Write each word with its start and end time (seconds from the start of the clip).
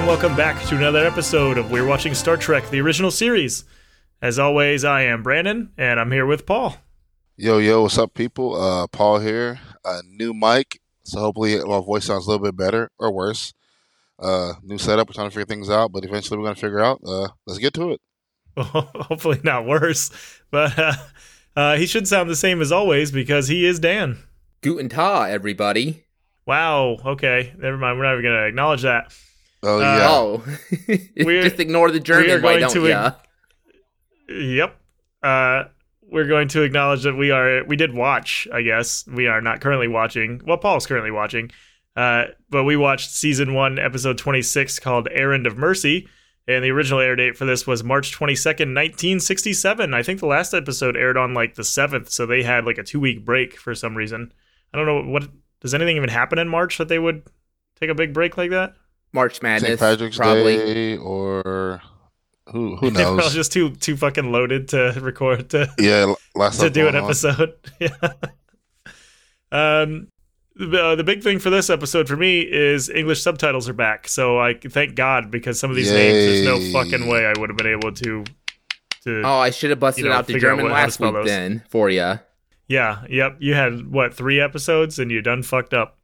and 0.00 0.08
welcome 0.08 0.34
back 0.34 0.58
to 0.64 0.78
another 0.78 1.06
episode 1.06 1.58
of 1.58 1.70
We're 1.70 1.84
Watching 1.84 2.14
Star 2.14 2.38
Trek, 2.38 2.70
the 2.70 2.80
original 2.80 3.10
series. 3.10 3.64
As 4.22 4.38
always, 4.38 4.82
I 4.82 5.02
am 5.02 5.22
Brandon, 5.22 5.72
and 5.76 6.00
I'm 6.00 6.10
here 6.10 6.24
with 6.24 6.46
Paul. 6.46 6.76
Yo, 7.36 7.58
yo, 7.58 7.82
what's 7.82 7.98
up, 7.98 8.14
people? 8.14 8.58
Uh, 8.58 8.86
Paul 8.86 9.18
here. 9.18 9.60
A 9.84 10.00
new 10.08 10.32
mic, 10.32 10.80
so 11.02 11.20
hopefully 11.20 11.62
my 11.62 11.80
voice 11.80 12.06
sounds 12.06 12.26
a 12.26 12.30
little 12.30 12.46
bit 12.46 12.56
better 12.56 12.90
or 12.98 13.12
worse. 13.12 13.52
Uh, 14.18 14.54
new 14.62 14.78
setup. 14.78 15.06
We're 15.06 15.12
trying 15.12 15.28
to 15.28 15.34
figure 15.34 15.44
things 15.44 15.68
out, 15.68 15.92
but 15.92 16.02
eventually 16.06 16.38
we're 16.38 16.46
gonna 16.46 16.54
figure 16.54 16.80
out. 16.80 17.02
Uh, 17.04 17.28
let's 17.46 17.58
get 17.58 17.74
to 17.74 17.90
it. 17.90 18.00
Hopefully 18.56 19.40
not 19.44 19.66
worse, 19.66 20.10
but 20.50 20.78
uh, 20.78 20.92
uh, 21.54 21.76
he 21.76 21.84
should 21.84 22.08
sound 22.08 22.30
the 22.30 22.36
same 22.36 22.62
as 22.62 22.72
always 22.72 23.12
because 23.12 23.48
he 23.48 23.66
is 23.66 23.78
Dan. 23.78 24.16
Guten 24.62 24.88
Tag, 24.88 25.30
everybody. 25.30 26.06
Wow. 26.46 26.96
Okay. 27.04 27.52
Never 27.58 27.76
mind. 27.76 27.98
We're 27.98 28.04
not 28.04 28.12
even 28.14 28.24
gonna 28.24 28.46
acknowledge 28.46 28.80
that. 28.82 29.12
Oh 29.62 29.78
Uh, 29.78 29.80
yeah. 29.80 30.08
Oh, 30.10 30.44
We're- 31.24 31.42
just 31.42 31.60
ignore 31.60 31.90
the 31.90 31.94
we 31.94 31.98
are 31.98 32.02
German. 32.02 32.42
Why 32.42 32.58
going 32.58 32.60
don't 32.60 32.72
to 32.72 32.88
ya? 32.88 33.12
Yep. 34.28 34.76
Uh, 35.22 35.64
we're 36.10 36.26
going 36.26 36.48
to 36.48 36.62
acknowledge 36.62 37.02
that 37.02 37.14
we 37.16 37.30
are 37.30 37.64
we 37.64 37.76
did 37.76 37.94
watch. 37.94 38.48
I 38.52 38.62
guess 38.62 39.06
we 39.06 39.26
are 39.26 39.40
not 39.40 39.60
currently 39.60 39.88
watching. 39.88 40.40
Well, 40.44 40.56
Paul's 40.58 40.86
currently 40.86 41.10
watching. 41.10 41.50
Uh, 41.96 42.24
but 42.48 42.64
we 42.64 42.76
watched 42.76 43.10
season 43.10 43.54
one, 43.54 43.78
episode 43.78 44.18
twenty 44.18 44.42
six, 44.42 44.78
called 44.78 45.08
"Errand 45.10 45.46
of 45.46 45.56
Mercy," 45.58 46.08
and 46.48 46.64
the 46.64 46.70
original 46.70 47.00
air 47.00 47.14
date 47.16 47.36
for 47.36 47.44
this 47.44 47.66
was 47.66 47.84
March 47.84 48.12
twenty 48.12 48.34
second, 48.34 48.72
nineteen 48.74 49.20
sixty 49.20 49.52
seven. 49.52 49.92
I 49.94 50.02
think 50.02 50.20
the 50.20 50.26
last 50.26 50.54
episode 50.54 50.96
aired 50.96 51.16
on 51.16 51.34
like 51.34 51.54
the 51.56 51.64
seventh, 51.64 52.08
so 52.10 52.26
they 52.26 52.42
had 52.42 52.64
like 52.64 52.78
a 52.78 52.82
two 52.84 53.00
week 53.00 53.24
break 53.24 53.56
for 53.58 53.74
some 53.74 53.96
reason. 53.96 54.32
I 54.72 54.78
don't 54.78 54.86
know 54.86 55.02
what 55.12 55.28
does 55.60 55.74
anything 55.74 55.96
even 55.96 56.08
happen 56.08 56.38
in 56.38 56.48
March 56.48 56.78
that 56.78 56.88
they 56.88 56.98
would 56.98 57.24
take 57.78 57.90
a 57.90 57.94
big 57.94 58.14
break 58.14 58.36
like 58.36 58.50
that. 58.50 58.74
March 59.12 59.42
Madness, 59.42 59.68
St. 59.68 59.80
Patrick's 59.80 60.16
probably. 60.16 60.56
Day 60.56 60.96
or 60.96 61.80
who 62.52 62.76
who 62.76 62.90
They're 62.92 63.06
all 63.06 63.18
just 63.30 63.52
too 63.52 63.70
too 63.76 63.96
fucking 63.96 64.30
loaded 64.32 64.68
to 64.68 64.96
record 65.00 65.50
to 65.50 65.68
yeah, 65.78 66.00
l- 66.08 66.18
last 66.34 66.60
to 66.60 66.70
do 66.70 66.86
an 66.88 66.96
on. 66.96 67.04
episode. 67.04 67.54
yeah. 67.80 67.88
Um, 69.52 70.08
the, 70.56 70.82
uh, 70.82 70.94
the 70.96 71.04
big 71.04 71.22
thing 71.22 71.38
for 71.38 71.50
this 71.50 71.70
episode 71.70 72.06
for 72.08 72.16
me 72.16 72.40
is 72.40 72.90
English 72.90 73.22
subtitles 73.22 73.68
are 73.68 73.72
back. 73.72 74.06
So 74.08 74.38
I 74.38 74.54
thank 74.54 74.94
God 74.94 75.30
because 75.30 75.58
some 75.58 75.70
of 75.70 75.76
these 75.76 75.90
names, 75.90 76.14
there's 76.14 76.44
no 76.44 76.60
fucking 76.72 77.08
way 77.08 77.24
I 77.26 77.32
would 77.38 77.50
have 77.50 77.56
been 77.56 77.66
able 77.66 77.92
to. 77.92 78.24
To 79.04 79.22
Oh, 79.24 79.38
I 79.38 79.50
should 79.50 79.70
have 79.70 79.80
busted 79.80 80.04
You 80.04 80.10
know, 80.10 80.16
out 80.16 80.26
the 80.26 80.34
figure 80.34 80.48
out 80.50 80.52
German 80.58 80.64
what- 80.66 80.72
how 80.72 80.78
to 80.80 80.84
last 80.84 81.00
week 81.00 81.12
those. 81.14 81.26
then 81.26 81.62
for 81.70 81.88
you. 81.88 82.18
yeah, 82.68 83.02
yep. 83.08 83.36
You 83.40 83.54
had 83.54 83.90
what 83.90 84.12
three 84.14 84.38
episodes 84.40 84.98
and 84.98 85.10
you 85.10 85.22
done 85.22 85.42
fucked 85.42 85.72
up. 85.72 85.96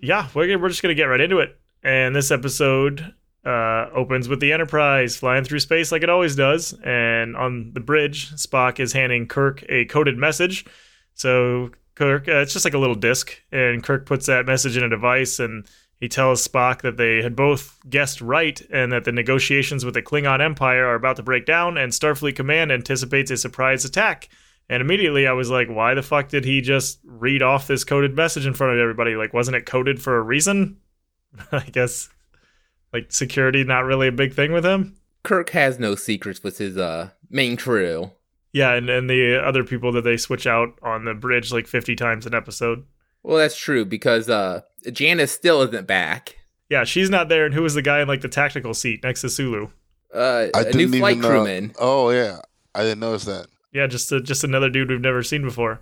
Yeah, 0.00 0.28
we're 0.34 0.58
we're 0.58 0.70
just 0.70 0.80
gonna 0.82 0.94
get 0.94 1.04
right 1.04 1.20
into 1.20 1.38
it. 1.40 1.58
And 1.86 2.16
this 2.16 2.32
episode 2.32 3.14
uh, 3.44 3.86
opens 3.94 4.28
with 4.28 4.40
the 4.40 4.52
Enterprise 4.52 5.16
flying 5.16 5.44
through 5.44 5.60
space 5.60 5.92
like 5.92 6.02
it 6.02 6.10
always 6.10 6.34
does. 6.34 6.74
And 6.84 7.36
on 7.36 7.70
the 7.74 7.80
bridge, 7.80 8.32
Spock 8.32 8.80
is 8.80 8.92
handing 8.92 9.28
Kirk 9.28 9.64
a 9.68 9.84
coded 9.84 10.18
message. 10.18 10.66
So 11.14 11.70
Kirk, 11.94 12.26
uh, 12.26 12.38
it's 12.38 12.52
just 12.52 12.64
like 12.64 12.74
a 12.74 12.78
little 12.78 12.96
disc, 12.96 13.40
and 13.52 13.84
Kirk 13.84 14.04
puts 14.04 14.26
that 14.26 14.46
message 14.46 14.76
in 14.76 14.82
a 14.82 14.88
device, 14.88 15.38
and 15.38 15.64
he 16.00 16.08
tells 16.08 16.46
Spock 16.46 16.82
that 16.82 16.96
they 16.96 17.22
had 17.22 17.36
both 17.36 17.78
guessed 17.88 18.20
right, 18.20 18.60
and 18.72 18.90
that 18.90 19.04
the 19.04 19.12
negotiations 19.12 19.84
with 19.84 19.94
the 19.94 20.02
Klingon 20.02 20.44
Empire 20.44 20.86
are 20.86 20.96
about 20.96 21.14
to 21.16 21.22
break 21.22 21.46
down, 21.46 21.78
and 21.78 21.92
Starfleet 21.92 22.34
Command 22.34 22.72
anticipates 22.72 23.30
a 23.30 23.36
surprise 23.36 23.84
attack. 23.84 24.28
And 24.68 24.80
immediately 24.80 25.28
I 25.28 25.32
was 25.32 25.50
like, 25.50 25.68
why 25.68 25.94
the 25.94 26.02
fuck 26.02 26.28
did 26.30 26.44
he 26.44 26.60
just 26.60 26.98
read 27.04 27.42
off 27.42 27.68
this 27.68 27.84
coded 27.84 28.16
message 28.16 28.44
in 28.44 28.54
front 28.54 28.72
of 28.72 28.80
everybody? 28.80 29.14
Like, 29.14 29.32
wasn't 29.32 29.56
it 29.56 29.66
coded 29.66 30.02
for 30.02 30.18
a 30.18 30.22
reason? 30.22 30.78
I 31.52 31.60
guess, 31.70 32.08
like, 32.92 33.12
security 33.12 33.64
not 33.64 33.84
really 33.84 34.08
a 34.08 34.12
big 34.12 34.32
thing 34.34 34.52
with 34.52 34.64
him. 34.64 34.96
Kirk 35.22 35.50
has 35.50 35.78
no 35.78 35.94
secrets 35.94 36.42
with 36.42 36.58
his 36.58 36.76
uh 36.76 37.10
main 37.30 37.56
crew. 37.56 38.12
Yeah, 38.52 38.72
and, 38.74 38.88
and 38.88 39.10
the 39.10 39.36
other 39.44 39.64
people 39.64 39.92
that 39.92 40.02
they 40.02 40.16
switch 40.16 40.46
out 40.46 40.78
on 40.82 41.04
the 41.04 41.14
bridge 41.14 41.52
like 41.52 41.66
50 41.66 41.94
times 41.96 42.26
an 42.26 42.34
episode. 42.34 42.84
Well, 43.22 43.36
that's 43.38 43.56
true 43.58 43.84
because 43.84 44.28
uh 44.30 44.60
Janice 44.92 45.32
still 45.32 45.62
isn't 45.62 45.86
back. 45.86 46.36
Yeah, 46.70 46.84
she's 46.84 47.10
not 47.10 47.28
there. 47.28 47.44
And 47.44 47.54
who 47.54 47.62
was 47.62 47.74
the 47.74 47.82
guy 47.82 48.00
in 48.00 48.08
like 48.08 48.20
the 48.20 48.28
tactical 48.28 48.72
seat 48.72 49.02
next 49.02 49.20
to 49.22 49.28
Sulu? 49.28 49.68
Uh, 50.14 50.46
I 50.54 50.60
a 50.60 50.64
didn't 50.64 50.76
new 50.76 50.82
even 50.84 50.98
flight 51.00 51.18
know- 51.18 51.28
crewman. 51.28 51.72
Oh 51.78 52.10
yeah, 52.10 52.38
I 52.74 52.82
didn't 52.82 53.00
notice 53.00 53.24
that. 53.24 53.48
Yeah, 53.72 53.86
just 53.88 54.10
a, 54.12 54.20
just 54.20 54.44
another 54.44 54.70
dude 54.70 54.88
we've 54.90 55.00
never 55.00 55.22
seen 55.24 55.42
before. 55.42 55.80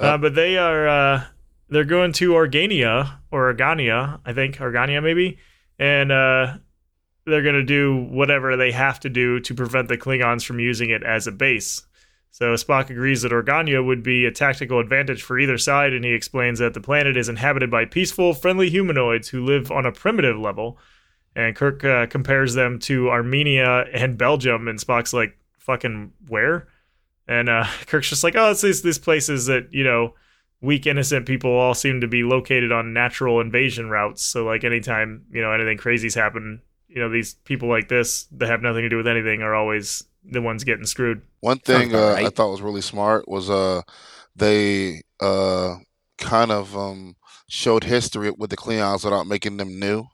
Uh, 0.00 0.04
Uh, 0.04 0.18
but 0.18 0.34
they 0.34 0.56
are 0.56 0.88
uh, 0.88 1.24
they're 1.72 1.84
going 1.84 2.12
to 2.12 2.32
Organia 2.32 3.18
or 3.30 3.52
Organia, 3.52 4.20
I 4.24 4.32
think 4.32 4.56
Organia 4.58 5.02
maybe, 5.02 5.38
and 5.78 6.12
uh, 6.12 6.58
they're 7.24 7.42
going 7.42 7.54
to 7.54 7.64
do 7.64 7.96
whatever 8.10 8.56
they 8.56 8.72
have 8.72 9.00
to 9.00 9.08
do 9.08 9.40
to 9.40 9.54
prevent 9.54 9.88
the 9.88 9.96
Klingons 9.96 10.44
from 10.44 10.60
using 10.60 10.90
it 10.90 11.02
as 11.02 11.26
a 11.26 11.32
base. 11.32 11.82
So 12.30 12.54
Spock 12.54 12.90
agrees 12.90 13.22
that 13.22 13.32
Organia 13.32 13.84
would 13.84 14.02
be 14.02 14.24
a 14.24 14.30
tactical 14.30 14.80
advantage 14.80 15.22
for 15.22 15.38
either 15.38 15.58
side, 15.58 15.92
and 15.92 16.04
he 16.04 16.12
explains 16.12 16.58
that 16.58 16.74
the 16.74 16.80
planet 16.80 17.16
is 17.16 17.28
inhabited 17.28 17.70
by 17.70 17.84
peaceful, 17.84 18.34
friendly 18.34 18.70
humanoids 18.70 19.28
who 19.28 19.44
live 19.44 19.70
on 19.70 19.86
a 19.86 19.92
primitive 19.92 20.38
level. 20.38 20.78
And 21.34 21.56
Kirk 21.56 21.84
uh, 21.84 22.06
compares 22.06 22.54
them 22.54 22.78
to 22.80 23.10
Armenia 23.10 23.86
and 23.92 24.18
Belgium, 24.18 24.68
and 24.68 24.78
Spock's 24.78 25.14
like, 25.14 25.38
"Fucking 25.58 26.12
where?" 26.28 26.68
And 27.26 27.48
uh, 27.48 27.66
Kirk's 27.86 28.10
just 28.10 28.24
like, 28.24 28.36
"Oh, 28.36 28.50
it's 28.50 28.60
these 28.60 28.82
these 28.82 28.98
places 28.98 29.46
that 29.46 29.72
you 29.72 29.84
know." 29.84 30.14
Weak 30.62 30.86
innocent 30.86 31.26
people 31.26 31.50
all 31.50 31.74
seem 31.74 32.00
to 32.00 32.08
be 32.08 32.22
located 32.22 32.72
on 32.72 32.94
natural 32.94 33.40
invasion 33.40 33.90
routes. 33.90 34.22
So 34.22 34.44
like 34.44 34.64
anytime 34.64 35.26
you 35.30 35.42
know 35.42 35.52
anything 35.52 35.76
crazy's 35.76 36.14
happen 36.14 36.62
you 36.88 37.00
know 37.00 37.08
these 37.08 37.34
people 37.44 37.68
like 37.68 37.88
this 37.88 38.24
that 38.32 38.48
have 38.48 38.62
nothing 38.62 38.82
to 38.82 38.88
do 38.88 38.96
with 38.96 39.08
anything 39.08 39.42
are 39.42 39.54
always 39.54 40.04
the 40.24 40.42
ones 40.42 40.64
getting 40.64 40.84
screwed. 40.84 41.22
One 41.40 41.58
thing 41.58 41.90
about 41.90 42.18
uh, 42.18 42.26
I 42.26 42.28
thought 42.28 42.50
was 42.50 42.62
really 42.62 42.80
smart 42.80 43.28
was 43.28 43.50
uh 43.50 43.82
they 44.36 45.02
uh 45.20 45.76
kind 46.18 46.50
of 46.50 46.76
um 46.76 47.16
showed 47.48 47.84
history 47.84 48.30
with 48.30 48.50
the 48.50 48.56
Klingons 48.56 49.04
without 49.04 49.26
making 49.26 49.56
them 49.56 49.78
new. 49.78 50.06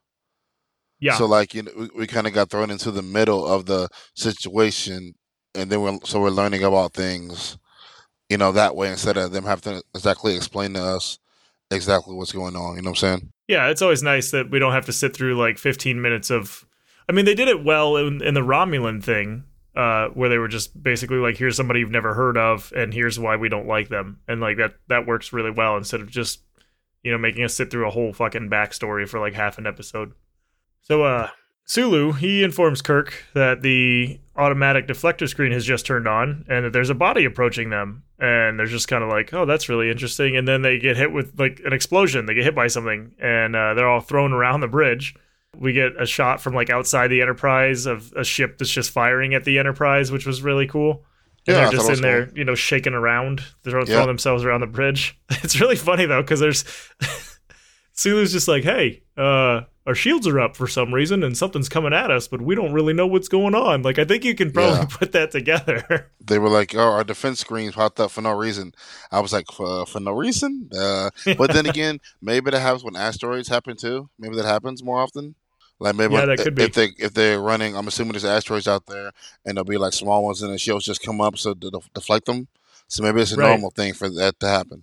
yeah. 1.01 1.17
So 1.17 1.27
like 1.27 1.55
you 1.55 1.63
know, 1.65 1.73
we, 1.77 1.91
we 1.97 2.07
kind 2.07 2.27
of 2.27 2.33
got 2.33 2.51
thrown 2.51 2.71
into 2.71 2.91
the 2.91 3.03
middle 3.03 3.47
of 3.47 3.67
the 3.67 3.89
situation, 4.15 5.15
and 5.55 5.71
then 5.71 5.81
we're 5.83 5.99
so 6.05 6.21
we're 6.21 6.31
learning 6.31 6.63
about 6.63 6.95
things, 6.95 7.59
you 8.29 8.37
know, 8.37 8.53
that 8.53 8.77
way 8.77 8.91
instead 8.91 9.17
of 9.17 9.33
them 9.33 9.45
having 9.45 9.75
to 9.75 9.83
exactly 9.95 10.37
explain 10.37 10.75
to 10.75 10.83
us 10.83 11.19
exactly 11.71 12.15
what's 12.15 12.33
going 12.33 12.57
on. 12.57 12.77
You 12.77 12.83
know 12.83 12.91
what 12.91 13.03
I'm 13.03 13.21
saying? 13.21 13.33
yeah 13.49 13.69
it's 13.69 13.83
always 13.83 14.03
nice 14.03 14.31
that 14.31 14.51
we 14.51 14.59
don't 14.59 14.73
have 14.73 14.87
to 14.87 14.93
sit 14.93 15.17
through 15.17 15.37
like 15.37 15.59
15 15.59 16.01
minutes 16.01 16.31
of 16.31 16.67
i 17.09 17.13
mean 17.13 17.25
they 17.25 17.35
did 17.35 17.49
it 17.49 17.65
well 17.65 17.97
in, 17.97 18.23
in 18.23 18.35
the 18.35 18.43
romulan 18.43 19.03
thing 19.03 19.45
uh, 19.75 20.09
where 20.09 20.29
they 20.29 20.39
were 20.39 20.49
just 20.49 20.81
basically 20.83 21.19
like 21.19 21.37
here's 21.37 21.57
somebody 21.57 21.79
you've 21.81 21.91
never 21.91 22.13
heard 22.13 22.37
of 22.37 22.73
and 22.75 22.93
here's 22.93 23.19
why 23.19 23.37
we 23.37 23.49
don't 23.49 23.67
like 23.67 23.89
them 23.89 24.19
and 24.27 24.41
like 24.41 24.57
that 24.57 24.75
that 24.89 25.07
works 25.07 25.33
really 25.33 25.53
well 25.53 25.77
instead 25.77 26.01
of 26.01 26.11
just 26.11 26.43
you 27.03 27.13
know 27.13 27.19
making 27.19 27.45
us 27.45 27.55
sit 27.55 27.71
through 27.71 27.87
a 27.87 27.91
whole 27.91 28.13
fucking 28.13 28.51
backstory 28.51 29.09
for 29.09 29.21
like 29.21 29.35
half 29.35 29.57
an 29.57 29.67
episode 29.67 30.13
so 30.83 31.05
uh 31.05 31.29
sulu 31.65 32.13
he 32.13 32.43
informs 32.43 32.83
kirk 32.83 33.25
that 33.35 33.63
the 33.63 34.19
automatic 34.39 34.87
deflector 34.87 35.29
screen 35.29 35.53
has 35.53 35.65
just 35.65 35.85
turned 35.85 36.07
on 36.09 36.45
and 36.49 36.65
that 36.65 36.73
there's 36.73 36.91
a 36.91 36.95
body 36.95 37.25
approaching 37.25 37.71
them. 37.71 38.05
And 38.21 38.59
they're 38.59 38.67
just 38.67 38.89
kind 38.89 39.03
of 39.05 39.11
like 39.11 39.35
oh 39.35 39.45
that's 39.45 39.69
really 39.69 39.91
interesting. 39.91 40.37
And 40.37 40.47
then 40.47 40.63
they 40.63 40.79
get 40.79 40.97
hit 40.97 41.13
with 41.13 41.39
like 41.39 41.61
an 41.65 41.73
explosion. 41.73 42.27
They 42.27 42.35
get 42.35 42.45
hit 42.45 42.55
by 42.55 42.69
something 42.69 43.13
and 43.21 43.55
uh, 43.57 43.75
they're 43.75 43.89
all 43.89 44.01
thrown 44.01 44.33
around 44.33 44.61
the 44.61 44.69
bridge. 44.69 45.15
We 45.57 45.73
get 45.73 46.01
a 46.01 46.07
shot 46.07 46.41
from 46.41 46.55
like 46.55 46.71
outside 46.71 47.09
the 47.09 47.21
enterprise 47.21 47.87
of 47.87 48.13
a 48.17 48.23
ship 48.25 48.59
that's 48.59 48.71
just 48.71 48.91
firing 48.91 49.35
at 49.35 49.45
the 49.45 49.59
enterprise 49.59 50.13
which 50.13 50.27
was 50.27 50.41
really 50.43 50.67
cool. 50.67 51.05
And 51.47 51.57
Yeah, 51.57 51.63
they're 51.65 51.73
just 51.73 51.91
in 51.91 52.01
there 52.03 52.27
cool. 52.27 52.39
you 52.39 52.45
know 52.45 52.55
shaking 52.55 52.95
around. 52.95 53.43
They're 53.63 53.73
throwing, 53.73 53.87
Yeah. 53.87 53.95
throwing 53.95 54.09
themselves 54.09 54.45
around 54.45 54.61
the 54.61 54.67
bridge. 54.67 55.19
It's 55.43 55.61
really 55.61 55.77
funny 55.77 56.07
though 56.07 56.23
because 56.23 56.41
there's 56.41 56.65
sulu's 57.93 58.33
just 58.33 58.49
like 58.49 58.65
hey 58.65 59.03
uh 59.19 59.63
our 59.87 59.95
shields 59.95 60.27
are 60.27 60.39
up 60.39 60.55
for 60.55 60.67
some 60.67 60.93
reason 60.93 61.23
and 61.25 61.37
something's 61.37 61.69
coming 61.69 61.93
at 61.95 62.11
us 62.11 62.29
but 62.29 62.43
we 62.43 62.55
don't 62.55 62.73
really 62.75 62.93
know 62.93 63.07
what's 63.07 63.29
going 63.29 63.55
on 63.55 63.83
like 63.83 63.99
i 63.99 64.05
think 64.05 64.23
you 64.25 64.35
can 64.35 64.53
probably 64.53 64.79
Yeah. 64.79 64.85
put 64.91 65.13
that 65.13 65.31
together 65.31 66.11
They 66.21 66.39
were 66.39 66.51
like, 66.51 66.75
"Oh, 66.75 66.81
our 66.93 67.05
defense 67.05 67.41
screens 67.41 67.75
popped 67.75 67.99
up 67.99 68.11
for 68.11 68.21
no 68.21 68.33
reason." 68.33 68.75
I 69.11 69.21
was 69.21 69.33
like, 69.33 69.47
"For, 69.51 69.87
for 69.87 69.99
no 69.99 70.13
reason?" 70.13 70.69
Uh, 70.79 71.09
but 71.39 71.55
then 71.55 71.65
again, 71.65 72.01
maybe 72.21 72.51
that 72.51 72.61
happens 72.61 72.85
when 72.85 72.97
asteroids 72.97 73.49
happen 73.49 73.79
too. 73.79 74.11
Maybe 74.19 74.37
that 74.37 74.45
happens 74.45 74.83
more 74.85 75.01
often. 75.01 75.37
Like 75.81 75.95
maybe 75.97 76.13
Yeah, 76.13 76.27
that 76.27 76.39
if, 76.39 76.45
could 76.45 76.55
be. 76.55 76.65
if 76.65 76.75
they 76.75 76.89
if 76.99 77.15
they're 77.15 77.41
running, 77.41 77.75
I'm 77.75 77.89
assuming 77.89 78.13
there's 78.13 78.27
asteroids 78.27 78.69
out 78.69 78.85
there, 78.85 79.13
and 79.47 79.57
there'll 79.57 79.65
be 79.65 79.79
like 79.79 79.95
small 79.95 80.23
ones, 80.23 80.43
and 80.43 80.53
the 80.53 80.59
shields 80.59 80.85
just 80.85 81.03
come 81.03 81.19
up 81.23 81.39
so 81.39 81.55
to 81.55 81.71
def- 81.71 81.91
deflect 81.95 82.27
them. 82.27 82.49
So 82.89 83.03
maybe 83.03 83.23
it's 83.23 83.33
a 83.33 83.37
Right. 83.37 83.49
normal 83.49 83.71
thing 83.71 83.95
for 83.95 84.11
that 84.11 84.39
to 84.41 84.49
happen. 84.49 84.83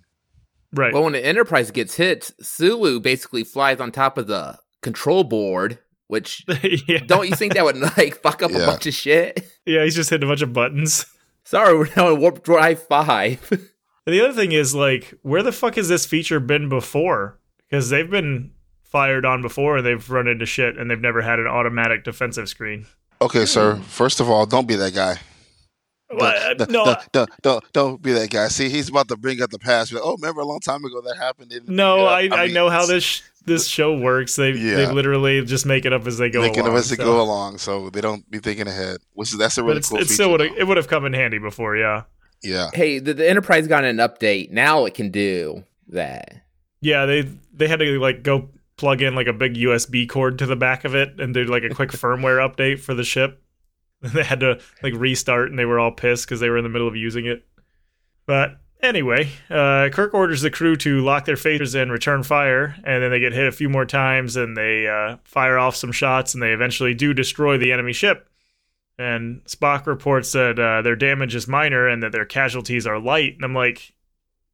Right 0.75 0.93
Well, 0.93 1.03
when 1.03 1.13
the 1.13 1.25
Enterprise 1.25 1.71
gets 1.71 1.95
hit, 1.95 2.31
Sulu 2.41 2.99
basically 2.99 3.43
flies 3.43 3.79
on 3.79 3.91
top 3.91 4.17
of 4.17 4.27
the 4.27 4.57
control 4.81 5.23
board, 5.23 5.79
which 6.07 6.45
yeah. 6.87 6.99
don't 7.05 7.27
you 7.29 7.35
think 7.35 7.53
that 7.55 7.65
would 7.65 7.77
like 7.97 8.21
fuck 8.21 8.43
up 8.43 8.51
Yeah. 8.51 8.59
a 8.59 8.65
bunch 8.67 8.85
of 8.85 8.93
shit? 8.93 9.45
yeah 9.65 9.83
he's 9.83 9.95
just 9.95 10.09
hitting 10.09 10.27
a 10.27 10.31
bunch 10.31 10.41
of 10.43 10.53
buttons 10.53 11.05
Sorry, 11.47 11.77
we're 11.77 11.89
now 11.95 12.11
in 12.13 12.19
Warp 12.19 12.43
Drive 12.43 12.81
Five. 12.83 13.49
And 14.07 14.13
the 14.13 14.21
other 14.23 14.33
thing 14.33 14.51
is 14.51 14.75
like, 14.75 15.15
where 15.23 15.41
the 15.41 15.51
fuck 15.51 15.75
has 15.77 15.89
this 15.89 16.05
feature 16.05 16.39
been 16.39 16.69
before? 16.69 17.39
Because 17.67 17.89
they've 17.89 18.07
been 18.09 18.51
fired 18.83 19.25
on 19.25 19.41
before, 19.41 19.77
and 19.77 19.85
they've 19.85 20.09
run 20.11 20.27
into 20.27 20.45
shit, 20.45 20.77
and 20.77 20.91
they've 20.91 21.01
never 21.01 21.23
had 21.23 21.39
an 21.39 21.47
automatic 21.47 22.03
defensive 22.03 22.47
screen. 22.47 22.85
Okay, 23.19 23.45
sir. 23.47 23.77
Hmm. 23.77 23.81
First 23.81 24.19
of 24.19 24.29
all, 24.29 24.45
don't 24.45 24.67
be 24.67 24.75
that 24.75 24.93
guy. 24.93 25.17
Well, 26.11 26.55
Don't, 26.57 26.61
uh, 26.61 26.65
no, 26.71 26.85
don't, 26.85 27.11
don't, 27.11 27.29
don't, 27.41 27.73
don't 27.73 28.01
be 28.01 28.11
that 28.13 28.29
guy. 28.29 28.47
See, 28.49 28.69
he's 28.69 28.89
about 28.89 29.07
to 29.07 29.17
bring 29.17 29.41
up 29.41 29.49
the 29.49 29.57
past. 29.59 29.89
Be 29.89 29.95
like, 29.95 30.05
oh, 30.05 30.15
remember 30.21 30.41
a 30.41 30.45
long 30.45 30.59
time 30.59 30.85
ago 30.85 31.01
that 31.01 31.17
happened? 31.17 31.49
Didn't 31.49 31.69
no, 31.69 31.95
bring 31.95 32.05
it 32.05 32.31
I, 32.31 32.35
up." 32.35 32.39
I 32.41 32.45
mean, 32.45 32.53
know 32.53 32.69
how 32.69 32.85
this 32.85 33.03
sh- 33.03 33.21
this 33.45 33.67
show 33.67 33.97
works. 33.97 34.35
They 34.35 34.51
Yeah. 34.51 34.75
they 34.75 34.91
literally 34.91 35.43
just 35.45 35.65
make 35.65 35.83
it 35.85 35.93
up 35.93 36.05
as 36.05 36.17
they 36.19 36.29
go 36.29 36.41
making 36.41 36.59
along. 36.61 36.69
of 36.73 36.75
us 36.79 36.89
to 36.89 36.95
so- 36.95 37.03
go 37.03 37.21
along, 37.21 37.57
so 37.57 37.89
they 37.89 38.01
don't 38.01 38.29
be 38.29 38.37
thinking 38.39 38.67
ahead. 38.67 38.97
Which 39.13 39.31
is 39.31 39.39
that's 39.39 39.57
a 39.57 39.61
but 39.61 39.67
really 39.67 39.77
it's, 39.79 39.89
cool 39.89 39.97
it 39.97 40.01
feature. 40.03 40.13
still 40.13 40.31
would 40.31 40.39
have 40.41 40.51
it 40.57 40.67
would 40.67 40.77
have 40.77 40.87
come 40.87 41.05
in 41.05 41.13
handy 41.13 41.39
before, 41.39 41.75
yeah. 41.75 42.03
yeah. 42.43 42.69
Hey, 42.73 42.99
the, 42.99 43.13
the 43.15 43.27
Enterprise 43.27 43.67
got 43.67 43.83
an 43.83 43.97
update. 43.97 44.51
Now 44.51 44.85
it 44.85 44.93
can 44.93 45.09
do 45.09 45.63
that. 45.87 46.35
Yeah, 46.81 47.05
they 47.07 47.21
they 47.53 47.67
had 47.67 47.79
to 47.79 47.99
like 47.99 48.21
go 48.21 48.49
plug 48.77 49.01
in 49.01 49.15
like 49.15 49.27
a 49.27 49.33
big 49.33 49.55
USB 49.55 50.07
cord 50.07 50.37
to 50.39 50.45
the 50.45 50.55
back 50.55 50.85
of 50.85 50.93
it 50.93 51.19
and 51.19 51.33
do 51.33 51.45
like 51.45 51.63
a 51.63 51.69
quick 51.69 51.89
firmware 51.91 52.37
update 52.47 52.79
for 52.79 52.93
the 52.93 53.03
ship. 53.03 53.41
They 54.13 54.23
had 54.23 54.41
to 54.41 54.59
like 54.83 54.93
restart 54.95 55.49
and 55.49 55.57
they 55.57 55.65
were 55.65 55.79
all 55.79 55.91
pissed 55.91 56.27
because 56.27 56.39
they 56.39 56.49
were 56.49 56.57
in 56.57 56.63
the 56.63 56.69
middle 56.69 56.87
of 56.87 56.95
using 56.95 57.25
it. 57.25 57.45
But 58.25 58.57
anyway, 58.81 59.29
uh, 59.49 59.89
Kirk 59.91 60.13
orders 60.13 60.41
the 60.41 60.51
crew 60.51 60.75
to 60.77 61.01
lock 61.01 61.25
their 61.25 61.35
phasers 61.35 61.79
and 61.79 61.91
return 61.91 62.23
fire, 62.23 62.75
and 62.83 63.03
then 63.03 63.11
they 63.11 63.19
get 63.19 63.33
hit 63.33 63.47
a 63.47 63.51
few 63.51 63.69
more 63.69 63.85
times 63.85 64.35
and 64.35 64.55
they 64.55 64.87
uh, 64.87 65.17
fire 65.23 65.57
off 65.57 65.75
some 65.75 65.91
shots 65.91 66.33
and 66.33 66.41
they 66.41 66.51
eventually 66.51 66.93
do 66.93 67.13
destroy 67.13 67.57
the 67.57 67.71
enemy 67.71 67.93
ship. 67.93 68.29
And 68.97 69.43
Spock 69.45 69.87
reports 69.87 70.31
that 70.31 70.57
uh, 70.57 70.81
their 70.81 70.95
damage 70.95 71.35
is 71.35 71.47
minor 71.47 71.87
and 71.87 72.01
that 72.03 72.13
their 72.13 72.25
casualties 72.25 72.87
are 72.87 72.99
light. 72.99 73.35
And 73.35 73.43
I'm 73.43 73.53
like, 73.53 73.93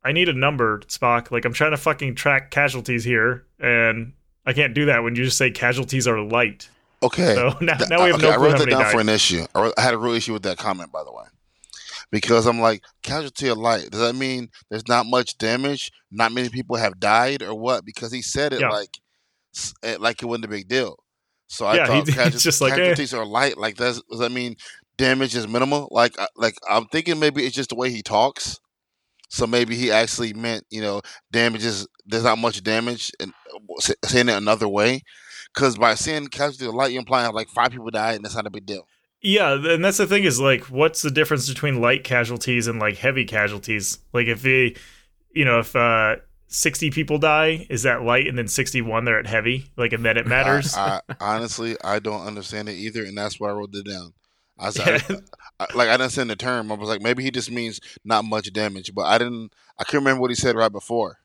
I 0.03 0.13
need 0.13 0.29
a 0.29 0.33
number, 0.33 0.79
Spock. 0.87 1.29
Like 1.29 1.45
I'm 1.45 1.53
trying 1.53 1.71
to 1.71 1.77
fucking 1.77 2.15
track 2.15 2.49
casualties 2.49 3.03
here, 3.03 3.45
and 3.59 4.13
I 4.45 4.53
can't 4.53 4.73
do 4.73 4.85
that 4.85 5.03
when 5.03 5.15
you 5.15 5.25
just 5.25 5.37
say 5.37 5.51
casualties 5.51 6.07
are 6.07 6.19
light. 6.19 6.69
Okay. 7.03 7.35
So 7.35 7.55
now, 7.61 7.77
now 7.89 8.03
we 8.03 8.11
have 8.11 8.15
okay, 8.15 8.27
no 8.27 8.31
I 8.31 8.37
wrote 8.37 8.57
that 8.59 8.69
down 8.69 8.81
died. 8.81 8.91
for 8.91 9.01
an 9.01 9.09
issue. 9.09 9.45
I, 9.55 9.61
wrote- 9.61 9.73
I 9.77 9.81
had 9.81 9.93
a 9.93 9.97
real 9.97 10.13
issue 10.13 10.33
with 10.33 10.43
that 10.43 10.57
comment, 10.57 10.91
by 10.91 11.03
the 11.03 11.11
way, 11.11 11.23
because 12.11 12.45
I'm 12.45 12.59
like, 12.59 12.83
casualty 13.03 13.47
of 13.47 13.57
light. 13.57 13.89
Does 13.91 14.01
that 14.01 14.13
mean 14.13 14.49
there's 14.69 14.87
not 14.87 15.05
much 15.05 15.37
damage? 15.37 15.91
Not 16.11 16.31
many 16.31 16.49
people 16.49 16.75
have 16.75 16.99
died, 16.99 17.41
or 17.43 17.55
what? 17.55 17.85
Because 17.85 18.11
he 18.11 18.21
said 18.21 18.53
it 18.53 18.61
Yeah. 18.61 18.69
like, 18.69 18.99
eh, 19.83 19.97
like 19.99 20.21
it 20.21 20.25
wasn't 20.25 20.45
a 20.45 20.49
big 20.49 20.67
deal. 20.67 20.97
So 21.47 21.65
I 21.65 21.75
Yeah, 21.77 21.87
thought 21.87 22.05
he's 22.07 22.15
casual- 22.15 22.39
just 22.39 22.61
like, 22.61 22.73
eh. 22.73 22.77
casualties 22.77 23.13
are 23.13 23.25
light. 23.25 23.57
Like 23.57 23.77
that's, 23.77 24.01
does 24.09 24.19
that 24.19 24.31
mean 24.31 24.55
damage 24.97 25.35
is 25.35 25.47
minimal? 25.47 25.87
Like, 25.91 26.19
I- 26.19 26.27
like 26.35 26.55
I'm 26.69 26.85
thinking 26.87 27.19
maybe 27.19 27.45
it's 27.45 27.55
just 27.55 27.69
the 27.69 27.75
way 27.75 27.89
he 27.89 28.01
talks. 28.01 28.59
So 29.29 29.47
maybe 29.47 29.75
he 29.77 29.91
actually 29.91 30.33
meant, 30.33 30.65
you 30.69 30.81
know, 30.81 31.01
damages. 31.31 31.87
There's 32.05 32.25
not 32.25 32.37
much 32.37 32.61
damage, 32.63 33.13
and 33.19 33.31
uh, 33.55 33.93
saying 34.03 34.27
it 34.27 34.33
another 34.35 34.67
way. 34.67 35.03
Because 35.53 35.77
by 35.77 35.95
saying 35.95 36.27
casualty 36.27 36.65
of 36.67 36.73
light, 36.73 36.91
you're 36.91 36.99
implying 36.99 37.33
like 37.33 37.49
five 37.49 37.71
people 37.71 37.89
died, 37.89 38.15
and 38.15 38.23
that's 38.25 38.35
not 38.35 38.47
a 38.47 38.51
big 38.51 38.65
deal. 38.65 38.87
Yeah, 39.21 39.53
and 39.53 39.83
that's 39.85 39.97
the 39.97 40.07
thing 40.07 40.23
is 40.23 40.39
like, 40.39 40.63
what's 40.69 41.01
the 41.01 41.11
difference 41.11 41.47
between 41.47 41.79
light 41.81 42.03
casualties 42.03 42.67
and 42.67 42.79
like 42.79 42.97
heavy 42.97 43.25
casualties? 43.25 43.99
Like 44.13 44.27
if 44.27 44.41
they, 44.41 44.75
you 45.33 45.45
know, 45.45 45.59
if 45.59 45.75
uh, 45.75 46.15
sixty 46.47 46.89
people 46.89 47.17
die, 47.19 47.67
is 47.69 47.83
that 47.83 48.01
light, 48.03 48.27
and 48.27 48.37
then 48.37 48.47
sixty-one 48.47 49.05
they're 49.05 49.19
at 49.19 49.27
heavy? 49.27 49.71
Like, 49.77 49.93
and 49.93 50.03
then 50.03 50.17
it 50.17 50.25
matters. 50.35 50.75
I, 50.75 51.01
I 51.19 51.35
honestly, 51.35 51.75
I 51.83 51.99
don't 51.99 52.25
understand 52.25 52.69
it 52.69 52.73
either, 52.75 53.03
and 53.03 53.17
that's 53.17 53.39
why 53.39 53.49
I 53.49 53.53
wrote 53.53 53.75
it 53.75 53.85
down. 53.85 54.13
I, 54.57 54.65
was, 54.67 54.77
Yeah. 54.77 54.99
I, 55.09 55.15
I- 55.59 55.75
like 55.75 55.89
I 55.89 55.91
didn't 55.91 56.01
understand 56.01 56.29
the 56.31 56.35
term. 56.35 56.71
I 56.71 56.75
was 56.75 56.89
like, 56.89 57.01
maybe 57.01 57.21
he 57.23 57.29
just 57.29 57.51
means 57.51 57.79
not 58.03 58.25
much 58.25 58.51
damage, 58.53 58.95
but 58.95 59.03
I 59.05 59.17
didn't. 59.19 59.53
I 59.77 59.83
couldn't 59.83 59.99
remember 60.05 60.21
what 60.21 60.31
he 60.31 60.35
said 60.35 60.55
right 60.55 60.71
before, 60.71 61.19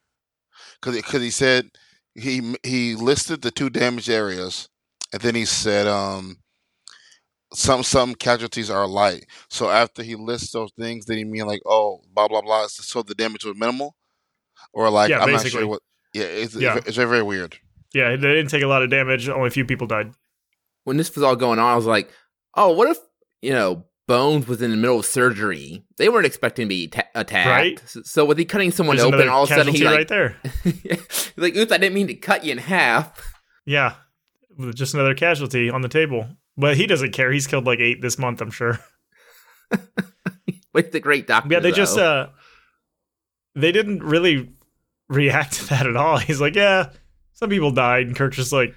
because 0.81 0.97
because 0.97 1.23
he 1.23 1.31
said 1.31 1.71
he 2.19 2.55
he 2.63 2.95
listed 2.95 3.43
the 3.43 3.51
two 3.51 3.71
damaged 3.71 4.09
areas, 4.09 4.69
and 5.13 5.21
then 5.23 5.35
he 5.35 5.45
said 5.45 5.87
um 5.87 6.39
some 7.53 7.83
some 7.83 8.15
casualties 8.15 8.71
are 8.71 8.87
light. 8.87 9.27
So 9.49 9.71
after 9.71 10.03
he 10.03 10.15
lists 10.17 10.53
those 10.53 10.73
things, 10.79 11.05
did 11.05 11.17
he 11.19 11.25
mean 11.25 11.47
like 11.47 11.61
oh 11.67 12.01
blah 12.13 12.29
blah 12.29 12.43
blah? 12.43 12.67
So 12.69 13.03
the 13.03 13.15
damage 13.15 13.45
was 13.45 13.57
minimal, 13.57 13.97
or 14.73 14.91
like 14.91 15.11
Yeah, 15.11 15.21
I'm 15.21 15.31
not 15.31 15.43
basically. 15.43 15.61
sure 15.61 15.69
what. 15.69 15.83
Yeah, 16.15 16.25
it's, 16.25 16.55
Yeah. 16.55 16.77
it's 16.79 16.97
very 16.97 17.09
very 17.09 17.23
weird. 17.23 17.59
yeah, 17.95 18.11
they 18.11 18.17
didn't 18.17 18.49
take 18.49 18.63
a 18.63 18.67
lot 18.67 18.83
of 18.83 18.91
damage. 18.91 19.29
Only 19.29 19.49
a 19.49 19.51
few 19.51 19.65
people 19.65 19.87
died. 19.87 20.13
When 20.85 20.97
this 20.97 21.15
was 21.15 21.23
all 21.23 21.37
going 21.37 21.59
on, 21.59 21.67
I 21.73 21.77
was 21.77 21.87
like, 21.87 22.11
oh, 22.55 22.73
what 22.73 22.89
if, 22.89 22.99
you 23.43 23.51
know, 23.53 23.85
Bones 24.07 24.47
was 24.47 24.63
in 24.63 24.71
the 24.71 24.77
middle 24.77 25.01
of 25.01 25.07
surgery? 25.07 25.83
They 25.97 26.09
weren't 26.09 26.27
expecting 26.27 26.67
to 26.67 26.69
be 26.69 26.89
ta- 26.89 27.03
attacked. 27.15 27.49
Right. 27.49 27.83
So, 27.87 28.03
so 28.03 28.25
with 28.25 28.39
he 28.39 28.45
cutting 28.45 28.71
someone 28.71 28.97
There's 28.97 29.13
open, 29.13 29.29
all 29.29 29.45
of 29.45 29.51
a 29.51 29.55
sudden 29.55 29.75
he 29.75 29.85
like, 29.85 29.97
right 29.97 30.09
there. 30.09 30.37
He's 30.63 31.33
like, 31.37 31.57
oops, 31.57 31.73
I 31.73 31.79
didn't 31.79 31.95
mean 31.95 32.07
to 32.07 32.15
cut 32.15 32.45
you 32.45 32.53
in 32.53 32.59
half. 32.59 33.35
Yeah, 33.65 33.95
just 34.75 34.95
another 34.95 35.15
casualty 35.15 35.71
on 35.71 35.81
the 35.81 35.89
table. 35.89 36.29
But 36.57 36.77
he 36.77 36.87
doesn't 36.87 37.13
care. 37.13 37.33
He's 37.33 37.47
killed 37.47 37.67
like 37.67 37.81
eight 37.81 38.01
this 38.01 38.19
month, 38.19 38.41
I'm 38.41 38.51
sure. 38.51 38.79
with 40.73 40.93
the 40.93 41.01
great 41.01 41.27
doctor. 41.27 41.53
Yeah, 41.53 41.61
they 41.61 41.73
just 41.73 41.99
uh 41.99 42.29
they 43.55 43.73
didn't 43.73 44.03
really 44.03 44.51
react 45.09 45.55
to 45.55 45.69
that 45.69 45.87
at 45.87 45.97
all. 45.97 46.19
He's 46.19 46.41
like, 46.41 46.55
Yeah, 46.55 46.91
some 47.33 47.51
people 47.51 47.73
died, 47.73 48.07
and 48.07 48.17
Kirk's 48.17 48.37
just 48.37 48.53
like, 48.53 48.75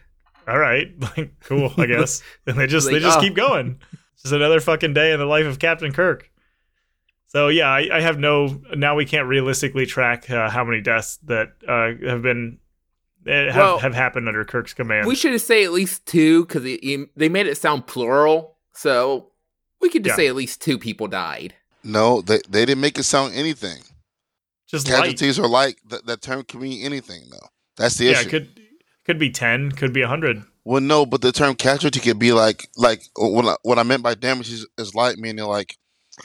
All 0.47 0.57
right, 0.57 0.87
like 1.17 1.39
cool, 1.41 1.71
I 1.77 1.85
guess. 1.85 2.23
and 2.47 2.57
they 2.57 2.67
just 2.67 2.89
they 2.89 2.99
just 2.99 3.19
oh. 3.19 3.21
keep 3.21 3.35
going. 3.35 3.79
Just 4.21 4.33
another 4.33 4.59
fucking 4.59 4.93
day 4.93 5.11
in 5.13 5.19
the 5.19 5.25
life 5.25 5.45
of 5.45 5.59
Captain 5.59 5.91
Kirk. 5.93 6.29
So 7.27 7.47
yeah, 7.47 7.67
I, 7.69 7.97
I 7.97 8.01
have 8.01 8.17
no 8.19 8.61
now 8.75 8.95
we 8.95 9.05
can't 9.05 9.27
realistically 9.27 9.85
track 9.85 10.29
uh, 10.29 10.49
how 10.49 10.63
many 10.63 10.81
deaths 10.81 11.17
that 11.25 11.49
uh, 11.67 11.91
have 12.09 12.21
been 12.23 12.57
eh, 13.27 13.45
have, 13.51 13.55
Well, 13.55 13.79
have 13.79 13.93
happened 13.93 14.27
under 14.27 14.43
Kirk's 14.43 14.73
command. 14.73 15.07
we 15.07 15.15
should 15.15 15.39
say 15.39 15.63
at 15.63 15.71
least 15.71 16.05
two 16.05 16.45
because 16.45 16.63
they 16.63 17.29
made 17.29 17.47
it 17.47 17.57
sound 17.57 17.85
plural. 17.87 18.55
So 18.73 19.31
we 19.79 19.89
could 19.89 20.03
just 20.03 20.13
Yeah. 20.17 20.23
say 20.23 20.27
at 20.27 20.35
least 20.35 20.61
two 20.61 20.79
people 20.79 21.07
died. 21.07 21.53
No, 21.83 22.21
they 22.21 22.39
they 22.49 22.65
didn't 22.65 22.81
make 22.81 22.97
it 22.97 23.03
sound 23.03 23.33
anything. 23.35 23.79
just 24.67 24.87
light. 24.89 24.97
Casualties 24.97 25.39
are 25.39 25.47
like 25.47 25.77
that. 25.89 26.05
That 26.07 26.21
term 26.21 26.43
can 26.43 26.61
mean 26.61 26.83
anything, 26.83 27.23
though. 27.31 27.47
That's 27.77 27.95
the 27.95 28.05
Yeah, 28.05 28.11
issue. 28.11 28.27
it 28.27 28.29
could 28.31 28.61
could 29.05 29.19
be 29.19 29.29
ten, 29.29 29.71
could 29.71 29.93
be 29.93 30.01
hundred. 30.01 30.43
Well, 30.65 30.81
no, 30.81 31.05
but 31.05 31.21
the 31.21 31.31
term 31.31 31.55
casualty 31.55 31.99
could 31.99 32.19
be 32.19 32.31
like 32.31 32.67
like 32.77 33.01
what 33.15 33.45
I, 33.45 33.55
what 33.63 33.79
I 33.79 33.83
meant 33.83 34.03
by 34.03 34.15
damage 34.15 34.51
is, 34.51 34.67
is 34.77 34.93
light, 34.95 35.17
meaning 35.17 35.45
like 35.45 35.77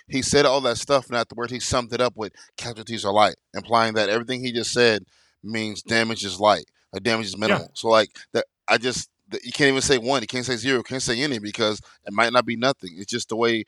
he 0.08 0.22
said 0.22 0.44
all 0.44 0.60
that 0.62 0.76
stuff, 0.76 1.06
and 1.06 1.16
afterwards 1.16 1.52
he 1.52 1.60
summed 1.60 1.92
it 1.92 2.00
up 2.00 2.16
with 2.16 2.32
casualties 2.56 3.04
are 3.04 3.12
light, 3.12 3.36
implying 3.54 3.94
that 3.94 4.08
everything 4.08 4.42
he 4.42 4.52
just 4.52 4.72
said 4.72 5.04
means 5.42 5.82
damage 5.82 6.24
is 6.24 6.40
light, 6.40 6.64
or 6.92 7.00
damage 7.00 7.26
is 7.26 7.38
minimal. 7.38 7.70
So 7.74 7.88
like 7.88 8.10
that, 8.32 8.44
I 8.68 8.78
just 8.78 9.08
you 9.42 9.52
can't 9.52 9.68
even 9.68 9.80
say 9.82 9.98
one, 9.98 10.22
you 10.22 10.26
can't 10.26 10.44
say 10.44 10.56
zero, 10.56 10.78
you 10.78 10.82
can't 10.82 11.02
say 11.02 11.20
any 11.20 11.38
because 11.38 11.80
it 12.04 12.12
might 12.12 12.32
not 12.32 12.44
be 12.46 12.56
nothing. 12.56 12.90
It's 12.96 13.10
just 13.10 13.28
the 13.28 13.36
way 13.36 13.64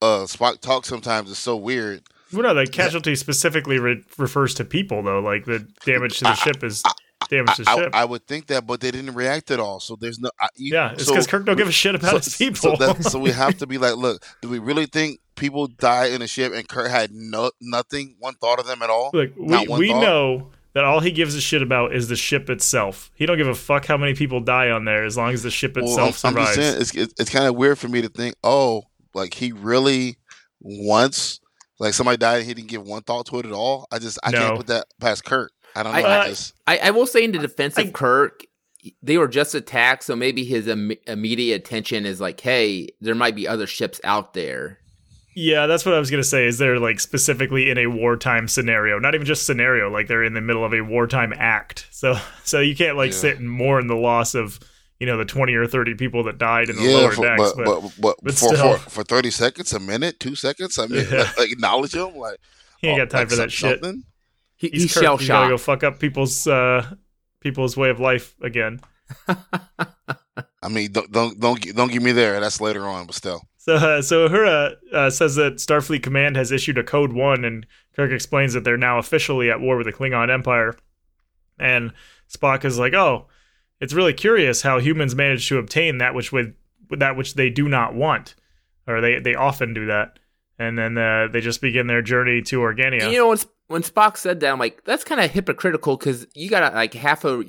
uh 0.00 0.24
Spock 0.24 0.60
talks 0.60 0.88
sometimes 0.88 1.30
is 1.30 1.38
so 1.38 1.56
weird. 1.56 2.02
Well, 2.32 2.42
no, 2.42 2.54
the 2.54 2.66
casualty 2.66 3.14
specifically 3.14 3.78
re- 3.78 4.02
refers 4.18 4.54
to 4.54 4.64
people, 4.64 5.02
though. 5.02 5.20
Like 5.20 5.44
the 5.44 5.66
damage 5.84 6.18
to 6.18 6.24
the 6.24 6.30
I- 6.30 6.34
ship 6.34 6.64
is 6.64 6.82
damage 7.28 7.60
I, 7.66 7.76
ship. 7.76 7.90
I 7.94 8.04
would 8.04 8.26
think 8.26 8.46
that, 8.48 8.66
but 8.66 8.80
they 8.80 8.90
didn't 8.90 9.14
react 9.14 9.50
at 9.50 9.60
all. 9.60 9.80
So 9.80 9.96
there's 9.96 10.18
no. 10.18 10.30
I, 10.40 10.48
you- 10.56 10.74
yeah, 10.74 10.92
it's 10.92 11.04
so- 11.06 11.12
because 11.12 11.26
Kirk 11.26 11.44
don't 11.46 11.56
give 11.56 11.68
a 11.68 11.72
shit 11.72 11.94
about 11.94 12.24
his 12.24 12.36
people. 12.36 12.56
So, 12.56 12.76
that, 12.76 13.04
so 13.04 13.18
we 13.18 13.30
have 13.30 13.58
to 13.58 13.66
be 13.66 13.78
like, 13.78 13.96
look, 13.96 14.24
do 14.42 14.48
we 14.48 14.58
really 14.58 14.86
think 14.86 15.20
people 15.36 15.66
die 15.66 16.06
in 16.06 16.22
a 16.22 16.26
ship 16.26 16.52
and 16.54 16.68
Kirk 16.68 16.90
had 16.90 17.10
no 17.12 17.50
nothing, 17.60 18.16
one 18.18 18.34
thought 18.34 18.58
of 18.60 18.66
them 18.66 18.82
at 18.82 18.90
all? 18.90 19.10
Look, 19.12 19.32
we, 19.36 19.66
we 19.68 19.88
thought? 19.90 20.00
know 20.00 20.50
that 20.74 20.84
all 20.84 20.98
he 21.00 21.12
gives 21.12 21.34
a 21.36 21.40
shit 21.40 21.62
about 21.62 21.94
is 21.94 22.08
the 22.08 22.16
ship 22.16 22.50
itself. 22.50 23.10
He 23.14 23.26
don't 23.26 23.36
give 23.36 23.46
a 23.46 23.54
fuck 23.54 23.86
how 23.86 23.96
many 23.96 24.14
people 24.14 24.40
die 24.40 24.70
on 24.70 24.84
there 24.84 25.04
as 25.04 25.16
long 25.16 25.32
as 25.32 25.42
the 25.44 25.50
ship 25.50 25.76
Well, 25.76 25.84
itself 25.84 26.24
I'm, 26.24 26.36
I'm 26.36 26.44
survives. 26.46 26.56
just 26.56 26.68
saying, 26.70 26.80
it's 26.82 26.94
it's, 27.12 27.20
it's 27.20 27.30
kind 27.30 27.46
of 27.46 27.54
weird 27.54 27.78
for 27.78 27.88
me 27.88 28.02
to 28.02 28.08
think, 28.08 28.34
oh, 28.42 28.82
like 29.14 29.34
he 29.34 29.52
really 29.52 30.16
wants, 30.60 31.40
like 31.78 31.94
somebody 31.94 32.16
died 32.16 32.38
and 32.38 32.46
he 32.46 32.54
didn't 32.54 32.68
give 32.68 32.82
one 32.82 33.02
thought 33.02 33.26
to 33.26 33.38
it 33.38 33.46
at 33.46 33.52
all. 33.52 33.86
I 33.92 33.98
just 33.98 34.18
I 34.24 34.30
No. 34.30 34.38
can't 34.38 34.56
put 34.56 34.66
that 34.68 34.86
past 35.00 35.24
Kirk. 35.24 35.52
I 35.74 35.82
don't 35.82 35.92
know. 35.92 35.98
I- 35.98 36.02
I, 36.02 36.28
Uh, 36.30 36.34
I, 36.66 36.78
I 36.78 36.90
will 36.90 37.06
say 37.06 37.24
in 37.24 37.32
the 37.32 37.38
defense 37.38 37.76
of 37.78 37.88
I- 37.88 37.90
Kirk, 37.90 38.44
they 39.02 39.16
were 39.18 39.28
just 39.28 39.54
attacked, 39.54 40.04
so 40.04 40.14
maybe 40.14 40.44
his 40.44 40.68
Im- 40.68 40.92
immediate 41.06 41.62
attention 41.62 42.04
is 42.06 42.20
like, 42.20 42.40
hey, 42.40 42.88
there 43.00 43.14
might 43.14 43.34
be 43.34 43.48
other 43.48 43.66
ships 43.66 44.00
out 44.04 44.34
there. 44.34 44.78
Yeah, 45.36 45.66
that's 45.66 45.84
what 45.84 45.94
I 45.94 45.98
was 45.98 46.10
gonna 46.12 46.22
say. 46.22 46.46
Is 46.46 46.58
they're 46.58 46.78
like 46.78 47.00
specifically 47.00 47.68
in 47.70 47.76
a 47.78 47.86
wartime 47.88 48.46
scenario, 48.46 49.00
not 49.00 49.14
even 49.16 49.26
just 49.26 49.46
scenario. 49.46 49.90
Like 49.90 50.06
they're 50.06 50.22
in 50.22 50.34
the 50.34 50.40
middle 50.40 50.64
of 50.64 50.72
a 50.72 50.80
wartime 50.82 51.32
act. 51.36 51.86
So, 51.94 52.16
so 52.44 52.60
you 52.60 52.76
can't 52.76 52.96
like 52.98 53.10
Yeah. 53.12 53.16
sit 53.18 53.38
and 53.40 53.50
mourn 53.50 53.86
the 53.88 53.96
loss 53.96 54.34
of 54.34 54.60
you 55.00 55.06
know 55.06 55.16
the 55.16 55.24
twenty 55.24 55.54
or 55.54 55.66
thirty 55.66 55.94
people 55.94 56.22
that 56.24 56.38
died 56.38 56.68
in 56.68 56.76
the 56.76 56.82
yeah, 56.82 56.96
lower 56.98 57.10
for, 57.12 57.22
decks. 57.24 57.52
but, 57.56 57.64
But, 57.64 57.80
but 57.80 57.92
but 58.00 58.16
but 58.22 58.34
for, 58.34 58.54
still. 58.54 58.76
for 58.76 58.90
for 58.90 59.02
thirty 59.04 59.30
seconds, 59.30 59.72
a 59.72 59.80
minute, 59.80 60.20
two 60.20 60.34
seconds. 60.36 60.78
I 60.78 60.86
mean, 60.86 61.04
Yeah. 61.10 61.18
like, 61.22 61.38
like, 61.38 61.50
acknowledge 61.52 61.92
them. 61.92 62.14
like 62.16 62.38
he 62.80 62.88
ain't 62.88 63.00
oh, 63.00 63.04
got 63.06 63.10
time 63.10 63.20
like 63.22 63.30
for 63.30 63.36
that 63.36 63.50
some- 63.50 63.70
shit. 63.80 63.82
Something? 64.64 64.70
He, 64.72 64.82
He's, 64.82 64.82
he's 64.82 64.94
Kirk. 64.94 65.02
shell 65.02 65.16
He's 65.16 65.28
gotta 65.28 65.50
go 65.50 65.58
fuck 65.58 65.84
up 65.84 65.98
people's 65.98 66.46
uh 66.46 66.94
people's 67.40 67.76
way 67.76 67.90
of 67.90 68.00
life 68.00 68.34
again. 68.42 68.80
I 70.62 70.68
mean, 70.68 70.92
don't 70.92 71.10
don't 71.12 71.38
don't 71.38 71.60
gi- 71.60 71.72
don't 71.72 71.92
give 71.92 72.02
me 72.02 72.12
there. 72.12 72.40
That's 72.40 72.60
later 72.60 72.86
on, 72.88 73.06
but 73.06 73.14
still. 73.14 73.42
So, 73.58 73.74
uh, 73.76 74.02
so 74.02 74.28
Uhura 74.28 74.74
uh, 74.92 75.10
says 75.10 75.36
that 75.36 75.54
Starfleet 75.56 76.02
Command 76.02 76.36
has 76.36 76.52
issued 76.52 76.76
a 76.76 76.84
Code 76.84 77.14
One, 77.14 77.44
and 77.44 77.66
Kirk 77.96 78.12
explains 78.12 78.52
that 78.52 78.62
they're 78.64 78.76
now 78.76 78.98
officially 78.98 79.50
at 79.50 79.60
war 79.60 79.76
with 79.78 79.86
the 79.86 79.92
Klingon 79.92 80.30
Empire. 80.30 80.76
And 81.58 81.92
Spock 82.30 82.64
is 82.64 82.78
like, 82.78 82.92
"Oh, 82.94 83.26
it's 83.80 83.94
really 83.94 84.12
curious 84.12 84.62
how 84.62 84.80
humans 84.80 85.14
manage 85.14 85.48
to 85.48 85.58
obtain 85.58 85.98
that 85.98 86.14
which 86.14 86.32
with 86.32 86.54
that 86.90 87.16
which 87.16 87.34
they 87.34 87.48
do 87.50 87.68
not 87.68 87.94
want, 87.94 88.34
or 88.86 89.00
they 89.00 89.18
they 89.18 89.34
often 89.34 89.72
do 89.72 89.86
that, 89.86 90.18
and 90.58 90.78
then 90.78 90.96
uh, 90.96 91.28
they 91.32 91.40
just 91.40 91.60
begin 91.60 91.86
their 91.86 92.02
journey 92.02 92.42
to 92.42 92.60
Organia. 92.60 93.02
And 93.02 93.12
you 93.12 93.18
know 93.18 93.28
when 93.28 93.38
when 93.66 93.82
Spock 93.82 94.16
said 94.16 94.40
that, 94.40 94.52
I'm 94.52 94.58
like, 94.58 94.84
that's 94.84 95.04
kind 95.04 95.20
of 95.20 95.30
hypocritical 95.30 95.96
because 95.96 96.26
you 96.34 96.50
got 96.50 96.74
like 96.74 96.94
half 96.94 97.24
a 97.24 97.42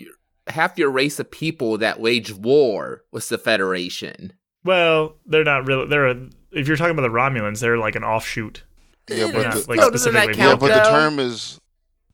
half 0.48 0.78
your 0.78 0.90
race 0.90 1.20
of 1.20 1.30
people 1.30 1.78
that 1.80 2.00
wage 2.00 2.34
war 2.34 3.04
with 3.12 3.28
the 3.30 3.38
Federation. 3.38 4.34
well, 4.64 5.16
they're 5.26 5.44
not 5.44 5.68
really. 5.68 5.88
They're 5.88 6.08
a, 6.08 6.30
if 6.52 6.68
you're 6.68 6.78
talking 6.78 6.98
about 6.98 7.02
the 7.04 7.10
Romulans, 7.10 7.60
they're 7.60 7.78
like 7.78 7.96
an 7.96 8.04
offshoot. 8.04 8.64
Yeah, 9.10 9.32
but 9.32 9.44
not, 9.44 9.54
the, 9.54 9.66
like 9.68 9.80
No, 9.80 9.90
doesn't 9.92 10.12
specifically. 10.12 10.42
yeah, 10.42 10.56
but 10.56 10.68
the 10.74 10.90
term 10.90 11.20
is. 11.20 11.60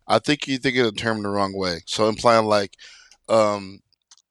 I 0.07 0.19
think 0.19 0.48
you 0.48 0.57
think 0.57 0.75
of 0.77 0.86
the 0.86 0.91
term 0.91 1.21
the 1.24 1.29
wrong 1.29 1.55
way. 1.55 1.81
So 1.86 2.10
implying 2.10 2.45
like, 2.45 2.74
um, 3.29 3.79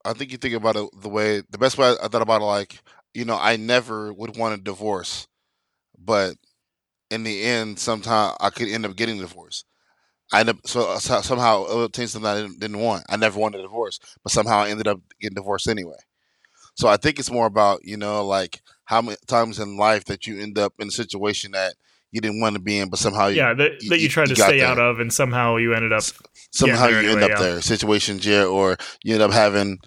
I 0.05 0.13
think 0.13 0.31
you 0.31 0.37
think 0.37 0.55
about 0.55 0.77
it 0.77 0.89
the 1.01 1.09
way 1.09 1.43
the 1.49 1.59
best 1.59 1.79
way 1.79 1.87
I, 1.87 2.05
I 2.05 2.09
thought 2.09 2.21
about 2.23 2.43
it 2.43 2.45
like, 2.45 2.81
you 3.15 3.25
know, 3.25 3.39
I 3.41 3.57
never 3.57 4.13
would 4.13 4.37
want 4.37 4.55
a 4.55 4.63
divorce, 4.63 5.27
but 5.99 6.35
in 7.11 7.25
the 7.25 7.43
end, 7.43 7.79
sometime 7.79 8.35
I 8.41 8.51
could 8.51 8.69
end 8.69 8.87
up 8.87 8.97
getting 8.97 9.19
a 9.19 9.23
divorce. 9.23 9.65
I 10.33 10.41
end 10.41 10.49
up 10.51 10.59
so, 10.65 10.97
so 10.99 11.21
somehow 11.23 11.65
obtained 11.65 12.11
something 12.11 12.31
I 12.31 12.37
didn't, 12.43 12.61
didn't 12.61 12.79
want. 12.79 13.05
I 13.09 13.17
never 13.17 13.39
wanted 13.39 13.59
a 13.61 13.63
divorce, 13.65 13.99
but 14.23 14.31
somehow 14.33 14.59
I 14.61 14.71
ended 14.71 14.87
up 14.87 15.01
getting 15.21 15.35
divorced 15.35 15.69
anyway. 15.69 15.97
So 16.77 16.87
I 16.89 16.97
think 16.97 17.19
it's 17.19 17.33
more 17.33 17.47
about 17.47 17.81
you 17.85 17.97
know 17.97 18.25
like 18.25 18.61
how 18.85 19.03
many 19.03 19.17
times 19.27 19.59
in 19.59 19.77
life 19.77 20.05
that 20.05 20.27
you 20.27 20.41
end 20.41 20.57
up 20.59 20.75
in 20.79 20.89
a 20.89 20.93
situation 20.93 21.53
that 21.53 21.75
you 22.13 22.21
didn't 22.21 22.41
want 22.41 22.55
to 22.55 22.61
be 22.61 22.79
in, 22.79 22.89
but 22.91 22.99
somehow 22.99 23.27
you, 23.29 23.37
Yeah, 23.37 23.55
that, 23.55 23.83
you- 23.83 23.89
that 23.91 23.99
you 23.99 24.05
you- 24.05 24.09
tried 24.09 24.29
you 24.29 24.35
to 24.37 24.43
stay 24.43 24.59
there. 24.59 24.69
out 24.69 24.79
of, 24.79 24.99
and 25.01 25.13
somehow 25.13 25.57
you 25.57 25.75
ended 25.75 25.93
up. 25.93 26.03
somehow 26.53 26.87
you 26.89 26.97
end 26.99 27.07
anyway, 27.07 27.23
up 27.25 27.31
yeah. 27.31 27.39
there 27.41 27.61
situations 27.61 28.27
yeah 28.27 28.45
or 28.45 28.77
you 29.05 29.15
end 29.15 29.23
up 29.23 29.31
having 29.33 29.79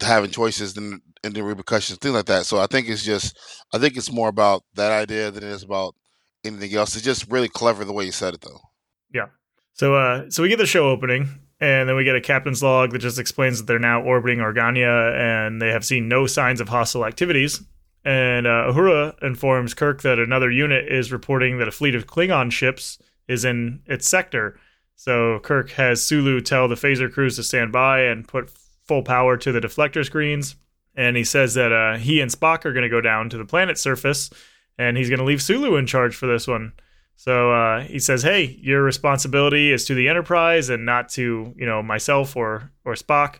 having 0.00 0.30
choices 0.30 0.76
and 0.76 1.00
and 1.24 1.34
the 1.34 1.42
repercussions 1.42 1.98
things 1.98 2.14
like 2.14 2.24
that 2.26 2.46
so 2.46 2.58
i 2.58 2.66
think 2.66 2.88
it's 2.88 3.04
just 3.04 3.36
i 3.74 3.78
think 3.78 3.96
it's 3.96 4.10
more 4.10 4.28
about 4.28 4.62
that 4.74 4.90
idea 4.90 5.30
than 5.30 5.44
it 5.44 5.50
is 5.50 5.62
about 5.62 5.94
anything 6.44 6.74
else 6.74 6.94
it's 6.94 7.04
just 7.04 7.30
really 7.30 7.48
clever 7.48 7.84
the 7.84 7.92
way 7.92 8.04
you 8.04 8.12
said 8.12 8.34
it 8.34 8.40
though 8.40 8.60
Yeah. 9.12 9.26
So, 9.78 9.94
uh, 9.94 10.28
so 10.28 10.42
we 10.42 10.48
get 10.48 10.58
the 10.58 10.66
show 10.66 10.88
opening, 10.88 11.28
and 11.60 11.88
then 11.88 11.94
we 11.94 12.02
get 12.02 12.16
a 12.16 12.20
captain's 12.20 12.62
log 12.62 12.90
that 12.90 12.98
just 12.98 13.18
explains 13.18 13.58
that 13.58 13.66
they're 13.66 13.78
now 13.78 14.02
orbiting 14.02 14.40
Organia, 14.40 15.14
and 15.16 15.62
they 15.62 15.68
have 15.68 15.84
seen 15.84 16.08
no 16.08 16.26
signs 16.26 16.60
of 16.60 16.68
hostile 16.68 17.06
activities. 17.06 17.62
And 18.04 18.46
uh, 18.46 18.72
Uhura 18.72 19.14
informs 19.22 19.74
Kirk 19.74 20.02
that 20.02 20.18
another 20.18 20.50
unit 20.50 20.90
is 20.90 21.12
reporting 21.12 21.58
that 21.58 21.68
a 21.68 21.72
fleet 21.72 21.94
of 21.94 22.06
Klingon 22.06 22.50
ships 22.50 22.98
is 23.28 23.44
in 23.44 23.80
its 23.86 24.08
sector. 24.08 24.58
So 24.96 25.38
Kirk 25.40 25.70
has 25.72 26.04
Sulu 26.04 26.40
tell 26.40 26.66
the 26.66 26.74
phaser 26.74 27.12
crews 27.12 27.36
to 27.36 27.42
stand 27.42 27.70
by 27.70 28.00
and 28.00 28.26
put 28.26 28.50
full 28.86 29.02
power 29.02 29.36
to 29.36 29.52
the 29.52 29.60
deflector 29.60 30.04
screens. 30.04 30.56
And 30.96 31.16
he 31.16 31.22
says 31.22 31.54
that 31.54 31.72
uh, 31.72 31.98
he 31.98 32.20
and 32.20 32.30
Spock 32.30 32.64
are 32.64 32.72
going 32.72 32.82
to 32.82 32.88
go 32.88 33.00
down 33.00 33.28
to 33.30 33.38
the 33.38 33.44
planet's 33.44 33.80
surface, 33.80 34.30
and 34.78 34.96
he's 34.96 35.08
going 35.08 35.18
to 35.18 35.24
leave 35.24 35.42
Sulu 35.42 35.76
in 35.76 35.86
charge 35.86 36.14
for 36.16 36.26
this 36.26 36.46
one. 36.46 36.72
So 37.16 37.52
uh, 37.52 37.80
he 37.80 37.98
says, 37.98 38.22
"Hey, 38.22 38.58
your 38.62 38.82
responsibility 38.82 39.72
is 39.72 39.84
to 39.86 39.94
the 39.94 40.08
Enterprise 40.08 40.68
and 40.70 40.86
not 40.86 41.08
to 41.10 41.52
you 41.56 41.66
know 41.66 41.82
myself 41.82 42.36
or 42.36 42.70
or 42.84 42.94
Spock." 42.94 43.36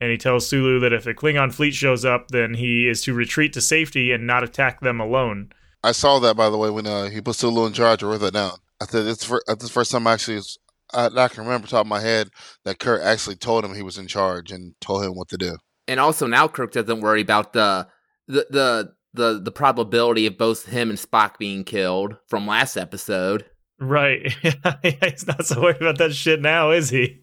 And 0.00 0.10
he 0.10 0.18
tells 0.18 0.48
Sulu 0.48 0.80
that 0.80 0.92
if 0.92 1.04
the 1.04 1.14
Klingon 1.14 1.52
fleet 1.54 1.74
shows 1.74 2.04
up, 2.04 2.28
then 2.28 2.54
he 2.54 2.88
is 2.88 3.02
to 3.02 3.14
retreat 3.14 3.52
to 3.52 3.60
safety 3.60 4.10
and 4.12 4.26
not 4.26 4.42
attack 4.42 4.80
them 4.80 5.00
alone. 5.00 5.52
i 5.84 5.92
saw 5.92 6.18
that 6.18 6.36
by 6.36 6.50
the 6.50 6.58
way 6.58 6.70
when 6.70 6.86
uh, 6.86 7.08
he 7.08 7.20
put 7.20 7.34
sulu 7.36 7.66
in 7.66 7.72
charge 7.72 8.02
i 8.02 8.06
wrote 8.06 8.18
that 8.18 8.32
down 8.34 8.52
i 8.80 8.84
said 8.84 9.04
it's 9.06 9.24
for 9.24 9.42
uh, 9.48 9.54
this 9.56 9.70
first 9.70 9.90
time 9.90 10.06
I 10.06 10.12
actually 10.12 10.36
is- 10.38 10.58
I, 10.94 11.06
I 11.06 11.28
can 11.28 11.42
remember 11.44 11.66
top 11.66 11.86
of 11.86 11.86
my 11.88 12.00
head 12.00 12.28
that 12.64 12.78
Kirk 12.78 13.00
actually 13.02 13.36
told 13.36 13.64
him 13.64 13.74
he 13.74 13.82
was 13.82 13.96
in 13.98 14.06
charge 14.06 14.52
and 14.52 14.74
told 14.80 15.02
him 15.04 15.12
what 15.14 15.28
to 15.30 15.36
do 15.38 15.56
And 15.88 15.98
also 15.98 16.26
now 16.26 16.46
Kirk 16.48 16.72
doesn't 16.72 17.00
worry 17.00 17.22
about 17.22 17.52
the 17.52 17.88
the 18.28 18.46
the 18.50 18.92
the, 19.14 19.40
the 19.42 19.52
probability 19.52 20.26
of 20.26 20.38
both 20.38 20.66
him 20.66 20.90
and 20.90 20.98
Spock 20.98 21.38
being 21.38 21.64
killed 21.64 22.16
from 22.26 22.46
last 22.46 22.76
episode. 22.76 23.44
Right? 23.78 24.32
he's 24.82 25.26
not 25.26 25.44
so 25.46 25.60
worried 25.60 25.80
about 25.80 25.98
that 25.98 26.14
shit 26.14 26.40
now, 26.40 26.70
is 26.70 26.90
he? 26.90 27.22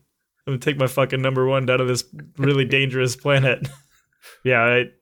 I'm 0.50 0.54
gonna 0.54 0.60
take 0.60 0.78
my 0.78 0.88
fucking 0.88 1.22
number 1.22 1.46
one 1.46 1.66
down 1.66 1.80
to 1.80 1.86
this 1.86 2.04
really 2.38 2.66
dangerous 2.66 3.16
planet. 3.16 3.68
yeah, 4.44 4.66
it, 4.68 4.94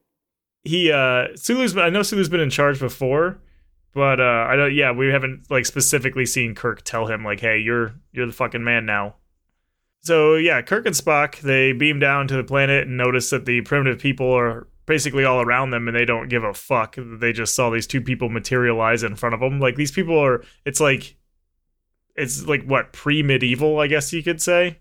he 0.63 0.91
uh 0.91 1.27
Sulu's. 1.35 1.77
I 1.77 1.89
know 1.89 2.03
Sulu's 2.03 2.27
been 2.27 2.41
in 2.41 2.49
charge 2.49 2.79
before, 2.79 3.39
but 3.93 4.19
uh 4.19 4.45
I 4.49 4.55
don't. 4.57 4.75
Yeah, 4.75 4.91
we 4.91 5.07
haven't 5.07 5.49
like 5.49 5.65
specifically 5.65 6.25
seen 6.25 6.53
Kirk 6.53 6.83
tell 6.83 7.07
him 7.07 7.23
like, 7.23 7.39
"Hey, 7.39 7.59
you're 7.59 7.93
you're 8.11 8.25
the 8.25 8.33
fucking 8.33 8.63
man 8.63 8.85
now." 8.85 9.15
So 10.01 10.35
yeah, 10.35 10.61
Kirk 10.61 10.85
and 10.85 10.95
Spock 10.95 11.39
they 11.39 11.71
beam 11.71 11.99
down 11.99 12.27
to 12.27 12.35
the 12.35 12.43
planet 12.43 12.87
and 12.87 12.97
notice 12.97 13.29
that 13.29 13.45
the 13.45 13.61
primitive 13.61 13.99
people 13.99 14.29
are 14.31 14.67
basically 14.87 15.23
all 15.23 15.41
around 15.41 15.69
them 15.69 15.87
and 15.87 15.95
they 15.95 16.05
don't 16.05 16.29
give 16.29 16.43
a 16.43 16.53
fuck. 16.55 16.95
They 16.97 17.31
just 17.31 17.53
saw 17.53 17.69
these 17.69 17.85
two 17.85 18.01
people 18.01 18.29
materialize 18.29 19.03
in 19.03 19.15
front 19.15 19.35
of 19.35 19.41
them. 19.41 19.59
Like 19.59 19.75
these 19.75 19.91
people 19.91 20.17
are. 20.17 20.43
It's 20.65 20.79
like 20.79 21.15
it's 22.15 22.47
like 22.47 22.63
what 22.63 22.93
pre-medieval, 22.93 23.79
I 23.79 23.85
guess 23.85 24.11
you 24.11 24.23
could 24.23 24.41
say. 24.41 24.79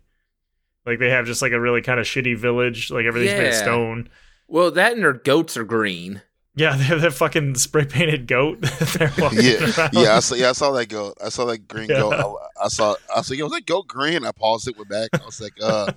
Like 0.86 0.98
they 0.98 1.10
have 1.10 1.26
just 1.26 1.42
like 1.42 1.52
a 1.52 1.60
really 1.60 1.82
kind 1.82 2.00
of 2.00 2.06
shitty 2.06 2.38
village. 2.38 2.90
Like 2.90 3.04
everything's 3.04 3.38
made 3.38 3.48
of 3.48 3.54
stone. 3.54 4.08
Well, 4.48 4.70
that 4.70 4.92
and 4.94 5.02
their 5.02 5.12
goats 5.12 5.56
are 5.56 5.64
green. 5.64 6.22
Yeah, 6.54 6.74
they 6.74 6.84
have 6.84 7.02
that 7.02 7.12
fucking 7.12 7.56
spray 7.56 7.84
painted 7.84 8.26
goat. 8.26 8.60
They're 8.96 9.12
walking 9.18 9.40
yeah, 9.42 9.70
around. 9.76 9.90
yeah, 9.92 10.16
I 10.16 10.20
saw, 10.20 10.34
yeah, 10.36 10.48
I 10.48 10.52
saw 10.52 10.72
that 10.72 10.88
goat. 10.88 11.18
I 11.22 11.28
saw 11.28 11.44
that 11.46 11.68
green 11.68 11.90
Yeah. 11.90 12.00
goat. 12.00 12.14
I, 12.14 12.64
I 12.64 12.68
saw, 12.68 12.94
I 13.14 13.20
said, 13.20 13.36
"Yo, 13.36 13.44
was 13.44 13.52
that 13.52 13.66
goat 13.66 13.86
green?" 13.88 14.24
I 14.24 14.32
paused 14.32 14.66
it, 14.66 14.74
went 14.78 14.88
back. 14.88 15.10
I 15.20 15.26
was 15.26 15.38
like, 15.38 15.52
"Uh, 15.60 15.92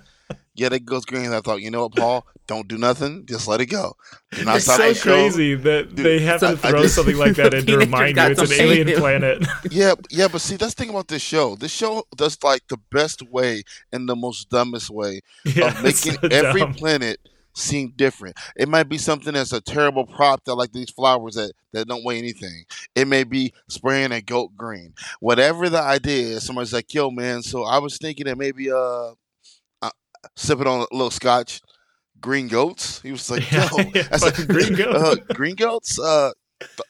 yeah, 0.54 0.68
that 0.68 0.84
goat's 0.84 1.04
green." 1.04 1.32
I 1.32 1.40
thought, 1.40 1.60
you 1.62 1.70
know 1.70 1.82
what, 1.82 1.96
Paul? 1.96 2.26
Don't 2.46 2.66
do 2.66 2.76
nothing. 2.78 3.26
Just 3.26 3.46
let 3.46 3.60
it 3.60 3.66
go. 3.66 3.94
Do 4.32 4.44
not 4.44 4.56
It's 4.56 4.64
stop 4.64 4.78
so 4.78 4.88
the 4.88 4.94
show. 4.94 5.02
crazy 5.14 5.54
that 5.54 5.94
Dude, 5.94 6.04
they 6.04 6.18
have 6.20 6.40
so- 6.40 6.56
to 6.56 6.66
I 6.66 6.70
throw 6.70 6.82
just- 6.82 6.94
something 6.96 7.16
like 7.16 7.34
that 7.36 7.54
in 7.54 7.60
to 7.60 7.66
Teenagers 7.66 7.86
remind 7.86 8.16
you 8.16 8.22
it's 8.24 8.40
an 8.40 8.52
alien 8.60 8.88
shame. 8.88 8.98
planet. 8.98 9.46
Yeah, 9.70 9.94
yeah, 10.10 10.26
but 10.28 10.40
see, 10.40 10.56
that's 10.56 10.74
the 10.74 10.82
thing 10.82 10.90
about 10.90 11.06
this 11.08 11.22
show. 11.22 11.54
This 11.54 11.70
show 11.72 12.04
does 12.16 12.36
like 12.42 12.66
the 12.68 12.78
best 12.90 13.22
way 13.30 13.62
and 13.92 14.08
the 14.08 14.16
most 14.16 14.50
dumbest 14.50 14.90
way 14.90 15.20
yeah, 15.44 15.68
of 15.68 15.82
making 15.84 16.14
so 16.14 16.28
every 16.30 16.60
dumb. 16.62 16.74
planet 16.74 17.20
seem 17.54 17.92
different. 17.96 18.36
It 18.56 18.68
might 18.68 18.88
be 18.88 18.96
something 18.98 19.34
that's 19.34 19.52
a 19.52 19.60
terrible 19.60 20.06
prop 20.06 20.44
that 20.44 20.54
like 20.54 20.72
these 20.72 20.90
flowers 20.90 21.34
that, 21.34 21.52
that 21.72 21.86
don't 21.88 22.04
weigh 22.04 22.18
anything. 22.18 22.64
It 22.96 23.06
may 23.06 23.22
be 23.24 23.52
spraying 23.68 24.10
a 24.12 24.20
goat 24.20 24.56
green. 24.56 24.94
Whatever 25.20 25.68
the 25.68 25.80
idea 25.80 26.36
is, 26.36 26.44
somebody's 26.46 26.72
like, 26.72 26.92
yo 26.94 27.10
man, 27.10 27.42
so 27.42 27.64
I 27.64 27.78
was 27.78 27.96
thinking 27.98 28.26
that 28.26 28.38
maybe 28.38 28.70
uh 28.72 29.10
sipping 30.36 30.66
on 30.66 30.80
a 30.80 30.94
little 30.94 31.10
scotch, 31.10 31.60
green 32.20 32.48
goats. 32.48 33.00
He 33.02 33.12
was 33.12 33.30
like, 33.30 33.50
yo, 33.52 33.60
Yeah, 33.94 34.08
I 34.12 34.16
said, 34.16 34.48
green 34.48 34.74
goat. 34.74 34.94
uh, 34.96 35.16
green 35.34 35.54
goats, 35.56 35.98
uh 35.98 36.32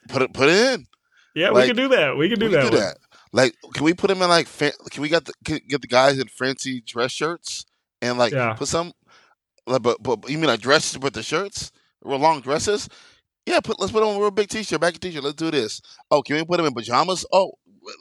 put 0.08 0.22
it 0.22 0.32
put 0.32 0.48
it 0.48 0.74
in. 0.74 0.86
yeah, 1.34 1.50
we 1.52 1.66
can 1.66 1.76
do 1.76 1.88
that. 1.88 2.16
We 2.16 2.28
can 2.28 2.38
do 2.38 2.46
we 2.46 2.52
that. 2.52 2.62
can 2.62 2.70
do 2.72 2.78
that. 2.78 2.96
Like, 3.32 3.54
can 3.74 3.84
we 3.84 3.94
put 3.94 4.08
them 4.08 4.20
in 4.22 4.28
like? 4.28 4.48
Fa- 4.48 4.72
can 4.90 5.02
we 5.02 5.08
get 5.08 5.24
the 5.24 5.32
can, 5.44 5.60
get 5.68 5.80
the 5.82 5.86
guys 5.86 6.18
in 6.18 6.26
fancy 6.26 6.80
dress 6.80 7.12
shirts 7.12 7.64
and 8.02 8.18
like 8.18 8.32
Yeah. 8.32 8.54
put 8.54 8.66
some? 8.68 8.92
Like, 9.66 9.82
but 9.82 10.02
but 10.02 10.28
you 10.28 10.36
mean 10.38 10.48
like 10.48 10.60
dresses 10.60 10.98
with 10.98 11.12
the 11.14 11.22
shirts, 11.22 11.70
real 12.02 12.18
long 12.18 12.40
dresses? 12.40 12.88
Yeah, 13.46 13.60
put 13.60 13.78
let's 13.78 13.92
put 13.92 14.02
on 14.02 14.16
a 14.16 14.18
real 14.18 14.30
big 14.32 14.48
t-shirt, 14.48 14.80
back 14.80 14.98
t-shirt. 14.98 15.22
Let's 15.22 15.36
do 15.36 15.50
this. 15.50 15.80
Oh, 16.10 16.22
can 16.22 16.36
we 16.36 16.44
put 16.44 16.56
them 16.56 16.66
in 16.66 16.74
pajamas? 16.74 17.24
Oh, 17.32 17.52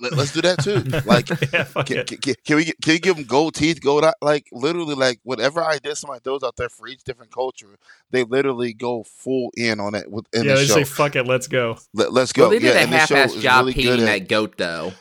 let, 0.02 0.14
us 0.14 0.34
do 0.34 0.42
that 0.42 0.64
too. 0.64 0.84
Like, 1.06 1.30
yeah, 1.52 1.64
can, 1.66 2.06
can, 2.06 2.18
can, 2.18 2.36
can 2.46 2.56
we 2.58 2.66
can 2.66 2.94
we 2.94 3.00
give 3.00 3.16
them 3.16 3.26
gold 3.26 3.56
teeth, 3.56 3.82
gold 3.82 4.04
eye? 4.04 4.14
Like 4.22 4.48
literally, 4.52 4.96
like 4.96 5.20
whatever 5.24 5.64
idea 5.64 5.96
somebody 5.96 6.22
throws 6.22 6.44
out 6.44 6.56
there 6.56 6.70
for 6.70 6.88
each 6.88 7.04
different 7.04 7.32
culture, 7.32 7.78
they 8.12 8.24
literally 8.24 8.74
go 8.74 9.04
full 9.04 9.52
in 9.56 9.80
on 9.80 9.96
it 9.96 10.10
within 10.12 10.44
yeah, 10.44 10.54
the 10.54 10.60
they 10.60 10.66
show. 10.66 10.74
say 10.76 10.84
fuck 10.84 11.16
it, 11.16 11.26
let's 11.26 11.48
go. 11.48 11.78
Let, 11.94 12.16
us 12.16 12.34
go. 12.34 12.44
Well, 12.44 12.50
they 12.52 12.60
did 12.60 12.74
yeah, 12.76 12.82
a 12.82 12.84
and 12.84 12.94
this 12.94 13.06
show 13.08 13.16
half-ass 13.16 13.36
job 13.36 13.60
really 13.66 13.74
good 13.74 13.84
painting 13.84 14.06
that 14.06 14.28
goat, 14.28 14.58
though. 14.58 14.94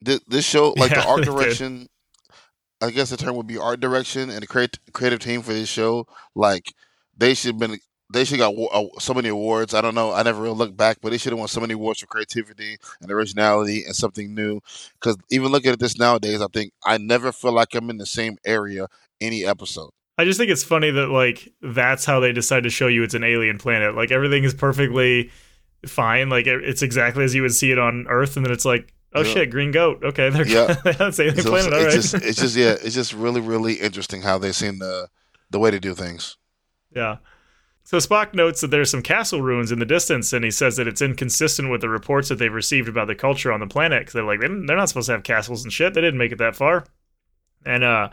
this, 0.00 0.20
this 0.26 0.44
show, 0.44 0.70
like 0.76 0.90
Yeah, 0.90 1.02
the 1.02 1.06
art 1.08 1.18
they 1.20 1.24
did. 1.24 1.32
direction, 1.36 1.88
I 2.80 2.90
guess 2.90 3.10
the 3.10 3.16
term 3.16 3.36
would 3.36 3.46
be 3.46 3.58
art 3.58 3.80
direction, 3.80 4.30
and 4.30 4.42
the 4.42 4.46
creative 4.46 4.80
creative 4.92 5.20
team 5.20 5.42
for 5.42 5.52
this 5.52 5.68
show, 5.68 6.06
like 6.34 6.72
they 7.16 7.34
should 7.34 7.54
have 7.54 7.58
been, 7.58 7.78
they 8.12 8.24
should 8.24 8.38
got 8.38 8.54
uh, 8.54 8.84
so 8.98 9.14
many 9.14 9.28
awards. 9.28 9.74
I 9.74 9.80
don't 9.80 9.94
know, 9.94 10.12
I 10.12 10.22
never 10.22 10.42
really 10.42 10.56
looked 10.56 10.76
back, 10.76 10.98
but 11.00 11.10
they 11.10 11.18
should 11.18 11.32
have 11.32 11.38
won 11.38 11.48
so 11.48 11.60
many 11.60 11.74
awards 11.74 12.00
for 12.00 12.06
creativity 12.06 12.76
and 13.00 13.10
originality 13.10 13.84
and 13.84 13.94
something 13.96 14.34
new. 14.34 14.60
Because 15.00 15.16
even 15.30 15.48
looking 15.52 15.72
at 15.72 15.78
this 15.80 15.98
nowadays, 15.98 16.40
I 16.40 16.46
think 16.52 16.72
I 16.84 16.98
never 16.98 17.32
feel 17.32 17.52
like 17.52 17.74
I'm 17.74 17.90
in 17.90 17.96
the 17.98 18.06
same 18.06 18.36
area 18.44 18.86
any 19.20 19.44
episode. 19.44 19.90
I 20.18 20.24
just 20.24 20.38
think 20.38 20.50
it's 20.50 20.62
funny 20.64 20.90
that 20.90 21.08
like 21.08 21.48
that's 21.62 22.04
how 22.04 22.20
they 22.20 22.32
decide 22.32 22.64
to 22.64 22.70
show 22.70 22.86
you 22.86 23.02
it's 23.02 23.14
an 23.14 23.24
alien 23.24 23.58
planet. 23.58 23.94
Like 23.94 24.10
everything 24.10 24.44
is 24.44 24.52
perfectly 24.54 25.30
fine. 25.86 26.28
Like 26.28 26.46
it's 26.46 26.82
exactly 26.82 27.24
as 27.24 27.34
you 27.34 27.42
would 27.42 27.54
see 27.54 27.70
it 27.72 27.78
on 27.78 28.06
Earth, 28.08 28.36
and 28.36 28.44
then 28.44 28.52
it's 28.52 28.64
like, 28.64 28.92
oh 29.14 29.22
Yeah. 29.22 29.32
shit, 29.32 29.50
green 29.50 29.70
goat. 29.70 30.04
Okay, 30.04 30.28
they're 30.30 30.46
Yeah. 30.46 30.74
that's 30.84 31.18
alien 31.18 31.38
So 31.40 31.50
planet. 31.50 31.72
All 31.72 31.78
it's 31.80 31.86
right. 31.86 31.94
just, 31.94 32.14
it's 32.14 32.38
just, 32.38 32.56
yeah, 32.56 32.76
it's 32.82 32.94
just 32.94 33.12
really, 33.14 33.40
really 33.40 33.74
interesting 33.74 34.22
how 34.22 34.38
they 34.38 34.52
seen 34.52 34.78
the 34.78 35.08
the 35.50 35.58
way 35.58 35.70
to 35.70 35.80
do 35.80 35.94
things. 35.94 36.36
Yeah. 36.94 37.16
So 37.84 37.98
Spock 37.98 38.32
notes 38.32 38.60
that 38.60 38.70
there's 38.70 38.90
some 38.90 39.02
castle 39.02 39.42
ruins 39.42 39.72
in 39.72 39.78
the 39.78 39.84
distance, 39.84 40.32
and 40.32 40.44
he 40.44 40.50
says 40.50 40.76
that 40.76 40.86
it's 40.86 41.02
inconsistent 41.02 41.70
with 41.70 41.80
the 41.80 41.88
reports 41.88 42.28
that 42.28 42.36
they've 42.36 42.52
received 42.52 42.88
about 42.88 43.08
the 43.08 43.14
culture 43.14 43.52
on 43.52 43.60
the 43.60 43.66
planet. 43.66 44.10
They're 44.12 44.24
like, 44.24 44.40
they're 44.40 44.48
not 44.48 44.88
supposed 44.88 45.06
to 45.06 45.12
have 45.12 45.24
castles 45.24 45.64
and 45.64 45.72
shit. 45.72 45.92
They 45.92 46.00
didn't 46.00 46.18
make 46.18 46.32
it 46.32 46.38
that 46.38 46.56
far. 46.56 46.84
And 47.66 47.84
uh, 47.84 48.10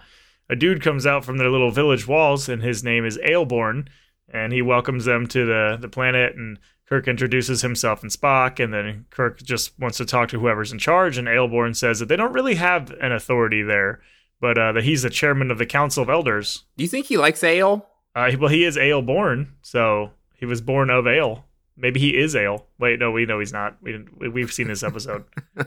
a 0.50 0.56
dude 0.56 0.82
comes 0.82 1.06
out 1.06 1.24
from 1.24 1.38
their 1.38 1.50
little 1.50 1.72
village 1.72 2.08
walls, 2.08 2.50
and 2.50 2.62
his 2.62 2.84
name 2.84 3.06
is 3.06 3.18
Ayelborne, 3.20 3.88
and 4.28 4.52
he 4.52 4.62
welcomes 4.62 5.06
them 5.06 5.28
to 5.28 5.46
the 5.46 5.78
the 5.80 5.88
planet. 5.88 6.36
And 6.36 6.60
Kirk 6.88 7.08
introduces 7.08 7.62
himself 7.62 8.02
and 8.02 8.12
Spock, 8.12 8.62
and 8.64 8.74
then 8.74 9.06
Kirk 9.12 9.42
just 9.44 9.78
wants 9.80 9.98
to 10.00 10.06
talk 10.06 10.30
to 10.30 10.40
whoever's 10.40 10.72
in 10.72 10.80
charge. 10.80 11.18
And 11.18 11.28
Ayelborne 11.28 11.76
says 11.76 12.00
that 12.00 12.08
they 12.08 12.16
don't 12.16 12.34
really 12.34 12.56
have 12.56 12.92
an 13.00 13.12
authority 13.12 13.62
there, 13.62 14.02
but 14.42 14.58
uh, 14.58 14.72
that 14.72 14.84
he's 14.84 15.04
the 15.04 15.10
chairman 15.12 15.52
of 15.52 15.60
the 15.60 15.68
Council 15.68 16.02
of 16.02 16.10
Elders. 16.10 16.64
Do 16.78 16.84
you 16.84 16.90
think 16.90 17.06
he 17.06 17.18
likes 17.18 17.44
ale? 17.44 17.88
Uh, 18.20 18.38
well, 18.38 18.50
he 18.50 18.66
is 18.66 18.76
Ayelborne, 18.76 19.48
so 19.62 20.12
he 20.36 20.46
was 20.46 20.60
born 20.60 20.90
of 20.90 21.08
Ale. 21.08 21.46
Maybe 21.78 22.00
he 22.02 22.18
is 22.18 22.36
Ale. 22.36 22.66
Wait, 22.78 23.00
no, 23.00 23.12
we 23.12 23.26
know 23.26 23.40
he's 23.40 23.54
not. 23.54 23.78
We 23.82 23.94
didn't, 23.94 24.34
we've 24.34 24.52
seen 24.52 24.68
this 24.68 24.84
episode. 24.84 25.24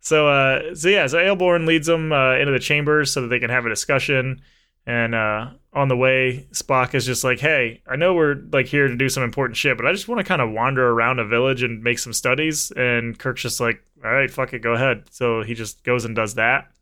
so, 0.00 0.26
uh, 0.26 0.74
so 0.74 0.88
yeah, 0.88 1.06
so 1.06 1.18
Ayelborne 1.18 1.66
leads 1.66 1.86
them 1.86 2.10
uh, 2.10 2.34
into 2.36 2.50
the 2.50 2.58
chambers 2.58 3.12
so 3.12 3.22
that 3.22 3.28
they 3.28 3.38
can 3.38 3.50
have 3.50 3.64
a 3.64 3.68
discussion. 3.68 4.42
And 4.86 5.14
uh, 5.14 5.50
on 5.72 5.86
the 5.86 5.96
way, 5.96 6.48
Spock 6.52 6.94
is 6.94 7.06
just 7.06 7.22
like, 7.22 7.38
"Hey, 7.38 7.82
I 7.86 7.94
know 7.94 8.14
we're 8.14 8.42
like 8.52 8.66
here 8.66 8.88
to 8.88 8.96
do 8.96 9.08
some 9.08 9.22
important 9.22 9.56
shit, 9.56 9.76
but 9.76 9.86
I 9.86 9.92
just 9.92 10.08
want 10.08 10.18
to 10.18 10.24
kind 10.24 10.40
of 10.40 10.50
wander 10.50 10.90
around 10.90 11.18
a 11.18 11.26
village 11.26 11.62
and 11.62 11.82
make 11.82 11.98
some 11.98 12.14
studies." 12.14 12.72
And 12.72 13.18
Kirk's 13.18 13.42
just 13.42 13.60
like, 13.60 13.84
"All 14.02 14.10
right, 14.10 14.30
fuck 14.30 14.54
it, 14.54 14.62
go 14.62 14.72
ahead." 14.72 15.04
So 15.10 15.42
he 15.42 15.54
just 15.54 15.84
goes 15.84 16.06
and 16.06 16.16
does 16.16 16.34
that. 16.34 16.72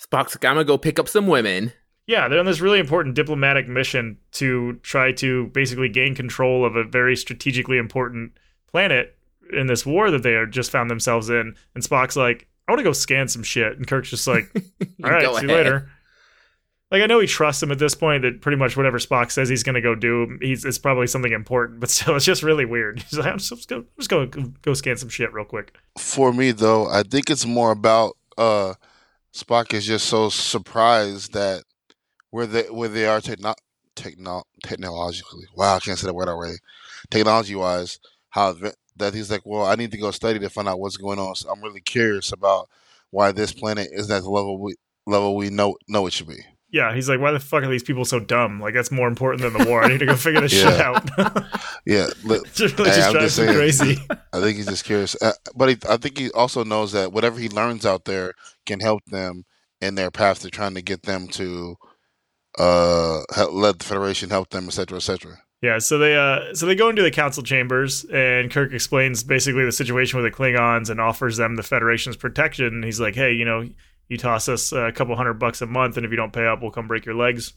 Spock's 0.00 0.36
like, 0.36 0.44
I'm 0.44 0.54
gonna 0.54 0.64
go 0.64 0.78
pick 0.78 0.98
up 0.98 1.08
some 1.08 1.26
women. 1.26 1.72
Yeah, 2.06 2.28
they're 2.28 2.38
on 2.38 2.46
this 2.46 2.60
really 2.60 2.78
important 2.78 3.14
diplomatic 3.16 3.68
mission 3.68 4.18
to 4.32 4.74
try 4.82 5.12
to 5.12 5.48
basically 5.48 5.88
gain 5.88 6.14
control 6.14 6.64
of 6.64 6.76
a 6.76 6.84
very 6.84 7.16
strategically 7.16 7.78
important 7.78 8.32
planet 8.70 9.16
in 9.52 9.66
this 9.66 9.84
war 9.84 10.10
that 10.10 10.22
they 10.22 10.34
are 10.34 10.46
just 10.46 10.70
found 10.70 10.88
themselves 10.88 11.28
in. 11.28 11.56
And 11.74 11.82
Spock's 11.82 12.16
like, 12.16 12.46
I 12.68 12.72
want 12.72 12.80
to 12.80 12.84
go 12.84 12.92
scan 12.92 13.28
some 13.28 13.42
shit. 13.42 13.76
And 13.76 13.86
Kirk's 13.86 14.10
just 14.10 14.26
like, 14.26 14.50
all 15.04 15.10
right, 15.10 15.22
Go 15.22 15.36
see 15.36 15.42
you 15.42 15.48
later. 15.48 15.90
Like 16.90 17.02
I 17.02 17.06
know 17.06 17.18
he 17.18 17.26
trusts 17.26 17.62
him 17.62 17.72
at 17.72 17.80
this 17.80 17.96
point 17.96 18.22
that 18.22 18.40
pretty 18.40 18.56
much 18.56 18.76
whatever 18.76 18.98
Spock 18.98 19.32
says 19.32 19.48
he's 19.48 19.64
going 19.64 19.74
to 19.74 19.80
go 19.80 19.96
do, 19.96 20.38
he's 20.40 20.64
it's 20.64 20.78
probably 20.78 21.08
something 21.08 21.32
important, 21.32 21.80
but 21.80 21.90
still, 21.90 22.14
it's 22.14 22.24
just 22.24 22.44
really 22.44 22.64
weird. 22.64 23.02
He's 23.10 23.18
like, 23.18 23.32
I'm 23.32 23.38
just 23.38 23.68
going 23.68 23.86
just 23.98 24.08
go 24.08 24.26
go 24.26 24.74
scan 24.74 24.96
some 24.96 25.08
shit 25.08 25.32
real 25.32 25.44
quick. 25.44 25.76
For 25.98 26.32
me, 26.32 26.52
though, 26.52 26.88
I 26.88 27.02
think 27.02 27.28
it's 27.28 27.44
more 27.44 27.72
about 27.72 28.16
uh, 28.38 28.74
Spock 29.34 29.74
is 29.74 29.84
just 29.84 30.06
so 30.06 30.28
surprised 30.28 31.32
that 31.32 31.64
where 32.36 32.46
they 32.46 32.62
where 32.64 32.88
they 32.90 33.06
are 33.06 33.20
techno- 33.22 33.54
techno- 33.94 34.44
technologically. 34.62 35.44
Wow, 35.56 35.76
I 35.76 35.80
can't 35.80 35.98
say 35.98 36.06
that 36.06 36.14
word 36.14 36.28
already. 36.28 36.56
Technology 37.10 37.54
wise, 37.54 37.98
how 38.30 38.54
that 38.96 39.14
he's 39.14 39.30
like, 39.30 39.42
well, 39.44 39.64
I 39.64 39.74
need 39.74 39.90
to 39.92 39.98
go 39.98 40.10
study 40.10 40.38
to 40.38 40.50
find 40.50 40.68
out 40.68 40.78
what's 40.78 40.96
going 40.98 41.18
on. 41.18 41.34
So 41.34 41.50
I'm 41.50 41.62
really 41.62 41.80
curious 41.80 42.32
about 42.32 42.68
why 43.10 43.32
this 43.32 43.52
planet 43.52 43.88
isn't 43.92 44.14
at 44.14 44.22
the 44.22 44.28
level 44.30 44.58
we 44.60 44.74
level 45.06 45.34
we 45.36 45.48
know 45.50 45.76
know 45.88 46.06
it 46.06 46.12
should 46.12 46.28
be. 46.28 46.40
Yeah, 46.68 46.94
he's 46.94 47.08
like, 47.08 47.20
why 47.20 47.30
the 47.30 47.38
fuck 47.40 47.62
are 47.62 47.68
these 47.70 47.84
people 47.84 48.04
so 48.04 48.20
dumb? 48.20 48.60
Like 48.60 48.74
that's 48.74 48.90
more 48.90 49.08
important 49.08 49.40
than 49.42 49.52
the 49.62 49.70
war. 49.70 49.82
I 49.82 49.88
need 49.88 50.00
to 50.00 50.06
go 50.06 50.16
figure 50.16 50.42
this 50.42 50.52
shit 50.52 50.80
out. 50.80 51.08
Yeah, 51.86 52.08
just 52.52 52.76
really 52.78 52.90
Hey, 52.90 52.96
just 52.96 53.12
just 53.12 53.36
saying. 53.36 53.54
crazy. 53.54 53.98
I 54.32 54.40
think 54.40 54.56
he's 54.56 54.66
just 54.66 54.84
curious, 54.84 55.14
uh, 55.22 55.32
but 55.54 55.68
he, 55.68 55.76
I 55.88 55.96
think 55.96 56.18
he 56.18 56.30
also 56.32 56.64
knows 56.64 56.90
that 56.92 57.12
whatever 57.12 57.38
he 57.38 57.48
learns 57.48 57.86
out 57.86 58.04
there 58.06 58.32
can 58.66 58.80
help 58.80 59.04
them 59.06 59.44
in 59.80 59.94
their 59.94 60.10
path 60.10 60.40
to 60.40 60.50
trying 60.50 60.74
to 60.74 60.82
get 60.82 61.02
them 61.02 61.28
to 61.28 61.76
uh 62.58 63.22
help, 63.34 63.52
let 63.52 63.78
the 63.78 63.84
Federation 63.84 64.30
help 64.30 64.50
them, 64.50 64.66
etc., 64.66 64.96
etc. 64.96 65.38
Yeah, 65.62 65.78
so 65.78 65.98
they 65.98 66.16
uh 66.16 66.54
so 66.54 66.66
they 66.66 66.74
go 66.74 66.88
into 66.88 67.02
the 67.02 67.10
council 67.10 67.42
chambers 67.42 68.04
and 68.04 68.50
Kirk 68.50 68.72
explains 68.72 69.22
basically 69.22 69.64
the 69.64 69.72
situation 69.72 70.20
with 70.20 70.30
the 70.30 70.36
Klingons 70.36 70.90
and 70.90 71.00
offers 71.00 71.36
them 71.36 71.56
the 71.56 71.62
Federation's 71.62 72.16
protection. 72.16 72.66
And 72.66 72.84
he's 72.84 73.00
like, 73.00 73.14
"Hey, 73.14 73.32
you 73.32 73.44
know, 73.44 73.68
you 74.08 74.16
toss 74.16 74.48
us 74.48 74.72
a 74.72 74.92
couple 74.92 75.16
hundred 75.16 75.34
bucks 75.34 75.62
a 75.62 75.66
month, 75.66 75.96
and 75.96 76.04
if 76.04 76.10
you 76.10 76.16
don't 76.16 76.32
pay 76.32 76.46
up, 76.46 76.62
we'll 76.62 76.70
come 76.70 76.86
break 76.86 77.04
your 77.04 77.14
legs. 77.14 77.54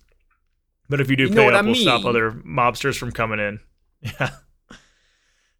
But 0.89 1.01
if 1.01 1.09
you 1.09 1.15
do 1.15 1.23
You 1.25 1.35
pay 1.35 1.47
up, 1.47 1.53
I 1.53 1.62
we'll 1.62 1.75
stop 1.75 2.05
other 2.05 2.31
mobsters 2.31 2.97
from 2.97 3.12
coming 3.12 3.39
in." 3.39 3.59
Yeah. 4.01 4.29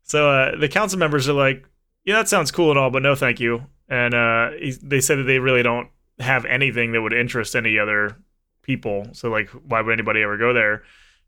So 0.04 0.32
uh, 0.32 0.58
the 0.58 0.70
council 0.70 0.98
members 0.98 1.30
are 1.30 1.34
like, 1.34 1.68
"Yeah, 2.04 2.16
that 2.16 2.30
sounds 2.30 2.52
cool 2.52 2.72
and 2.72 2.80
all, 2.80 2.90
but 2.90 3.04
no, 3.04 3.14
thank 3.16 3.40
you." 3.40 3.66
And 3.88 4.14
uh, 4.14 4.52
he, 4.60 4.72
they 4.82 5.02
said 5.02 5.20
that 5.20 5.24
they 5.24 5.40
really 5.40 5.62
don't 5.62 5.90
have 6.20 6.46
anything 6.46 6.94
that 6.94 7.02
would 7.02 7.14
interest 7.14 7.56
any 7.56 7.78
other 7.78 8.18
people. 8.70 9.08
So 9.14 9.30
like, 9.32 9.50
why 9.50 9.82
would 9.82 9.92
anybody 9.92 10.22
ever 10.22 10.38
go 10.38 10.54
there? 10.54 10.84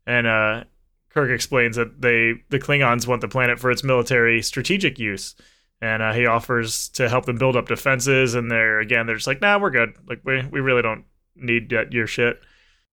And 0.06 0.26
uh, 0.28 0.64
Kirk 1.10 1.30
explains 1.30 1.74
that 1.76 2.00
they 2.00 2.34
the 2.50 2.58
Klingons 2.60 3.06
want 3.08 3.20
the 3.20 3.28
planet 3.28 3.58
for 3.58 3.70
its 3.72 3.82
military 3.82 4.42
strategic 4.42 4.98
use, 4.98 5.34
and 5.80 6.02
uh, 6.02 6.12
he 6.12 6.24
offers 6.26 6.88
to 6.90 7.08
help 7.08 7.26
them 7.26 7.36
build 7.36 7.56
up 7.56 7.66
defenses. 7.66 8.34
And 8.34 8.48
they're 8.50 8.78
again, 8.80 9.06
they're 9.06 9.16
just 9.16 9.26
like, 9.26 9.40
"Nah, 9.40 9.58
we're 9.58 9.70
good. 9.70 9.94
Like 10.08 10.20
we 10.24 10.46
we 10.50 10.60
really 10.60 10.82
don't 10.82 11.04
need 11.34 11.72
your 11.90 12.06
shit." 12.06 12.40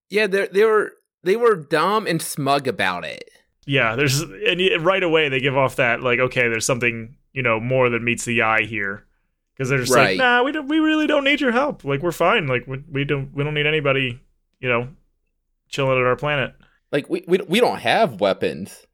Yeah, 0.08 0.26
they 0.26 0.48
they 0.48 0.64
were 0.64 0.92
they 1.22 1.36
were 1.36 1.54
dumb 1.54 2.06
and 2.08 2.20
smug 2.20 2.66
about 2.66 3.04
it. 3.04 3.30
Yeah, 3.66 3.94
there's 3.94 4.20
and 4.20 4.60
right 4.84 5.02
away 5.02 5.28
they 5.28 5.38
give 5.40 5.56
off 5.56 5.76
that 5.76 6.02
like, 6.02 6.18
okay, 6.18 6.48
there's 6.48 6.66
something 6.66 7.16
you 7.32 7.42
know 7.42 7.60
more 7.60 7.88
than 7.88 8.02
meets 8.04 8.24
the 8.24 8.42
eye 8.42 8.62
here, 8.62 9.04
because 9.54 9.68
they're 9.68 9.78
just 9.78 9.92
Right. 9.92 10.16
like, 10.16 10.18
"Nah, 10.18 10.42
we 10.42 10.50
don't, 10.52 10.66
we 10.68 10.78
really 10.80 11.06
don't 11.06 11.24
need 11.24 11.40
your 11.40 11.52
help. 11.52 11.84
Like 11.84 12.02
we're 12.02 12.10
fine. 12.12 12.46
Like 12.48 12.66
we, 12.66 12.82
we 12.90 13.04
don't 13.04 13.32
we 13.34 13.44
don't 13.44 13.54
need 13.54 13.66
anybody, 13.66 14.20
you 14.60 14.68
know, 14.68 14.88
chilling 15.68 15.98
at 15.98 16.06
our 16.06 16.16
planet." 16.16 16.54
Like 16.92 17.08
we 17.08 17.24
we, 17.26 17.38
we 17.48 17.60
don't 17.60 17.80
have 17.80 18.20
weapons. 18.20 18.86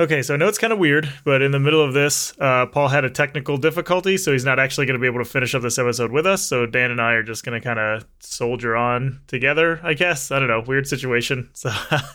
Okay, 0.00 0.22
so 0.22 0.34
I 0.34 0.36
know 0.36 0.48
it's 0.48 0.58
kind 0.58 0.72
of 0.72 0.80
weird, 0.80 1.08
but 1.24 1.40
in 1.40 1.52
the 1.52 1.60
middle 1.60 1.80
of 1.80 1.94
this, 1.94 2.32
uh, 2.40 2.66
Paul 2.66 2.88
had 2.88 3.04
a 3.04 3.10
technical 3.10 3.56
difficulty, 3.56 4.16
so 4.16 4.32
he's 4.32 4.44
not 4.44 4.58
actually 4.58 4.86
going 4.86 4.98
to 4.98 5.00
be 5.00 5.06
able 5.06 5.22
to 5.22 5.24
finish 5.24 5.54
up 5.54 5.62
this 5.62 5.78
episode 5.78 6.10
with 6.10 6.26
us. 6.26 6.42
So 6.42 6.66
Dan 6.66 6.90
and 6.90 7.00
I 7.00 7.12
are 7.12 7.22
just 7.22 7.44
going 7.44 7.60
to 7.60 7.64
kind 7.64 7.78
of 7.78 8.04
soldier 8.18 8.74
on 8.74 9.20
together, 9.28 9.78
I 9.84 9.94
guess. 9.94 10.32
I 10.32 10.40
don't 10.40 10.48
know, 10.48 10.64
weird 10.66 10.88
situation. 10.88 11.50
So, 11.54 11.70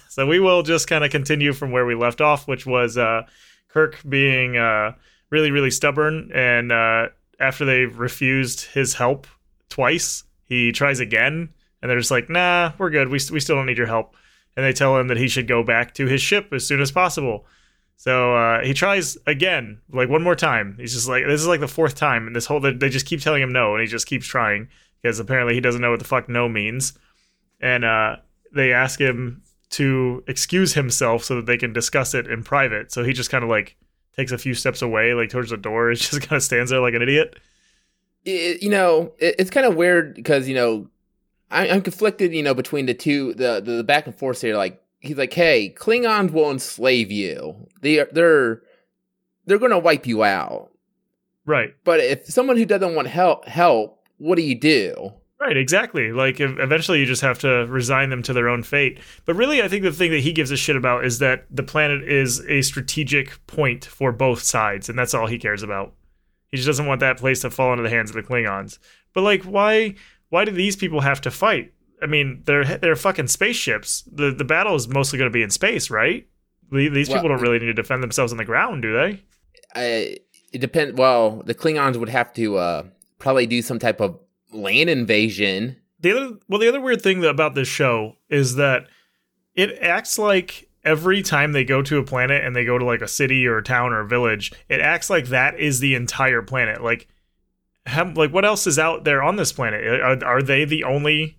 so 0.10 0.28
we 0.28 0.42
will 0.42 0.62
just 0.62 0.90
kind 0.90 1.06
of 1.06 1.12
continue 1.12 1.54
from 1.54 1.72
where 1.72 1.86
we 1.86 1.96
left 1.96 2.20
off, 2.20 2.50
which 2.50 2.66
was 2.66 2.98
uh, 2.98 3.22
Kirk 3.70 3.98
being 4.08 4.58
uh, 4.58 4.92
really, 5.30 5.50
really 5.50 5.72
stubborn, 5.72 6.32
and 6.34 6.74
uh, 6.74 7.08
after 7.40 7.64
they 7.64 7.86
refused 7.86 8.66
his 8.66 8.94
help 8.96 9.26
twice, 9.70 10.26
he 10.44 10.74
tries 10.74 11.00
again, 11.00 11.54
and 11.82 11.90
they're 11.90 12.00
just 12.00 12.12
like, 12.12 12.30
"Nah, 12.30 12.74
we're 12.78 12.90
good. 12.90 13.10
We 13.10 13.20
we 13.32 13.40
still 13.40 13.56
don't 13.56 13.66
need 13.66 13.78
your 13.78 13.88
help." 13.88 14.16
And 14.56 14.66
they 14.66 14.74
tell 14.74 14.98
him 14.98 15.08
that 15.08 15.18
he 15.18 15.28
should 15.28 15.48
go 15.48 15.64
back 15.64 15.94
to 15.96 16.08
his 16.08 16.22
ship 16.22 16.52
as 16.52 16.66
soon 16.66 16.82
as 16.82 16.92
possible. 16.92 17.46
So 18.00 18.34
uh, 18.34 18.64
he 18.64 18.74
tries 18.74 19.18
again, 19.28 19.82
like 19.92 20.08
one 20.08 20.24
more 20.24 20.36
time. 20.36 20.78
He's 20.80 20.94
just 20.94 21.10
like, 21.10 21.26
this 21.26 21.42
is 21.42 21.48
like 21.48 21.60
the 21.60 21.68
fourth 21.68 21.96
time, 21.96 22.28
and 22.28 22.36
this 22.36 22.46
whole 22.46 22.62
they, 22.62 22.90
just 22.90 23.06
keep 23.06 23.20
telling 23.20 23.42
him 23.42 23.52
no, 23.52 23.74
and 23.74 23.82
he 23.82 23.88
just 23.88 24.08
keeps 24.08 24.26
trying 24.26 24.70
because 25.02 25.20
apparently 25.20 25.54
he 25.54 25.60
doesn't 25.60 25.82
know 25.82 25.92
what 25.92 26.00
the 26.00 26.06
fuck 26.06 26.30
no 26.30 26.48
means. 26.48 26.94
And 27.60 27.84
uh, 27.84 28.18
they 28.54 28.72
ask 28.72 29.02
him 29.02 29.44
to 29.72 30.24
excuse 30.28 30.74
himself 30.74 31.26
so 31.26 31.36
that 31.36 31.46
they 31.46 31.58
can 31.58 31.74
discuss 31.74 32.14
it 32.14 32.28
in 32.28 32.42
private. 32.42 32.92
So 32.92 33.04
he 33.04 33.12
just 33.12 33.30
kind 33.30 33.44
of 33.44 33.50
like 33.50 33.76
takes 34.16 34.32
a 34.32 34.38
few 34.38 34.54
steps 34.54 34.82
away, 34.82 35.14
like 35.14 35.30
towards 35.30 35.50
the 35.50 35.58
door. 35.58 35.90
He 35.92 35.96
just 35.98 36.22
kind 36.22 36.38
of 36.38 36.44
stands 36.44 36.72
there 36.72 36.80
like 36.80 36.94
an 36.94 37.02
idiot. 37.02 37.38
It, 38.24 38.64
you 38.64 38.70
know, 38.70 39.12
it, 39.20 39.36
it's 39.40 39.50
kind 39.50 39.66
of 39.66 39.76
weird 39.76 40.16
because 40.16 40.48
you 40.48 40.56
know, 40.56 40.88
I, 41.52 41.70
I'm 41.70 41.82
conflicted. 41.82 42.34
You 42.34 42.44
know, 42.44 42.54
between 42.54 42.86
the 42.86 42.94
two, 42.94 43.34
the, 43.34 43.62
the 43.62 43.78
the 43.78 43.84
back 43.84 44.06
and 44.06 44.16
forth 44.16 44.42
here. 44.42 44.56
Like 44.56 44.82
he's 45.00 45.18
like, 45.18 45.34
"Hey, 45.34 45.74
Klingons 45.76 46.32
will 46.32 46.52
enslave 46.52 47.12
you. 47.12 47.68
They 47.82 48.00
are 48.00 48.10
they're 48.12 48.62
they're 49.50 49.58
going 49.60 49.72
to 49.72 49.80
wipe 49.80 50.06
you 50.06 50.24
out. 50.24 50.70
Right. 51.46 51.74
But 51.84 52.00
if 52.00 52.28
someone 52.28 52.58
who 52.58 52.66
doesn't 52.66 52.96
want 52.96 53.08
help 53.08 53.46
help, 53.46 54.04
what 54.18 54.36
do 54.36 54.44
you 54.44 54.56
do? 54.56 55.14
Right, 55.40 55.58
exactly. 55.58 56.12
Like 56.12 56.40
ev- 56.40 56.60
eventually 56.60 57.00
you 57.00 57.06
just 57.06 57.22
have 57.22 57.40
to 57.40 57.66
resign 57.68 58.10
them 58.10 58.22
to 58.24 58.34
their 58.34 58.50
own 58.50 58.62
fate. 58.62 59.00
But 59.26 59.36
really 59.36 59.62
I 59.62 59.68
think 59.68 59.84
the 59.84 59.92
thing 59.92 60.12
that 60.12 60.20
he 60.20 60.34
gives 60.34 60.52
a 60.52 60.58
shit 60.58 60.76
about 60.76 61.06
is 61.06 61.20
that 61.20 61.46
the 61.50 61.64
planet 61.64 62.04
is 62.04 62.46
a 62.48 62.62
strategic 62.62 63.46
point 63.48 63.86
for 63.86 64.12
both 64.12 64.44
sides 64.44 64.90
and 64.90 65.00
that's 65.00 65.14
all 65.14 65.28
he 65.28 65.40
cares 65.40 65.64
about. 65.64 65.94
He 66.50 66.58
just 66.58 66.68
doesn't 66.68 66.88
want 66.88 67.00
that 67.00 67.18
place 67.18 67.42
to 67.42 67.50
fall 67.50 67.72
into 67.72 67.84
the 67.84 67.90
hands 67.90 68.10
of 68.10 68.16
the 68.16 68.24
Klingons. 68.24 68.78
But 69.14 69.22
like 69.22 69.44
why 69.44 69.96
why 70.30 70.46
do 70.46 70.52
these 70.52 70.76
people 70.76 71.02
have 71.02 71.22
to 71.22 71.32
fight? 71.32 71.74
I 72.02 72.06
mean, 72.06 72.44
they're 72.46 72.78
they're 72.78 72.96
fucking 72.96 73.28
spaceships. 73.28 74.04
The 74.12 74.32
the 74.32 74.46
battle 74.46 74.76
is 74.76 74.88
mostly 74.88 75.18
going 75.20 75.30
to 75.30 75.34
be 75.34 75.44
in 75.44 75.50
space, 75.50 75.90
right? 75.90 76.28
These 76.72 77.08
people 77.10 77.24
Well, 77.24 77.30
don't 77.38 77.42
really 77.42 77.60
need 77.60 77.66
to 77.66 77.74
defend 77.74 78.04
themselves 78.04 78.32
on 78.32 78.38
the 78.38 78.46
ground, 78.46 78.84
do 78.84 78.94
they? 78.94 79.24
I, 79.76 80.18
it 80.54 80.60
depends. 80.62 80.98
Well, 80.98 81.42
the 81.46 81.56
Klingons 81.56 81.98
would 81.98 82.10
have 82.10 82.32
to 82.34 82.58
uh, 82.58 82.84
probably 83.18 83.48
do 83.48 83.62
some 83.62 83.80
type 83.80 84.00
of 84.00 84.20
land 84.54 84.90
invasion. 84.90 85.78
the 86.00 86.12
other 86.12 86.38
well 86.48 86.60
the 86.60 86.68
other 86.70 86.82
weird 86.82 87.02
thing 87.02 87.24
about 87.26 87.54
this 87.56 87.68
show 87.68 88.16
is 88.30 88.56
that 88.56 88.88
it 89.56 89.78
acts 89.82 90.18
like 90.18 90.70
every 90.84 91.22
time 91.22 91.52
they 91.52 91.64
go 91.64 91.82
to 91.84 91.98
a 91.98 92.04
planet 92.04 92.44
and 92.44 92.56
they 92.56 92.64
go 92.66 92.78
to 92.78 92.86
like 92.86 93.02
a 93.02 93.08
city 93.08 93.46
or 93.46 93.58
a 93.58 93.64
town 93.64 93.92
or 93.92 94.00
a 94.00 94.08
village 94.08 94.52
it 94.70 94.80
acts 94.80 95.10
like 95.10 95.26
that 95.28 95.60
is 95.60 95.80
the 95.82 95.94
entire 95.94 96.42
planet 96.42 96.82
like 96.84 97.08
how, 97.90 98.12
like 98.14 98.32
what 98.34 98.46
else 98.46 98.66
is 98.68 98.80
out 98.80 99.04
there 99.04 99.22
on 99.22 99.36
this 99.36 99.52
planet 99.52 99.84
are, 99.86 100.24
are 100.26 100.42
they 100.42 100.66
the 100.66 100.84
only 100.84 101.38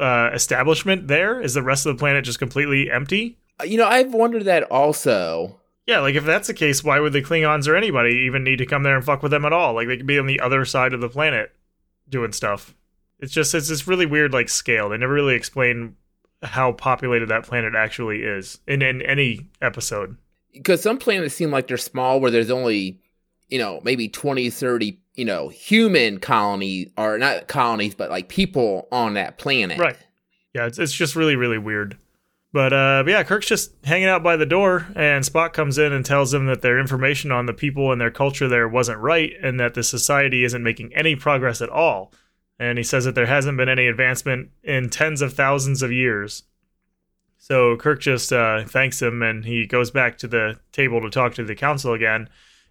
uh 0.00 0.30
establishment 0.32 1.08
there 1.08 1.40
is 1.40 1.54
the 1.54 1.62
rest 1.62 1.86
of 1.86 1.94
the 1.94 1.98
planet 1.98 2.24
just 2.24 2.38
completely 2.38 2.90
empty 2.90 3.38
Uh, 3.60 3.64
You 3.64 3.78
know, 3.78 3.86
I've 3.86 4.12
wondered 4.14 4.44
that 4.44 4.64
also. 4.64 5.60
yeah 5.86 6.00
like 6.00 6.14
if 6.16 6.24
that's 6.24 6.48
the 6.48 6.54
case 6.54 6.82
why 6.82 6.98
would 7.00 7.12
the 7.12 7.22
klingons 7.22 7.68
or 7.68 7.76
anybody 7.76 8.14
even 8.26 8.42
need 8.44 8.56
to 8.58 8.66
come 8.66 8.82
there 8.82 8.96
and 8.96 9.04
fuck 9.04 9.22
with 9.22 9.30
them 9.30 9.44
at 9.44 9.52
all 9.52 9.74
like 9.74 9.86
they 9.88 9.96
could 9.96 10.06
be 10.06 10.18
on 10.18 10.26
the 10.26 10.40
other 10.40 10.64
side 10.64 10.92
of 10.92 11.00
the 11.00 11.08
planet 11.08 11.52
doing 12.08 12.32
stuff 12.32 12.74
It's 13.20 13.32
just 13.32 13.54
it's 13.54 13.68
this 13.68 13.86
really 13.88 14.06
weird 14.06 14.32
like 14.32 14.48
scale. 14.48 14.88
They 14.88 14.98
never 14.98 15.14
really 15.14 15.34
explain 15.36 15.96
how 16.42 16.72
populated 16.72 17.26
that 17.30 17.44
planet 17.44 17.74
actually 17.74 18.22
is 18.22 18.58
in, 18.66 18.82
in 18.82 19.00
any 19.00 19.48
episode. 19.62 20.18
Because 20.52 20.82
some 20.82 20.98
planets 20.98 21.34
seem 21.34 21.50
like 21.50 21.66
they're 21.68 21.78
small, 21.78 22.20
where 22.20 22.30
there's 22.30 22.50
only, 22.50 23.00
you 23.48 23.58
know, 23.58 23.80
maybe 23.82 24.08
20, 24.08 24.50
30, 24.50 24.98
you 25.14 25.24
know, 25.24 25.48
human 25.48 26.18
colonies, 26.18 26.90
or 26.96 27.18
not 27.18 27.46
colonies, 27.48 27.94
but 27.94 28.10
like 28.10 28.28
people 28.28 28.88
on 28.90 29.14
that 29.14 29.38
planet. 29.38 29.78
Right. 29.78 29.96
Yeah, 30.54 30.66
it's, 30.66 30.78
it's 30.78 30.92
just 30.92 31.16
really, 31.16 31.36
really 31.36 31.58
weird. 31.58 31.98
But, 32.52 32.72
uh, 32.72 33.02
but 33.04 33.10
yeah, 33.10 33.22
Kirk's 33.24 33.46
just 33.46 33.72
hanging 33.84 34.06
out 34.06 34.22
by 34.22 34.36
the 34.36 34.46
door, 34.46 34.86
and 34.94 35.24
Spock 35.24 35.52
comes 35.52 35.76
in 35.76 35.92
and 35.92 36.06
tells 36.06 36.32
him 36.32 36.46
that 36.46 36.62
their 36.62 36.78
information 36.78 37.32
on 37.32 37.46
the 37.46 37.52
people 37.52 37.90
and 37.90 38.00
their 38.00 38.12
culture 38.12 38.46
there 38.46 38.68
wasn't 38.68 39.00
right, 39.00 39.32
and 39.42 39.58
that 39.58 39.74
the 39.74 39.82
society 39.82 40.44
isn't 40.44 40.62
making 40.62 40.94
any 40.94 41.16
progress 41.16 41.60
at 41.60 41.68
all. 41.68 42.12
And 42.56 42.78
he 42.78 42.84
says 42.84 43.04
that 43.04 43.16
there 43.16 43.26
hasn't 43.26 43.56
been 43.56 43.68
any 43.68 43.88
advancement 43.88 44.50
in 44.62 44.88
tens 44.88 45.20
of 45.20 45.32
thousands 45.32 45.82
of 45.82 45.90
years. 45.90 46.44
So 47.38 47.76
Kirk 47.76 48.00
just 48.00 48.32
uh, 48.32 48.64
thanks 48.64 49.02
him, 49.02 49.20
and 49.22 49.44
he 49.44 49.66
goes 49.66 49.90
back 49.90 50.16
to 50.18 50.28
the 50.28 50.60
table 50.70 51.00
to 51.02 51.10
talk 51.10 51.34
to 51.34 51.44
the 51.44 51.56
council 51.56 51.92
again. 51.92 52.28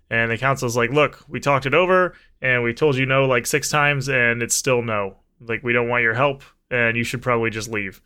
And 0.10 0.32
the 0.32 0.38
council's 0.38 0.78
like, 0.78 0.92
"Look, 0.92 1.24
we 1.28 1.40
talked 1.40 1.66
it 1.66 1.74
over, 1.74 2.16
and 2.42 2.64
we 2.64 2.74
told 2.74 2.96
you 2.96 3.06
no 3.06 3.26
like 3.26 3.46
six 3.48 3.70
times, 3.70 4.10
and 4.10 4.42
it's 4.44 4.56
still 4.56 4.82
no. 4.82 5.18
Like 5.40 5.64
we 5.64 5.74
don't 5.74 5.90
want 5.90 6.04
your 6.04 6.14
help, 6.14 6.44
and 6.70 6.96
you 6.96 7.04
should 7.04 7.22
probably 7.22 7.50
just 7.50 7.70
leave." 7.70 8.02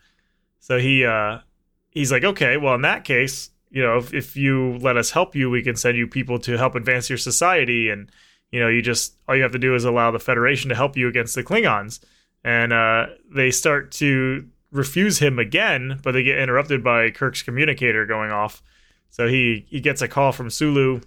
So 0.60 0.80
he 0.80 1.06
uh, 1.06 1.40
he's 1.98 2.12
like, 2.12 2.24
okay, 2.24 2.58
well, 2.58 2.76
in 2.76 2.82
that 2.82 3.04
case, 3.04 3.50
you 3.70 3.82
know, 3.82 3.98
if, 3.98 4.14
if 4.14 4.36
you 4.36 4.78
let 4.78 4.98
us 4.98 5.12
help 5.12 5.36
you, 5.36 5.50
we 5.50 5.64
can 5.64 5.76
send 5.76 5.98
you 5.98 6.08
people 6.08 6.40
to 6.40 6.58
help 6.58 6.76
advance 6.76 7.10
your 7.10 7.18
society. 7.18 7.90
And, 7.90 8.12
you 8.52 8.60
know, 8.60 8.68
you 8.68 8.82
just, 8.82 9.16
all 9.28 9.36
you 9.36 9.44
have 9.44 9.52
to 9.54 9.60
do 9.60 9.76
is 9.76 9.84
allow 9.84 10.12
the 10.12 10.20
Federation 10.20 10.70
to 10.70 10.76
help 10.76 10.96
you 10.96 11.08
against 11.08 11.36
the 11.36 11.44
Klingons. 11.44 12.00
And 12.44 12.72
uh, 12.72 13.08
they 13.34 13.52
start 13.52 13.92
to 13.94 14.48
refuse 14.72 15.20
him 15.20 15.40
again, 15.40 16.00
but 16.04 16.12
they 16.12 16.24
get 16.24 16.40
interrupted 16.40 16.84
by 16.84 17.10
Kirk's 17.10 17.42
communicator 17.42 18.06
going 18.06 18.32
off. 18.32 18.62
So 19.10 19.28
he, 19.28 19.66
he 19.68 19.82
gets 19.82 20.02
a 20.02 20.08
call 20.08 20.32
from 20.32 20.50
Sulu, 20.50 21.02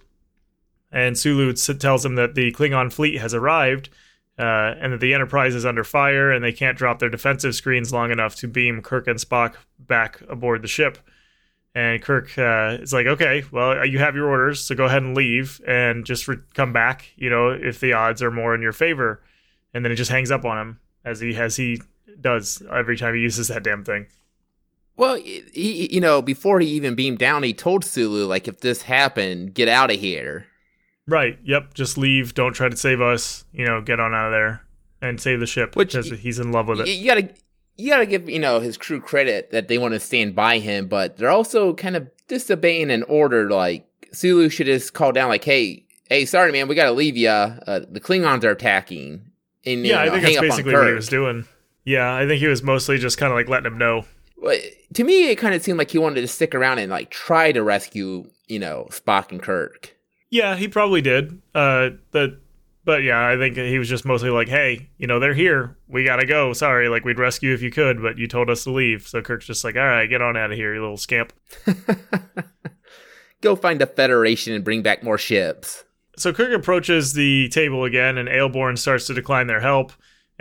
and 0.91 1.17
Sulu 1.17 1.53
tells 1.53 2.05
him 2.05 2.15
that 2.15 2.35
the 2.35 2.51
Klingon 2.51 2.91
fleet 2.91 3.19
has 3.19 3.33
arrived 3.33 3.89
uh, 4.37 4.75
and 4.79 4.93
that 4.93 4.99
the 4.99 5.13
Enterprise 5.13 5.55
is 5.55 5.65
under 5.65 5.83
fire 5.83 6.31
and 6.31 6.43
they 6.43 6.51
can't 6.51 6.77
drop 6.77 6.99
their 6.99 7.09
defensive 7.09 7.55
screens 7.55 7.93
long 7.93 8.11
enough 8.11 8.35
to 8.37 8.47
beam 8.47 8.81
Kirk 8.81 9.07
and 9.07 9.19
Spock 9.19 9.55
back 9.79 10.21
aboard 10.29 10.61
the 10.61 10.67
ship. 10.67 10.97
And 11.73 12.01
Kirk 12.01 12.37
uh, 12.37 12.77
is 12.81 12.91
like, 12.91 13.07
okay, 13.07 13.45
well, 13.51 13.85
you 13.85 13.99
have 13.99 14.15
your 14.15 14.27
orders, 14.27 14.59
so 14.59 14.75
go 14.75 14.85
ahead 14.85 15.03
and 15.03 15.15
leave 15.15 15.61
and 15.65 16.05
just 16.05 16.27
re- 16.27 16.37
come 16.53 16.73
back, 16.73 17.05
you 17.15 17.29
know, 17.29 17.49
if 17.49 17.79
the 17.79 17.93
odds 17.93 18.21
are 18.21 18.31
more 18.31 18.53
in 18.53 18.61
your 18.61 18.73
favor. 18.73 19.21
And 19.73 19.85
then 19.85 19.91
it 19.91 19.95
just 19.95 20.11
hangs 20.11 20.31
up 20.31 20.43
on 20.43 20.57
him 20.57 20.79
as 21.05 21.21
he 21.21 21.33
as 21.33 21.55
he 21.55 21.81
does 22.19 22.61
every 22.69 22.97
time 22.97 23.15
he 23.15 23.21
uses 23.21 23.47
that 23.47 23.63
damn 23.63 23.85
thing. 23.85 24.07
Well, 24.97 25.15
he, 25.15 25.87
you 25.91 26.01
know, 26.01 26.21
before 26.21 26.59
he 26.59 26.67
even 26.67 26.93
beamed 26.93 27.19
down, 27.19 27.43
he 27.43 27.53
told 27.53 27.85
Sulu, 27.85 28.25
like, 28.25 28.49
if 28.49 28.59
this 28.59 28.81
happened, 28.81 29.53
get 29.53 29.69
out 29.69 29.91
of 29.91 29.99
here. 29.99 30.47
Right. 31.07 31.37
Yep. 31.43 31.73
Just 31.73 31.97
leave. 31.97 32.33
Don't 32.33 32.53
try 32.53 32.69
to 32.69 32.77
save 32.77 33.01
us. 33.01 33.45
You 33.51 33.65
know, 33.65 33.81
get 33.81 33.99
on 33.99 34.13
out 34.13 34.27
of 34.27 34.31
there 34.31 34.63
and 35.01 35.19
save 35.19 35.39
the 35.39 35.47
ship 35.47 35.75
Which, 35.75 35.93
because 35.93 36.09
he's 36.19 36.39
in 36.39 36.51
love 36.51 36.67
with 36.67 36.81
it. 36.81 36.87
You 36.87 37.05
gotta, 37.05 37.29
you 37.77 37.89
gotta 37.89 38.05
give 38.05 38.29
you 38.29 38.39
know 38.39 38.59
his 38.59 38.77
crew 38.77 39.01
credit 39.01 39.51
that 39.51 39.67
they 39.67 39.77
want 39.77 39.93
to 39.93 39.99
stand 39.99 40.35
by 40.35 40.59
him, 40.59 40.87
but 40.87 41.17
they're 41.17 41.29
also 41.29 41.73
kind 41.73 41.95
of 41.95 42.09
disobeying 42.27 42.91
an 42.91 43.03
order. 43.03 43.49
Like 43.49 43.87
Sulu 44.13 44.49
should 44.49 44.67
just 44.67 44.93
call 44.93 45.11
down, 45.11 45.29
like, 45.29 45.43
"Hey, 45.43 45.85
hey, 46.09 46.25
sorry, 46.25 46.51
man, 46.51 46.67
we 46.67 46.75
gotta 46.75 46.91
leave 46.91 47.17
you. 47.17 47.29
Uh, 47.29 47.81
the 47.89 47.99
Klingons 47.99 48.43
are 48.43 48.51
attacking." 48.51 49.31
And, 49.65 49.85
yeah, 49.85 50.05
know, 50.05 50.13
I 50.13 50.21
think 50.21 50.23
that's 50.23 50.39
basically 50.39 50.73
what 50.73 50.87
he 50.87 50.93
was 50.93 51.07
doing. 51.07 51.45
Yeah, 51.85 52.15
I 52.15 52.27
think 52.27 52.39
he 52.39 52.47
was 52.47 52.63
mostly 52.63 52.97
just 52.97 53.17
kind 53.17 53.31
of 53.31 53.37
like 53.37 53.47
letting 53.47 53.71
him 53.71 53.77
know. 53.77 54.05
Well, 54.37 54.57
to 54.93 55.03
me, 55.03 55.29
it 55.29 55.35
kind 55.35 55.53
of 55.53 55.61
seemed 55.61 55.77
like 55.77 55.91
he 55.91 55.99
wanted 55.99 56.21
to 56.21 56.27
stick 56.27 56.55
around 56.55 56.79
and 56.79 56.91
like 56.91 57.11
try 57.11 57.51
to 57.51 57.61
rescue, 57.61 58.29
you 58.47 58.59
know, 58.59 58.87
Spock 58.89 59.31
and 59.31 59.41
Kirk. 59.41 59.95
Yeah, 60.31 60.55
he 60.55 60.67
probably 60.67 61.01
did. 61.01 61.41
Uh, 61.53 61.91
but 62.11 62.39
but 62.83 63.03
yeah, 63.03 63.27
I 63.27 63.37
think 63.37 63.57
he 63.57 63.77
was 63.77 63.89
just 63.89 64.05
mostly 64.05 64.31
like, 64.31 64.47
hey, 64.47 64.89
you 64.97 65.05
know, 65.05 65.19
they're 65.19 65.35
here. 65.35 65.77
We 65.87 66.03
gotta 66.03 66.25
go. 66.25 66.53
Sorry, 66.53 66.89
like 66.89 67.05
we'd 67.05 67.19
rescue 67.19 67.53
if 67.53 67.61
you 67.61 67.69
could, 67.69 68.01
but 68.01 68.17
you 68.17 68.27
told 68.27 68.49
us 68.49 68.63
to 68.63 68.71
leave. 68.71 69.07
So 69.07 69.21
Kirk's 69.21 69.45
just 69.45 69.63
like, 69.63 69.75
all 69.75 69.85
right, 69.85 70.07
get 70.09 70.21
on 70.21 70.35
out 70.35 70.51
of 70.51 70.57
here, 70.57 70.73
you 70.73 70.81
little 70.81 70.97
scamp. 70.97 71.33
go 73.41 73.55
find 73.55 73.81
a 73.81 73.85
Federation 73.85 74.53
and 74.53 74.63
bring 74.63 74.81
back 74.81 75.03
more 75.03 75.17
ships. 75.17 75.83
So 76.17 76.33
Kirk 76.33 76.53
approaches 76.53 77.13
the 77.13 77.49
table 77.49 77.83
again, 77.83 78.17
and 78.17 78.29
Ayelborne 78.29 78.77
starts 78.77 79.07
to 79.07 79.13
decline 79.13 79.47
their 79.47 79.61
help. 79.61 79.91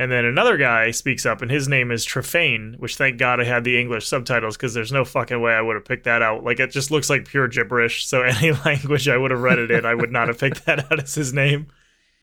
And 0.00 0.10
then 0.10 0.24
another 0.24 0.56
guy 0.56 0.92
speaks 0.92 1.26
up, 1.26 1.42
and 1.42 1.50
his 1.50 1.68
name 1.68 1.90
is 1.90 2.06
Trefayne, 2.06 2.78
which 2.78 2.96
thank 2.96 3.18
God 3.18 3.38
I 3.38 3.44
had 3.44 3.64
the 3.64 3.78
English 3.78 4.06
subtitles 4.06 4.56
because 4.56 4.72
there's 4.72 4.90
no 4.90 5.04
fucking 5.04 5.42
way 5.42 5.52
I 5.52 5.60
would 5.60 5.76
have 5.76 5.84
picked 5.84 6.04
that 6.04 6.22
out. 6.22 6.42
Like, 6.42 6.58
it 6.58 6.70
just 6.70 6.90
looks 6.90 7.10
like 7.10 7.28
pure 7.28 7.48
gibberish. 7.48 8.06
So, 8.06 8.22
any 8.22 8.52
language 8.52 9.08
I 9.08 9.18
would 9.18 9.30
have 9.30 9.42
read 9.42 9.58
it 9.58 9.70
in, 9.70 9.84
I 9.84 9.94
would 9.94 10.10
not 10.10 10.28
have 10.28 10.38
picked 10.38 10.64
that 10.64 10.90
out 10.90 11.02
as 11.02 11.16
his 11.16 11.34
name. 11.34 11.66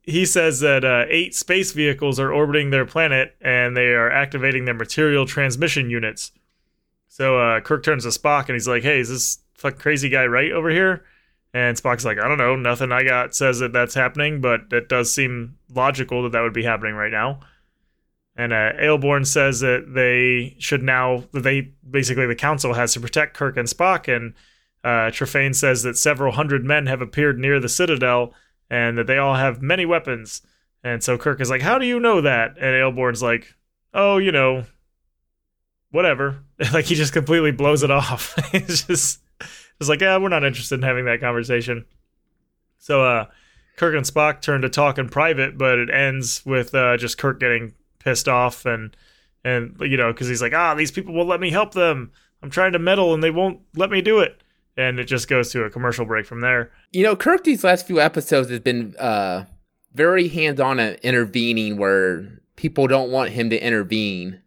He 0.02 0.26
says 0.26 0.60
that 0.62 0.84
uh, 0.84 1.06
eight 1.08 1.36
space 1.36 1.72
vehicles 1.72 2.20
are 2.20 2.34
orbiting 2.34 2.72
their 2.72 2.88
planet 2.88 3.36
and 3.42 3.78
they 3.78 3.90
are 3.90 4.10
activating 4.10 4.66
their 4.66 4.74
material 4.74 5.28
transmission 5.28 5.92
units. 5.92 6.32
So, 7.08 7.38
uh, 7.40 7.60
Kirk 7.60 7.84
turns 7.84 8.06
to 8.06 8.10
Spock 8.10 8.48
and 8.48 8.56
he's 8.56 8.68
like, 8.68 8.82
hey, 8.82 9.02
is 9.02 9.10
this 9.10 9.38
fuck 9.54 9.78
crazy 9.78 10.10
guy 10.10 10.26
right 10.26 10.52
over 10.52 10.72
here? 10.72 11.06
And 11.54 11.78
Spock's 11.78 12.06
like, 12.06 12.18
I 12.18 12.28
don't 12.28 12.40
know. 12.40 12.56
Nothing 12.56 12.92
I 12.92 13.04
got 13.04 13.36
says 13.36 13.60
that 13.60 13.72
that's 13.72 13.94
happening, 13.94 14.42
but 14.42 14.62
it 14.72 14.90
does 14.90 15.14
seem 15.14 15.60
logical 15.72 16.24
that 16.24 16.32
that 16.32 16.42
would 16.42 16.54
be 16.54 16.64
happening 16.64 16.96
right 16.96 17.12
now. 17.12 17.42
And 18.38 18.54
uh, 18.54 18.74
Ayelborne 18.74 19.26
says 19.26 19.62
that 19.62 19.96
they 19.96 20.56
should 20.60 20.84
now, 20.84 21.24
that 21.32 21.42
they 21.42 21.74
basically 21.90 22.28
the 22.28 22.36
council 22.36 22.76
has 22.76 22.94
to 22.94 23.00
protect 23.00 23.36
Kirk 23.36 23.58
and 23.58 23.68
Spock. 23.68 24.14
And 24.14 24.36
uh, 24.84 25.10
Trefayne 25.12 25.56
says 25.56 25.82
that 25.82 25.98
several 25.98 26.34
hundred 26.34 26.64
men 26.64 26.86
have 26.86 27.02
appeared 27.02 27.40
near 27.40 27.60
the 27.60 27.68
Citadel 27.68 28.34
and 28.70 28.96
that 28.98 29.08
they 29.08 29.18
all 29.18 29.36
have 29.36 29.62
many 29.64 29.88
weapons. 29.88 30.44
And 30.84 31.04
so 31.04 31.18
Kirk 31.18 31.42
is 31.42 31.50
like, 31.50 31.64
How 31.64 31.80
do 31.80 31.88
you 31.88 32.00
know 32.00 32.22
that? 32.22 32.52
And 32.58 32.76
Ayelborne's 32.76 33.24
like, 33.24 33.56
Oh, 33.92 34.18
you 34.18 34.32
know, 34.32 34.66
whatever. 35.90 36.44
like 36.74 36.86
he 36.86 36.94
just 36.94 37.14
completely 37.14 37.52
blows 37.52 37.82
it 37.82 37.90
off. 37.90 38.36
it's 38.54 38.84
just, 38.84 39.20
it's 39.80 39.90
like, 39.90 40.02
Yeah, 40.02 40.18
we're 40.18 40.30
not 40.30 40.44
interested 40.44 40.76
in 40.76 40.84
having 40.84 41.06
that 41.06 41.22
conversation. 41.22 41.86
So, 42.78 43.04
uh, 43.04 43.26
Kirk 43.78 43.96
and 43.96 44.06
Spock 44.06 44.42
turn 44.42 44.62
to 44.62 44.70
talk 44.70 44.98
in 44.98 45.10
private, 45.10 45.58
but 45.58 45.78
it 45.78 45.90
ends 45.90 46.46
with 46.46 46.74
uh, 46.74 46.98
just 46.98 47.18
Kirk 47.18 47.40
getting 47.40 47.74
pissed 48.08 48.30
off 48.30 48.66
and 48.66 48.96
and 49.44 49.76
you 49.82 49.98
know 49.98 50.14
because 50.14 50.30
he's 50.30 50.42
like 50.42 50.54
ah 50.54 50.74
these 50.74 50.92
people 50.92 51.14
won't 51.14 51.28
let 51.28 51.42
me 51.42 51.50
help 51.50 51.74
them. 51.74 52.10
I'm 52.42 52.50
trying 52.50 52.72
to 52.72 52.80
meddle 52.80 53.14
and 53.14 53.22
they 53.22 53.32
won't 53.32 53.60
let 53.76 53.90
me 53.90 54.02
do 54.02 54.20
it. 54.20 54.42
And 54.78 54.98
it 54.98 55.06
just 55.06 55.28
goes 55.28 55.52
to 55.52 55.64
a 55.64 55.70
commercial 55.70 56.06
break 56.06 56.26
from 56.26 56.40
there. 56.40 56.72
You 56.94 57.04
know 57.04 57.18
kirk 57.18 57.44
these 57.44 57.66
last 57.66 57.86
few 57.86 58.00
episodes 58.00 58.50
has 58.50 58.62
been 58.62 58.96
uh 58.98 59.44
very 59.94 60.30
hands-on 60.30 60.80
at 60.80 61.04
intervening 61.04 61.76
where 61.78 62.40
people 62.56 62.88
don't 62.88 63.12
want 63.12 63.32
him 63.32 63.50
to 63.50 63.62
intervene. 63.62 64.42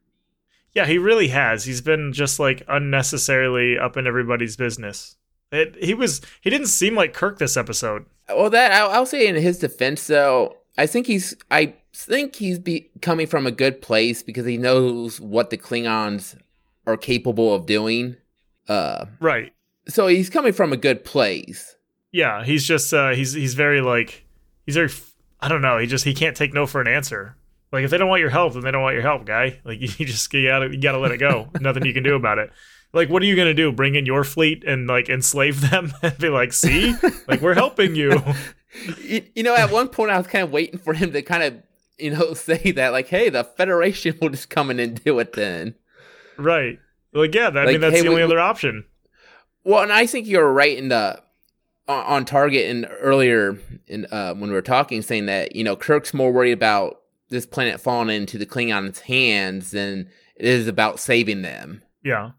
Yeah 0.73 0.87
he 0.87 0.97
really 0.97 1.29
has. 1.29 1.65
He's 1.65 1.83
been 1.83 2.15
just 2.15 2.41
like 2.41 2.63
unnecessarily 2.67 3.79
up 3.79 3.99
in 3.99 4.07
everybody's 4.07 4.57
business. 4.57 5.17
It, 5.53 5.77
he 5.85 5.93
was 5.93 6.23
he 6.41 6.49
didn't 6.49 6.69
seem 6.69 6.95
like 6.95 7.13
kirk 7.13 7.39
this 7.39 7.59
episode. 7.59 8.07
Well 8.27 8.49
that 8.49 8.73
I'll, 8.73 8.89
I'll 8.89 9.07
say 9.07 9.27
in 9.27 9.35
his 9.35 9.59
defense 9.59 10.07
though 10.07 10.57
i 10.81 10.87
think 10.87 11.07
he's 11.07 11.37
i 11.51 11.75
think 11.93 12.37
he's 12.37 12.59
be 12.59 12.91
coming 13.03 13.27
from 13.27 13.47
a 13.47 13.51
good 13.51 13.83
place 13.83 14.23
because 14.23 14.47
he 14.47 14.57
knows 14.57 15.21
what 15.21 15.51
the 15.51 15.59
Klingons 15.59 16.37
are 16.87 16.97
capable 16.97 17.55
of 17.55 17.67
doing. 17.67 18.17
Uh, 18.69 19.07
right. 19.21 19.53
So 19.89 20.07
he's 20.07 20.31
coming 20.31 20.53
from 20.53 20.73
a 20.73 20.77
good 20.77 21.05
place. 21.05 21.77
Yeah, 22.13 22.45
he's 22.45 22.65
just 22.65 22.93
uh, 22.93 23.11
he's 23.11 23.33
he's 23.33 23.55
very 23.55 23.81
like 23.81 24.27
he's 24.67 24.75
very 24.75 24.91
I 25.41 25.49
don't 25.49 25.63
know. 25.63 25.79
He 25.79 25.87
just 25.87 26.05
he 26.05 26.15
can't 26.15 26.37
take 26.37 26.53
no 26.53 26.67
for 26.67 26.81
an 26.81 26.89
answer. 26.89 27.37
Like 27.73 27.85
if 27.85 27.91
they 27.91 27.99
don't 27.99 28.09
want 28.09 28.21
your 28.21 28.31
help, 28.31 28.55
then 28.55 28.63
they 28.63 28.71
don't 28.71 28.83
want 28.83 28.95
your 28.95 29.03
help, 29.03 29.25
guy. 29.25 29.61
Like 29.65 29.81
you, 29.99 30.07
just 30.07 30.33
you 30.33 30.49
gotta 30.49 30.71
you 30.71 30.81
gotta 30.81 30.99
let 30.99 31.13
it 31.13 31.19
go. 31.19 31.49
Nothing 31.61 31.87
you 31.87 31.95
can 31.95 32.03
do 32.03 32.15
about 32.15 32.39
it. 32.39 32.51
Like 32.93 33.09
what 33.09 33.23
are 33.23 33.27
you 33.27 33.37
gonna 33.37 33.55
do? 33.55 33.71
Bring 33.73 33.95
in 33.95 34.07
your 34.07 34.25
fleet 34.25 34.65
and 34.65 34.87
like 34.87 35.09
enslave 35.09 35.71
them 35.71 35.93
and 36.03 36.19
be 36.19 36.29
like, 36.29 36.53
see, 36.53 36.95
like 37.29 37.41
we're 37.41 37.55
helping 37.55 37.95
you. 37.95 38.21
You. 39.03 39.25
You 39.35 39.43
know, 39.43 39.55
at 39.55 39.71
one 39.71 39.89
point 39.89 40.11
I 40.11 40.19
was 40.19 40.27
kind 40.27 40.45
of 40.45 40.53
waiting 40.53 40.79
for 40.79 40.95
him 40.95 41.13
to 41.13 41.23
kind 41.23 41.43
of 41.43 41.63
you 42.01 42.11
know, 42.11 42.35
say 42.35 42.73
that 42.73 42.91
like, 42.91 43.09
hey, 43.09 43.29
the 43.29 43.45
Federation 43.45 44.17
will 44.21 44.31
just 44.31 44.51
come 44.51 44.71
in 44.71 44.81
and 44.81 45.03
do 45.03 45.19
it 45.19 45.35
then. 45.35 45.75
Right. 46.37 46.79
Like, 47.13 47.35
yeah, 47.35 47.51
that, 47.51 47.67
like, 47.67 47.69
I 47.69 47.73
mean, 47.73 47.81
that's 47.81 47.97
hey, 47.97 48.03
the 48.03 48.09
only 48.09 48.21
we, 48.21 48.25
other 48.25 48.41
option. 48.41 48.85
Well, 49.65 49.83
and 49.83 49.93
I 49.93 50.07
think 50.07 50.27
you're 50.27 50.51
right 50.51 50.77
in 50.77 50.89
the 50.89 51.21
on 51.89 52.25
target 52.25 52.71
and 52.71 52.87
earlier 53.01 53.59
in 53.89 54.07
uh, 54.07 54.35
when 54.35 54.49
we 54.49 54.55
were 54.55 54.63
talking, 54.63 55.03
saying 55.03 55.27
that 55.27 55.57
you 55.57 55.65
know 55.65 55.77
Kirk's 55.77 56.15
more 56.15 56.33
worried 56.33 56.53
about 56.53 57.01
this 57.31 57.45
planet 57.45 57.81
falling 57.81 58.15
into 58.15 58.39
the 58.39 58.47
Klingons' 58.47 59.01
hands 59.01 59.73
than 59.73 60.09
it 60.37 60.47
is 60.47 60.69
about 60.69 61.01
saving 61.01 61.43
them. 61.43 61.83
Yeah, 62.05 62.31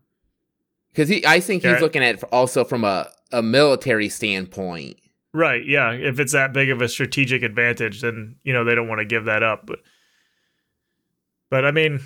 because 0.92 1.10
he, 1.10 1.26
I 1.28 1.42
think 1.42 1.64
he's 1.64 1.74
yeah. 1.74 1.80
looking 1.80 2.02
at 2.02 2.16
it 2.16 2.24
also 2.32 2.64
from 2.64 2.86
a 2.86 3.12
a 3.32 3.44
military 3.44 4.10
standpoint. 4.10 4.98
Right. 5.34 5.66
Yeah. 5.66 5.92
If 5.92 6.20
it's 6.20 6.34
that 6.34 6.54
big 6.54 6.70
of 6.70 6.82
a 6.82 6.90
strategic 6.90 7.44
advantage, 7.44 8.02
then 8.02 8.36
you 8.44 8.54
know 8.54 8.64
they 8.64 8.76
don't 8.76 8.88
want 8.88 9.00
to 9.00 9.06
give 9.06 9.26
that 9.26 9.44
up. 9.44 9.66
But 9.66 9.80
But 11.50 11.66
I 11.66 11.72
mean, 11.72 12.02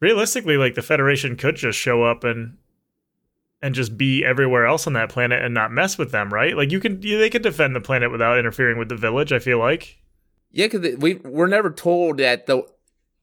realistically, 0.00 0.56
like 0.56 0.74
the 0.74 0.82
Federation 0.82 1.36
could 1.36 1.56
just 1.56 1.78
show 1.78 2.04
up 2.04 2.24
and 2.24 2.58
and 3.62 3.74
just 3.74 3.98
be 3.98 4.24
everywhere 4.24 4.66
else 4.66 4.86
on 4.86 4.94
that 4.94 5.10
planet 5.10 5.44
and 5.44 5.52
not 5.52 5.70
mess 5.70 5.98
with 5.98 6.12
them, 6.12 6.32
right? 6.32 6.56
Like 6.56 6.70
you 6.70 6.80
can, 6.80 6.98
they 7.00 7.28
could 7.28 7.42
defend 7.42 7.76
the 7.76 7.80
planet 7.80 8.10
without 8.10 8.38
interfering 8.38 8.78
with 8.78 8.88
the 8.88 8.96
village. 8.96 9.32
I 9.32 9.38
feel 9.38 9.58
like. 9.58 9.98
Yeah, 10.50 10.66
because 10.66 10.96
we 10.96 11.14
we're 11.16 11.46
never 11.46 11.70
told 11.70 12.18
that 12.18 12.46
the 12.46 12.64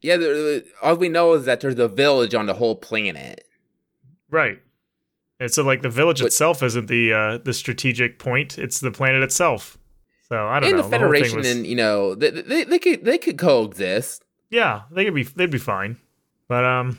yeah. 0.02 0.18
The, 0.18 0.66
all 0.82 0.96
we 0.96 1.10
know 1.10 1.34
is 1.34 1.46
that 1.46 1.62
there's 1.62 1.80
a 1.80 1.88
village 1.88 2.36
on 2.36 2.46
the 2.46 2.54
whole 2.54 2.76
planet. 2.76 3.46
Right. 4.30 4.62
And 5.40 5.52
so, 5.52 5.64
like, 5.64 5.82
the 5.84 5.90
village 5.90 6.20
But- 6.20 6.28
itself 6.28 6.64
isn't 6.64 6.88
the 6.88 7.14
uh, 7.14 7.38
the 7.38 7.54
strategic 7.54 8.18
point; 8.20 8.58
it's 8.58 8.80
the 8.80 8.92
planet 8.92 9.22
itself. 9.24 9.78
So 10.30 10.36
I 10.48 10.60
don't 10.60 10.70
and 10.70 10.78
know. 10.78 10.84
the 10.84 10.90
The 10.90 10.98
Federation 10.98 11.38
was- 11.38 11.48
and 11.52 11.66
you 11.68 11.76
know 11.76 12.16
they, 12.16 12.32
they 12.32 12.64
they 12.64 12.80
could 12.80 13.06
they 13.06 13.18
could 13.18 13.38
coexist. 13.38 14.24
yeah, 14.50 14.82
they 14.92 15.06
could 15.06 15.14
be 15.16 15.24
they'd 15.24 15.50
be 15.52 15.58
fine. 15.58 15.98
But 16.48 16.66
um, 16.66 16.98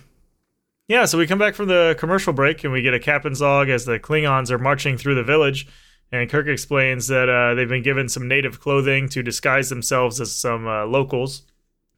yeah. 0.89 1.05
So 1.05 1.19
we 1.19 1.27
come 1.27 1.39
back 1.39 1.55
from 1.55 1.69
the 1.69 1.97
commercial 1.99 2.33
break 2.33 2.63
and 2.65 2.73
we 2.73 2.81
get 2.83 2.95
a 2.95 3.31
log 3.41 3.69
as 3.69 3.85
the 3.85 3.99
Klingons 3.99 4.51
are 4.51 4.59
marching 4.59 4.97
through 4.97 5.15
the 5.17 5.23
village. 5.25 5.67
And 6.11 6.31
Kirk 6.31 6.47
explains 6.47 7.09
that 7.09 7.29
uh, 7.29 7.55
they've 7.55 7.69
been 7.69 7.83
given 7.83 8.09
some 8.09 8.27
native 8.29 8.61
clothing 8.61 9.11
to 9.11 9.23
disguise 9.23 9.69
themselves 9.69 10.21
as 10.23 10.33
some 10.35 10.67
uh, 10.67 10.87
locals, 10.87 11.43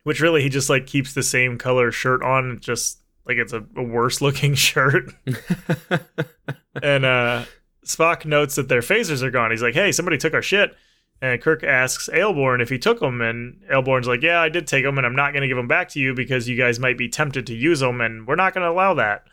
which 0.03 0.21
really 0.21 0.43
he 0.43 0.49
just 0.49 0.69
like 0.69 0.87
keeps 0.87 1.15
the 1.15 1.23
same 1.23 1.59
color 1.59 1.93
shirt 1.93 2.21
on, 2.25 2.59
just 2.61 3.00
like 3.31 3.39
it's 3.39 3.53
a, 3.53 3.65
a 3.77 3.83
worse 3.83 4.21
looking 4.21 4.55
shirt. 4.69 5.15
and 6.83 7.05
uh, 7.05 7.45
Spock 7.85 8.25
notes 8.25 8.57
that 8.57 8.69
their 8.69 8.81
phasers 8.81 9.23
are 9.23 9.31
gone. 9.31 9.51
He's 9.51 9.63
like, 9.63 9.75
"Hey, 9.75 9.93
somebody 9.93 10.19
took 10.19 10.35
our 10.35 10.43
shit." 10.43 10.77
And 11.23 11.41
Kirk 11.41 11.63
asks 11.63 12.09
Ayelborne 12.09 12.63
if 12.63 12.71
he 12.71 12.79
took 12.79 13.01
them, 13.01 13.21
and 13.21 13.61
Ayelborne's 13.71 14.09
like, 14.09 14.23
"Yeah, 14.23 14.41
I 14.41 14.49
did 14.49 14.67
take 14.67 14.85
them, 14.85 14.99
and 14.99 15.07
I'm 15.07 15.15
not 15.15 15.33
going 15.33 15.43
to 15.43 15.49
give 15.49 15.57
them 15.57 15.69
back 15.69 15.89
to 15.91 16.01
you 16.01 16.15
because 16.15 16.49
you 16.49 16.57
guys 16.57 16.81
might 16.81 16.99
be 16.99 17.09
tempted 17.09 17.47
to 17.47 17.55
use 17.55 17.81
them, 17.81 18.01
and 18.01 18.27
we're 18.27 18.37
not 18.37 18.55
going 18.55 18.65
to 18.65 18.71
allow 18.71 18.95
that." 18.95 19.25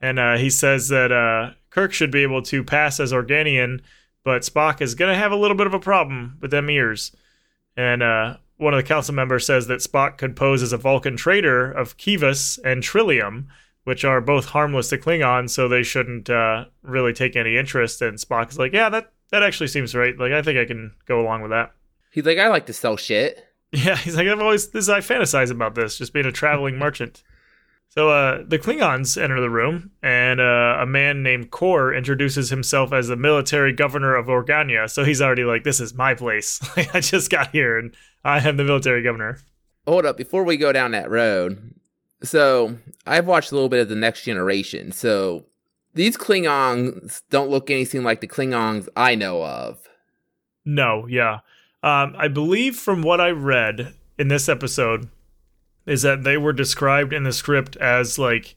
And 0.00 0.18
uh, 0.18 0.36
he 0.36 0.50
says 0.50 0.88
that 0.88 1.12
uh, 1.12 1.52
Kirk 1.70 1.92
should 1.92 2.10
be 2.10 2.22
able 2.22 2.42
to 2.42 2.64
pass 2.64 2.98
as 2.98 3.12
Organian, 3.12 3.80
but 4.24 4.42
Spock 4.42 4.80
is 4.80 4.94
going 4.94 5.12
to 5.12 5.18
have 5.18 5.30
a 5.30 5.36
little 5.36 5.56
bit 5.56 5.66
of 5.66 5.74
a 5.74 5.78
problem 5.78 6.38
with 6.40 6.50
them 6.50 6.70
ears. 6.70 7.14
And 7.76 8.02
uh, 8.02 8.38
one 8.60 8.74
of 8.74 8.78
the 8.78 8.86
council 8.86 9.14
members 9.14 9.46
says 9.46 9.66
that 9.68 9.80
Spock 9.80 10.18
could 10.18 10.36
pose 10.36 10.62
as 10.62 10.72
a 10.72 10.76
Vulcan 10.76 11.16
traitor 11.16 11.70
of 11.70 11.96
kevas 11.96 12.58
and 12.64 12.82
Trillium, 12.82 13.48
which 13.84 14.04
are 14.04 14.20
both 14.20 14.46
harmless 14.46 14.90
to 14.90 14.98
Klingons, 14.98 15.50
so 15.50 15.66
they 15.66 15.82
shouldn't 15.82 16.28
uh, 16.28 16.66
really 16.82 17.12
take 17.12 17.36
any 17.36 17.56
interest. 17.56 18.02
And 18.02 18.18
Spock 18.18 18.50
is 18.50 18.58
like, 18.58 18.72
"Yeah, 18.72 18.90
that 18.90 19.12
that 19.30 19.42
actually 19.42 19.68
seems 19.68 19.94
right. 19.94 20.16
Like, 20.18 20.32
I 20.32 20.42
think 20.42 20.58
I 20.58 20.66
can 20.66 20.92
go 21.06 21.20
along 21.20 21.42
with 21.42 21.50
that." 21.50 21.72
He's 22.10 22.26
like, 22.26 22.38
I 22.38 22.48
like 22.48 22.66
to 22.66 22.72
sell 22.72 22.96
shit. 22.96 23.46
Yeah, 23.72 23.94
he's 23.94 24.16
like, 24.16 24.26
I've 24.26 24.40
always 24.40 24.70
this 24.70 24.88
I 24.88 24.98
fantasize 24.98 25.52
about 25.52 25.76
this, 25.76 25.96
just 25.96 26.12
being 26.12 26.26
a 26.26 26.32
traveling 26.32 26.76
merchant. 26.76 27.22
So 27.90 28.08
uh, 28.08 28.44
the 28.46 28.58
Klingons 28.58 29.20
enter 29.20 29.40
the 29.40 29.50
room, 29.50 29.90
and 30.00 30.40
uh, 30.40 30.78
a 30.80 30.86
man 30.86 31.24
named 31.24 31.50
Kor 31.50 31.92
introduces 31.92 32.48
himself 32.48 32.92
as 32.92 33.08
the 33.08 33.16
military 33.16 33.72
governor 33.72 34.14
of 34.14 34.26
Organia. 34.26 34.88
So 34.88 35.02
he's 35.02 35.20
already 35.20 35.42
like, 35.42 35.64
"This 35.64 35.80
is 35.80 35.92
my 35.92 36.14
place. 36.14 36.60
I 36.94 37.00
just 37.00 37.30
got 37.30 37.50
here, 37.50 37.78
and 37.78 37.94
I 38.24 38.38
am 38.48 38.56
the 38.56 38.64
military 38.64 39.02
governor." 39.02 39.38
Hold 39.88 40.06
up, 40.06 40.16
before 40.16 40.44
we 40.44 40.56
go 40.56 40.72
down 40.72 40.92
that 40.92 41.10
road. 41.10 41.74
So 42.22 42.76
I've 43.06 43.26
watched 43.26 43.50
a 43.50 43.54
little 43.54 43.68
bit 43.68 43.80
of 43.80 43.88
the 43.88 43.96
Next 43.96 44.22
Generation. 44.22 44.92
So 44.92 45.46
these 45.94 46.16
Klingons 46.16 47.22
don't 47.30 47.50
look 47.50 47.70
anything 47.70 48.04
like 48.04 48.20
the 48.20 48.28
Klingons 48.28 48.88
I 48.94 49.16
know 49.16 49.42
of. 49.42 49.88
No, 50.64 51.06
yeah. 51.08 51.40
Um, 51.82 52.14
I 52.16 52.28
believe 52.28 52.76
from 52.76 53.02
what 53.02 53.20
I 53.20 53.30
read 53.30 53.94
in 54.18 54.28
this 54.28 54.48
episode 54.48 55.08
is 55.86 56.02
that 56.02 56.24
they 56.24 56.36
were 56.36 56.52
described 56.52 57.12
in 57.12 57.24
the 57.24 57.32
script 57.32 57.76
as 57.76 58.18
like 58.18 58.56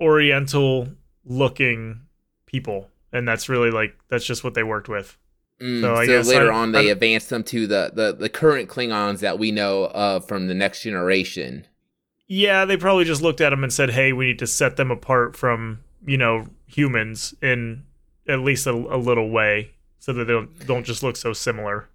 oriental 0.00 0.88
looking 1.24 2.00
people. 2.46 2.88
And 3.12 3.26
that's 3.26 3.48
really 3.48 3.70
like 3.70 3.96
that's 4.08 4.24
just 4.24 4.44
what 4.44 4.54
they 4.54 4.62
worked 4.62 4.88
with. 4.88 5.16
Mm, 5.60 5.80
So 5.80 5.94
so 5.96 6.06
guess 6.06 6.28
later 6.28 6.52
I'm- 6.52 6.62
on, 6.62 6.72
they 6.72 6.86
I'm- 6.88 6.92
advanced 6.92 7.30
them 7.30 7.42
to 7.44 7.66
the, 7.66 7.90
the, 7.94 8.12
the 8.14 8.28
current 8.28 8.68
Klingons 8.68 9.20
that 9.20 9.38
we 9.38 9.50
know 9.50 9.86
of 9.86 10.26
from 10.28 10.46
the 10.46 10.54
Next 10.54 10.82
Generation. 10.82 11.66
Yeah, 12.28 12.64
they 12.66 12.76
probably 12.76 13.04
just 13.04 13.22
looked 13.22 13.40
at 13.40 13.50
them 13.50 13.64
and 13.64 13.72
said, 13.72 13.90
"Hey, 13.90 14.12
we 14.12 14.26
need 14.26 14.38
to 14.40 14.46
set 14.46 14.76
them 14.76 14.90
apart 14.90 15.34
from, 15.34 15.80
you 16.06 16.18
know, 16.18 16.46
humans 16.66 17.34
in 17.40 17.84
at 18.28 18.40
least 18.40 18.66
a, 18.66 18.72
a 18.72 18.98
little 18.98 19.30
way 19.30 19.70
so 19.98 20.12
that 20.12 20.26
they 20.26 20.32
don't, 20.34 20.66
don't 20.66 20.84
just 20.84 21.02
look 21.02 21.16
so 21.16 21.32
similar." 21.32 21.88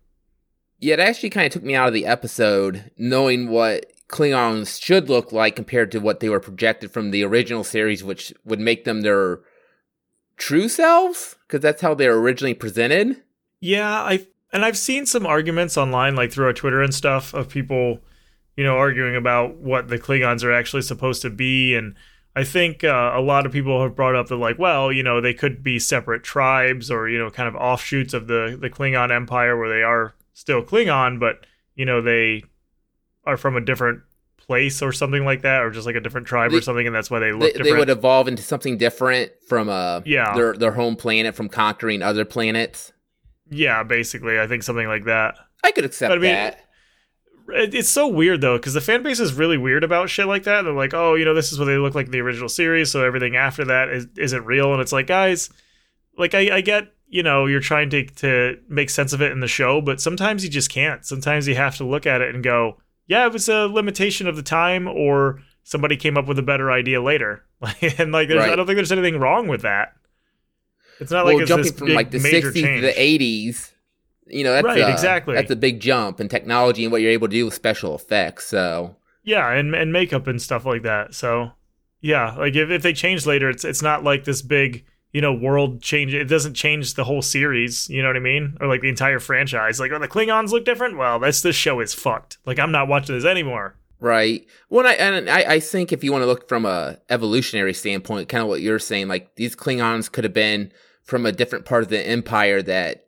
Yeah, 0.80 0.96
it 0.96 1.00
actually 1.00 1.30
kind 1.30 1.46
of 1.46 1.54
took 1.54 1.62
me 1.64 1.76
out 1.76 1.88
of 1.88 1.94
the 1.94 2.08
episode 2.08 2.90
knowing 2.98 3.48
what 3.50 3.86
Klingons 4.10 4.82
should 4.82 5.10
look 5.10 5.32
like 5.32 5.56
compared 5.56 5.92
to 5.92 6.00
what 6.00 6.20
they 6.20 6.30
were 6.30 6.40
projected 6.40 6.92
from 6.92 7.12
the 7.12 7.24
original 7.24 7.64
series, 7.64 8.04
which 8.04 8.34
would 8.46 8.60
make 8.60 8.84
them 8.84 9.02
their 9.02 9.40
true 10.38 10.68
selves 10.68 11.36
because 11.48 11.62
that's 11.62 11.82
how 11.82 11.94
they're 11.94 12.18
originally 12.18 12.54
presented. 12.54 13.22
Yeah, 13.60 13.90
I 13.90 14.28
and 14.52 14.64
I've 14.64 14.78
seen 14.78 15.06
some 15.06 15.26
arguments 15.26 15.78
online, 15.78 16.16
like 16.16 16.32
through 16.32 16.46
our 16.46 16.54
Twitter 16.54 16.82
and 16.82 16.94
stuff, 16.94 17.34
of 17.34 17.50
people, 17.50 18.00
you 18.56 18.64
know, 18.64 18.78
arguing 18.78 19.16
about 19.16 19.56
what 19.56 19.88
the 19.88 19.98
Klingons 19.98 20.44
are 20.44 20.52
actually 20.52 20.84
supposed 20.84 21.22
to 21.24 21.30
be, 21.30 21.74
and 21.76 21.96
I 22.36 22.44
think 22.44 22.84
uh, 22.84 23.12
a 23.16 23.22
lot 23.22 23.46
of 23.46 23.52
people 23.52 23.82
have 23.82 23.96
brought 23.96 24.16
up 24.16 24.28
that, 24.28 24.36
like, 24.36 24.60
well, 24.60 24.92
you 24.92 25.04
know, 25.04 25.22
they 25.22 25.34
could 25.34 25.64
be 25.64 25.80
separate 25.80 26.24
tribes 26.24 26.92
or 26.92 27.08
you 27.08 27.18
know, 27.18 27.30
kind 27.30 27.48
of 27.48 27.56
offshoots 27.56 28.14
of 28.14 28.28
the 28.28 28.58
the 28.60 28.70
Klingon 28.70 29.12
Empire, 29.12 29.58
where 29.58 29.70
they 29.70 29.84
are 29.84 30.14
still 30.34 30.64
Klingon, 30.64 31.20
but 31.20 31.46
you 31.76 31.86
know, 31.86 32.02
they 32.02 32.44
are 33.26 33.38
from 33.38 33.56
a 33.56 33.62
different 33.62 34.02
place 34.38 34.82
or 34.82 34.92
something 34.92 35.24
like 35.24 35.42
that, 35.44 35.62
or 35.62 35.72
just 35.72 35.86
like 35.86 35.96
a 35.96 36.02
different 36.02 36.28
tribe 36.28 36.52
or 36.54 36.62
something, 36.62 36.86
and 36.86 36.94
that's 36.96 37.10
why 37.10 37.20
they 37.20 37.32
look 37.32 37.42
They, 37.42 37.48
different. 37.52 37.70
they 37.70 37.80
would 37.80 37.90
evolve 37.90 38.28
into 38.28 38.44
something 38.44 38.78
different 38.78 39.32
from 39.48 39.70
uh, 39.70 40.02
Yeah. 40.06 40.36
their 40.36 40.54
their 40.54 40.72
home 40.74 40.96
planet 40.98 41.34
from 41.36 41.48
conquering 41.50 42.02
other 42.02 42.26
planets. 42.26 42.92
yeah, 43.50 43.84
basically, 43.84 44.40
I 44.40 44.48
think 44.48 44.64
something 44.64 44.88
like 44.88 45.06
that. 45.06 45.36
I 45.64 45.72
could 45.72 45.86
accept 45.86 46.10
But 46.10 46.18
I 46.18 46.22
mean, 46.22 46.34
that. 46.34 46.60
It's 47.50 47.90
so 47.90 48.08
weird 48.08 48.40
though, 48.42 48.58
because 48.58 48.74
the 48.74 48.82
fan 48.82 49.04
base 49.04 49.20
is 49.20 49.34
really 49.34 49.58
weird 49.58 49.84
about 49.84 50.10
shit 50.10 50.28
like 50.28 50.44
that. 50.44 50.62
They're 50.64 50.72
like, 50.74 50.94
"Oh, 50.94 51.16
you 51.16 51.26
know, 51.26 51.34
this 51.34 51.52
is 51.52 51.60
what 51.60 51.66
they 51.66 51.78
look 51.78 51.94
like 51.94 52.06
in 52.06 52.12
the 52.12 52.22
original 52.22 52.48
series, 52.50 52.90
so 52.92 53.04
everything 53.06 53.36
after 53.36 53.66
that 53.66 53.90
is, 53.90 54.08
isn't 54.18 54.46
real." 54.46 54.72
And 54.72 54.82
it's 54.82 54.94
like, 54.94 55.08
guys, 55.08 55.50
like 56.18 56.34
I, 56.34 56.56
I 56.58 56.62
get, 56.62 56.94
you 57.08 57.22
know, 57.22 57.46
you're 57.46 57.60
trying 57.60 57.90
to 57.92 58.06
to 58.06 58.58
make 58.70 58.90
sense 58.90 59.12
of 59.12 59.22
it 59.22 59.34
in 59.34 59.42
the 59.42 59.48
show, 59.50 59.82
but 59.82 60.00
sometimes 60.00 60.44
you 60.46 60.50
just 60.50 60.70
can't. 60.70 61.06
Sometimes 61.06 61.46
you 61.48 61.56
have 61.56 61.76
to 61.78 61.84
look 61.86 62.06
at 62.06 62.22
it 62.22 62.34
and 62.34 62.44
go, 62.46 62.78
"Yeah, 63.08 63.26
it 63.26 63.34
was 63.34 63.50
a 63.50 63.68
limitation 63.68 64.28
of 64.28 64.36
the 64.36 64.44
time," 64.44 64.88
or 64.88 65.42
somebody 65.64 65.98
came 65.98 66.18
up 66.18 66.28
with 66.28 66.40
a 66.40 66.44
better 66.44 66.72
idea 66.72 67.02
later. 67.02 67.44
and 67.98 68.12
like, 68.12 68.28
there's, 68.28 68.44
I 68.44 68.56
don't 68.56 68.66
think 68.66 68.76
there's 68.76 68.92
anything 68.92 69.20
wrong 69.20 69.48
with 69.48 69.62
that. 69.62 69.94
It's 71.00 71.12
not 71.12 71.26
well, 71.26 71.36
like 71.36 71.42
it's 71.42 71.50
jumping 71.50 71.74
from 71.74 71.88
big 71.88 71.96
like 71.96 72.12
the 72.12 72.20
major 72.20 72.52
'60s 72.52 72.62
change. 72.62 72.82
to 72.82 72.88
the 72.88 72.94
'80s, 72.94 73.72
you 74.28 74.44
know, 74.44 74.54
that's 74.54 74.66
Right, 74.66 74.80
a, 74.80 74.92
exactly. 74.92 75.36
That's 75.36 75.52
a 75.52 75.56
big 75.56 75.80
jump 75.80 76.20
in 76.20 76.30
technology 76.30 76.84
and 76.84 76.92
what 76.92 77.02
you're 77.02 77.12
able 77.12 77.28
to 77.28 77.34
do 77.34 77.46
with 77.46 77.54
special 77.54 77.96
effects. 77.96 78.46
So 78.46 78.96
Yeah, 79.24 79.52
and 79.52 79.76
and 79.76 79.92
makeup 79.92 80.28
and 80.28 80.42
stuff 80.42 80.66
like 80.66 80.84
that. 80.84 81.14
So 81.14 81.52
yeah, 82.02 82.36
like 82.36 82.56
if, 82.56 82.70
if 82.70 82.84
they 82.84 82.94
change 82.94 83.26
later, 83.26 83.50
it's 83.50 83.66
it's 83.66 83.82
not 83.82 84.04
like 84.04 84.26
this 84.26 84.42
big 84.42 84.86
you 85.14 85.22
know 85.22 85.34
world 85.34 85.82
change. 85.82 86.14
It 86.14 86.26
doesn't 86.26 86.56
change 86.56 86.96
the 86.96 87.06
whole 87.06 87.22
series. 87.22 87.90
You 87.90 88.02
know 88.02 88.10
what 88.10 88.18
I 88.18 88.22
mean? 88.22 88.58
Or 88.60 88.68
like 88.68 88.82
the 88.82 88.90
entire 88.90 89.20
franchise. 89.20 89.80
Like, 89.80 89.92
oh, 89.92 90.00
the 90.00 90.08
Klingons 90.08 90.50
look 90.50 90.66
different. 90.66 90.98
Well, 90.98 91.20
that's 91.20 91.42
this 91.42 91.56
show 91.56 91.80
is 91.80 91.94
fucked. 91.94 92.40
Like, 92.46 92.60
I'm 92.60 92.72
not 92.72 92.88
watching 92.88 93.16
this 93.16 93.26
anymore. 93.26 93.76
Right. 94.00 94.46
Well, 94.70 94.86
I, 94.86 94.94
and 94.94 95.30
I, 95.30 95.54
I 95.54 95.60
think 95.62 95.94
if 95.94 96.04
you 96.04 96.12
want 96.12 96.24
to 96.24 96.28
look 96.28 96.50
from 96.50 96.66
a 96.66 96.98
evolutionary 97.10 97.74
standpoint, 97.74 98.28
kind 98.28 98.42
of 98.42 98.50
what 98.50 98.60
you're 98.60 98.80
saying, 98.80 99.08
like 99.08 99.36
these 99.36 99.56
Klingons 99.56 100.12
could 100.12 100.26
have 100.26 100.34
been 100.34 100.74
from 101.04 101.26
a 101.26 101.32
different 101.32 101.64
part 101.64 101.84
of 101.84 101.90
the 101.90 102.06
Empire 102.06 102.62
that 102.64 103.08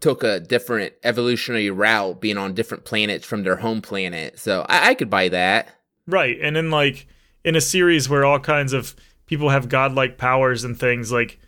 took 0.00 0.22
a 0.22 0.40
different 0.40 0.94
evolutionary 1.04 1.70
route, 1.70 2.22
being 2.22 2.38
on 2.38 2.54
different 2.54 2.86
planets 2.86 3.26
from 3.26 3.42
their 3.42 3.56
home 3.56 3.82
planet. 3.82 4.38
So 4.38 4.64
I, 4.66 4.90
I 4.90 4.94
could 4.94 5.10
buy 5.10 5.28
that. 5.28 5.68
Right, 6.06 6.38
and 6.40 6.56
in 6.56 6.70
like 6.70 7.06
in 7.44 7.54
a 7.54 7.60
series 7.60 8.08
where 8.08 8.24
all 8.24 8.40
kinds 8.40 8.72
of 8.72 8.96
people 9.30 9.48
have 9.48 9.68
godlike 9.68 10.18
powers 10.18 10.64
and 10.64 10.78
things, 10.78 11.10
like 11.12 11.38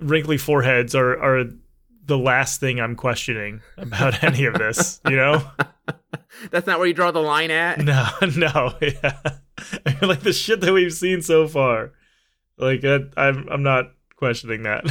wrinkly 0.00 0.36
foreheads 0.36 0.94
are 0.94 1.16
are 1.22 1.44
the 2.04 2.18
last 2.18 2.58
thing 2.58 2.80
I'm 2.80 2.96
questioning 2.96 3.60
about 3.78 4.22
any 4.24 4.44
of 4.44 4.54
this. 4.54 5.00
You 5.08 5.16
know. 5.16 5.50
That's 6.50 6.66
not 6.66 6.78
where 6.78 6.88
you 6.88 6.94
draw 6.94 7.10
the 7.10 7.20
line 7.22 7.50
at. 7.50 7.78
No, 7.84 8.08
no, 8.36 8.74
yeah. 8.80 9.18
I 9.86 9.96
mean, 10.00 10.08
like 10.08 10.20
the 10.20 10.32
shit 10.32 10.60
that 10.60 10.72
we've 10.72 10.92
seen 10.92 11.22
so 11.22 11.48
far. 11.48 11.92
Like 12.58 12.80
that, 12.80 13.12
I'm 13.16 13.48
I'm 13.48 13.62
not 13.62 13.92
questioning 14.16 14.64
that. 14.64 14.84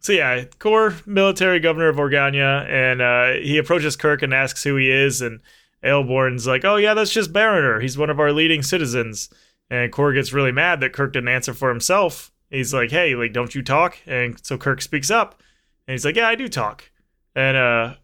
so 0.00 0.12
yeah, 0.12 0.44
Kor 0.60 0.94
military 1.04 1.58
governor 1.58 1.88
of 1.88 1.96
Organia, 1.96 2.64
and 2.68 3.02
uh, 3.02 3.32
he 3.42 3.58
approaches 3.58 3.96
Kirk 3.96 4.22
and 4.22 4.32
asks 4.32 4.62
who 4.62 4.76
he 4.76 4.88
is, 4.88 5.20
and 5.20 5.40
Ayelborne's 5.82 6.46
like, 6.46 6.64
"Oh 6.64 6.76
yeah, 6.76 6.94
that's 6.94 7.12
just 7.12 7.32
Baroner. 7.32 7.82
He's 7.82 7.98
one 7.98 8.10
of 8.10 8.20
our 8.20 8.32
leading 8.32 8.62
citizens." 8.62 9.30
And 9.70 9.90
Kor 9.92 10.12
gets 10.12 10.32
really 10.32 10.52
mad 10.52 10.80
that 10.80 10.92
Kirk 10.92 11.12
didn't 11.12 11.28
answer 11.28 11.54
for 11.54 11.68
himself. 11.68 12.30
He's 12.50 12.72
like, 12.72 12.90
"Hey, 12.90 13.14
like, 13.14 13.32
don't 13.32 13.54
you 13.54 13.62
talk?" 13.62 13.98
And 14.06 14.38
so 14.44 14.56
Kirk 14.56 14.80
speaks 14.80 15.10
up, 15.10 15.42
and 15.86 15.92
he's 15.92 16.04
like, 16.04 16.16
"Yeah, 16.16 16.28
I 16.28 16.34
do 16.36 16.48
talk." 16.48 16.90
And 17.34 17.56
uh, 17.56 17.94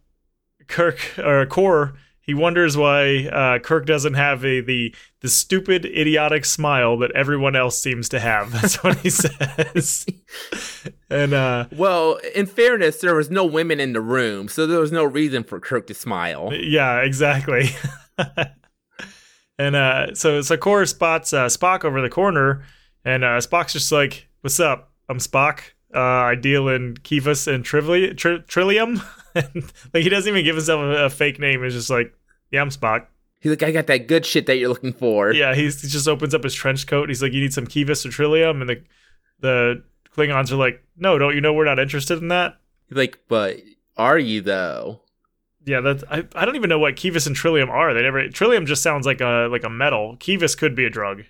Kirk 0.67 1.19
or 1.19 1.47
Kor 1.47 1.95
he 2.25 2.35
wonders 2.35 2.77
why 2.77 3.27
uh, 3.27 3.59
Kirk 3.59 3.85
doesn't 3.85 4.15
have 4.15 4.45
a, 4.45 4.61
the 4.61 4.95
the 5.21 5.29
stupid, 5.29 5.85
idiotic 5.85 6.45
smile 6.45 6.97
that 6.99 7.11
everyone 7.13 7.57
else 7.57 7.79
seems 7.79 8.09
to 8.11 8.21
have. 8.21 8.53
That's 8.63 8.83
what 8.83 8.99
he 8.99 9.11
says. 9.11 10.07
and 11.11 11.35
uh, 11.35 11.67
Well, 11.73 12.21
in 12.35 12.47
fairness, 12.47 13.01
there 13.01 13.17
was 13.17 13.31
no 13.31 13.45
women 13.45 13.81
in 13.81 13.93
the 13.93 14.01
room, 14.01 14.49
so 14.49 14.67
there 14.67 14.79
was 14.79 14.93
no 14.93 15.05
reason 15.05 15.43
for 15.43 15.59
Kirk 15.59 15.89
to 15.89 15.95
smile. 15.95 16.53
yeah, 16.53 17.01
exactly. 17.01 17.71
and 19.59 19.77
uh, 19.77 20.15
so 20.15 20.41
so 20.43 20.57
Kor 20.57 20.85
spots 20.87 21.33
uh, 21.33 21.47
Spock 21.47 21.85
over 21.85 22.01
the 22.01 22.11
corner, 22.11 22.65
and 23.05 23.25
uh, 23.25 23.39
Spock's 23.39 23.73
just 23.73 23.93
like, 23.93 24.29
"What's 24.41 24.61
up? 24.61 24.93
I'm 25.09 25.19
Spock. 25.19 25.61
Uh, 25.95 26.01
I 26.01 26.35
deal 26.35 26.69
in 26.69 26.95
Kevas 26.95 27.53
and 27.53 27.65
Trivli- 27.65 28.17
Tri- 28.17 28.43
Trillium." 28.47 29.01
And, 29.35 29.73
like 29.95 30.03
he 30.03 30.11
doesn't 30.11 30.29
even 30.29 30.45
give 30.45 30.57
himself 30.57 30.83
a, 30.83 31.07
a 31.07 31.09
fake 31.09 31.39
name. 31.39 31.65
He's 31.65 31.73
just 31.73 31.89
like, 31.89 32.13
"Yeah, 32.51 32.61
I'm 32.61 32.69
Spock." 32.69 33.07
He's 33.41 33.49
like, 33.49 33.63
I 33.63 33.73
got 33.73 33.87
that 33.87 34.07
good 34.07 34.27
shit 34.27 34.45
that 34.45 34.59
you're 34.59 34.69
looking 34.69 34.93
for. 34.93 35.33
Yeah, 35.33 35.55
he's, 35.55 35.81
he 35.81 35.89
just 35.89 36.07
opens 36.07 36.35
up 36.35 36.45
his 36.45 36.53
trench 36.53 36.87
coat. 36.87 37.09
He's 37.09 37.23
like, 37.23 37.33
"You 37.33 37.41
need 37.41 37.55
some 37.55 37.67
Kevas 37.67 38.05
or 38.05 38.11
Trillium," 38.11 38.61
and 38.61 38.69
the 38.69 38.83
the 39.41 39.83
Klingons 40.15 40.53
are 40.53 40.57
like, 40.57 40.85
"No, 40.99 41.17
don't 41.17 41.35
you 41.35 41.41
know 41.41 41.55
we're 41.55 41.65
not 41.65 41.79
interested 41.79 42.19
in 42.19 42.29
that?" 42.29 42.59
He's 42.89 42.99
like, 42.99 43.21
but 43.27 43.57
are 43.97 44.19
you 44.19 44.43
though? 44.43 45.01
Yeah, 45.65 45.81
that's 45.81 46.03
I, 46.11 46.25
I 46.35 46.45
don't 46.45 46.57
even 46.57 46.69
know 46.69 46.79
what 46.79 46.97
Kevas 46.97 47.27
and 47.27 47.37
Trillium 47.37 47.71
are. 47.71 47.95
They 47.95 48.03
never 48.03 48.29
Trillium 48.29 48.67
just 48.67 48.83
sounds 48.83 49.07
like 49.07 49.21
a 49.21 49.49
like 49.51 49.65
a 49.65 49.71
metal. 49.71 50.17
Kevas 50.19 50.57
could 50.59 50.75
be 50.75 50.85
a 50.85 50.91
drug. 50.91 51.23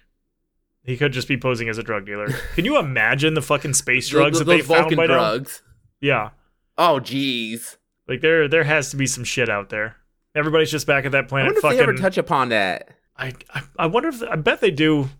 He 0.85 0.97
could 0.97 1.13
just 1.13 1.29
be 1.29 1.37
posing 1.37 1.69
as 1.69 1.79
a 1.79 1.83
drug 1.83 2.07
dealer. 2.07 2.29
Can 2.55 2.65
you 2.65 2.79
imagine 2.79 3.35
the 3.35 3.43
fucking 3.43 3.75
space 3.75 4.09
drugs 4.09 4.39
Those- 4.39 4.47
that 4.47 4.53
they 4.53 4.59
those 4.63 4.67
found 4.67 4.81
Vulcan 4.83 4.97
by 4.97 5.07
now? 5.07 5.15
drugs. 5.15 5.63
Yeah, 6.01 6.31
Oh, 6.79 6.99
jeez. 7.01 7.77
like 8.09 8.21
there 8.23 8.49
there 8.49 8.65
has 8.65 8.91
to 8.91 8.97
be 8.97 9.07
some 9.07 9.23
shit 9.25 9.49
out 9.49 9.69
there. 9.69 9.97
Everybody's 10.35 10.71
just 10.71 10.87
back 10.87 11.05
at 11.05 11.13
that 11.13 11.25
I 11.25 11.29
planet. 11.29 11.47
wonder 11.49 11.59
if 11.59 11.63
fucking. 11.63 11.77
they 11.77 11.83
ever 11.83 11.95
touch 11.95 12.17
upon 12.19 12.49
that. 12.49 12.89
I, 13.17 13.35
I 13.55 13.63
I 13.79 13.87
wonder 13.87 14.09
if 14.09 14.23
I 14.23 14.37
bet 14.37 14.61
they 14.61 14.71
do. 14.71 15.11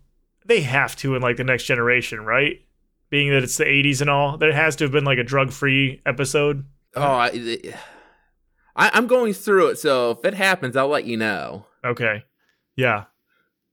They 0.45 0.61
have 0.61 0.95
to 0.97 1.15
in 1.15 1.21
like 1.21 1.37
the 1.37 1.43
next 1.45 1.63
generation, 1.65 2.25
right? 2.25 2.59
Being 3.09 3.29
that 3.31 3.43
it's 3.43 3.55
the 3.57 3.63
'80s 3.65 4.01
and 4.01 4.09
all, 4.09 4.37
there 4.37 4.51
has 4.51 4.75
to 4.77 4.83
have 4.85 4.91
been 4.91 5.05
like 5.05 5.19
a 5.19 5.23
drug-free 5.23 6.01
episode. 6.05 6.65
Oh, 6.95 7.01
I, 7.03 7.29
I, 8.75 8.91
I'm 8.93 9.07
going 9.07 9.33
through 9.33 9.67
it, 9.67 9.79
so 9.79 10.11
if 10.11 10.25
it 10.25 10.33
happens, 10.33 10.75
I'll 10.75 10.87
let 10.87 11.05
you 11.05 11.17
know. 11.17 11.65
Okay. 11.83 12.23
Yeah. 12.75 13.05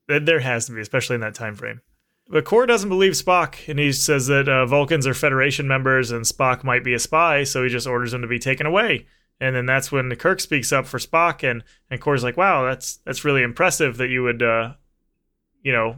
There- 0.09 0.41
has 0.41 0.67
to 0.67 0.73
be, 0.73 0.81
especially 0.81 1.15
in 1.15 1.21
that 1.21 1.35
time 1.35 1.55
frame. 1.55 1.81
But 2.29 2.45
Kor 2.45 2.67
doesn't 2.67 2.89
believe 2.89 3.13
Spock, 3.15 3.69
and 3.69 3.79
he 3.79 3.93
says 3.93 4.27
that 4.29 4.49
uh, 4.49 4.67
Vulcans 4.67 5.07
are 5.07 5.15
Federation 5.15 5.67
members 5.67 6.11
and 6.11 6.25
Spock 6.25 6.63
might 6.63 6.85
be 6.85 6.95
a 6.95 6.99
spy, 6.99 7.45
so 7.45 7.63
he 7.63 7.69
just 7.69 7.87
orders 7.87 8.15
him 8.15 8.23
to 8.23 8.29
be 8.29 8.39
taken 8.39 8.67
away. 8.67 9.07
And 9.41 9.57
then 9.57 9.67
that's 9.67 9.91
when 9.91 10.15
Kirk 10.17 10.39
speaks 10.41 10.73
up 10.73 10.87
for 10.87 10.99
Spock, 10.99 11.49
and, 11.49 11.65
and 11.91 12.01
Kor's 12.01 12.23
like, 12.23 12.37
wow, 12.37 12.65
that's 12.65 12.99
that's 12.99 13.25
really 13.25 13.43
impressive 13.43 13.97
that 13.97 14.11
you 14.11 14.23
would, 14.23 14.43
uh, 14.43 14.75
you 15.63 15.73
know, 15.73 15.97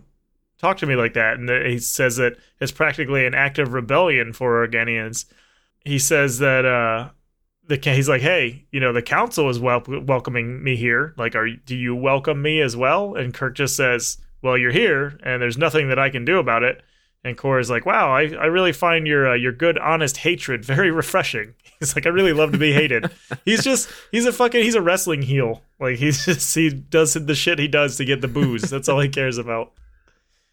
talk 0.58 0.78
to 0.78 0.86
me 0.86 0.94
like 0.94 1.14
that. 1.14 1.38
And 1.38 1.50
he 1.66 1.78
says 1.78 2.16
that 2.16 2.36
it's 2.60 2.72
practically 2.72 3.26
an 3.26 3.34
act 3.34 3.58
of 3.58 3.72
rebellion 3.74 4.32
for 4.32 4.66
Organians. 4.66 5.26
He 5.84 5.98
says 5.98 6.38
that 6.38 6.64
uh, 6.64 7.10
the 7.66 7.78
he's 7.82 8.08
like, 8.08 8.22
hey, 8.22 8.64
you 8.70 8.80
know, 8.80 8.92
the 8.92 9.02
council 9.02 9.48
is 9.48 9.58
wel- 9.60 9.84
welcoming 9.86 10.62
me 10.62 10.76
here. 10.76 11.14
Like, 11.16 11.34
are 11.34 11.48
do 11.48 11.76
you 11.76 11.94
welcome 11.94 12.42
me 12.42 12.60
as 12.60 12.76
well? 12.76 13.14
And 13.14 13.32
Kirk 13.32 13.54
just 13.54 13.76
says, 13.76 14.18
well, 14.42 14.58
you're 14.58 14.72
here, 14.72 15.18
and 15.22 15.40
there's 15.40 15.58
nothing 15.58 15.88
that 15.88 15.98
I 15.98 16.10
can 16.10 16.24
do 16.24 16.38
about 16.38 16.62
it. 16.62 16.82
And 17.24 17.36
Kor 17.36 17.60
is 17.60 17.70
like, 17.70 17.86
wow, 17.86 18.12
I, 18.12 18.22
I 18.32 18.46
really 18.46 18.72
find 18.72 19.06
your 19.06 19.30
uh, 19.30 19.34
your 19.34 19.52
good, 19.52 19.78
honest 19.78 20.18
hatred 20.18 20.64
very 20.64 20.90
refreshing. 20.90 21.54
He's 21.78 21.94
like, 21.94 22.06
I 22.06 22.10
really 22.10 22.32
love 22.32 22.52
to 22.52 22.58
be 22.58 22.72
hated. 22.72 23.10
he's 23.44 23.64
just 23.64 23.88
he's 24.12 24.26
a 24.26 24.32
fucking 24.32 24.62
he's 24.62 24.76
a 24.76 24.82
wrestling 24.82 25.22
heel. 25.22 25.62
Like 25.80 25.96
he's 25.98 26.24
just 26.24 26.54
he 26.54 26.70
does 26.70 27.14
the 27.14 27.34
shit 27.34 27.58
he 27.58 27.68
does 27.68 27.96
to 27.96 28.04
get 28.04 28.20
the 28.20 28.28
booze. 28.28 28.70
That's 28.70 28.88
all 28.88 29.00
he 29.00 29.08
cares 29.08 29.38
about. 29.38 29.72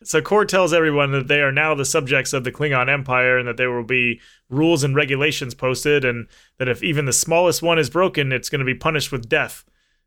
So 0.04 0.22
Kor 0.22 0.46
tells 0.46 0.74
everyone 0.74 1.12
that 1.12 1.28
they 1.28 1.42
are 1.42 1.52
now 1.52 1.76
the 1.76 1.86
subjects 1.86 2.32
of 2.32 2.44
the 2.44 2.52
Klingon 2.52 2.90
Empire 2.90 3.38
and 3.38 3.48
that 3.48 3.58
there 3.58 3.72
will 3.72 3.84
be 3.84 4.22
rules 4.50 4.84
and 4.84 4.96
regulations 4.96 5.54
posted, 5.54 6.06
and 6.06 6.28
that 6.58 6.70
if 6.70 6.82
even 6.82 7.06
the 7.06 7.14
smallest 7.14 7.62
one 7.62 7.78
is 7.78 7.90
broken, 7.90 8.32
it's 8.32 8.50
going 8.50 8.60
to 8.60 8.66
be 8.66 8.76
punished 8.76 9.12
with 9.12 9.28
death. 9.28 9.66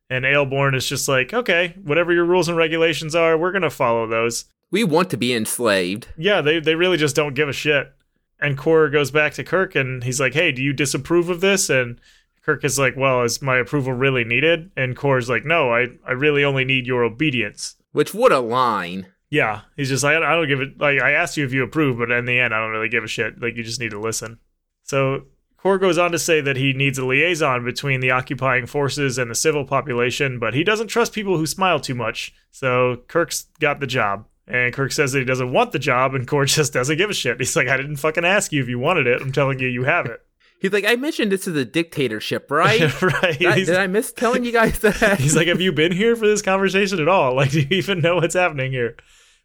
And 0.09 0.25
Ayelborne 0.25 0.75
is 0.75 0.89
just 0.89 1.09
like, 1.09 1.33
okay, 1.33 1.75
whatever 1.83 2.13
your 2.13 2.25
rules 2.25 2.49
and 2.49 2.57
regulations 2.57 3.15
are, 3.15 3.37
we're 3.37 3.53
going 3.53 3.63
to 3.63 3.71
follow 3.71 4.07
those. 4.07 4.47
We 4.71 4.85
want 4.85 5.11
to 5.11 5.17
be 5.17 5.35
enslaved. 5.35 6.09
Yeah, 6.17 6.41
they, 6.41 6.59
they 6.59 6.75
really 6.75 6.97
just 6.97 7.17
don't 7.17 7.35
give 7.35 7.49
a 7.49 7.53
shit. 7.53 7.93
And 8.41 8.59
Kor 8.59 8.89
goes 8.89 9.11
back 9.11 9.35
to 9.35 9.45
Kirk 9.45 9.75
and 9.75 10.03
he's 10.03 10.21
like, 10.21 10.35
hey, 10.35 10.53
do 10.53 10.63
you 10.63 10.73
disapprove 10.73 11.29
of 11.29 11.41
this? 11.41 11.71
And 11.71 12.01
Kirk 12.43 12.65
is 12.65 12.79
like, 12.79 12.97
well, 12.97 13.23
is 13.23 13.41
my 13.41 13.59
approval 13.59 13.93
really 13.93 14.25
needed? 14.25 14.71
And 14.77 14.97
Kor's 14.97 15.29
like, 15.29 15.45
no, 15.45 15.73
I, 15.73 15.89
I 16.07 16.13
really 16.13 16.43
only 16.43 16.65
need 16.65 16.87
your 16.87 17.05
obedience. 17.05 17.77
Which 17.93 18.13
what 18.13 18.33
a 18.33 18.41
line. 18.41 19.07
Yeah, 19.33 19.63
he's 19.77 19.89
just 19.89 20.05
like, 20.05 20.15
I 20.15 20.35
don't 20.35 20.47
give 20.47 20.61
it. 20.61 20.79
Like, 20.79 21.01
I 21.01 21.13
asked 21.13 21.39
you 21.39 21.47
if 21.47 21.55
you 21.55 21.63
approve, 21.63 21.97
but 21.97 22.11
in 22.11 22.27
the 22.27 22.39
end, 22.39 22.53
I 22.53 22.61
don't 22.61 22.71
really 22.71 22.91
give 22.91 23.03
a 23.03 23.09
shit. 23.09 23.41
Like, 23.41 23.57
you 23.57 23.63
just 23.63 23.81
need 23.81 23.93
to 23.93 23.99
listen. 23.99 24.39
So, 24.83 25.23
Kor 25.57 25.79
goes 25.79 25.97
on 25.97 26.13
to 26.13 26.19
say 26.19 26.43
that 26.43 26.59
he 26.59 26.75
needs 26.75 26.99
a 26.99 27.07
liaison 27.07 27.65
between 27.65 28.01
the 28.01 28.11
occupying 28.11 28.67
forces 28.67 29.17
and 29.17 29.31
the 29.31 29.35
civil 29.35 29.65
population, 29.65 30.39
but 30.39 30.53
he 30.53 30.63
doesn't 30.63 30.89
trust 30.89 31.15
people 31.15 31.39
who 31.39 31.47
smile 31.47 31.81
too 31.81 31.95
much. 31.95 32.35
So, 32.51 33.05
Kirk's 33.09 33.47
got 33.59 33.81
the 33.81 33.87
job. 33.87 34.27
And 34.47 34.75
Kirk 34.75 34.93
says 34.93 35.13
that 35.13 35.21
he 35.21 35.25
doesn't 35.25 35.51
want 35.51 35.73
the 35.73 35.79
job, 35.79 36.15
and 36.15 36.29
Kor 36.29 36.45
just 36.45 36.75
doesn't 36.75 36.99
give 36.99 37.09
a 37.09 37.15
shit. 37.15 37.39
He's 37.39 37.57
like, 37.57 37.69
I 37.69 37.79
didn't 37.79 37.97
fucking 37.97 38.27
ask 38.27 38.53
you 38.53 38.61
if 38.63 38.69
you 38.69 38.79
wanted 38.79 39.07
it. 39.07 39.23
I'm 39.23 39.33
telling 39.33 39.59
you, 39.61 39.67
you 39.67 39.85
have 39.85 40.05
it. 40.05 40.21
He's 40.61 40.75
like, 40.75 40.85
I 40.85 40.97
mentioned 40.97 41.33
this 41.33 41.49
is 41.49 41.57
a 41.57 41.65
dictatorship, 41.65 42.51
right? 42.51 43.03
right. 43.03 43.39
Did 43.39 43.49
I, 43.49 43.55
did 43.65 43.77
I 43.77 43.87
miss 43.87 44.13
telling 44.13 44.45
you 44.45 44.53
guys 44.53 44.79
that? 44.81 45.19
He's 45.19 45.35
like, 45.35 45.49
have 45.49 45.63
you 45.63 45.73
been 45.73 45.93
here 45.93 46.17
for 46.17 46.27
this 46.27 46.43
conversation 46.43 47.01
at 47.01 47.09
all? 47.09 47.35
Like, 47.35 47.51
do 47.53 47.61
you 47.61 47.67
even 47.71 48.01
know 48.01 48.17
what's 48.17 48.35
happening 48.35 48.73
here? 48.73 48.99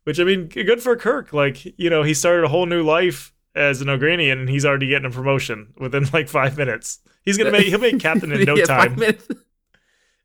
Which 0.07 0.21
I 0.21 0.23
mean, 0.23 0.47
good 0.47 0.81
for 0.81 0.95
Kirk. 0.95 1.33
Like, 1.33 1.65
you 1.77 1.89
know, 1.89 2.01
he 2.01 2.13
started 2.13 2.45
a 2.45 2.47
whole 2.47 2.65
new 2.65 2.81
life 2.81 3.33
as 3.53 3.81
an 3.81 3.89
Organian, 3.89 4.39
and 4.39 4.49
he's 4.49 4.65
already 4.65 4.87
getting 4.87 5.11
a 5.11 5.13
promotion 5.13 5.73
within 5.77 6.05
like 6.13 6.29
five 6.29 6.57
minutes. 6.57 6.99
He's 7.25 7.37
gonna 7.37 7.51
make 7.51 7.67
he'll 7.67 7.77
make 7.77 7.99
captain 7.99 8.31
in 8.31 8.41
no 8.45 8.55
Yeah, 8.55 8.63
time. 8.63 8.97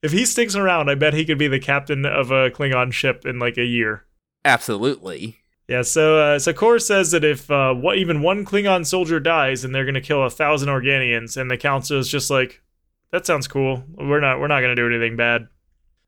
If 0.01 0.13
he 0.13 0.25
sticks 0.25 0.55
around, 0.55 0.89
I 0.89 0.95
bet 0.95 1.15
he 1.15 1.25
could 1.25 1.37
be 1.37 1.49
the 1.49 1.59
captain 1.59 2.07
of 2.07 2.31
a 2.31 2.49
Klingon 2.51 2.93
ship 2.93 3.27
in 3.27 3.41
like 3.41 3.59
a 3.59 3.65
year. 3.65 4.05
Absolutely. 4.45 5.39
Yeah, 5.67 5.83
so 5.83 6.17
uh, 6.17 6.39
so 6.39 6.53
Kor 6.53 6.79
says 6.79 7.11
that 7.11 7.25
if 7.25 7.51
uh, 7.51 7.75
what, 7.75 7.99
even 7.99 8.23
one 8.23 8.45
Klingon 8.45 8.87
soldier 8.87 9.19
dies, 9.19 9.65
and 9.65 9.75
they're 9.75 9.85
going 9.85 9.95
to 9.95 10.01
kill 10.01 10.23
a 10.23 10.31
thousand 10.31 10.69
Organians, 10.69 11.37
and 11.37 11.51
the 11.51 11.57
council 11.57 11.99
is 11.99 12.09
just 12.09 12.31
like, 12.31 12.63
that 13.11 13.27
sounds 13.27 13.49
cool. 13.49 13.83
We're 13.97 14.21
not 14.21 14.39
we're 14.39 14.47
not 14.47 14.61
going 14.61 14.77
to 14.77 14.81
do 14.81 14.87
anything 14.87 15.17
bad. 15.17 15.49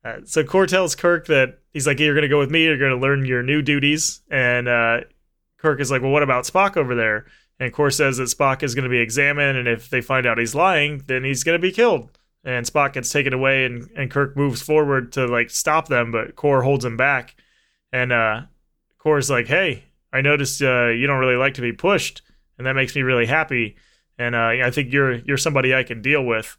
Uh, 0.04 0.18
so 0.24 0.44
Kor 0.44 0.66
tells 0.66 0.94
Kirk 0.94 1.26
that 1.26 1.58
he's 1.72 1.86
like, 1.86 1.98
hey, 1.98 2.04
you're 2.04 2.14
going 2.14 2.22
to 2.22 2.28
go 2.28 2.38
with 2.38 2.50
me. 2.50 2.64
You're 2.64 2.78
going 2.78 2.90
to 2.90 2.98
learn 2.98 3.24
your 3.24 3.42
new 3.42 3.62
duties. 3.62 4.20
And 4.30 4.68
uh, 4.68 5.00
Kirk 5.58 5.80
is 5.80 5.90
like, 5.90 6.02
well, 6.02 6.10
what 6.10 6.22
about 6.22 6.44
Spock 6.44 6.76
over 6.76 6.94
there? 6.94 7.26
And 7.58 7.72
Kor 7.72 7.90
says 7.90 8.16
that 8.18 8.24
Spock 8.24 8.62
is 8.62 8.74
going 8.74 8.84
to 8.84 8.90
be 8.90 8.98
examined, 8.98 9.56
and 9.56 9.68
if 9.68 9.88
they 9.88 10.00
find 10.00 10.26
out 10.26 10.38
he's 10.38 10.54
lying, 10.54 11.04
then 11.06 11.22
he's 11.22 11.44
going 11.44 11.58
to 11.58 11.62
be 11.62 11.70
killed. 11.72 12.10
And 12.42 12.66
Spock 12.66 12.94
gets 12.94 13.10
taken 13.10 13.32
away, 13.32 13.64
and, 13.64 13.88
and 13.96 14.10
Kirk 14.10 14.36
moves 14.36 14.60
forward 14.60 15.12
to 15.12 15.26
like 15.26 15.50
stop 15.50 15.88
them, 15.88 16.10
but 16.10 16.34
Kor 16.34 16.62
holds 16.62 16.84
him 16.84 16.96
back. 16.96 17.36
And 17.92 18.12
uh, 18.12 18.42
Kor's 18.98 19.30
like, 19.30 19.46
"Hey, 19.46 19.84
I 20.12 20.20
noticed 20.20 20.60
uh, 20.60 20.88
you 20.88 21.06
don't 21.06 21.20
really 21.20 21.36
like 21.36 21.54
to 21.54 21.60
be 21.62 21.72
pushed, 21.72 22.22
and 22.58 22.66
that 22.66 22.74
makes 22.74 22.96
me 22.96 23.02
really 23.02 23.26
happy. 23.26 23.76
And 24.18 24.34
uh, 24.34 24.48
I 24.48 24.70
think 24.72 24.92
you're 24.92 25.14
you're 25.14 25.38
somebody 25.38 25.74
I 25.74 25.84
can 25.84 26.02
deal 26.02 26.24
with." 26.24 26.58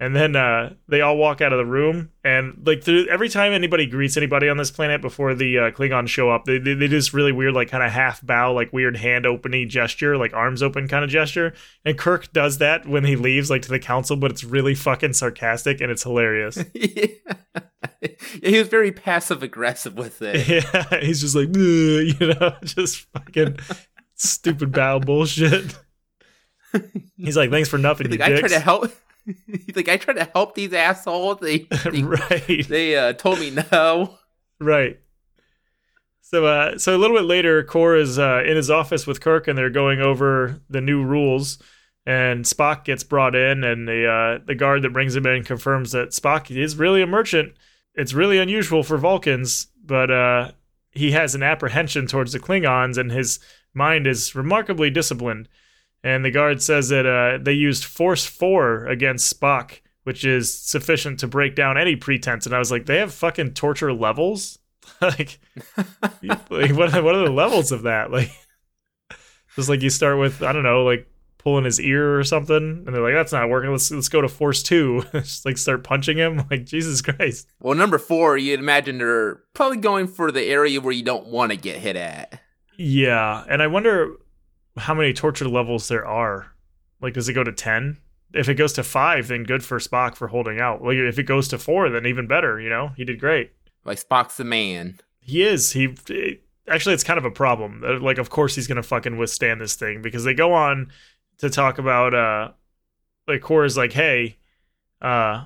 And 0.00 0.14
then 0.14 0.34
uh, 0.34 0.74
they 0.88 1.02
all 1.02 1.16
walk 1.16 1.40
out 1.40 1.52
of 1.52 1.58
the 1.58 1.64
room, 1.64 2.10
and 2.24 2.60
like 2.66 2.82
through, 2.82 3.06
every 3.06 3.28
time 3.28 3.52
anybody 3.52 3.86
greets 3.86 4.16
anybody 4.16 4.48
on 4.48 4.56
this 4.56 4.72
planet 4.72 5.00
before 5.00 5.36
the 5.36 5.58
uh, 5.58 5.70
Klingons 5.70 6.08
show 6.08 6.30
up, 6.30 6.46
they, 6.46 6.58
they 6.58 6.74
they 6.74 6.88
do 6.88 6.96
this 6.96 7.14
really 7.14 7.30
weird, 7.30 7.54
like 7.54 7.70
kind 7.70 7.84
of 7.84 7.92
half 7.92 8.20
bow, 8.20 8.52
like 8.52 8.72
weird 8.72 8.96
hand 8.96 9.24
opening 9.24 9.68
gesture, 9.68 10.16
like 10.16 10.34
arms 10.34 10.64
open 10.64 10.88
kind 10.88 11.04
of 11.04 11.10
gesture. 11.10 11.54
And 11.84 11.96
Kirk 11.96 12.32
does 12.32 12.58
that 12.58 12.88
when 12.88 13.04
he 13.04 13.14
leaves, 13.14 13.50
like 13.50 13.62
to 13.62 13.68
the 13.68 13.78
council, 13.78 14.16
but 14.16 14.32
it's 14.32 14.42
really 14.42 14.74
fucking 14.74 15.12
sarcastic 15.12 15.80
and 15.80 15.92
it's 15.92 16.02
hilarious. 16.02 16.58
yeah. 16.74 17.06
He 18.42 18.58
was 18.58 18.68
very 18.68 18.90
passive 18.92 19.42
aggressive 19.42 19.96
with 19.96 20.20
it. 20.22 20.48
Yeah, 20.74 21.00
he's 21.00 21.20
just 21.20 21.36
like, 21.36 21.54
you 21.54 22.14
know, 22.18 22.56
just 22.64 23.06
fucking 23.12 23.58
stupid 24.14 24.72
bow 24.72 24.98
bullshit. 24.98 25.76
He's 27.16 27.36
like, 27.36 27.50
thanks 27.50 27.68
for 27.68 27.78
nothing, 27.78 28.10
like, 28.10 28.20
I 28.20 28.40
try 28.40 28.48
to 28.48 28.58
help. 28.58 28.90
He's 29.46 29.76
like, 29.76 29.88
I 29.88 29.96
tried 29.96 30.14
to 30.14 30.30
help 30.32 30.54
these 30.54 30.72
assholes. 30.72 31.38
They 31.40 31.58
they, 31.90 32.02
right, 32.02 32.68
they 32.68 32.96
uh, 32.96 33.12
told 33.14 33.40
me 33.40 33.56
no. 33.72 34.18
right. 34.60 34.98
So, 36.20 36.46
uh, 36.46 36.78
so 36.78 36.96
a 36.96 36.98
little 36.98 37.16
bit 37.16 37.26
later, 37.26 37.62
Kor 37.62 37.96
is 37.96 38.18
uh, 38.18 38.42
in 38.46 38.56
his 38.56 38.70
office 38.70 39.06
with 39.06 39.20
Kirk, 39.20 39.46
and 39.46 39.56
they're 39.56 39.70
going 39.70 40.00
over 40.00 40.60
the 40.68 40.80
new 40.80 41.04
rules. 41.04 41.58
And 42.06 42.44
Spock 42.44 42.84
gets 42.84 43.04
brought 43.04 43.34
in, 43.34 43.64
and 43.64 43.88
the 43.88 44.06
uh, 44.06 44.44
the 44.44 44.54
guard 44.54 44.82
that 44.82 44.92
brings 44.92 45.16
him 45.16 45.26
in 45.26 45.44
confirms 45.44 45.92
that 45.92 46.10
Spock 46.10 46.54
is 46.54 46.76
really 46.76 47.02
a 47.02 47.06
merchant. 47.06 47.54
It's 47.94 48.12
really 48.12 48.38
unusual 48.38 48.82
for 48.82 48.98
Vulcans, 48.98 49.68
but 49.82 50.10
uh, 50.10 50.50
he 50.90 51.12
has 51.12 51.34
an 51.34 51.42
apprehension 51.42 52.06
towards 52.06 52.32
the 52.32 52.40
Klingons, 52.40 52.98
and 52.98 53.10
his 53.10 53.38
mind 53.72 54.06
is 54.06 54.34
remarkably 54.34 54.90
disciplined. 54.90 55.48
And 56.04 56.24
the 56.24 56.30
guard 56.30 56.62
says 56.62 56.90
that 56.90 57.06
uh, 57.06 57.42
they 57.42 57.54
used 57.54 57.84
Force 57.84 58.24
4 58.24 58.86
against 58.86 59.40
Spock 59.40 59.80
which 60.04 60.24
is 60.24 60.52
sufficient 60.52 61.18
to 61.20 61.26
break 61.26 61.56
down 61.56 61.76
any 61.76 61.96
pretense. 61.96 62.46
And 62.46 62.54
I 62.54 62.58
was 62.58 62.70
like, 62.70 62.86
they 62.86 62.98
have 62.98 63.12
fucking 63.12 63.54
torture 63.54 63.92
levels. 63.92 64.58
like, 65.00 65.40
like 66.50 66.72
what? 66.72 66.92
What 67.02 67.14
are 67.14 67.24
the 67.24 67.32
levels 67.32 67.72
of 67.72 67.82
that? 67.82 68.10
Like, 68.10 68.30
just 69.56 69.70
like 69.70 69.82
you 69.82 69.88
start 69.88 70.18
with, 70.18 70.42
I 70.42 70.52
don't 70.52 70.62
know, 70.62 70.84
like 70.84 71.08
pulling 71.38 71.64
his 71.64 71.80
ear 71.80 72.18
or 72.18 72.24
something, 72.24 72.84
and 72.86 72.86
they're 72.86 73.02
like, 73.02 73.14
"That's 73.14 73.32
not 73.32 73.48
working. 73.48 73.70
Let's 73.70 73.90
let's 73.90 74.10
go 74.10 74.20
to 74.20 74.28
force 74.28 74.62
two. 74.62 75.02
just 75.12 75.46
like 75.46 75.56
start 75.56 75.84
punching 75.84 76.18
him. 76.18 76.44
Like 76.50 76.66
Jesus 76.66 77.00
Christ. 77.00 77.48
Well, 77.60 77.74
number 77.74 77.98
four, 77.98 78.36
you'd 78.36 78.60
imagine 78.60 78.98
they're 78.98 79.36
probably 79.54 79.78
going 79.78 80.06
for 80.06 80.30
the 80.30 80.44
area 80.44 80.82
where 80.82 80.92
you 80.92 81.02
don't 81.02 81.28
want 81.28 81.50
to 81.50 81.56
get 81.56 81.78
hit 81.78 81.96
at. 81.96 82.40
Yeah, 82.76 83.42
and 83.48 83.62
I 83.62 83.68
wonder 83.68 84.16
how 84.76 84.94
many 84.94 85.12
torture 85.12 85.48
levels 85.48 85.88
there 85.88 86.06
are. 86.06 86.52
Like, 87.00 87.14
does 87.14 87.28
it 87.28 87.34
go 87.34 87.44
to 87.44 87.52
ten? 87.52 87.98
If 88.32 88.48
it 88.48 88.54
goes 88.54 88.72
to 88.74 88.82
five, 88.82 89.28
then 89.28 89.44
good 89.44 89.62
for 89.62 89.78
Spock 89.78 90.16
for 90.16 90.28
holding 90.28 90.58
out. 90.58 90.82
Like, 90.82 90.96
if 90.96 91.18
it 91.18 91.24
goes 91.24 91.48
to 91.48 91.58
four, 91.58 91.88
then 91.88 92.06
even 92.06 92.26
better. 92.26 92.60
You 92.60 92.68
know, 92.68 92.92
he 92.96 93.04
did 93.04 93.20
great. 93.20 93.52
Like 93.84 93.98
Spock's 94.02 94.36
the 94.36 94.44
man. 94.44 94.98
He 95.20 95.42
is. 95.42 95.72
He 95.72 95.94
actually, 96.68 96.94
it's 96.94 97.04
kind 97.04 97.18
of 97.18 97.24
a 97.24 97.30
problem. 97.30 97.82
Uh, 97.86 98.00
like, 98.00 98.18
of 98.18 98.30
course, 98.30 98.54
he's 98.54 98.66
gonna 98.66 98.82
fucking 98.82 99.18
withstand 99.18 99.60
this 99.60 99.74
thing 99.74 100.02
because 100.02 100.24
they 100.24 100.34
go 100.34 100.52
on 100.52 100.90
to 101.38 101.50
talk 101.50 101.78
about 101.78 102.14
uh 102.14 102.50
like 103.26 103.42
Kor's 103.42 103.76
like, 103.76 103.92
hey, 103.92 104.36
uh 105.00 105.44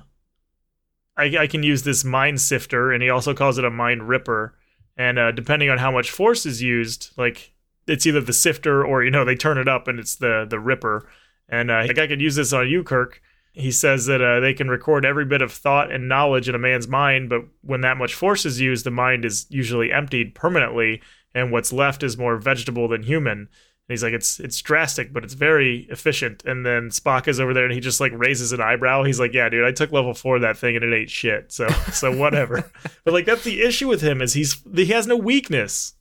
I, 1.19 1.37
I 1.37 1.47
can 1.47 1.63
use 1.63 1.83
this 1.83 2.05
mind 2.05 2.39
sifter, 2.39 2.93
and 2.93 3.03
he 3.03 3.09
also 3.09 3.33
calls 3.33 3.57
it 3.57 3.65
a 3.65 3.69
mind 3.69 4.07
ripper. 4.07 4.55
And 4.95 5.19
uh, 5.19 5.31
depending 5.31 5.69
on 5.69 5.77
how 5.77 5.91
much 5.91 6.11
force 6.11 6.45
is 6.45 6.61
used, 6.61 7.11
like 7.17 7.53
it's 7.89 8.05
either 8.05 8.21
the 8.21 8.33
sifter 8.33 8.85
or 8.85 9.03
you 9.03 9.11
know 9.11 9.25
they 9.25 9.35
turn 9.35 9.57
it 9.57 9.67
up 9.67 9.87
and 9.87 9.99
it's 9.99 10.15
the 10.15 10.45
the 10.49 10.59
ripper. 10.59 11.09
And 11.49 11.71
uh, 11.71 11.83
like 11.87 11.97
I 11.97 12.07
could 12.07 12.21
use 12.21 12.35
this 12.35 12.53
on 12.53 12.69
you, 12.69 12.83
Kirk. 12.83 13.21
He 13.51 13.71
says 13.71 14.05
that 14.05 14.21
uh, 14.21 14.39
they 14.39 14.53
can 14.53 14.69
record 14.69 15.03
every 15.05 15.25
bit 15.25 15.41
of 15.41 15.51
thought 15.51 15.91
and 15.91 16.07
knowledge 16.07 16.47
in 16.47 16.55
a 16.55 16.59
man's 16.59 16.87
mind, 16.87 17.29
but 17.29 17.41
when 17.61 17.81
that 17.81 17.97
much 17.97 18.13
force 18.13 18.45
is 18.45 18.61
used, 18.61 18.85
the 18.85 18.91
mind 18.91 19.25
is 19.25 19.47
usually 19.49 19.91
emptied 19.91 20.35
permanently, 20.35 21.01
and 21.33 21.51
what's 21.51 21.73
left 21.73 22.03
is 22.03 22.17
more 22.17 22.37
vegetable 22.37 22.87
than 22.87 23.03
human 23.03 23.39
And 23.39 23.49
he's 23.87 24.03
like, 24.03 24.13
it's 24.13 24.39
it's 24.39 24.61
drastic, 24.61 25.11
but 25.11 25.23
it's 25.23 25.33
very 25.33 25.87
efficient. 25.89 26.43
And 26.45 26.63
then 26.63 26.89
Spock 26.89 27.27
is 27.27 27.39
over 27.39 27.53
there, 27.53 27.65
and 27.65 27.73
he 27.73 27.79
just 27.79 27.99
like 27.99 28.11
raises 28.15 28.53
an 28.53 28.61
eyebrow. 28.61 29.03
He's 29.03 29.19
like, 29.19 29.33
yeah, 29.33 29.49
dude, 29.49 29.65
I 29.65 29.71
took 29.71 29.91
level 29.91 30.13
four 30.13 30.35
of 30.35 30.43
that 30.43 30.57
thing, 30.57 30.75
and 30.75 30.85
it 30.85 30.95
ain't 30.95 31.09
shit. 31.09 31.51
So 31.51 31.67
so 31.91 32.15
whatever. 32.15 32.71
but 33.03 33.13
like 33.13 33.25
that's 33.25 33.43
the 33.43 33.61
issue 33.61 33.87
with 33.87 34.01
him 34.01 34.21
is 34.21 34.33
he's 34.33 34.61
he 34.75 34.85
has 34.87 35.07
no 35.07 35.17
weakness. 35.17 35.95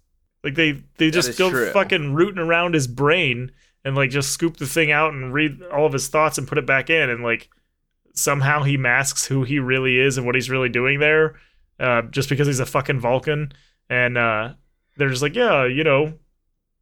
Like 0.44 0.54
they 0.54 0.82
they 0.96 1.10
just 1.10 1.36
go 1.38 1.50
true. 1.50 1.70
fucking 1.72 2.14
rooting 2.14 2.38
around 2.38 2.74
his 2.74 2.86
brain 2.86 3.50
and 3.84 3.96
like 3.96 4.10
just 4.10 4.30
scoop 4.30 4.56
the 4.56 4.66
thing 4.66 4.92
out 4.92 5.12
and 5.12 5.32
read 5.32 5.62
all 5.72 5.86
of 5.86 5.92
his 5.92 6.08
thoughts 6.08 6.38
and 6.38 6.46
put 6.46 6.58
it 6.58 6.66
back 6.66 6.90
in, 6.90 7.10
and 7.10 7.22
like 7.22 7.48
somehow 8.14 8.62
he 8.62 8.76
masks 8.76 9.26
who 9.26 9.44
he 9.44 9.58
really 9.58 9.98
is 9.98 10.16
and 10.16 10.26
what 10.26 10.34
he's 10.34 10.50
really 10.50 10.68
doing 10.68 10.98
there, 10.98 11.36
uh, 11.80 12.02
just 12.02 12.28
because 12.28 12.46
he's 12.46 12.60
a 12.60 12.66
fucking 12.66 13.00
Vulcan. 13.00 13.52
And 13.88 14.18
uh, 14.18 14.54
they're 14.96 15.08
just 15.08 15.22
like, 15.22 15.34
yeah, 15.34 15.64
you 15.64 15.84
know, 15.84 16.14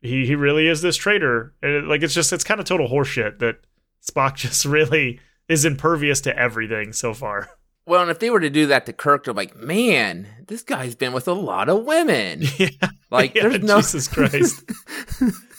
he 0.01 0.27
he 0.27 0.35
really 0.35 0.67
is 0.67 0.83
this 0.83 0.97
traitor. 0.97 1.55
And 1.63 1.73
it, 1.73 1.85
like 1.85 2.03
it's 2.03 2.15
just 2.15 2.33
it's 2.33 2.45
kind 2.45 2.61
of 2.61 2.67
total 2.67 2.89
horseshit 2.89 3.39
that 3.39 3.61
Spock 4.05 4.35
just 4.37 4.65
really 4.65 5.21
is 5.49 5.65
impervious 5.65 6.21
to 6.23 6.37
everything 6.37 6.93
so 6.93 7.15
far. 7.15 7.51
Well, 7.87 8.03
and 8.03 8.11
if 8.11 8.18
they 8.18 8.30
were 8.30 8.41
to 8.41 8.51
do 8.51 8.66
that 8.66 8.87
to 8.87 8.93
Kirk, 8.93 9.24
they're 9.24 9.34
like, 9.34 9.55
man, 9.57 10.26
this 10.49 10.62
guy's 10.62 10.97
been 10.97 11.12
with 11.12 11.28
a 11.28 11.32
lot 11.32 11.68
of 11.68 11.84
women. 11.84 12.43
Yeah. 12.59 12.68
Like, 13.11 13.34
yeah, 13.34 13.49
there's 13.49 13.62
no 13.62 13.76
Jesus 13.76 14.09
Christ. 14.09 14.64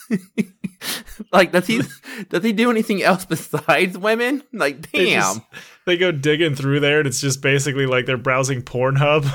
like, 1.32 1.50
does 1.52 1.66
he 1.66 1.80
does 2.28 2.44
he 2.44 2.52
do 2.52 2.70
anything 2.70 3.02
else 3.02 3.24
besides 3.24 3.96
women? 3.96 4.42
Like, 4.52 4.92
damn. 4.92 4.92
They, 5.02 5.14
just, 5.14 5.40
they 5.86 5.96
go 5.96 6.12
digging 6.12 6.54
through 6.54 6.80
there, 6.80 6.98
and 6.98 7.06
it's 7.06 7.22
just 7.22 7.40
basically 7.40 7.86
like 7.86 8.04
they're 8.04 8.18
browsing 8.18 8.60
Pornhub. 8.60 9.26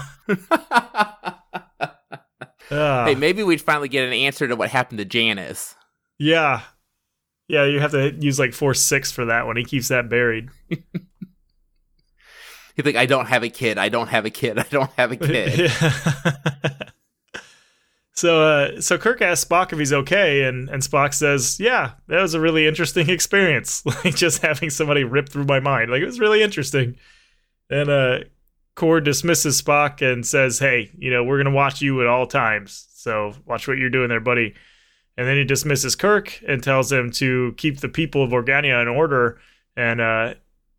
Uh, 2.70 3.06
hey, 3.06 3.16
maybe 3.16 3.44
we'd 3.44 3.62
finally 3.62 3.90
get 3.90 4.08
an 4.08 4.14
answer 4.14 4.48
to 4.48 4.56
what 4.56 4.70
happened 4.70 5.00
to 5.00 5.06
Janice. 5.06 5.76
Yeah. 6.18 6.62
Yeah, 7.48 7.66
you 7.66 7.80
have 7.80 7.92
to 7.92 8.16
use 8.20 8.40
like 8.40 8.54
four 8.54 8.74
six 8.74 9.12
for 9.12 9.26
that 9.26 9.46
one. 9.46 9.58
He 9.58 9.64
keeps 9.64 9.90
that 9.90 10.10
buried. 10.10 10.50
He's 12.76 12.86
like, 12.86 12.96
I 12.96 13.06
don't 13.06 13.28
have 13.28 13.44
a 13.44 13.50
kid. 13.50 13.78
I 13.78 13.90
don't 13.90 14.08
have 14.08 14.26
a 14.26 14.30
kid. 14.30 14.58
I 14.60 14.66
don't 14.70 14.92
have 14.98 15.12
a 15.12 15.16
kid. 15.18 15.72
so, 18.14 18.42
uh, 18.42 18.82
so 18.82 18.98
Kirk 18.98 19.22
asks 19.22 19.48
Spock 19.48 19.72
if 19.72 19.80
he's 19.80 19.94
okay, 19.94 20.44
and 20.44 20.70
and 20.70 20.82
Spock 20.82 21.14
says, 21.14 21.60
"Yeah, 21.60 21.92
that 22.08 22.22
was 22.22 22.34
a 22.34 22.40
really 22.40 22.68
interesting 22.68 23.10
experience. 23.10 23.86
Like 23.86 24.16
just 24.16 24.42
having 24.42 24.70
somebody 24.70 25.04
rip 25.04 25.30
through 25.30 25.46
my 25.46 25.60
mind. 25.60 25.92
Like 25.92 26.02
it 26.02 26.06
was 26.06 26.20
really 26.20 26.42
interesting." 26.42 26.98
And 27.70 27.90
uh, 27.90 28.20
Kor 28.76 29.02
dismisses 29.02 29.62
Spock 29.62 30.02
and 30.02 30.26
says, 30.26 30.60
"Hey, 30.60 30.92
you 30.98 31.12
know, 31.12 31.24
we're 31.24 31.38
gonna 31.38 31.56
watch 31.56 31.82
you 31.82 32.02
at 32.02 32.08
all 32.08 32.26
times. 32.26 32.88
So 32.96 33.34
watch 33.46 33.68
what 33.68 33.78
you're 33.78 33.90
doing 33.90 34.10
there, 34.10 34.20
buddy." 34.20 34.56
And 35.16 35.28
then 35.28 35.38
he 35.38 35.44
dismisses 35.44 35.96
Kirk 35.96 36.42
and 36.48 36.64
tells 36.64 36.92
him 36.92 37.12
to 37.12 37.54
keep 37.58 37.82
the 37.82 37.90
people 37.90 38.24
of 38.24 38.32
Organia 38.32 38.82
in 38.82 38.88
order, 38.88 39.40
and 39.78 40.02
uh, 40.02 40.34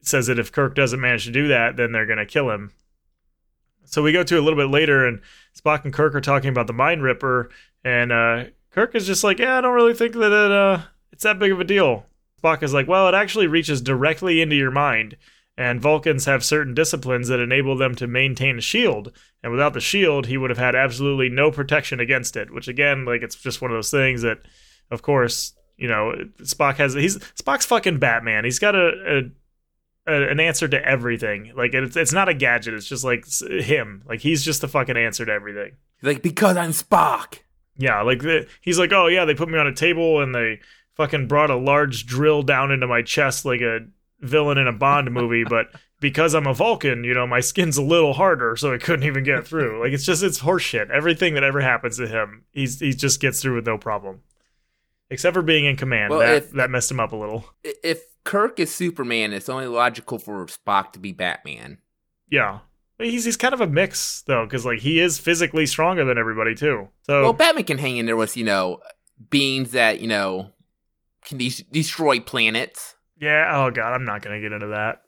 says 0.06 0.26
that 0.26 0.38
if 0.38 0.52
Kirk 0.52 0.74
doesn't 0.74 1.00
manage 1.00 1.24
to 1.24 1.30
do 1.30 1.48
that, 1.48 1.76
then 1.76 1.92
they're 1.92 2.06
gonna 2.06 2.26
kill 2.26 2.50
him. 2.50 2.72
So 3.84 4.02
we 4.02 4.12
go 4.12 4.22
to 4.22 4.38
a 4.38 4.42
little 4.42 4.58
bit 4.58 4.70
later, 4.70 5.06
and 5.06 5.20
Spock 5.58 5.84
and 5.84 5.92
Kirk 5.92 6.14
are 6.14 6.20
talking 6.20 6.50
about 6.50 6.66
the 6.66 6.72
Mind 6.72 7.02
Ripper, 7.02 7.50
and 7.84 8.12
uh, 8.12 8.44
Kirk 8.70 8.94
is 8.94 9.06
just 9.06 9.24
like, 9.24 9.38
"Yeah, 9.38 9.58
I 9.58 9.60
don't 9.60 9.74
really 9.74 9.94
think 9.94 10.14
that 10.14 10.32
it, 10.32 10.52
uh, 10.52 10.82
it's 11.12 11.22
that 11.22 11.38
big 11.38 11.52
of 11.52 11.60
a 11.60 11.64
deal." 11.64 12.06
Spock 12.42 12.62
is 12.62 12.74
like, 12.74 12.88
"Well, 12.88 13.08
it 13.08 13.14
actually 13.14 13.46
reaches 13.46 13.80
directly 13.80 14.40
into 14.40 14.56
your 14.56 14.70
mind." 14.70 15.16
And 15.56 15.80
Vulcans 15.80 16.24
have 16.24 16.44
certain 16.44 16.74
disciplines 16.74 17.28
that 17.28 17.38
enable 17.38 17.76
them 17.76 17.94
to 17.96 18.08
maintain 18.08 18.58
a 18.58 18.60
shield. 18.60 19.12
And 19.40 19.52
without 19.52 19.72
the 19.72 19.80
shield, 19.80 20.26
he 20.26 20.36
would 20.36 20.50
have 20.50 20.58
had 20.58 20.74
absolutely 20.74 21.28
no 21.28 21.52
protection 21.52 22.00
against 22.00 22.36
it. 22.36 22.50
Which 22.50 22.66
again, 22.66 23.04
like 23.04 23.22
it's 23.22 23.36
just 23.36 23.62
one 23.62 23.70
of 23.70 23.76
those 23.76 23.90
things 23.90 24.22
that, 24.22 24.38
of 24.90 25.02
course, 25.02 25.52
you 25.76 25.86
know, 25.86 26.12
Spock 26.40 26.76
has. 26.76 26.94
He's 26.94 27.18
Spock's 27.40 27.66
fucking 27.66 28.00
Batman. 28.00 28.44
He's 28.44 28.58
got 28.58 28.74
a, 28.74 28.88
a 29.18 29.22
an 30.06 30.40
answer 30.40 30.68
to 30.68 30.84
everything. 30.84 31.52
Like 31.56 31.74
it's 31.74 31.96
it's 31.96 32.12
not 32.12 32.28
a 32.28 32.34
gadget. 32.34 32.74
It's 32.74 32.86
just 32.86 33.04
like 33.04 33.26
him. 33.40 34.02
Like 34.06 34.20
he's 34.20 34.44
just 34.44 34.60
the 34.60 34.68
fucking 34.68 34.96
answer 34.96 35.24
to 35.24 35.32
everything. 35.32 35.72
Like 36.02 36.22
because 36.22 36.56
I'm 36.56 36.70
Spock. 36.70 37.38
Yeah, 37.76 38.02
like 38.02 38.20
the, 38.20 38.46
he's 38.60 38.78
like, 38.78 38.92
oh 38.92 39.08
yeah, 39.08 39.24
they 39.24 39.34
put 39.34 39.48
me 39.48 39.58
on 39.58 39.66
a 39.66 39.74
table 39.74 40.22
and 40.22 40.34
they 40.34 40.60
fucking 40.94 41.26
brought 41.26 41.50
a 41.50 41.56
large 41.56 42.06
drill 42.06 42.42
down 42.42 42.70
into 42.70 42.86
my 42.86 43.02
chest 43.02 43.44
like 43.44 43.60
a 43.60 43.80
villain 44.20 44.58
in 44.58 44.68
a 44.68 44.72
Bond 44.72 45.10
movie, 45.10 45.44
but 45.48 45.68
because 46.00 46.34
I'm 46.34 46.46
a 46.46 46.54
Vulcan, 46.54 47.02
you 47.02 47.14
know, 47.14 47.26
my 47.26 47.40
skin's 47.40 47.76
a 47.76 47.82
little 47.82 48.12
harder, 48.12 48.56
so 48.56 48.72
it 48.72 48.82
couldn't 48.82 49.06
even 49.06 49.24
get 49.24 49.46
through. 49.46 49.82
Like 49.82 49.92
it's 49.92 50.04
just 50.04 50.22
it's 50.22 50.40
horseshit. 50.40 50.90
Everything 50.90 51.34
that 51.34 51.44
ever 51.44 51.60
happens 51.60 51.96
to 51.96 52.06
him, 52.06 52.44
he's 52.52 52.80
he 52.80 52.92
just 52.92 53.20
gets 53.20 53.40
through 53.40 53.56
with 53.56 53.66
no 53.66 53.78
problem. 53.78 54.20
Except 55.10 55.34
for 55.34 55.42
being 55.42 55.64
in 55.64 55.76
command. 55.76 56.10
Well, 56.10 56.20
that 56.20 56.34
if, 56.36 56.50
that 56.52 56.70
messed 56.70 56.90
him 56.90 57.00
up 57.00 57.12
a 57.12 57.16
little. 57.16 57.44
If 57.62 58.02
Kirk 58.24 58.58
is 58.58 58.74
Superman, 58.74 59.32
it's 59.32 59.48
only 59.48 59.66
logical 59.66 60.18
for 60.18 60.46
Spock 60.46 60.92
to 60.92 60.98
be 60.98 61.12
Batman. 61.12 61.78
Yeah. 62.30 62.60
He's 62.98 63.24
he's 63.24 63.36
kind 63.36 63.52
of 63.52 63.60
a 63.60 63.66
mix 63.66 64.22
though, 64.22 64.44
because 64.44 64.64
like 64.64 64.78
he 64.80 65.00
is 65.00 65.18
physically 65.18 65.66
stronger 65.66 66.04
than 66.04 66.16
everybody 66.16 66.54
too. 66.54 66.88
So 67.02 67.22
well, 67.22 67.32
Batman 67.32 67.64
can 67.64 67.78
hang 67.78 67.96
in 67.96 68.06
there 68.06 68.16
with 68.16 68.36
you 68.36 68.44
know 68.44 68.80
beings 69.30 69.72
that 69.72 70.00
you 70.00 70.06
know 70.06 70.52
can 71.24 71.38
de- 71.38 71.66
destroy 71.72 72.20
planets. 72.20 72.94
Yeah. 73.18 73.50
Oh 73.52 73.70
God, 73.70 73.92
I'm 73.92 74.04
not 74.04 74.22
gonna 74.22 74.40
get 74.40 74.52
into 74.52 74.68
that. 74.68 75.02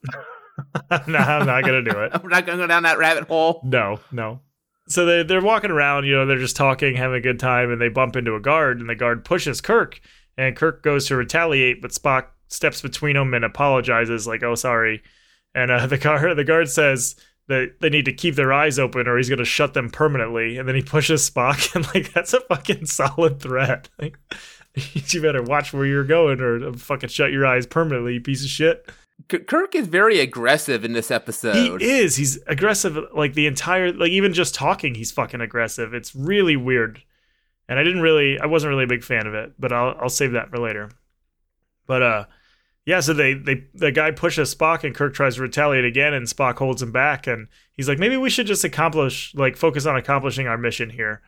no, 1.08 1.18
I'm 1.18 1.46
not 1.46 1.64
gonna 1.64 1.82
do 1.82 2.00
it. 2.02 2.12
We're 2.22 2.28
not 2.28 2.44
gonna 2.44 2.58
go 2.58 2.66
down 2.66 2.82
that 2.82 2.98
rabbit 2.98 3.28
hole. 3.28 3.60
No, 3.64 4.00
no. 4.10 4.40
So 4.88 5.04
they 5.04 5.22
they're 5.22 5.42
walking 5.42 5.70
around, 5.70 6.04
you 6.04 6.14
know, 6.14 6.26
they're 6.26 6.38
just 6.38 6.56
talking, 6.56 6.94
having 6.94 7.16
a 7.16 7.20
good 7.20 7.40
time, 7.40 7.72
and 7.72 7.80
they 7.80 7.88
bump 7.88 8.16
into 8.16 8.34
a 8.34 8.40
guard, 8.40 8.80
and 8.80 8.88
the 8.88 8.94
guard 8.94 9.24
pushes 9.24 9.60
Kirk, 9.60 10.00
and 10.36 10.54
Kirk 10.56 10.82
goes 10.82 11.06
to 11.08 11.16
retaliate, 11.16 11.82
but 11.82 11.90
Spock 11.90 12.26
steps 12.48 12.82
between 12.82 13.14
them 13.14 13.34
and 13.34 13.44
apologizes, 13.44 14.26
like, 14.26 14.42
"Oh, 14.42 14.54
sorry." 14.54 15.02
And 15.54 15.70
uh, 15.70 15.86
the 15.88 15.98
guard 15.98 16.36
the 16.36 16.44
guard 16.44 16.68
says 16.68 17.16
that 17.48 17.76
they 17.80 17.90
need 17.90 18.04
to 18.06 18.12
keep 18.12 18.34
their 18.34 18.52
eyes 18.52 18.78
open, 18.78 19.08
or 19.08 19.16
he's 19.16 19.30
gonna 19.30 19.44
shut 19.44 19.74
them 19.74 19.90
permanently. 19.90 20.58
And 20.58 20.68
then 20.68 20.76
he 20.76 20.82
pushes 20.82 21.28
Spock, 21.28 21.74
and 21.74 21.86
like 21.94 22.12
that's 22.12 22.34
a 22.34 22.40
fucking 22.40 22.86
solid 22.86 23.40
threat. 23.40 23.88
Like, 23.98 24.18
you 24.74 25.22
better 25.22 25.42
watch 25.42 25.72
where 25.72 25.86
you're 25.86 26.04
going 26.04 26.40
or 26.40 26.72
fucking 26.74 27.08
shut 27.08 27.32
your 27.32 27.46
eyes 27.46 27.66
permanently, 27.66 28.14
you 28.14 28.20
piece 28.20 28.44
of 28.44 28.50
shit. 28.50 28.88
Kirk 29.28 29.74
is 29.74 29.88
very 29.88 30.20
aggressive 30.20 30.84
in 30.84 30.92
this 30.92 31.10
episode. 31.10 31.80
He 31.80 31.88
is. 31.90 32.16
He's 32.16 32.38
aggressive 32.46 32.96
like 33.14 33.34
the 33.34 33.46
entire 33.46 33.92
like 33.92 34.12
even 34.12 34.32
just 34.32 34.54
talking 34.54 34.94
he's 34.94 35.10
fucking 35.10 35.40
aggressive. 35.40 35.94
It's 35.94 36.14
really 36.14 36.56
weird. 36.56 37.02
And 37.68 37.78
I 37.78 37.82
didn't 37.82 38.02
really 38.02 38.38
I 38.38 38.46
wasn't 38.46 38.70
really 38.70 38.84
a 38.84 38.88
big 38.88 39.02
fan 39.02 39.26
of 39.26 39.34
it, 39.34 39.54
but 39.58 39.72
I'll 39.72 39.96
I'll 40.00 40.08
save 40.08 40.32
that 40.32 40.50
for 40.50 40.58
later. 40.58 40.90
But 41.86 42.02
uh 42.02 42.24
yeah, 42.84 43.00
so 43.00 43.12
they 43.14 43.34
they 43.34 43.64
the 43.74 43.90
guy 43.90 44.12
pushes 44.12 44.54
Spock 44.54 44.84
and 44.84 44.94
Kirk 44.94 45.12
tries 45.12 45.36
to 45.36 45.42
retaliate 45.42 45.84
again 45.84 46.14
and 46.14 46.26
Spock 46.26 46.58
holds 46.58 46.82
him 46.82 46.92
back 46.92 47.26
and 47.26 47.48
he's 47.72 47.88
like 47.88 47.98
maybe 47.98 48.16
we 48.16 48.30
should 48.30 48.46
just 48.46 48.64
accomplish 48.64 49.34
like 49.34 49.56
focus 49.56 49.86
on 49.86 49.96
accomplishing 49.96 50.46
our 50.46 50.58
mission 50.58 50.90
here. 50.90 51.22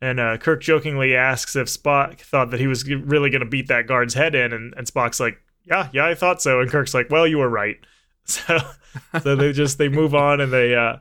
And 0.00 0.20
uh, 0.20 0.36
Kirk 0.36 0.62
jokingly 0.62 1.16
asks 1.16 1.56
if 1.56 1.66
Spock 1.66 2.20
thought 2.20 2.50
that 2.50 2.60
he 2.60 2.66
was 2.66 2.88
really 2.88 3.30
going 3.30 3.40
to 3.40 3.46
beat 3.46 3.66
that 3.68 3.88
guard's 3.88 4.14
head 4.14 4.34
in, 4.34 4.52
and, 4.52 4.72
and 4.76 4.86
Spock's 4.86 5.18
like, 5.18 5.42
"Yeah, 5.68 5.88
yeah, 5.92 6.06
I 6.06 6.14
thought 6.14 6.42
so." 6.42 6.60
And 6.60 6.70
Kirk's 6.70 6.94
like, 6.94 7.10
"Well, 7.10 7.26
you 7.26 7.38
were 7.38 7.50
right." 7.50 7.76
So 8.30 8.58
so 9.22 9.36
they 9.36 9.52
just 9.52 9.78
they 9.78 9.88
move 9.88 10.14
on 10.14 10.42
and 10.42 10.52
they 10.52 10.74
uh 10.74 10.96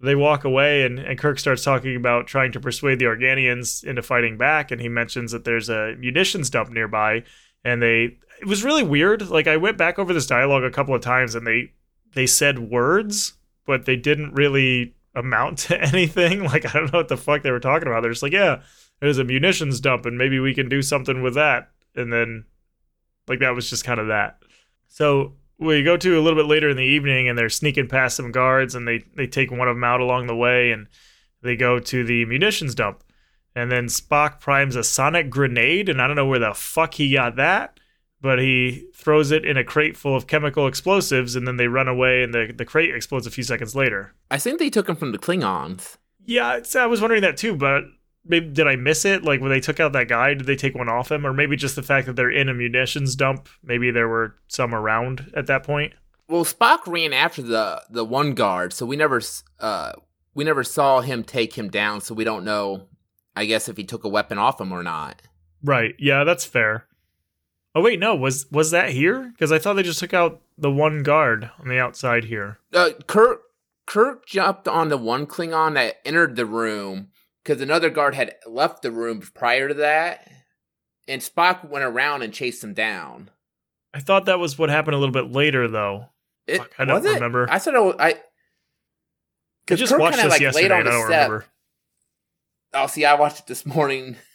they 0.00 0.14
walk 0.14 0.44
away 0.44 0.84
and, 0.84 0.98
and 0.98 1.18
Kirk 1.18 1.40
starts 1.40 1.64
talking 1.64 1.96
about 1.96 2.28
trying 2.28 2.52
to 2.52 2.60
persuade 2.60 3.00
the 3.00 3.06
Organians 3.06 3.82
into 3.82 4.02
fighting 4.02 4.36
back 4.36 4.70
and 4.70 4.80
he 4.80 4.88
mentions 4.88 5.32
that 5.32 5.44
there's 5.44 5.68
a 5.68 5.96
munitions 5.98 6.50
dump 6.50 6.70
nearby 6.70 7.24
and 7.64 7.82
they 7.82 8.16
it 8.40 8.46
was 8.46 8.62
really 8.62 8.84
weird. 8.84 9.28
Like 9.28 9.48
I 9.48 9.56
went 9.56 9.76
back 9.76 9.98
over 9.98 10.14
this 10.14 10.26
dialogue 10.26 10.62
a 10.62 10.70
couple 10.70 10.94
of 10.94 11.00
times 11.00 11.34
and 11.34 11.46
they 11.46 11.72
they 12.14 12.26
said 12.26 12.70
words, 12.70 13.34
but 13.66 13.84
they 13.84 13.96
didn't 13.96 14.34
really 14.34 14.94
amount 15.14 15.58
to 15.58 15.80
anything. 15.80 16.44
Like 16.44 16.66
I 16.66 16.78
don't 16.78 16.92
know 16.92 17.00
what 17.00 17.08
the 17.08 17.16
fuck 17.16 17.42
they 17.42 17.50
were 17.50 17.60
talking 17.60 17.88
about. 17.88 18.02
They're 18.02 18.12
just 18.12 18.22
like, 18.22 18.32
yeah, 18.32 18.62
there's 19.00 19.18
a 19.18 19.24
munitions 19.24 19.80
dump 19.80 20.06
and 20.06 20.16
maybe 20.16 20.38
we 20.38 20.54
can 20.54 20.68
do 20.68 20.82
something 20.82 21.22
with 21.22 21.34
that. 21.34 21.70
And 21.96 22.12
then 22.12 22.44
like 23.28 23.40
that 23.40 23.54
was 23.54 23.68
just 23.70 23.84
kind 23.84 24.00
of 24.00 24.08
that. 24.08 24.42
So 24.88 25.34
we 25.58 25.82
go 25.82 25.96
to 25.96 26.18
a 26.18 26.22
little 26.22 26.40
bit 26.40 26.48
later 26.48 26.70
in 26.70 26.76
the 26.76 26.82
evening 26.82 27.28
and 27.28 27.36
they're 27.36 27.48
sneaking 27.48 27.88
past 27.88 28.16
some 28.16 28.30
guards 28.30 28.74
and 28.74 28.86
they, 28.86 29.04
they 29.16 29.26
take 29.26 29.50
one 29.50 29.68
of 29.68 29.76
them 29.76 29.84
out 29.84 30.00
along 30.00 30.26
the 30.26 30.36
way 30.36 30.70
and 30.70 30.86
they 31.42 31.56
go 31.56 31.78
to 31.78 32.04
the 32.04 32.24
munitions 32.24 32.74
dump. 32.74 33.02
And 33.54 33.72
then 33.72 33.86
Spock 33.86 34.40
primes 34.40 34.76
a 34.76 34.84
sonic 34.84 35.30
grenade 35.30 35.88
and 35.88 36.00
I 36.00 36.06
don't 36.06 36.16
know 36.16 36.26
where 36.26 36.38
the 36.38 36.54
fuck 36.54 36.94
he 36.94 37.12
got 37.12 37.36
that, 37.36 37.80
but 38.20 38.38
he 38.38 38.86
throws 38.94 39.32
it 39.32 39.44
in 39.44 39.56
a 39.56 39.64
crate 39.64 39.96
full 39.96 40.14
of 40.14 40.28
chemical 40.28 40.68
explosives 40.68 41.34
and 41.34 41.46
then 41.46 41.56
they 41.56 41.66
run 41.66 41.88
away 41.88 42.22
and 42.22 42.32
the, 42.32 42.52
the 42.56 42.64
crate 42.64 42.94
explodes 42.94 43.26
a 43.26 43.30
few 43.30 43.44
seconds 43.44 43.74
later. 43.74 44.14
I 44.30 44.38
think 44.38 44.60
they 44.60 44.70
took 44.70 44.88
him 44.88 44.96
from 44.96 45.10
the 45.12 45.18
Klingons. 45.18 45.96
Yeah, 46.24 46.56
it's, 46.56 46.76
I 46.76 46.86
was 46.86 47.00
wondering 47.00 47.22
that 47.22 47.36
too, 47.36 47.56
but 47.56 47.84
maybe 48.28 48.48
did 48.48 48.66
I 48.66 48.76
miss 48.76 49.04
it? 49.04 49.24
Like 49.24 49.40
when 49.40 49.50
they 49.50 49.60
took 49.60 49.80
out 49.80 49.92
that 49.92 50.08
guy, 50.08 50.34
did 50.34 50.46
they 50.46 50.56
take 50.56 50.74
one 50.74 50.88
off 50.88 51.10
him, 51.10 51.26
or 51.26 51.32
maybe 51.32 51.56
just 51.56 51.76
the 51.76 51.82
fact 51.82 52.06
that 52.06 52.16
they're 52.16 52.30
in 52.30 52.48
a 52.48 52.54
munitions 52.54 53.16
dump? 53.16 53.48
Maybe 53.62 53.90
there 53.90 54.08
were 54.08 54.36
some 54.48 54.74
around 54.74 55.32
at 55.34 55.46
that 55.46 55.64
point. 55.64 55.94
Well, 56.28 56.44
Spock 56.44 56.86
ran 56.86 57.12
after 57.12 57.42
the 57.42 57.82
the 57.90 58.04
one 58.04 58.34
guard, 58.34 58.72
so 58.72 58.86
we 58.86 58.96
never 58.96 59.20
uh 59.60 59.92
we 60.34 60.44
never 60.44 60.62
saw 60.62 61.00
him 61.00 61.24
take 61.24 61.54
him 61.54 61.68
down, 61.68 62.00
so 62.00 62.14
we 62.14 62.24
don't 62.24 62.44
know. 62.44 62.86
I 63.34 63.44
guess 63.44 63.68
if 63.68 63.76
he 63.76 63.84
took 63.84 64.04
a 64.04 64.08
weapon 64.08 64.36
off 64.38 64.60
him 64.60 64.72
or 64.72 64.82
not. 64.82 65.22
Right. 65.62 65.94
Yeah, 65.98 66.24
that's 66.24 66.44
fair. 66.44 66.86
Oh 67.74 67.80
wait, 67.80 68.00
no, 68.00 68.14
was 68.14 68.50
was 68.50 68.70
that 68.72 68.90
here? 68.90 69.30
Because 69.32 69.52
I 69.52 69.58
thought 69.58 69.74
they 69.74 69.82
just 69.82 70.00
took 70.00 70.14
out 70.14 70.40
the 70.56 70.70
one 70.70 71.02
guard 71.02 71.50
on 71.60 71.68
the 71.68 71.78
outside 71.78 72.24
here. 72.24 72.58
Uh, 72.72 72.90
Kirk 73.06 73.42
Kirk 73.86 74.26
jumped 74.26 74.68
on 74.68 74.88
the 74.88 74.98
one 74.98 75.26
Klingon 75.26 75.74
that 75.74 75.96
entered 76.04 76.36
the 76.36 76.46
room 76.46 77.08
because 77.42 77.60
another 77.60 77.90
guard 77.90 78.14
had 78.14 78.34
left 78.46 78.82
the 78.82 78.90
room 78.90 79.20
prior 79.34 79.68
to 79.68 79.74
that, 79.74 80.28
and 81.06 81.22
Spock 81.22 81.68
went 81.68 81.84
around 81.84 82.22
and 82.22 82.32
chased 82.32 82.62
him 82.62 82.74
down. 82.74 83.30
I 83.94 84.00
thought 84.00 84.26
that 84.26 84.38
was 84.38 84.58
what 84.58 84.68
happened 84.70 84.94
a 84.94 84.98
little 84.98 85.12
bit 85.12 85.32
later, 85.32 85.66
though. 85.68 86.06
It, 86.46 86.58
Fuck, 86.58 86.72
I 86.78 86.84
don't 86.84 87.04
it? 87.04 87.14
remember. 87.14 87.46
I 87.50 87.58
said 87.58 87.72
was, 87.74 87.96
I. 87.98 88.08
I 88.10 88.14
Because 89.66 89.80
just 89.80 89.92
Kirk 89.92 90.00
watched 90.00 90.16
kinda, 90.16 90.26
this 90.28 90.34
like, 90.34 90.40
yesterday. 90.42 90.74
I 90.74 90.82
don't 90.82 91.06
step. 91.06 91.28
remember. 91.30 91.46
Oh, 92.74 92.86
see, 92.86 93.04
I 93.04 93.14
watched 93.14 93.40
it 93.40 93.46
this 93.46 93.64
morning. 93.66 94.16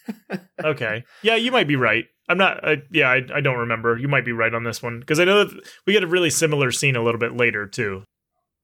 Okay. 0.63 1.03
Yeah, 1.21 1.35
you 1.35 1.49
might 1.51 1.67
be 1.67 1.75
right. 1.77 2.05
I'm 2.27 2.37
not. 2.37 2.61
Yeah, 2.91 3.09
I, 3.09 3.21
I 3.33 3.39
don't 3.41 3.59
remember. 3.59 3.97
You 3.97 4.07
might 4.09 4.25
be 4.25 4.31
right 4.33 4.53
on 4.53 4.63
this 4.63 4.81
one 4.83 4.99
because 4.99 5.19
I 5.19 5.23
know 5.25 5.45
that 5.45 5.67
we 5.87 5.93
get 5.93 6.03
a 6.03 6.07
really 6.07 6.29
similar 6.29 6.71
scene 6.71 6.95
a 6.97 7.01
little 7.03 7.19
bit 7.19 7.35
later 7.37 7.67
too. 7.67 8.03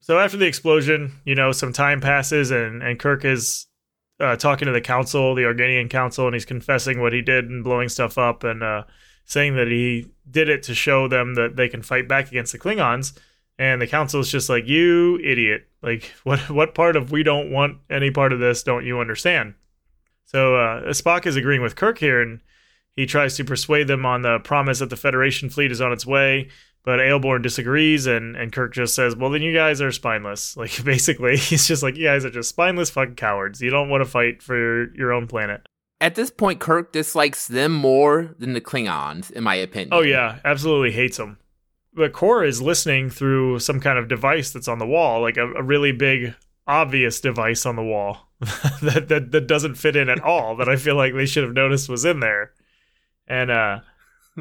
So 0.00 0.18
after 0.18 0.36
the 0.36 0.46
explosion, 0.46 1.20
you 1.24 1.34
know, 1.34 1.52
some 1.52 1.72
time 1.72 2.00
passes 2.00 2.50
and 2.50 2.82
and 2.82 2.98
Kirk 2.98 3.24
is 3.24 3.66
uh, 4.20 4.36
talking 4.36 4.66
to 4.66 4.72
the 4.72 4.80
council, 4.80 5.34
the 5.34 5.42
Organian 5.42 5.88
council, 5.88 6.26
and 6.26 6.34
he's 6.34 6.44
confessing 6.44 7.00
what 7.00 7.12
he 7.12 7.22
did 7.22 7.48
and 7.48 7.64
blowing 7.64 7.88
stuff 7.88 8.18
up 8.18 8.44
and 8.44 8.62
uh, 8.62 8.84
saying 9.24 9.56
that 9.56 9.68
he 9.68 10.06
did 10.30 10.48
it 10.48 10.62
to 10.64 10.74
show 10.74 11.08
them 11.08 11.34
that 11.34 11.56
they 11.56 11.68
can 11.68 11.82
fight 11.82 12.06
back 12.06 12.28
against 12.28 12.52
the 12.52 12.58
Klingons. 12.58 13.18
And 13.58 13.80
the 13.80 13.86
council 13.86 14.20
is 14.20 14.30
just 14.30 14.48
like, 14.48 14.66
"You 14.66 15.18
idiot! 15.22 15.68
Like, 15.82 16.12
what 16.24 16.50
what 16.50 16.74
part 16.74 16.96
of 16.96 17.10
we 17.10 17.22
don't 17.22 17.50
want 17.50 17.78
any 17.88 18.10
part 18.10 18.32
of 18.32 18.38
this 18.38 18.62
don't 18.62 18.86
you 18.86 19.00
understand?" 19.00 19.54
So 20.24 20.56
uh, 20.56 20.82
Spock 20.90 21.26
is 21.26 21.36
agreeing 21.36 21.62
with 21.62 21.76
Kirk 21.76 21.98
here, 21.98 22.22
and 22.22 22.40
he 22.94 23.06
tries 23.06 23.36
to 23.36 23.44
persuade 23.44 23.88
them 23.88 24.06
on 24.06 24.22
the 24.22 24.38
promise 24.38 24.78
that 24.78 24.90
the 24.90 24.96
Federation 24.96 25.50
fleet 25.50 25.72
is 25.72 25.80
on 25.80 25.92
its 25.92 26.06
way. 26.06 26.48
But 26.82 26.98
Ayelborne 26.98 27.42
disagrees, 27.42 28.06
and, 28.06 28.36
and 28.36 28.52
Kirk 28.52 28.72
just 28.72 28.94
says, 28.94 29.14
"Well, 29.14 29.30
then 29.30 29.42
you 29.42 29.52
guys 29.52 29.82
are 29.82 29.92
spineless." 29.92 30.56
Like 30.60 30.82
basically, 30.84 31.36
he's 31.36 31.66
just 31.66 31.82
like, 31.82 31.96
"You 31.96 32.06
guys 32.06 32.24
are 32.24 32.30
just 32.30 32.48
spineless 32.48 32.90
fucking 32.90 33.16
cowards. 33.16 33.60
You 33.60 33.70
don't 33.70 33.88
want 33.88 34.02
to 34.02 34.10
fight 34.10 34.42
for 34.42 34.56
your, 34.56 34.94
your 34.94 35.12
own 35.12 35.26
planet." 35.26 35.66
At 36.00 36.14
this 36.14 36.30
point, 36.30 36.60
Kirk 36.60 36.92
dislikes 36.92 37.46
them 37.46 37.72
more 37.72 38.34
than 38.38 38.54
the 38.54 38.60
Klingons, 38.60 39.30
in 39.30 39.44
my 39.44 39.54
opinion. 39.54 39.90
Oh 39.92 40.00
yeah, 40.00 40.38
absolutely 40.44 40.92
hates 40.92 41.18
them. 41.18 41.38
But 41.92 42.12
Cora 42.12 42.46
is 42.46 42.62
listening 42.62 43.10
through 43.10 43.58
some 43.58 43.80
kind 43.80 43.98
of 43.98 44.08
device 44.08 44.50
that's 44.50 44.68
on 44.68 44.78
the 44.78 44.86
wall, 44.86 45.20
like 45.20 45.36
a, 45.36 45.52
a 45.52 45.62
really 45.62 45.92
big, 45.92 46.34
obvious 46.66 47.20
device 47.20 47.66
on 47.66 47.76
the 47.76 47.82
wall 47.82 48.28
that, 48.80 49.06
that 49.08 49.30
that 49.32 49.46
doesn't 49.46 49.74
fit 49.74 49.96
in 49.96 50.08
at 50.08 50.20
all. 50.20 50.56
that 50.56 50.68
I 50.68 50.76
feel 50.76 50.96
like 50.96 51.12
they 51.12 51.26
should 51.26 51.44
have 51.44 51.52
noticed 51.52 51.88
was 51.90 52.06
in 52.06 52.20
there. 52.20 52.52
And 53.26 53.50
uh, 53.50 53.80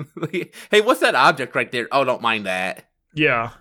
hey, 0.32 0.82
what's 0.82 1.02
that 1.02 1.16
object 1.16 1.56
right 1.56 1.72
there? 1.72 1.88
Oh, 1.92 2.04
don't 2.04 2.22
mind 2.22 2.46
that. 2.46 2.90
yeah. 3.14 3.52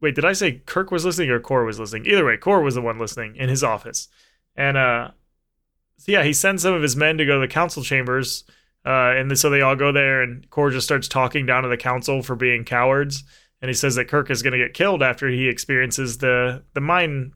Wait, 0.00 0.16
did 0.16 0.24
I 0.24 0.32
say 0.32 0.60
Kirk 0.66 0.90
was 0.90 1.04
listening 1.04 1.30
or 1.30 1.38
Kor 1.38 1.64
was 1.64 1.78
listening? 1.78 2.06
Either 2.06 2.24
way, 2.24 2.36
Kor 2.36 2.60
was 2.60 2.74
the 2.74 2.82
one 2.82 2.98
listening 2.98 3.36
in 3.36 3.48
his 3.48 3.62
office. 3.62 4.08
And 4.56 4.76
uh, 4.76 5.12
yeah, 6.06 6.24
he 6.24 6.32
sends 6.32 6.62
some 6.62 6.74
of 6.74 6.82
his 6.82 6.96
men 6.96 7.18
to 7.18 7.24
go 7.24 7.34
to 7.34 7.46
the 7.46 7.52
council 7.52 7.84
chambers. 7.84 8.42
Uh, 8.84 9.14
and 9.14 9.38
so 9.38 9.48
they 9.48 9.60
all 9.60 9.76
go 9.76 9.92
there, 9.92 10.22
and 10.22 10.50
Kor 10.50 10.70
just 10.70 10.88
starts 10.88 11.06
talking 11.06 11.46
down 11.46 11.62
to 11.62 11.68
the 11.68 11.76
council 11.76 12.20
for 12.22 12.34
being 12.34 12.64
cowards. 12.64 13.22
And 13.60 13.68
he 13.68 13.74
says 13.74 13.94
that 13.94 14.08
Kirk 14.08 14.28
is 14.28 14.42
going 14.42 14.52
to 14.52 14.58
get 14.58 14.74
killed 14.74 15.04
after 15.04 15.28
he 15.28 15.48
experiences 15.48 16.18
the 16.18 16.64
the 16.74 16.80
mine 16.80 17.32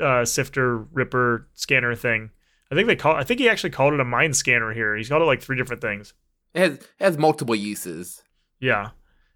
uh, 0.00 0.24
sifter 0.24 0.78
ripper 0.78 1.48
scanner 1.54 1.94
thing. 1.94 2.30
I 2.72 2.74
think 2.74 2.88
they 2.88 2.96
call. 2.96 3.14
I 3.14 3.22
think 3.22 3.38
he 3.38 3.48
actually 3.48 3.70
called 3.70 3.94
it 3.94 4.00
a 4.00 4.04
mine 4.04 4.32
scanner 4.32 4.72
here. 4.72 4.96
He's 4.96 5.08
called 5.08 5.22
it 5.22 5.26
like 5.26 5.40
three 5.40 5.56
different 5.56 5.82
things. 5.82 6.14
It 6.54 6.60
has, 6.60 6.72
it 6.72 6.86
has 6.98 7.18
multiple 7.18 7.54
uses. 7.54 8.22
Yeah, 8.60 8.90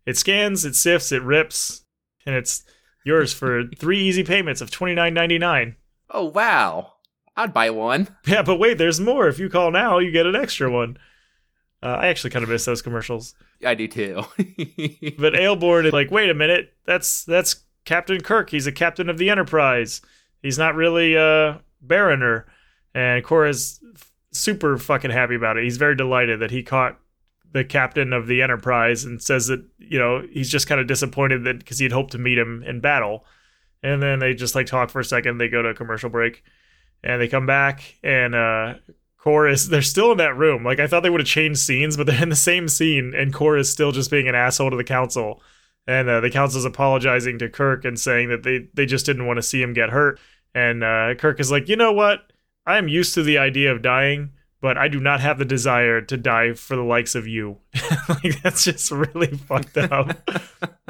it 0.06 0.16
scans, 0.16 0.64
it 0.64 0.74
sifts, 0.74 1.12
it 1.12 1.22
rips, 1.22 1.84
and 2.26 2.34
it's 2.34 2.64
yours 3.04 3.32
for 3.32 3.64
three 3.78 4.00
easy 4.00 4.24
payments 4.24 4.60
of 4.60 4.70
twenty 4.70 4.94
nine 4.94 5.14
ninety 5.14 5.38
nine. 5.38 5.76
Oh, 6.10 6.24
wow. 6.26 6.92
I'd 7.36 7.52
buy 7.52 7.70
one. 7.70 8.08
Yeah, 8.26 8.42
but 8.42 8.58
wait, 8.58 8.78
there's 8.78 9.00
more. 9.00 9.26
If 9.26 9.38
you 9.38 9.48
call 9.48 9.70
now, 9.72 9.98
you 9.98 10.12
get 10.12 10.26
an 10.26 10.36
extra 10.36 10.70
one. 10.70 10.96
Uh, 11.82 11.88
I 12.00 12.06
actually 12.06 12.30
kind 12.30 12.42
of 12.44 12.48
miss 12.48 12.64
those 12.64 12.82
commercials. 12.82 13.34
I 13.64 13.74
do 13.74 13.88
too. 13.88 14.24
But 15.18 15.34
Ayelborne 15.34 15.86
is 15.86 15.92
like, 15.92 16.10
wait 16.10 16.30
a 16.30 16.34
minute, 16.34 16.72
that's 16.86 17.24
that's 17.24 17.64
Captain 17.84 18.20
Kirk. 18.20 18.50
He's 18.50 18.66
a 18.66 18.72
captain 18.72 19.08
of 19.08 19.18
the 19.18 19.30
Enterprise. 19.30 20.00
He's 20.42 20.58
not 20.58 20.74
really 20.74 21.16
uh 21.16 21.58
Baroner. 21.84 22.44
And 22.94 23.24
Cora's 23.24 23.80
super 24.30 24.78
fucking 24.78 25.10
happy 25.10 25.34
about 25.34 25.56
it. 25.56 25.64
He's 25.64 25.76
very 25.76 25.96
delighted 25.96 26.40
that 26.40 26.50
he 26.50 26.62
caught 26.62 26.98
the 27.55 27.64
captain 27.64 28.12
of 28.12 28.26
the 28.26 28.42
Enterprise 28.42 29.05
and 29.05 29.22
says 29.22 29.46
that, 29.46 29.64
you 29.78 29.98
know, 29.98 30.26
he's 30.30 30.50
just 30.50 30.66
kind 30.66 30.80
of 30.80 30.86
disappointed 30.86 31.44
that 31.44 31.61
because 31.61 31.78
he'd 31.78 31.92
hoped 31.92 32.12
to 32.12 32.18
meet 32.18 32.36
him 32.36 32.62
in 32.64 32.80
battle. 32.80 33.24
And 33.82 34.02
then 34.02 34.18
they 34.18 34.34
just 34.34 34.55
like 34.55 34.66
talk 34.66 34.90
for 34.90 35.00
a 35.00 35.05
second. 35.05 35.38
They 35.38 35.48
go 35.48 35.62
to 35.62 35.68
a 35.68 35.74
commercial 35.74 36.11
break 36.11 36.42
and 37.02 37.20
they 37.22 37.28
come 37.28 37.46
back 37.46 37.94
and 38.02 38.34
uh 38.34 38.74
Kor 39.24 39.48
is 39.48 39.68
they're 39.70 39.82
still 39.82 40.12
in 40.12 40.18
that 40.18 40.36
room. 40.36 40.64
Like 40.64 40.80
I 40.80 40.86
thought 40.86 41.05
they 41.05 41.11
would 41.11 41.20
have 41.20 41.28
changed 41.28 41.61
scenes, 41.61 41.96
but 41.96 42.07
they're 42.09 42.22
in 42.22 42.28
the 42.28 42.36
same 42.36 42.68
scene, 42.68 43.14
and 43.16 43.32
Kor 43.32 43.57
is 43.57 43.70
still 43.70 43.90
just 43.90 44.11
being 44.11 44.28
an 44.28 44.34
asshole 44.34 44.70
to 44.70 44.76
the 44.76 44.84
council. 44.84 45.42
And 45.86 46.09
uh, 46.09 46.20
the 46.20 46.30
council's 46.30 46.64
apologizing 46.64 47.38
to 47.38 47.48
Kirk 47.48 47.84
and 47.84 47.98
saying 47.98 48.28
that 48.28 48.42
they 48.42 48.68
they 48.74 48.84
just 48.84 49.07
didn't 49.07 49.26
want 49.26 49.38
to 49.38 49.42
see 49.42 49.62
him 49.62 49.72
get 49.72 49.90
hurt. 49.90 50.18
And 50.55 50.84
uh, 50.84 51.14
Kirk 51.18 51.40
is 51.40 51.50
like, 51.50 51.68
you 51.68 51.76
know 51.76 51.92
what? 51.92 52.32
I 52.66 52.78
am 52.78 52.88
used 52.88 53.14
to 53.14 53.22
the 53.22 53.38
idea 53.38 53.72
of 53.72 53.82
dying, 53.82 54.30
but 54.64 54.78
I 54.78 54.88
do 54.88 54.98
not 54.98 55.20
have 55.20 55.36
the 55.36 55.44
desire 55.44 56.00
to 56.00 56.16
die 56.16 56.54
for 56.54 56.74
the 56.74 56.82
likes 56.82 57.14
of 57.14 57.26
you. 57.26 57.58
like 58.08 58.40
that's 58.42 58.64
just 58.64 58.90
really 58.90 59.26
fucked 59.26 59.76
up. 59.76 60.26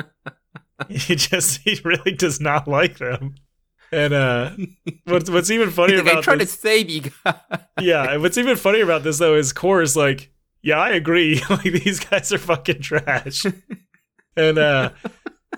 he 0.88 1.16
just 1.16 1.60
he 1.62 1.80
really 1.84 2.12
does 2.12 2.40
not 2.40 2.68
like 2.68 2.98
them. 2.98 3.34
And 3.90 4.14
uh, 4.14 4.52
what's 5.06 5.28
what's 5.28 5.50
even 5.50 5.70
funnier 5.70 6.04
like, 6.04 6.12
about 6.12 6.22
tried 6.22 6.38
this, 6.38 6.54
to 6.54 6.60
save 6.60 6.88
you 6.88 7.00
guys. 7.24 7.34
yeah, 7.80 8.16
what's 8.18 8.38
even 8.38 8.54
funnier 8.54 8.84
about 8.84 9.02
this 9.02 9.18
though 9.18 9.34
is 9.34 9.52
Kor 9.52 9.82
is 9.82 9.96
like, 9.96 10.30
yeah, 10.62 10.78
I 10.78 10.90
agree. 10.90 11.42
like 11.50 11.64
these 11.64 11.98
guys 11.98 12.32
are 12.32 12.38
fucking 12.38 12.80
trash. 12.80 13.44
and 14.36 14.56
uh 14.56 14.90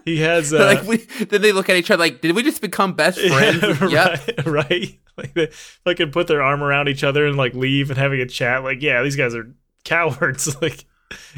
he 0.07 0.19
has 0.21 0.55
uh 0.55 0.59
like 0.59 0.85
we, 0.85 0.97
then 0.97 1.43
they 1.43 1.53
look 1.53 1.69
at 1.69 1.77
each 1.77 1.91
other 1.91 2.01
like, 2.01 2.23
did 2.23 2.35
we 2.35 2.43
just 2.43 2.63
become 2.63 2.95
best 2.95 3.21
friends? 3.29 3.63
yeah, 3.91 4.17
yep. 4.27 4.47
right, 4.47 4.67
right. 4.71 5.01
Like 5.19 5.35
they 5.35 5.47
fucking 5.85 6.13
put 6.13 6.29
their 6.29 6.43
arm 6.43 6.63
around 6.63 6.89
each 6.89 7.05
other 7.05 7.27
and 7.27 7.37
like 7.37 7.55
leave 7.55 7.91
and 7.91 7.99
having 7.99 8.21
a 8.21 8.27
chat. 8.27 8.63
Like, 8.63 8.83
yeah, 8.83 9.03
these 9.03 9.17
guys 9.17 9.35
are 9.35 9.53
cowards. 9.85 10.61
like 10.63 10.85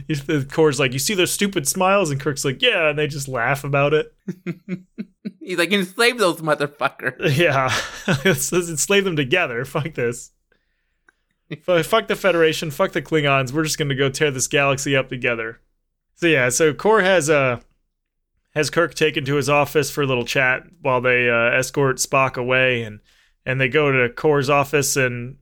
the 0.06 0.46
Kor's 0.50 0.78
like, 0.78 0.92
you 0.92 0.98
see 0.98 1.14
their 1.14 1.26
stupid 1.26 1.66
smiles, 1.68 2.10
and 2.10 2.20
Kirk's 2.20 2.44
like, 2.44 2.60
yeah, 2.60 2.90
and 2.90 2.98
they 2.98 3.06
just 3.06 3.28
laugh 3.28 3.64
about 3.64 3.94
it. 3.94 4.12
He's 5.40 5.58
like, 5.58 5.72
enslave 5.72 6.18
those 6.18 6.40
motherfuckers. 6.40 7.36
Yeah, 7.36 7.72
let's, 8.24 8.50
let's 8.50 8.68
enslave 8.68 9.04
them 9.04 9.16
together. 9.16 9.64
Fuck 9.64 9.94
this. 9.94 10.32
Fuck 11.62 12.08
the 12.08 12.16
Federation. 12.16 12.70
Fuck 12.70 12.92
the 12.92 13.02
Klingons. 13.02 13.52
We're 13.52 13.64
just 13.64 13.78
gonna 13.78 13.94
go 13.94 14.10
tear 14.10 14.30
this 14.30 14.48
galaxy 14.48 14.96
up 14.96 15.08
together. 15.08 15.60
So 16.16 16.26
yeah, 16.26 16.48
so 16.48 16.74
Core 16.74 17.00
has 17.00 17.30
uh 17.30 17.60
has 18.54 18.70
Kirk 18.70 18.94
taken 18.94 19.24
to 19.24 19.36
his 19.36 19.48
office 19.48 19.90
for 19.90 20.02
a 20.02 20.06
little 20.06 20.24
chat 20.24 20.64
while 20.80 21.00
they 21.00 21.28
uh, 21.28 21.56
escort 21.58 21.96
Spock 21.96 22.36
away, 22.36 22.82
and 22.82 23.00
and 23.44 23.60
they 23.60 23.68
go 23.68 23.90
to 23.92 24.12
Kor's 24.12 24.50
office, 24.50 24.96
and 24.96 25.36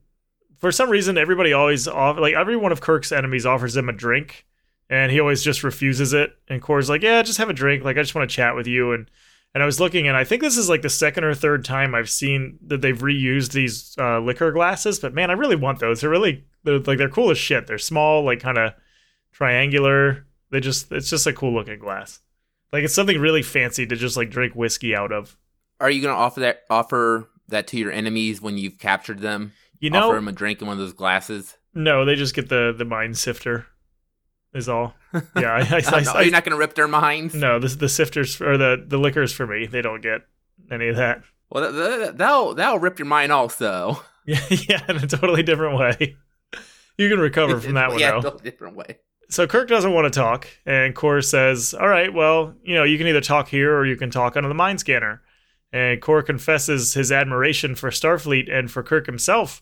for 0.57 0.71
some 0.71 0.89
reason, 0.89 1.17
everybody 1.17 1.53
always 1.53 1.87
off 1.87 2.17
like 2.17 2.33
every 2.33 2.57
one 2.57 2.71
of 2.71 2.81
Kirk's 2.81 3.11
enemies 3.11 3.45
offers 3.45 3.75
him 3.75 3.89
a 3.89 3.93
drink, 3.93 4.45
and 4.89 5.11
he 5.11 5.19
always 5.19 5.43
just 5.43 5.63
refuses 5.63 6.13
it. 6.13 6.31
And 6.47 6.61
Kor's 6.61 6.89
like, 6.89 7.01
"Yeah, 7.01 7.21
just 7.21 7.37
have 7.37 7.49
a 7.49 7.53
drink. 7.53 7.83
Like 7.83 7.97
I 7.97 8.01
just 8.01 8.15
want 8.15 8.29
to 8.29 8.35
chat 8.35 8.55
with 8.55 8.67
you." 8.67 8.91
And 8.91 9.09
and 9.53 9.63
I 9.63 9.65
was 9.65 9.79
looking, 9.79 10.07
and 10.07 10.15
I 10.15 10.23
think 10.23 10.41
this 10.41 10.57
is 10.57 10.69
like 10.69 10.81
the 10.81 10.89
second 10.89 11.23
or 11.23 11.33
third 11.33 11.65
time 11.65 11.95
I've 11.95 12.09
seen 12.09 12.59
that 12.67 12.81
they've 12.81 12.97
reused 12.97 13.53
these 13.53 13.95
uh, 13.97 14.19
liquor 14.19 14.51
glasses. 14.51 14.99
But 14.99 15.13
man, 15.13 15.31
I 15.31 15.33
really 15.33 15.55
want 15.55 15.79
those. 15.79 16.01
They're 16.01 16.09
really 16.09 16.45
they're 16.63 16.79
like 16.79 16.97
they're 16.97 17.09
cool 17.09 17.31
as 17.31 17.37
shit. 17.37 17.67
They're 17.67 17.77
small, 17.77 18.23
like 18.23 18.39
kind 18.39 18.57
of 18.57 18.73
triangular. 19.31 20.25
They 20.51 20.59
just 20.59 20.91
it's 20.91 21.09
just 21.09 21.27
a 21.27 21.33
cool 21.33 21.53
looking 21.53 21.79
glass. 21.79 22.19
Like 22.73 22.83
it's 22.83 22.93
something 22.93 23.19
really 23.19 23.43
fancy 23.43 23.85
to 23.85 23.95
just 23.95 24.17
like 24.17 24.29
drink 24.29 24.53
whiskey 24.55 24.95
out 24.95 25.11
of. 25.11 25.37
Are 25.79 25.89
you 25.89 26.01
going 26.01 26.13
to 26.13 26.19
offer 26.19 26.39
that 26.41 26.61
offer 26.69 27.29
that 27.47 27.67
to 27.67 27.77
your 27.77 27.91
enemies 27.91 28.41
when 28.41 28.57
you've 28.57 28.77
captured 28.79 29.19
them? 29.19 29.53
You 29.79 29.89
know, 29.91 30.07
offer 30.07 30.15
them 30.15 30.27
a 30.27 30.31
drink 30.31 30.61
in 30.61 30.67
one 30.67 30.73
of 30.73 30.79
those 30.79 30.93
glasses. 30.93 31.55
no, 31.73 32.03
they 32.05 32.15
just 32.15 32.33
get 32.35 32.49
the 32.49 32.73
the 32.77 32.85
mind 32.85 33.17
sifter. 33.17 33.67
Is 34.53 34.67
all. 34.69 34.95
Yeah, 35.35 35.53
I, 35.53 35.59
I, 35.59 35.81
oh, 35.85 35.95
I, 35.97 36.01
no, 36.01 36.11
I- 36.13 36.21
you're 36.23 36.31
not 36.31 36.43
going 36.43 36.51
to 36.55 36.57
rip 36.57 36.73
their 36.75 36.87
minds. 36.87 37.33
no. 37.35 37.59
The 37.59 37.67
the 37.69 37.85
sifters 37.89 38.41
or 38.41 38.57
the 38.57 38.83
the 38.85 38.97
liquors 38.97 39.31
for 39.33 39.45
me. 39.47 39.65
They 39.67 39.81
don't 39.81 40.01
get 40.01 40.21
any 40.71 40.87
of 40.89 40.95
that. 40.97 41.21
Well, 41.49 41.71
that, 41.71 41.99
that, 41.99 42.17
that'll 42.17 42.55
that'll 42.55 42.79
rip 42.79 42.99
your 42.99 43.05
mind 43.05 43.31
also. 43.31 44.01
Yeah, 44.25 44.41
yeah, 44.49 44.81
in 44.89 44.97
a 44.97 45.07
totally 45.07 45.43
different 45.43 45.77
way. 45.79 46.17
You 46.97 47.09
can 47.09 47.19
recover 47.19 47.59
from 47.61 47.75
that 47.75 47.91
one 47.91 47.99
yeah, 47.99 48.19
though. 48.19 48.29
a 48.31 48.37
different 48.39 48.75
way. 48.75 48.97
So 49.29 49.45
Kirk 49.45 49.67
doesn't 49.67 49.93
want 49.93 50.11
to 50.11 50.19
talk, 50.19 50.47
and 50.65 50.95
Kor 50.95 51.21
says, 51.21 51.73
"All 51.73 51.89
right, 51.89 52.13
well, 52.13 52.55
you 52.63 52.75
know, 52.75 52.83
you 52.83 52.97
can 52.97 53.07
either 53.07 53.21
talk 53.21 53.49
here 53.49 53.75
or 53.75 53.85
you 53.85 53.97
can 53.97 54.09
talk 54.09 54.37
on 54.37 54.43
the 54.43 54.53
mind 54.53 54.79
scanner." 54.79 55.21
And 55.73 56.01
Kor 56.01 56.23
confesses 56.23 56.93
his 56.93 57.11
admiration 57.11 57.75
for 57.75 57.89
Starfleet 57.89 58.49
and 58.51 58.71
for 58.71 58.83
Kirk 58.83 59.05
himself, 59.05 59.61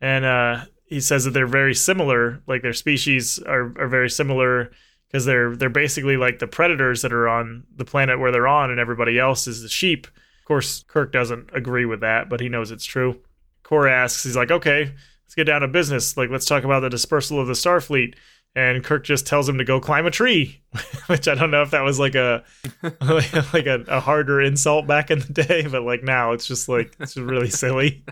and 0.00 0.24
uh, 0.24 0.64
he 0.84 1.00
says 1.00 1.24
that 1.24 1.30
they're 1.30 1.46
very 1.46 1.74
similar, 1.74 2.42
like 2.46 2.62
their 2.62 2.72
species 2.72 3.38
are, 3.40 3.72
are 3.78 3.88
very 3.88 4.10
similar 4.10 4.72
because 5.06 5.24
they're 5.24 5.54
they're 5.54 5.68
basically 5.68 6.16
like 6.16 6.40
the 6.40 6.46
predators 6.48 7.02
that 7.02 7.12
are 7.12 7.28
on 7.28 7.64
the 7.76 7.84
planet 7.84 8.18
where 8.18 8.32
they're 8.32 8.48
on, 8.48 8.70
and 8.70 8.80
everybody 8.80 9.18
else 9.18 9.46
is 9.46 9.62
the 9.62 9.68
sheep. 9.68 10.06
Of 10.06 10.44
course, 10.44 10.84
Kirk 10.88 11.12
doesn't 11.12 11.50
agree 11.54 11.86
with 11.86 12.00
that, 12.00 12.28
but 12.28 12.40
he 12.40 12.48
knows 12.48 12.70
it's 12.70 12.84
true. 12.84 13.20
Kor 13.62 13.86
asks, 13.86 14.24
he's 14.24 14.36
like, 14.36 14.50
"Okay, 14.50 14.92
let's 15.24 15.34
get 15.36 15.44
down 15.44 15.60
to 15.60 15.68
business. 15.68 16.16
Like, 16.16 16.30
let's 16.30 16.46
talk 16.46 16.64
about 16.64 16.80
the 16.80 16.90
dispersal 16.90 17.40
of 17.40 17.46
the 17.46 17.54
Starfleet." 17.54 18.14
And 18.56 18.84
Kirk 18.84 19.04
just 19.04 19.26
tells 19.26 19.48
him 19.48 19.58
to 19.58 19.64
go 19.64 19.80
climb 19.80 20.06
a 20.06 20.10
tree, 20.10 20.62
which 21.06 21.26
I 21.28 21.34
don't 21.34 21.50
know 21.50 21.62
if 21.62 21.70
that 21.72 21.82
was 21.82 21.98
like 21.98 22.14
a 22.14 22.44
like 22.82 23.66
a, 23.66 23.84
a 23.88 24.00
harder 24.00 24.40
insult 24.40 24.86
back 24.86 25.10
in 25.10 25.20
the 25.20 25.32
day, 25.32 25.66
but 25.66 25.82
like 25.82 26.02
now 26.02 26.32
it's 26.32 26.46
just 26.46 26.68
like 26.68 26.94
it's 27.00 27.14
just 27.14 27.26
really 27.26 27.50
silly. 27.50 28.04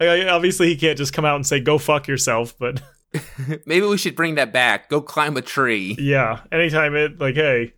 Like, 0.00 0.26
obviously, 0.26 0.68
he 0.68 0.76
can't 0.76 0.98
just 0.98 1.12
come 1.12 1.24
out 1.24 1.36
and 1.36 1.46
say 1.46 1.60
"go 1.60 1.78
fuck 1.78 2.08
yourself," 2.08 2.54
but 2.58 2.82
Maybe 3.66 3.84
we 3.86 3.98
should 3.98 4.16
bring 4.16 4.36
that 4.36 4.52
back. 4.52 4.88
Go 4.88 5.00
climb 5.02 5.36
a 5.36 5.42
tree. 5.42 5.96
yeah, 5.98 6.40
anytime 6.50 6.96
it 6.96 7.20
like, 7.20 7.34
hey, 7.34 7.74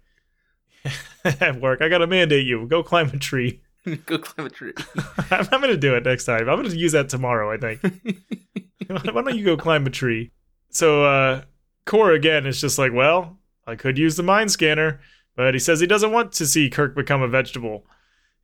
at 1.24 1.60
work, 1.60 1.82
I 1.82 1.88
gotta 1.88 2.06
mandate 2.06 2.46
you 2.46 2.66
go 2.66 2.82
climb 2.82 3.08
a 3.08 3.18
tree. 3.18 3.60
Go 4.06 4.18
climb 4.18 4.46
a 4.46 4.50
tree. 4.50 4.72
I'm, 5.30 5.46
I'm 5.50 5.60
gonna 5.60 5.76
do 5.76 5.94
it 5.96 6.04
next 6.04 6.24
time. 6.24 6.48
I'm 6.48 6.62
gonna 6.62 6.74
use 6.74 6.92
that 6.92 7.08
tomorrow. 7.08 7.50
I 7.52 7.56
think. 7.58 7.82
Why 8.86 9.22
don't 9.22 9.36
you 9.36 9.44
go 9.44 9.56
climb 9.56 9.86
a 9.86 9.90
tree? 9.90 10.30
So 10.70 11.04
uh 11.04 11.42
Kor 11.86 12.12
again 12.12 12.46
is 12.46 12.60
just 12.60 12.78
like, 12.78 12.92
well, 12.92 13.38
I 13.66 13.76
could 13.76 13.98
use 13.98 14.16
the 14.16 14.22
mind 14.22 14.50
scanner, 14.50 15.00
but 15.36 15.54
he 15.54 15.60
says 15.60 15.80
he 15.80 15.86
doesn't 15.86 16.12
want 16.12 16.32
to 16.32 16.46
see 16.46 16.70
Kirk 16.70 16.94
become 16.94 17.22
a 17.22 17.28
vegetable. 17.28 17.86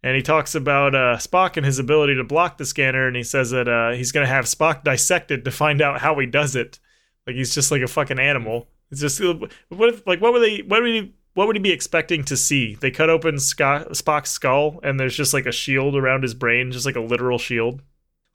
And 0.02 0.16
he 0.16 0.22
talks 0.22 0.54
about 0.54 0.94
uh, 0.94 1.16
Spock 1.18 1.56
and 1.56 1.66
his 1.66 1.78
ability 1.78 2.14
to 2.16 2.24
block 2.24 2.56
the 2.56 2.64
scanner, 2.64 3.06
and 3.06 3.14
he 3.14 3.22
says 3.22 3.50
that 3.50 3.68
uh, 3.68 3.92
he's 3.92 4.12
gonna 4.12 4.26
have 4.26 4.46
Spock 4.46 4.82
dissected 4.82 5.44
to 5.44 5.50
find 5.50 5.82
out 5.82 6.00
how 6.00 6.18
he 6.18 6.26
does 6.26 6.56
it. 6.56 6.78
Like 7.26 7.36
he's 7.36 7.54
just 7.54 7.70
like 7.70 7.82
a 7.82 7.86
fucking 7.86 8.18
animal. 8.18 8.68
It's 8.90 9.00
just 9.00 9.20
what 9.68 9.88
if 9.88 10.06
like 10.06 10.20
what 10.20 10.32
would 10.32 10.42
they 10.42 10.62
what 10.62 10.82
would 10.82 10.90
he 10.90 11.14
what 11.34 11.46
would 11.46 11.56
he 11.56 11.62
be 11.62 11.70
expecting 11.70 12.24
to 12.24 12.36
see? 12.36 12.74
They 12.74 12.90
cut 12.90 13.10
open 13.10 13.38
Scott, 13.38 13.90
Spock's 13.90 14.30
skull, 14.30 14.80
and 14.82 14.98
there's 14.98 15.16
just 15.16 15.34
like 15.34 15.46
a 15.46 15.52
shield 15.52 15.94
around 15.94 16.22
his 16.22 16.34
brain, 16.34 16.72
just 16.72 16.86
like 16.86 16.96
a 16.96 17.00
literal 17.00 17.38
shield. 17.38 17.82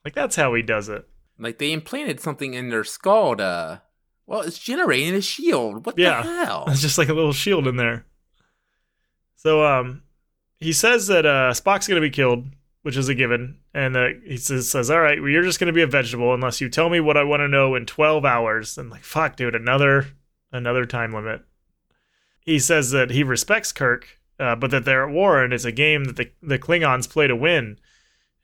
Like 0.04 0.14
that's 0.14 0.36
how 0.36 0.54
he 0.54 0.62
does 0.62 0.88
it. 0.88 1.06
Like 1.38 1.58
they 1.58 1.72
implanted 1.72 2.20
something 2.20 2.54
in 2.54 2.70
their 2.70 2.84
skull 2.84 3.36
to. 3.36 3.82
Well, 4.26 4.40
it's 4.42 4.58
generating 4.58 5.14
a 5.14 5.20
shield. 5.20 5.86
What 5.86 5.98
Yeah. 5.98 6.22
the 6.22 6.28
hell? 6.44 6.64
It's 6.68 6.82
just 6.82 6.98
like 6.98 7.08
a 7.08 7.14
little 7.14 7.32
shield 7.32 7.66
in 7.66 7.76
there. 7.76 8.04
So 9.36 9.64
um 9.64 10.02
he 10.58 10.72
says 10.72 11.06
that 11.08 11.26
uh 11.26 11.52
Spock's 11.52 11.86
gonna 11.88 12.00
be 12.00 12.10
killed, 12.10 12.46
which 12.82 12.96
is 12.96 13.08
a 13.08 13.14
given, 13.14 13.58
and 13.74 13.96
uh, 13.96 14.08
he 14.24 14.36
says, 14.36 14.68
says, 14.70 14.90
All 14.90 15.00
right, 15.00 15.20
well, 15.20 15.28
you're 15.30 15.42
just 15.42 15.60
gonna 15.60 15.72
be 15.72 15.82
a 15.82 15.86
vegetable 15.86 16.32
unless 16.34 16.60
you 16.60 16.68
tell 16.68 16.88
me 16.88 17.00
what 17.00 17.16
I 17.16 17.22
want 17.24 17.40
to 17.40 17.48
know 17.48 17.74
in 17.74 17.86
twelve 17.86 18.24
hours. 18.24 18.78
And 18.78 18.90
like, 18.90 19.04
fuck, 19.04 19.36
dude, 19.36 19.54
another 19.54 20.06
another 20.52 20.86
time 20.86 21.12
limit. 21.12 21.42
He 22.40 22.58
says 22.58 22.90
that 22.92 23.10
he 23.10 23.22
respects 23.24 23.72
Kirk, 23.72 24.18
uh, 24.38 24.54
but 24.56 24.70
that 24.70 24.84
they're 24.84 25.06
at 25.08 25.12
war 25.12 25.42
and 25.42 25.52
it's 25.52 25.64
a 25.64 25.72
game 25.72 26.04
that 26.04 26.16
the, 26.16 26.30
the 26.42 26.58
Klingons 26.58 27.10
play 27.10 27.26
to 27.26 27.34
win. 27.36 27.78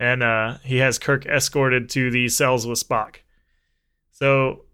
And 0.01 0.23
uh, 0.25 0.59
he 0.65 0.79
has 0.79 0.99
Kirk 0.99 1.25
escorted 1.27 1.89
to 1.91 2.11
the 2.11 2.29
cells 2.29 2.67
with 2.67 2.83
Spock. 2.87 3.17
So 4.11 4.65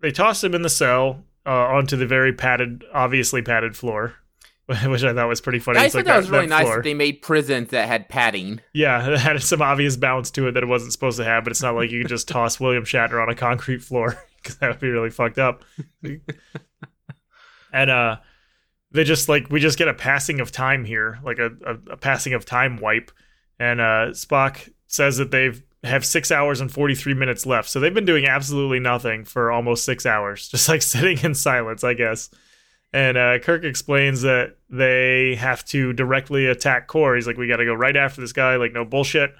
they 0.00 0.10
toss 0.10 0.42
him 0.42 0.54
in 0.54 0.62
the 0.62 0.68
cell 0.68 1.24
uh, 1.46 1.50
onto 1.50 1.96
the 1.96 2.06
very 2.06 2.32
padded, 2.32 2.84
obviously 2.92 3.42
padded 3.42 3.76
floor, 3.76 4.14
which 4.66 5.02
I 5.04 5.14
thought 5.14 5.28
was 5.28 5.40
pretty 5.40 5.58
funny. 5.58 5.78
I 5.78 5.84
It's 5.86 5.92
thought 5.94 5.98
like 6.00 6.06
that 6.06 6.16
was 6.18 6.30
really 6.30 6.46
nice 6.46 6.62
floor. 6.64 6.76
that 6.76 6.84
they 6.84 6.94
made 6.94 7.22
prisons 7.22 7.70
that 7.70 7.88
had 7.88 8.08
padding. 8.08 8.60
Yeah, 8.72 9.08
it 9.12 9.18
had 9.18 9.42
some 9.42 9.62
obvious 9.62 9.96
bounce 9.96 10.30
to 10.32 10.48
it 10.48 10.52
that 10.52 10.62
it 10.62 10.66
wasn't 10.68 10.92
supposed 10.92 11.16
to 11.18 11.24
have, 11.24 11.44
but 11.44 11.50
it's 11.50 11.62
not 11.62 11.74
like 11.74 11.90
you 11.90 12.02
could 12.02 12.08
just 12.10 12.28
toss 12.28 12.60
William 12.60 12.84
Shatner 12.84 13.22
on 13.22 13.28
a 13.28 13.34
concrete 13.34 13.82
floor 13.82 14.22
because 14.42 14.56
that 14.58 14.68
would 14.70 14.80
be 14.80 14.90
really 14.90 15.10
fucked 15.10 15.38
up. 15.38 15.64
and 17.72 17.90
uh, 17.90 18.16
they 18.92 19.04
just 19.04 19.28
like 19.28 19.48
we 19.50 19.60
just 19.60 19.78
get 19.78 19.88
a 19.88 19.94
passing 19.94 20.40
of 20.40 20.52
time 20.52 20.84
here, 20.84 21.18
like 21.22 21.38
a, 21.38 21.50
a, 21.66 21.92
a 21.92 21.96
passing 21.96 22.34
of 22.34 22.44
time 22.44 22.76
wipe, 22.76 23.10
and 23.58 23.80
uh, 23.80 24.10
Spock 24.12 24.70
says 24.86 25.16
that 25.18 25.30
they've 25.30 25.62
have 25.84 26.04
six 26.04 26.30
hours 26.30 26.60
and 26.60 26.72
43 26.72 27.14
minutes 27.14 27.46
left. 27.46 27.68
So 27.68 27.78
they've 27.78 27.94
been 27.94 28.04
doing 28.04 28.26
absolutely 28.26 28.80
nothing 28.80 29.24
for 29.24 29.50
almost 29.50 29.84
six 29.84 30.06
hours, 30.06 30.48
just 30.50 30.68
like 30.68 30.82
sitting 30.82 31.18
in 31.18 31.34
silence, 31.34 31.84
I 31.84 31.94
guess. 31.94 32.30
And 32.92 33.18
uh, 33.18 33.38
Kirk 33.40 33.64
explains 33.64 34.22
that 34.22 34.56
they 34.70 35.34
have 35.36 35.64
to 35.66 35.92
directly 35.92 36.46
attack 36.46 36.86
Kor. 36.86 37.14
He's 37.14 37.26
like, 37.26 37.36
we 37.36 37.46
got 37.46 37.56
to 37.56 37.66
go 37.66 37.74
right 37.74 37.96
after 37.96 38.20
this 38.20 38.32
guy, 38.32 38.56
like, 38.56 38.72
no 38.72 38.84
bullshit. 38.84 39.34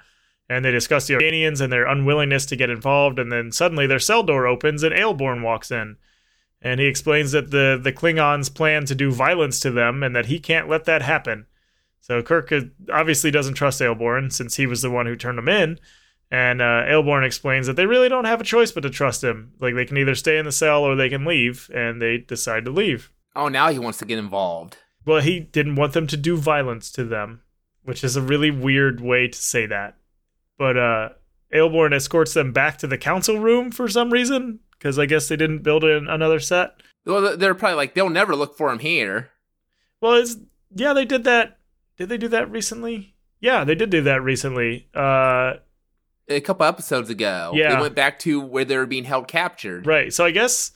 And 0.49 0.63
they 0.63 0.71
discuss 0.71 1.07
the 1.07 1.15
Organians 1.15 1.61
and 1.61 1.71
their 1.71 1.87
unwillingness 1.87 2.45
to 2.47 2.55
get 2.55 2.69
involved. 2.69 3.19
And 3.19 3.31
then 3.31 3.51
suddenly 3.51 3.87
their 3.87 3.99
cell 3.99 4.23
door 4.23 4.47
opens 4.47 4.83
and 4.83 4.93
Ayelborne 4.93 5.43
walks 5.43 5.71
in. 5.71 5.97
And 6.61 6.79
he 6.79 6.87
explains 6.87 7.31
that 7.31 7.51
the, 7.51 7.79
the 7.81 7.93
Klingons 7.93 8.53
plan 8.53 8.85
to 8.85 8.95
do 8.95 9.11
violence 9.11 9.59
to 9.61 9.71
them 9.71 10.03
and 10.03 10.15
that 10.15 10.25
he 10.25 10.39
can't 10.39 10.67
let 10.67 10.85
that 10.85 11.01
happen. 11.01 11.45
So 12.01 12.21
Kirk 12.21 12.51
uh, 12.51 12.61
obviously 12.91 13.31
doesn't 13.31 13.53
trust 13.53 13.81
Ayelborne 13.81 14.31
since 14.33 14.55
he 14.55 14.65
was 14.65 14.81
the 14.81 14.89
one 14.91 15.05
who 15.05 15.15
turned 15.15 15.39
him 15.39 15.47
in. 15.47 15.79
And 16.31 16.61
uh, 16.61 16.83
Ayelborne 16.85 17.25
explains 17.25 17.65
that 17.67 17.75
they 17.75 17.87
really 17.87 18.09
don't 18.09 18.25
have 18.25 18.39
a 18.39 18.43
choice 18.43 18.71
but 18.71 18.81
to 18.81 18.89
trust 18.89 19.23
him. 19.23 19.53
Like 19.59 19.75
they 19.75 19.85
can 19.85 19.97
either 19.97 20.15
stay 20.15 20.37
in 20.37 20.45
the 20.45 20.51
cell 20.51 20.83
or 20.83 20.95
they 20.95 21.09
can 21.09 21.25
leave, 21.25 21.69
and 21.73 22.01
they 22.01 22.17
decide 22.17 22.65
to 22.65 22.71
leave. 22.71 23.11
Oh, 23.35 23.47
now 23.47 23.69
he 23.69 23.79
wants 23.79 23.97
to 23.99 24.05
get 24.05 24.19
involved. 24.19 24.77
Well, 25.05 25.21
he 25.21 25.39
didn't 25.39 25.75
want 25.75 25.93
them 25.93 26.07
to 26.07 26.17
do 26.17 26.37
violence 26.37 26.91
to 26.91 27.03
them, 27.03 27.41
which 27.83 28.03
is 28.03 28.15
a 28.15 28.21
really 28.21 28.51
weird 28.51 29.01
way 29.01 29.27
to 29.27 29.37
say 29.37 29.65
that. 29.65 29.97
But 30.57 30.77
uh, 30.77 31.09
Ayelborne 31.53 31.93
escorts 31.93 32.33
them 32.33 32.51
back 32.51 32.77
to 32.79 32.87
the 32.87 32.97
council 32.97 33.39
room 33.39 33.71
for 33.71 33.87
some 33.87 34.11
reason, 34.11 34.59
because 34.77 34.99
I 34.99 35.05
guess 35.07 35.27
they 35.27 35.35
didn't 35.35 35.63
build 35.63 35.83
in 35.83 36.07
another 36.07 36.39
set. 36.39 36.81
Well, 37.05 37.37
they're 37.37 37.55
probably 37.55 37.77
like 37.77 37.95
they'll 37.95 38.09
never 38.09 38.35
look 38.35 38.55
for 38.55 38.71
him 38.71 38.79
here. 38.79 39.31
Well, 40.01 40.13
it's 40.15 40.37
yeah, 40.75 40.93
they 40.93 41.05
did 41.05 41.23
that. 41.23 41.57
Did 41.97 42.09
they 42.09 42.17
do 42.17 42.27
that 42.27 42.51
recently? 42.51 43.15
Yeah, 43.39 43.63
they 43.63 43.75
did 43.75 43.89
do 43.89 44.01
that 44.01 44.21
recently. 44.21 44.89
Uh, 44.93 45.53
A 46.29 46.41
couple 46.41 46.65
episodes 46.65 47.09
ago, 47.09 47.51
Yeah. 47.55 47.75
they 47.75 47.81
went 47.81 47.95
back 47.95 48.19
to 48.19 48.39
where 48.39 48.63
they 48.65 48.77
were 48.77 48.85
being 48.85 49.03
held 49.05 49.27
captured. 49.27 49.85
Right. 49.87 50.13
So 50.13 50.23
I 50.25 50.31
guess 50.31 50.71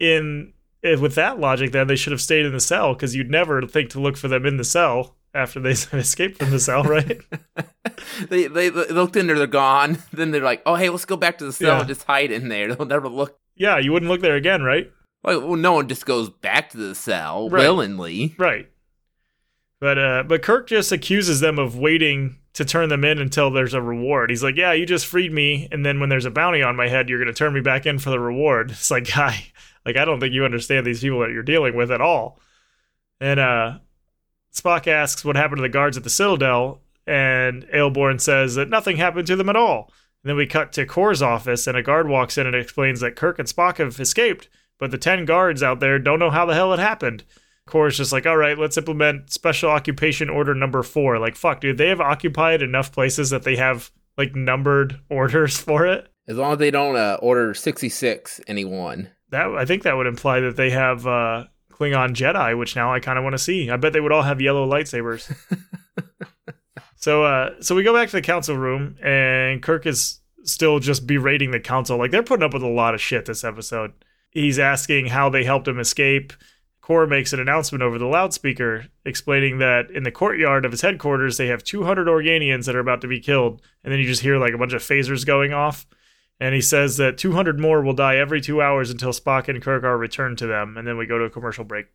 in 0.00 0.52
if, 0.82 1.00
with 1.00 1.14
that 1.16 1.38
logic, 1.40 1.72
then 1.72 1.86
they 1.86 1.96
should 1.96 2.12
have 2.12 2.20
stayed 2.20 2.46
in 2.46 2.52
the 2.52 2.60
cell 2.60 2.94
because 2.94 3.14
you'd 3.16 3.30
never 3.30 3.62
think 3.66 3.90
to 3.90 4.00
look 4.00 4.16
for 4.16 4.28
them 4.28 4.46
in 4.46 4.56
the 4.56 4.64
cell 4.64 5.16
after 5.34 5.60
they 5.60 5.70
escaped 5.92 6.38
from 6.38 6.50
the 6.50 6.60
cell, 6.60 6.82
right? 6.84 7.20
they, 8.28 8.46
they 8.46 8.68
they 8.68 8.86
looked 8.88 9.16
in 9.16 9.26
there, 9.26 9.36
they're 9.38 9.46
gone. 9.46 9.98
Then 10.12 10.30
they're 10.30 10.42
like, 10.42 10.62
oh 10.66 10.74
hey, 10.76 10.88
let's 10.88 11.04
go 11.04 11.16
back 11.16 11.38
to 11.38 11.44
the 11.44 11.52
cell 11.52 11.68
Yeah. 11.74 11.78
and 11.80 11.88
just 11.88 12.04
hide 12.04 12.30
in 12.30 12.48
there. 12.48 12.74
They'll 12.74 12.86
never 12.86 13.08
look. 13.08 13.38
yeah, 13.56 13.78
you 13.78 13.92
wouldn't 13.92 14.10
look 14.10 14.20
there 14.22 14.36
again, 14.36 14.62
right? 14.62 14.90
Like, 15.24 15.38
well, 15.38 15.56
no 15.56 15.72
one 15.72 15.88
just 15.88 16.06
goes 16.06 16.30
back 16.30 16.70
to 16.70 16.76
the 16.76 16.94
cell 16.94 17.50
Right. 17.50 17.62
willingly. 17.62 18.34
Right. 18.38 18.70
But 19.80 19.98
uh, 19.98 20.22
but 20.26 20.42
Kirk 20.42 20.68
just 20.68 20.90
accuses 20.92 21.40
them 21.40 21.58
of 21.58 21.76
waiting 21.76 22.38
to 22.56 22.64
turn 22.64 22.88
them 22.88 23.04
in 23.04 23.18
until 23.18 23.50
there's 23.50 23.74
a 23.74 23.82
reward. 23.82 24.30
He's 24.30 24.42
like, 24.42 24.56
"Yeah, 24.56 24.72
you 24.72 24.86
just 24.86 25.06
freed 25.06 25.32
me, 25.32 25.68
and 25.70 25.84
then 25.84 26.00
when 26.00 26.08
there's 26.08 26.24
a 26.24 26.30
bounty 26.30 26.62
on 26.62 26.74
my 26.74 26.88
head, 26.88 27.08
you're 27.08 27.18
going 27.18 27.32
to 27.32 27.34
turn 27.34 27.52
me 27.52 27.60
back 27.60 27.86
in 27.86 27.98
for 27.98 28.10
the 28.10 28.18
reward." 28.18 28.70
It's 28.76 28.90
like, 28.90 29.12
guy, 29.12 29.52
like 29.84 29.96
I 29.96 30.04
don't 30.04 30.20
think 30.20 30.32
you 30.34 30.44
understand 30.44 30.86
these 30.86 31.00
people 31.00 31.20
that 31.20 31.30
you're 31.30 31.42
dealing 31.42 31.76
with 31.76 31.90
at 31.92 32.00
all. 32.00 32.40
And 33.20 33.38
uh, 33.38 33.78
Spock 34.54 34.86
asks 34.86 35.24
what 35.24 35.36
happened 35.36 35.58
to 35.58 35.62
the 35.62 35.68
guards 35.68 35.98
at 35.98 36.04
the 36.04 36.10
Citadel, 36.10 36.80
and 37.06 37.64
Ayelborne 37.68 38.20
says 38.20 38.54
that 38.54 38.70
nothing 38.70 38.96
happened 38.96 39.26
to 39.26 39.36
them 39.36 39.50
at 39.50 39.56
all. 39.56 39.92
And 40.22 40.30
then 40.30 40.36
we 40.36 40.46
cut 40.46 40.72
to 40.72 40.86
Kor's 40.86 41.22
office, 41.22 41.66
and 41.66 41.76
a 41.76 41.82
guard 41.82 42.08
walks 42.08 42.38
in 42.38 42.46
and 42.46 42.56
explains 42.56 43.00
that 43.00 43.16
Kirk 43.16 43.38
and 43.38 43.46
Spock 43.46 43.76
have 43.76 44.00
escaped, 44.00 44.48
but 44.78 44.90
the 44.90 44.98
10 44.98 45.26
guards 45.26 45.62
out 45.62 45.80
there 45.80 45.98
don't 45.98 46.18
know 46.18 46.30
how 46.30 46.46
the 46.46 46.54
hell 46.54 46.72
it 46.72 46.78
happened. 46.78 47.22
Kor's 47.66 47.96
just 47.96 48.12
like, 48.12 48.26
all 48.26 48.36
right, 48.36 48.58
let's 48.58 48.76
implement 48.76 49.32
special 49.32 49.70
occupation 49.70 50.30
order 50.30 50.54
number 50.54 50.82
four. 50.82 51.18
Like, 51.18 51.34
fuck, 51.34 51.60
dude, 51.60 51.78
they 51.78 51.88
have 51.88 52.00
occupied 52.00 52.62
enough 52.62 52.92
places 52.92 53.30
that 53.30 53.42
they 53.42 53.56
have 53.56 53.90
like 54.16 54.34
numbered 54.34 55.00
orders 55.10 55.58
for 55.58 55.86
it. 55.86 56.08
As 56.28 56.36
long 56.36 56.52
as 56.52 56.58
they 56.58 56.70
don't 56.70 56.96
uh, 56.96 57.18
order 57.20 57.54
66 57.54 58.40
anyone. 58.48 59.10
That 59.30 59.48
I 59.48 59.64
think 59.64 59.82
that 59.82 59.96
would 59.96 60.06
imply 60.06 60.40
that 60.40 60.56
they 60.56 60.70
have 60.70 61.06
uh, 61.06 61.44
Klingon 61.72 62.14
Jedi, 62.14 62.56
which 62.58 62.76
now 62.76 62.92
I 62.92 63.00
kind 63.00 63.18
of 63.18 63.24
want 63.24 63.34
to 63.34 63.38
see. 63.38 63.70
I 63.70 63.76
bet 63.76 63.92
they 63.92 64.00
would 64.00 64.12
all 64.12 64.22
have 64.22 64.40
yellow 64.40 64.68
lightsabers. 64.68 65.32
so, 66.96 67.24
uh, 67.24 67.50
so 67.60 67.74
we 67.74 67.82
go 67.82 67.92
back 67.92 68.08
to 68.08 68.16
the 68.16 68.22
council 68.22 68.56
room, 68.56 68.96
and 69.02 69.62
Kirk 69.62 69.86
is 69.86 70.20
still 70.44 70.78
just 70.78 71.06
berating 71.06 71.50
the 71.50 71.60
council. 71.60 71.98
Like 71.98 72.10
they're 72.12 72.22
putting 72.22 72.44
up 72.44 72.54
with 72.54 72.62
a 72.62 72.68
lot 72.68 72.94
of 72.94 73.00
shit 73.00 73.26
this 73.26 73.44
episode. 73.44 73.92
He's 74.30 74.58
asking 74.58 75.06
how 75.06 75.28
they 75.28 75.44
helped 75.44 75.68
him 75.68 75.80
escape. 75.80 76.32
Kor 76.86 77.04
makes 77.08 77.32
an 77.32 77.40
announcement 77.40 77.82
over 77.82 77.98
the 77.98 78.06
loudspeaker 78.06 78.86
explaining 79.04 79.58
that 79.58 79.90
in 79.90 80.04
the 80.04 80.12
courtyard 80.12 80.64
of 80.64 80.70
his 80.70 80.82
headquarters 80.82 81.36
they 81.36 81.48
have 81.48 81.64
200 81.64 82.06
Organians 82.06 82.66
that 82.66 82.76
are 82.76 82.80
about 82.80 83.00
to 83.00 83.08
be 83.08 83.18
killed, 83.18 83.60
and 83.82 83.92
then 83.92 83.98
you 83.98 84.06
just 84.06 84.22
hear 84.22 84.38
like 84.38 84.52
a 84.52 84.58
bunch 84.58 84.72
of 84.72 84.82
phasers 84.82 85.26
going 85.26 85.52
off. 85.52 85.84
And 86.38 86.54
he 86.54 86.60
says 86.60 86.96
that 86.98 87.18
200 87.18 87.58
more 87.58 87.82
will 87.82 87.92
die 87.92 88.18
every 88.18 88.40
two 88.40 88.62
hours 88.62 88.88
until 88.88 89.10
Spock 89.10 89.48
and 89.48 89.60
Kirk 89.60 89.82
are 89.82 89.98
returned 89.98 90.38
to 90.38 90.46
them, 90.46 90.76
and 90.76 90.86
then 90.86 90.96
we 90.96 91.06
go 91.06 91.18
to 91.18 91.24
a 91.24 91.30
commercial 91.30 91.64
break. 91.64 91.86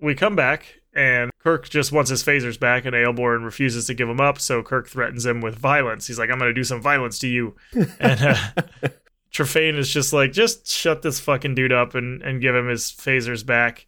We 0.00 0.16
come 0.16 0.34
back, 0.34 0.80
and 0.92 1.30
Kirk 1.38 1.68
just 1.68 1.92
wants 1.92 2.10
his 2.10 2.24
phasers 2.24 2.58
back, 2.58 2.84
and 2.84 2.96
Ayelborne 2.96 3.44
refuses 3.44 3.86
to 3.86 3.94
give 3.94 4.08
them 4.08 4.20
up, 4.20 4.40
so 4.40 4.60
Kirk 4.60 4.88
threatens 4.88 5.24
him 5.24 5.40
with 5.40 5.56
violence. 5.56 6.08
He's 6.08 6.18
like, 6.18 6.30
I'm 6.30 6.40
going 6.40 6.50
to 6.50 6.52
do 6.52 6.64
some 6.64 6.82
violence 6.82 7.20
to 7.20 7.28
you. 7.28 7.54
and 8.00 8.20
uh, 8.20 8.36
Trefayne 9.32 9.78
is 9.78 9.88
just 9.88 10.12
like, 10.12 10.32
just 10.32 10.68
shut 10.68 11.02
this 11.02 11.20
fucking 11.20 11.54
dude 11.54 11.70
up 11.70 11.94
and, 11.94 12.22
and 12.22 12.42
give 12.42 12.56
him 12.56 12.66
his 12.66 12.90
phasers 12.90 13.46
back. 13.46 13.86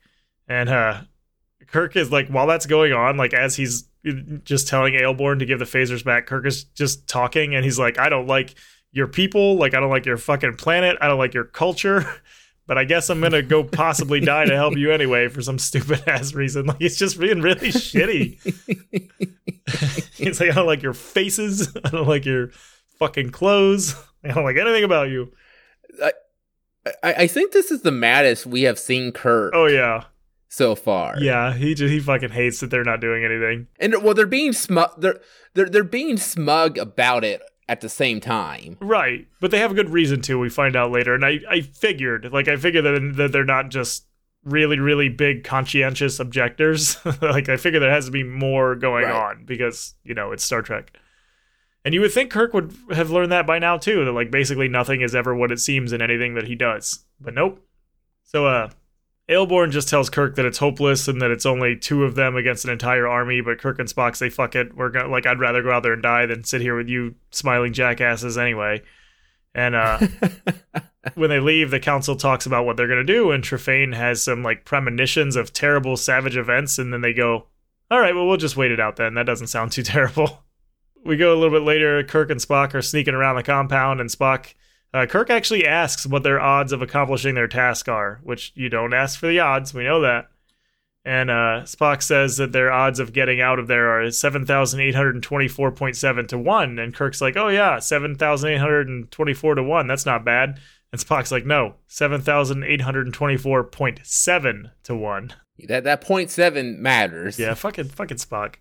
And 0.49 0.69
uh, 0.69 1.03
Kirk 1.67 1.97
is 1.97 2.11
like, 2.11 2.29
while 2.29 2.47
that's 2.47 2.67
going 2.67 2.93
on, 2.93 3.17
like 3.17 3.35
as 3.35 3.57
he's 3.57 3.85
just 4.45 4.69
telling 4.69 4.95
Ayelborne 4.95 5.39
to 5.41 5.47
give 5.47 5.59
the 5.59 5.65
phasers 5.65 6.05
back, 6.05 6.27
Kirk 6.27 6.47
is 6.47 6.65
just 6.65 7.07
talking, 7.09 7.55
and 7.55 7.65
he's 7.65 7.79
like, 7.79 7.99
I 7.99 8.09
don't 8.09 8.27
like 8.27 8.55
your 8.91 9.07
people. 9.07 9.57
Like, 9.57 9.75
I 9.75 9.81
don't 9.81 9.91
like 9.91 10.07
your 10.07 10.17
fucking 10.17 10.57
planet. 10.57 10.97
I 11.01 11.09
don't 11.09 11.19
like 11.19 11.35
your 11.35 11.45
culture. 11.45 12.05
But 12.69 12.77
I 12.77 12.85
guess 12.85 13.09
I'm 13.09 13.23
gonna 13.23 13.41
go 13.41 13.65
possibly 13.65 14.21
die 14.21 14.45
to 14.45 14.55
help 14.55 14.77
you 14.77 14.93
anyway 14.93 15.29
for 15.29 15.41
some 15.41 15.59
stupid 15.59 16.03
ass 16.07 16.35
reason. 16.35 16.67
Like 16.67 16.77
it's 16.81 16.99
just 16.99 17.19
being 17.19 17.41
really 17.41 17.71
shitty. 17.71 18.37
He's 20.17 20.39
like, 20.39 20.51
I 20.51 20.53
don't 20.53 20.67
like 20.67 20.83
your 20.83 20.93
faces. 20.93 21.75
I 21.83 21.89
don't 21.89 22.07
like 22.07 22.27
your 22.27 22.51
fucking 22.99 23.31
clothes. 23.31 23.97
I 24.23 24.35
don't 24.35 24.45
like 24.45 24.59
anything 24.59 24.85
about 24.85 25.09
you. 25.09 25.33
I, 26.05 26.13
I 27.03 27.27
think 27.27 27.53
this 27.53 27.71
is 27.71 27.81
the 27.81 27.91
maddest 27.91 28.45
we 28.45 28.63
have 28.63 28.79
seen 28.79 29.13
Kirk. 29.13 29.55
Oh 29.57 29.67
yeah, 29.67 30.05
so 30.49 30.75
far. 30.75 31.17
Yeah, 31.19 31.55
he 31.55 31.75
just 31.75 31.93
he 31.93 32.01
fucking 32.01 32.31
hates 32.31 32.61
that 32.61 32.71
they're 32.71 32.85
not 32.85 33.01
doing 33.01 33.25
anything. 33.25 33.69
And 33.79 34.03
well, 34.03 34.15
they're 34.15 34.27
being 34.27 34.53
smug. 34.53 35.01
They're 35.01 35.21
they're 35.55 35.69
they're 35.69 35.85
being 35.85 36.17
smug 36.17 36.79
about 36.79 37.25
it 37.25 37.43
at 37.69 37.81
the 37.81 37.89
same 37.89 38.21
time. 38.21 38.77
Right. 38.81 39.29
But 39.41 39.51
they 39.51 39.59
have 39.59 39.71
a 39.71 39.75
good 39.75 39.91
reason 39.91 40.23
to, 40.23 40.39
we 40.39 40.49
find 40.49 40.75
out 40.75 40.91
later. 40.91 41.15
And 41.15 41.25
I, 41.25 41.41
I 41.49 41.61
figured, 41.61 42.33
like, 42.33 42.49
I 42.49 42.57
figured 42.57 42.85
that, 42.85 43.13
that 43.17 43.33
they're 43.33 43.45
not 43.45 43.69
just 43.69 44.07
really, 44.43 44.79
really 44.79 45.11
big 45.11 45.45
conscientious 45.45 46.19
objectors. 46.19 46.97
like, 47.23 47.49
I 47.49 47.57
figure 47.57 47.79
there 47.79 47.91
has 47.91 48.07
to 48.07 48.11
be 48.11 48.25
more 48.25 48.75
going 48.75 49.05
right. 49.05 49.15
on 49.15 49.45
because, 49.45 49.95
you 50.03 50.15
know, 50.15 50.33
it's 50.33 50.45
Star 50.45 50.63
Trek. 50.63 50.97
And 51.85 51.95
you 51.95 52.01
would 52.01 52.13
think 52.13 52.31
Kirk 52.31 52.55
would 52.55 52.75
have 52.93 53.11
learned 53.11 53.33
that 53.33 53.47
by 53.47 53.59
now, 53.59 53.77
too, 53.77 54.05
that, 54.05 54.13
like, 54.13 54.31
basically 54.31 54.69
nothing 54.69 55.03
is 55.03 55.15
ever 55.15 55.35
what 55.35 55.53
it 55.53 55.61
seems 55.61 55.93
in 55.93 56.01
anything 56.01 56.35
that 56.35 56.49
he 56.49 56.55
does. 56.55 57.05
But 57.21 57.35
nope. 57.35 57.63
So, 58.25 58.47
uh, 58.47 58.71
Ayelborne 59.29 59.71
just 59.71 59.89
tells 59.89 60.09
Kirk 60.09 60.37
that 60.37 60.47
it's 60.47 60.59
hopeless 60.59 61.07
and 61.07 61.21
that 61.21 61.31
it's 61.31 61.45
only 61.45 61.77
two 61.77 62.05
of 62.05 62.15
them 62.15 62.35
against 62.37 62.65
an 62.65 62.71
entire 62.71 63.07
army. 63.07 63.43
But 63.43 63.59
Kirk 63.59 63.79
and 63.79 63.89
Spock 63.89 64.17
say, 64.17 64.31
"Fuck 64.31 64.57
it, 64.57 64.75
we're 64.75 64.89
gonna 64.89 65.09
like 65.09 65.27
I'd 65.27 65.39
rather 65.39 65.63
go 65.63 65.71
out 65.71 65.83
there 65.83 65.93
and 65.93 66.03
die 66.03 66.25
than 66.25 66.45
sit 66.45 66.63
here 66.63 66.77
with 66.77 66.89
you 66.89 67.15
smiling 67.31 67.75
jackasses 67.75 68.39
anyway." 68.39 68.83
And 69.55 69.75
uh, 69.75 69.99
when 71.15 71.29
they 71.29 71.41
leave, 71.41 71.71
the 71.71 71.81
council 71.81 72.17
talks 72.17 72.47
about 72.47 72.65
what 72.65 72.79
they're 72.79 72.89
gonna 72.89 73.05
do, 73.05 73.31
and 73.31 73.45
Trefayne 73.45 73.95
has 73.95 74.23
some 74.23 74.43
like 74.43 74.65
premonitions 74.65 75.37
of 75.37 75.53
terrible, 75.53 75.99
savage 75.99 76.37
events, 76.37 76.79
and 76.79 76.91
then 76.91 77.03
they 77.03 77.13
go, 77.13 77.49
"All 77.91 78.01
right, 78.01 78.15
well, 78.15 78.27
we'll 78.27 78.39
just 78.39 78.57
wait 78.57 78.71
it 78.71 78.81
out 78.81 78.97
then. 78.97 79.13
That 79.13 79.27
doesn't 79.27 79.49
sound 79.49 79.73
too 79.73 79.83
terrible." 79.85 80.45
We 81.05 81.17
go 81.17 81.33
a 81.33 81.39
little 81.39 81.57
bit 81.57 81.67
later. 81.67 82.03
Kirk 82.03 82.31
and 82.31 82.41
Spock 82.41 82.75
are 82.75 82.83
sneaking 82.83 83.15
around 83.15 83.37
the 83.37 83.43
compound, 83.43 84.01
and 84.01 84.09
Spock 84.09 84.55
uh, 84.95 85.07
Kirk 85.07 85.31
actually 85.31 85.67
asks 85.67 86.07
what 86.07 86.23
their 86.23 86.41
odds 86.41 86.71
of 86.73 86.83
accomplishing 86.83 87.35
their 87.35 87.49
task 87.49 87.89
are, 87.89 88.21
which 88.23 88.53
you 88.55 88.69
don't 88.69 88.95
ask 88.95 89.19
for 89.19 89.27
the 89.29 89.41
odds. 89.41 89.75
We 89.75 89.83
know 89.85 90.01
that. 90.01 90.29
And 91.05 91.31
uh, 91.31 91.63
Spock 91.65 92.03
says 92.03 92.39
that 92.39 92.53
their 92.53 92.73
odds 92.73 93.01
of 93.01 93.13
getting 93.13 93.41
out 93.41 93.59
of 93.59 93.67
there 93.67 93.99
are 93.99 94.05
7,824.7 94.09 96.29
to 96.29 96.39
1. 96.39 96.79
And 96.79 96.95
Kirk's 96.95 97.23
like, 97.23 97.37
oh, 97.37 97.49
yeah, 97.49 97.79
7,824 97.79 99.55
to 99.55 99.63
1. 99.63 99.87
That's 99.87 100.07
not 100.07 100.25
bad. 100.25 100.59
And 100.93 101.01
Spock's 101.01 101.33
like, 101.33 101.47
no, 101.47 101.77
7,824.7 101.89 104.71
to 104.85 104.97
1. 104.97 105.33
That, 105.67 105.83
that 105.85 106.03
point 106.03 106.31
0.7 106.31 106.79
matters. 106.79 107.39
Yeah, 107.39 107.55
fucking, 107.55 107.89
fucking 107.89 108.19
Spock 108.19 108.57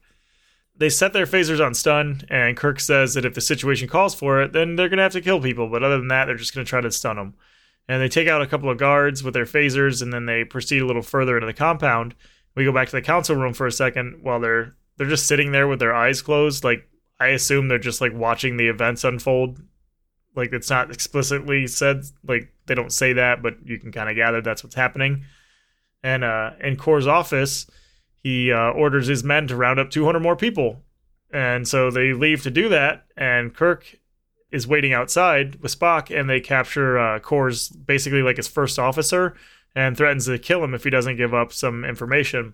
they 0.80 0.90
set 0.90 1.14
their 1.14 1.26
phasers 1.26 1.64
on 1.64 1.74
stun, 1.74 2.22
and 2.30 2.56
Kirk 2.56 2.80
says 2.80 3.14
that 3.16 3.26
if 3.26 3.34
the 3.34 3.42
situation 3.42 3.88
calls 3.88 4.14
for 4.14 4.42
it, 4.42 4.54
then 4.54 4.76
they're 4.76 4.90
going 4.90 4.98
to 4.98 5.04
have 5.04 5.14
to 5.14 5.22
kill 5.22 5.42
people. 5.42 5.68
But 5.70 5.84
other 5.84 5.98
than 5.98 6.10
that, 6.10 6.26
they're 6.26 6.36
just 6.36 6.54
going 6.54 6.66
to 6.66 6.70
try 6.70 6.82
to 6.82 6.92
stun 6.92 7.16
them. 7.16 7.34
And 7.88 8.02
they 8.02 8.10
take 8.10 8.28
out 8.28 8.42
a 8.42 8.48
couple 8.48 8.70
of 8.70 8.78
guards 8.78 9.24
with 9.24 9.34
their 9.34 9.46
phasers, 9.46 10.02
and 10.02 10.14
then 10.14 10.26
they 10.26 10.44
proceed 10.44 10.82
a 10.82 10.86
little 10.86 11.02
further 11.02 11.36
into 11.36 11.48
the 11.48 11.54
compound. 11.54 12.16
We 12.56 12.66
go 12.66 12.72
back 12.72 12.90
to 12.90 12.96
the 12.96 13.02
council 13.02 13.36
room 13.36 13.54
for 13.54 13.66
a 13.66 13.72
second 13.72 14.20
while 14.22 14.40
they're 14.40 14.76
they're 14.98 15.08
just 15.08 15.28
sitting 15.28 15.52
there 15.52 15.68
with 15.68 15.80
their 15.80 15.96
eyes 15.96 16.22
closed. 16.22 16.64
Like 16.64 16.88
I 17.20 17.28
assume 17.28 17.68
they're 17.68 17.78
just 17.78 18.02
like 18.02 18.14
watching 18.14 18.58
the 18.58 18.68
events 18.68 19.04
unfold. 19.04 19.62
Like 20.36 20.54
it's 20.54 20.70
not 20.70 20.92
explicitly 20.92 21.68
said. 21.68 22.04
Like 22.28 22.52
they 22.66 22.76
don't 22.76 22.92
say 22.92 23.14
that, 23.14 23.42
but 23.42 23.58
you 23.64 23.80
can 23.80 23.92
kind 23.92 24.10
of 24.10 24.16
gather 24.16 24.42
that's 24.42 24.64
what's 24.64 24.76
happening. 24.76 25.24
And 26.04 26.24
uh, 26.24 26.52
in 26.60 26.78
Kor's 26.78 27.08
office 27.08 27.68
he 28.28 28.52
uh, 28.52 28.72
orders 28.72 29.08
his 29.08 29.24
men 29.24 29.48
to 29.48 29.56
round 29.56 29.80
up 29.80 29.90
200 29.90 30.20
more 30.20 30.36
people. 30.36 30.84
And 31.32 31.66
so 31.66 31.90
they 31.90 32.12
leave 32.12 32.44
to 32.44 32.52
do 32.52 32.68
that, 32.70 33.06
and 33.16 33.54
Kirk 33.54 34.00
is 34.52 34.68
waiting 34.68 34.92
outside 34.94 35.62
with 35.62 35.78
Spock, 35.78 36.14
and 36.14 36.30
they 36.30 36.42
capture 36.42 36.98
uh, 36.98 37.20
Kor's 37.20 37.70
basically 37.70 38.22
like 38.22 38.36
his 38.36 38.48
first 38.48 38.78
officer 38.78 39.36
and 39.76 39.96
threatens 39.96 40.26
to 40.26 40.38
kill 40.38 40.62
him 40.62 40.74
if 40.74 40.84
he 40.84 40.90
doesn't 40.90 41.16
give 41.16 41.34
up 41.34 41.54
some 41.54 41.86
information. 41.86 42.54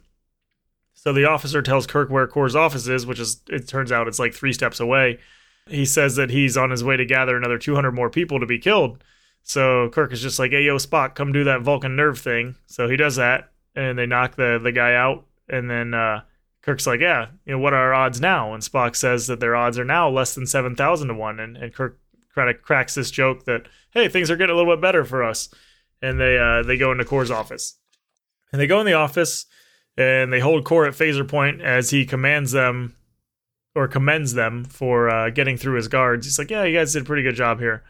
So 0.94 1.12
the 1.12 1.26
officer 1.26 1.64
tells 1.64 1.88
Kirk 1.88 2.12
where 2.12 2.28
Kor's 2.28 2.56
office 2.56 2.88
is, 2.88 3.08
which 3.08 3.20
is, 3.20 3.42
it 3.50 3.68
turns 3.68 3.92
out, 3.92 4.08
it's 4.08 4.20
like 4.20 4.34
three 4.34 4.54
steps 4.54 4.80
away. 4.80 5.20
He 5.68 5.86
says 5.86 6.16
that 6.18 6.30
he's 6.30 6.56
on 6.56 6.70
his 6.70 6.84
way 6.84 6.98
to 6.98 7.06
gather 7.06 7.36
another 7.36 7.58
200 7.58 7.92
more 7.94 8.12
people 8.12 8.40
to 8.40 8.46
be 8.46 8.60
killed. 8.60 9.04
So 9.42 9.90
Kirk 9.90 10.14
is 10.14 10.22
just 10.22 10.38
like, 10.38 10.52
hey, 10.52 10.64
yo, 10.64 10.78
Spock, 10.78 11.16
come 11.16 11.32
do 11.32 11.44
that 11.46 11.62
Vulcan 11.62 11.96
nerve 11.96 12.20
thing. 12.20 12.56
So 12.68 12.88
he 12.88 12.96
does 12.96 13.16
that, 13.16 13.52
and 13.76 13.98
they 13.98 14.06
knock 14.06 14.36
the, 14.36 14.60
the 14.62 14.72
guy 14.72 14.94
out 14.94 15.26
and 15.50 15.70
then 15.70 15.94
uh, 15.94 16.22
Kirk's 16.62 16.88
like, 16.88 17.02
yeah, 17.02 17.28
you 17.46 17.54
know, 17.54 17.60
what 17.60 17.74
are 17.74 17.94
our 17.94 17.94
odds 17.94 18.22
now? 18.22 18.54
And 18.54 18.64
Spock 18.64 18.96
says 18.96 19.28
that 19.28 19.40
their 19.40 19.56
odds 19.56 19.78
are 19.78 19.86
now 19.86 20.10
less 20.10 20.34
than 20.34 20.48
7,000 20.48 21.10
to 21.10 21.14
1. 21.14 21.40
And, 21.40 21.58
and 21.58 21.74
Kirk 21.74 22.00
kind 22.34 22.50
of 22.50 22.62
cracks 22.62 22.96
this 22.96 23.12
joke 23.12 23.46
that, 23.46 23.68
hey, 23.92 24.08
things 24.08 24.32
are 24.32 24.38
getting 24.38 24.54
a 24.54 24.58
little 24.58 24.74
bit 24.74 24.82
better 24.82 25.04
for 25.04 25.24
us. 25.24 25.50
And 26.02 26.20
they, 26.20 26.38
uh, 26.38 26.64
they 26.64 26.78
go 26.78 26.92
into 26.92 27.06
Kor's 27.06 27.32
office. 27.32 27.78
And 28.52 28.62
they 28.62 28.68
go 28.68 28.80
in 28.80 28.86
the 28.86 28.94
office 28.94 29.46
and 29.98 30.32
they 30.32 30.40
hold 30.40 30.64
Core 30.64 30.86
at 30.86 30.94
phaser 30.94 31.28
point 31.28 31.62
as 31.62 31.90
he 31.90 32.06
commands 32.06 32.52
them 32.52 32.96
or 33.76 33.88
commends 33.88 34.34
them 34.34 34.64
for 34.64 35.10
uh, 35.10 35.30
getting 35.32 35.58
through 35.58 35.76
his 35.76 35.88
guards. 35.88 36.26
He's 36.26 36.40
like, 36.40 36.52
yeah, 36.52 36.64
you 36.64 36.78
guys 36.78 36.94
did 36.94 37.04
a 37.04 37.06
pretty 37.06 37.24
good 37.24 37.36
job 37.36 37.60
here. 37.60 37.84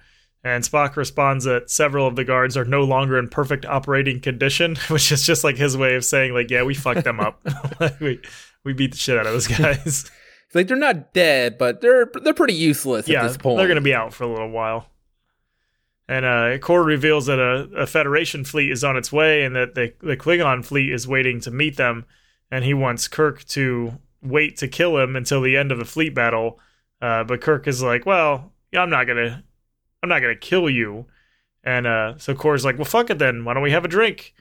And 0.45 0.63
Spock 0.63 0.97
responds 0.97 1.45
that 1.45 1.69
several 1.69 2.05
of 2.05 2.17
the 2.17 2.25
guards 2.25 2.57
are 2.57 2.65
no 2.65 2.83
longer 2.83 3.17
in 3.17 3.29
perfect 3.29 3.65
operating 3.65 4.19
condition, 4.19 4.75
which 4.89 5.11
is 5.11 5.25
just 5.25 5.43
like 5.43 5.55
his 5.55 5.77
way 5.77 5.95
of 5.95 6.03
saying, 6.03 6.33
like, 6.33 6.51
yeah, 6.51 6.63
we 6.63 6.73
fucked 6.73 7.05
them 7.05 7.19
up. 7.19 7.39
we 8.01 8.19
we 8.63 8.73
beat 8.73 8.91
the 8.91 8.97
shit 8.97 9.17
out 9.17 9.25
of 9.25 9.33
those 9.33 9.47
guys. 9.47 9.85
It's 9.85 10.11
like 10.53 10.67
they're 10.67 10.77
not 10.77 11.13
dead, 11.13 11.57
but 11.57 11.81
they're 11.81 12.09
they're 12.23 12.33
pretty 12.33 12.55
useless 12.55 13.07
yeah, 13.07 13.21
at 13.21 13.27
this 13.27 13.37
point. 13.37 13.57
They're 13.57 13.67
gonna 13.67 13.81
be 13.81 13.93
out 13.93 14.13
for 14.13 14.25
a 14.25 14.27
little 14.27 14.49
while. 14.49 14.89
And 16.09 16.25
uh, 16.25 16.57
Kor 16.57 16.83
reveals 16.83 17.27
that 17.27 17.39
a, 17.39 17.83
a, 17.83 17.87
Federation 17.87 18.43
fleet 18.43 18.71
is 18.71 18.83
on 18.83 18.97
its 18.97 19.09
way, 19.09 19.45
and 19.45 19.55
that 19.55 19.75
the 19.75 19.93
the 20.01 20.17
Klingon 20.17 20.65
fleet 20.65 20.91
is 20.91 21.07
waiting 21.07 21.39
to 21.41 21.51
meet 21.51 21.77
them. 21.77 22.05
And 22.51 22.65
he 22.65 22.73
wants 22.73 23.07
Kirk 23.07 23.45
to 23.45 23.97
wait 24.21 24.57
to 24.57 24.67
kill 24.67 24.97
him 24.97 25.15
until 25.15 25.41
the 25.41 25.55
end 25.55 25.71
of 25.71 25.79
the 25.79 25.85
fleet 25.85 26.13
battle. 26.13 26.59
Uh, 27.01 27.23
but 27.23 27.39
Kirk 27.39 27.67
is 27.67 27.81
like, 27.81 28.05
"Well, 28.05 28.51
I'm 28.73 28.89
not 28.89 29.07
gonna 29.07 29.43
I'm 30.03 30.09
not 30.09 30.21
gonna 30.21 30.35
kill 30.35 30.69
you. 30.69 31.07
And 31.63 31.87
uh, 31.87 32.17
so 32.17 32.35
Kor's 32.35 32.65
like, 32.65 32.77
well, 32.77 32.85
fuck 32.85 33.09
it 33.09 33.19
then. 33.19 33.45
Why 33.45 33.53
don't 33.53 33.63
we 33.63 33.71
have 33.71 33.85
a 33.85 33.87
drink? 33.87 34.33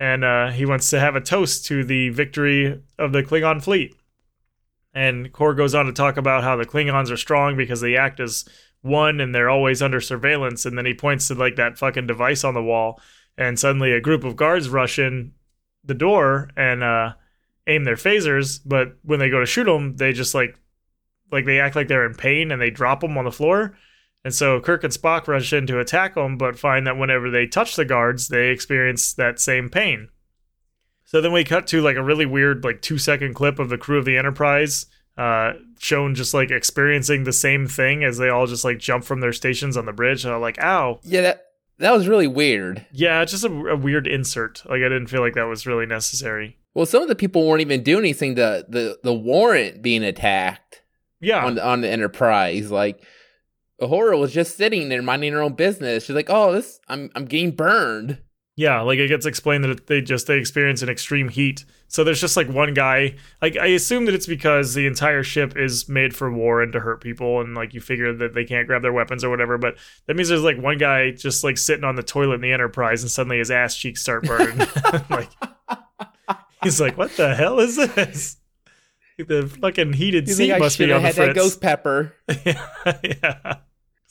And 0.00 0.24
uh, 0.24 0.50
he 0.50 0.64
wants 0.64 0.88
to 0.90 0.98
have 0.98 1.14
a 1.14 1.20
toast 1.20 1.66
to 1.66 1.84
the 1.84 2.08
victory 2.08 2.80
of 2.98 3.12
the 3.12 3.22
Klingon 3.22 3.62
fleet. 3.62 3.94
And 4.94 5.30
Kor 5.30 5.54
goes 5.54 5.74
on 5.74 5.84
to 5.86 5.92
talk 5.92 6.16
about 6.16 6.42
how 6.42 6.56
the 6.56 6.64
Klingons 6.64 7.10
are 7.10 7.18
strong 7.18 7.54
because 7.54 7.82
they 7.82 7.96
act 7.96 8.18
as 8.18 8.46
one 8.80 9.20
and 9.20 9.34
they're 9.34 9.50
always 9.50 9.82
under 9.82 10.00
surveillance. 10.00 10.64
And 10.64 10.76
then 10.76 10.86
he 10.86 10.94
points 10.94 11.28
to 11.28 11.34
like 11.34 11.56
that 11.56 11.76
fucking 11.76 12.06
device 12.06 12.42
on 12.42 12.54
the 12.54 12.62
wall, 12.62 12.98
and 13.36 13.58
suddenly 13.58 13.92
a 13.92 14.00
group 14.00 14.24
of 14.24 14.36
guards 14.36 14.70
rush 14.70 14.98
in 14.98 15.32
the 15.84 15.94
door 15.94 16.48
and 16.56 16.82
uh, 16.82 17.12
aim 17.66 17.84
their 17.84 17.94
phasers. 17.94 18.58
But 18.64 18.96
when 19.02 19.18
they 19.18 19.28
go 19.28 19.40
to 19.40 19.46
shoot 19.46 19.64
them, 19.64 19.96
they 19.96 20.14
just 20.14 20.34
like 20.34 20.56
like 21.30 21.44
they 21.44 21.60
act 21.60 21.76
like 21.76 21.88
they're 21.88 22.06
in 22.06 22.14
pain 22.14 22.50
and 22.50 22.60
they 22.60 22.70
drop 22.70 23.00
them 23.00 23.18
on 23.18 23.26
the 23.26 23.30
floor. 23.30 23.76
And 24.24 24.34
so 24.34 24.60
Kirk 24.60 24.84
and 24.84 24.92
Spock 24.92 25.26
rush 25.28 25.52
in 25.52 25.66
to 25.68 25.78
attack 25.80 26.14
them, 26.14 26.36
but 26.36 26.58
find 26.58 26.86
that 26.86 26.98
whenever 26.98 27.30
they 27.30 27.46
touch 27.46 27.76
the 27.76 27.84
guards, 27.86 28.28
they 28.28 28.48
experience 28.48 29.14
that 29.14 29.40
same 29.40 29.68
pain. 29.70 30.08
So 31.04 31.20
then 31.20 31.32
we 31.32 31.42
cut 31.42 31.66
to 31.68 31.80
like 31.80 31.96
a 31.96 32.02
really 32.02 32.26
weird, 32.26 32.62
like 32.62 32.82
two 32.82 32.98
second 32.98 33.34
clip 33.34 33.58
of 33.58 33.68
the 33.68 33.78
crew 33.78 33.98
of 33.98 34.04
the 34.04 34.16
Enterprise, 34.18 34.86
uh, 35.16 35.54
shown 35.78 36.14
just 36.14 36.34
like 36.34 36.50
experiencing 36.50 37.24
the 37.24 37.32
same 37.32 37.66
thing 37.66 38.04
as 38.04 38.18
they 38.18 38.28
all 38.28 38.46
just 38.46 38.64
like 38.64 38.78
jump 38.78 39.04
from 39.04 39.20
their 39.20 39.32
stations 39.32 39.76
on 39.76 39.86
the 39.86 39.92
bridge. 39.92 40.24
And 40.24 40.32
I'm 40.34 40.40
like, 40.40 40.62
ow. 40.62 41.00
Yeah, 41.02 41.22
that 41.22 41.46
that 41.78 41.92
was 41.92 42.06
really 42.06 42.26
weird. 42.28 42.84
Yeah, 42.92 43.24
just 43.24 43.44
a, 43.44 43.48
a 43.48 43.76
weird 43.76 44.06
insert. 44.06 44.62
Like 44.66 44.76
I 44.82 44.88
didn't 44.90 45.06
feel 45.08 45.22
like 45.22 45.34
that 45.34 45.44
was 45.48 45.66
really 45.66 45.86
necessary. 45.86 46.58
Well, 46.74 46.86
some 46.86 47.02
of 47.02 47.08
the 47.08 47.16
people 47.16 47.48
weren't 47.48 47.62
even 47.62 47.82
doing 47.82 48.04
anything. 48.04 48.34
The 48.34 48.66
the 48.68 48.98
the 49.02 49.14
warrant 49.14 49.80
being 49.82 50.04
attacked 50.04 50.82
Yeah. 51.20 51.44
on 51.44 51.58
on 51.58 51.80
the 51.80 51.88
Enterprise, 51.88 52.70
like 52.70 53.02
Uhura 53.80 54.18
was 54.18 54.32
just 54.32 54.56
sitting 54.56 54.88
there 54.88 55.02
minding 55.02 55.32
her 55.32 55.42
own 55.42 55.54
business. 55.54 56.04
She's 56.04 56.16
like, 56.16 56.30
"Oh, 56.30 56.52
this 56.52 56.80
I'm 56.88 57.10
I'm 57.14 57.24
getting 57.24 57.52
burned." 57.52 58.18
Yeah, 58.56 58.82
like 58.82 58.98
it 58.98 59.08
gets 59.08 59.24
explained 59.24 59.64
that 59.64 59.86
they 59.86 60.02
just 60.02 60.26
they 60.26 60.36
experience 60.36 60.82
an 60.82 60.90
extreme 60.90 61.30
heat. 61.30 61.64
So 61.88 62.04
there's 62.04 62.20
just 62.20 62.36
like 62.36 62.46
one 62.46 62.74
guy. 62.74 63.14
Like 63.40 63.56
I 63.56 63.68
assume 63.68 64.04
that 64.04 64.14
it's 64.14 64.26
because 64.26 64.74
the 64.74 64.86
entire 64.86 65.22
ship 65.22 65.56
is 65.56 65.88
made 65.88 66.14
for 66.14 66.30
war 66.30 66.60
and 66.60 66.70
to 66.74 66.80
hurt 66.80 67.00
people, 67.00 67.40
and 67.40 67.54
like 67.54 67.72
you 67.72 67.80
figure 67.80 68.12
that 68.12 68.34
they 68.34 68.44
can't 68.44 68.66
grab 68.66 68.82
their 68.82 68.92
weapons 68.92 69.24
or 69.24 69.30
whatever. 69.30 69.56
But 69.56 69.76
that 70.06 70.14
means 70.14 70.28
there's 70.28 70.42
like 70.42 70.58
one 70.58 70.76
guy 70.76 71.10
just 71.12 71.42
like 71.42 71.56
sitting 71.56 71.84
on 71.84 71.96
the 71.96 72.02
toilet 72.02 72.34
in 72.34 72.40
the 72.42 72.52
Enterprise, 72.52 73.02
and 73.02 73.10
suddenly 73.10 73.38
his 73.38 73.50
ass 73.50 73.74
cheeks 73.74 74.02
start 74.02 74.24
burning. 74.24 74.58
like 75.10 75.30
he's 76.62 76.82
like, 76.82 76.98
"What 76.98 77.16
the 77.16 77.34
hell 77.34 77.60
is 77.60 77.76
this?" 77.76 78.36
The 79.16 79.48
fucking 79.60 79.94
heated 79.94 80.28
seat 80.28 80.50
like, 80.50 80.60
must 80.60 80.78
be 80.78 80.92
on 80.92 81.00
the 81.00 81.08
had 81.08 81.14
that 81.16 81.34
ghost 81.34 81.62
pepper." 81.62 82.14
yeah. 82.44 83.56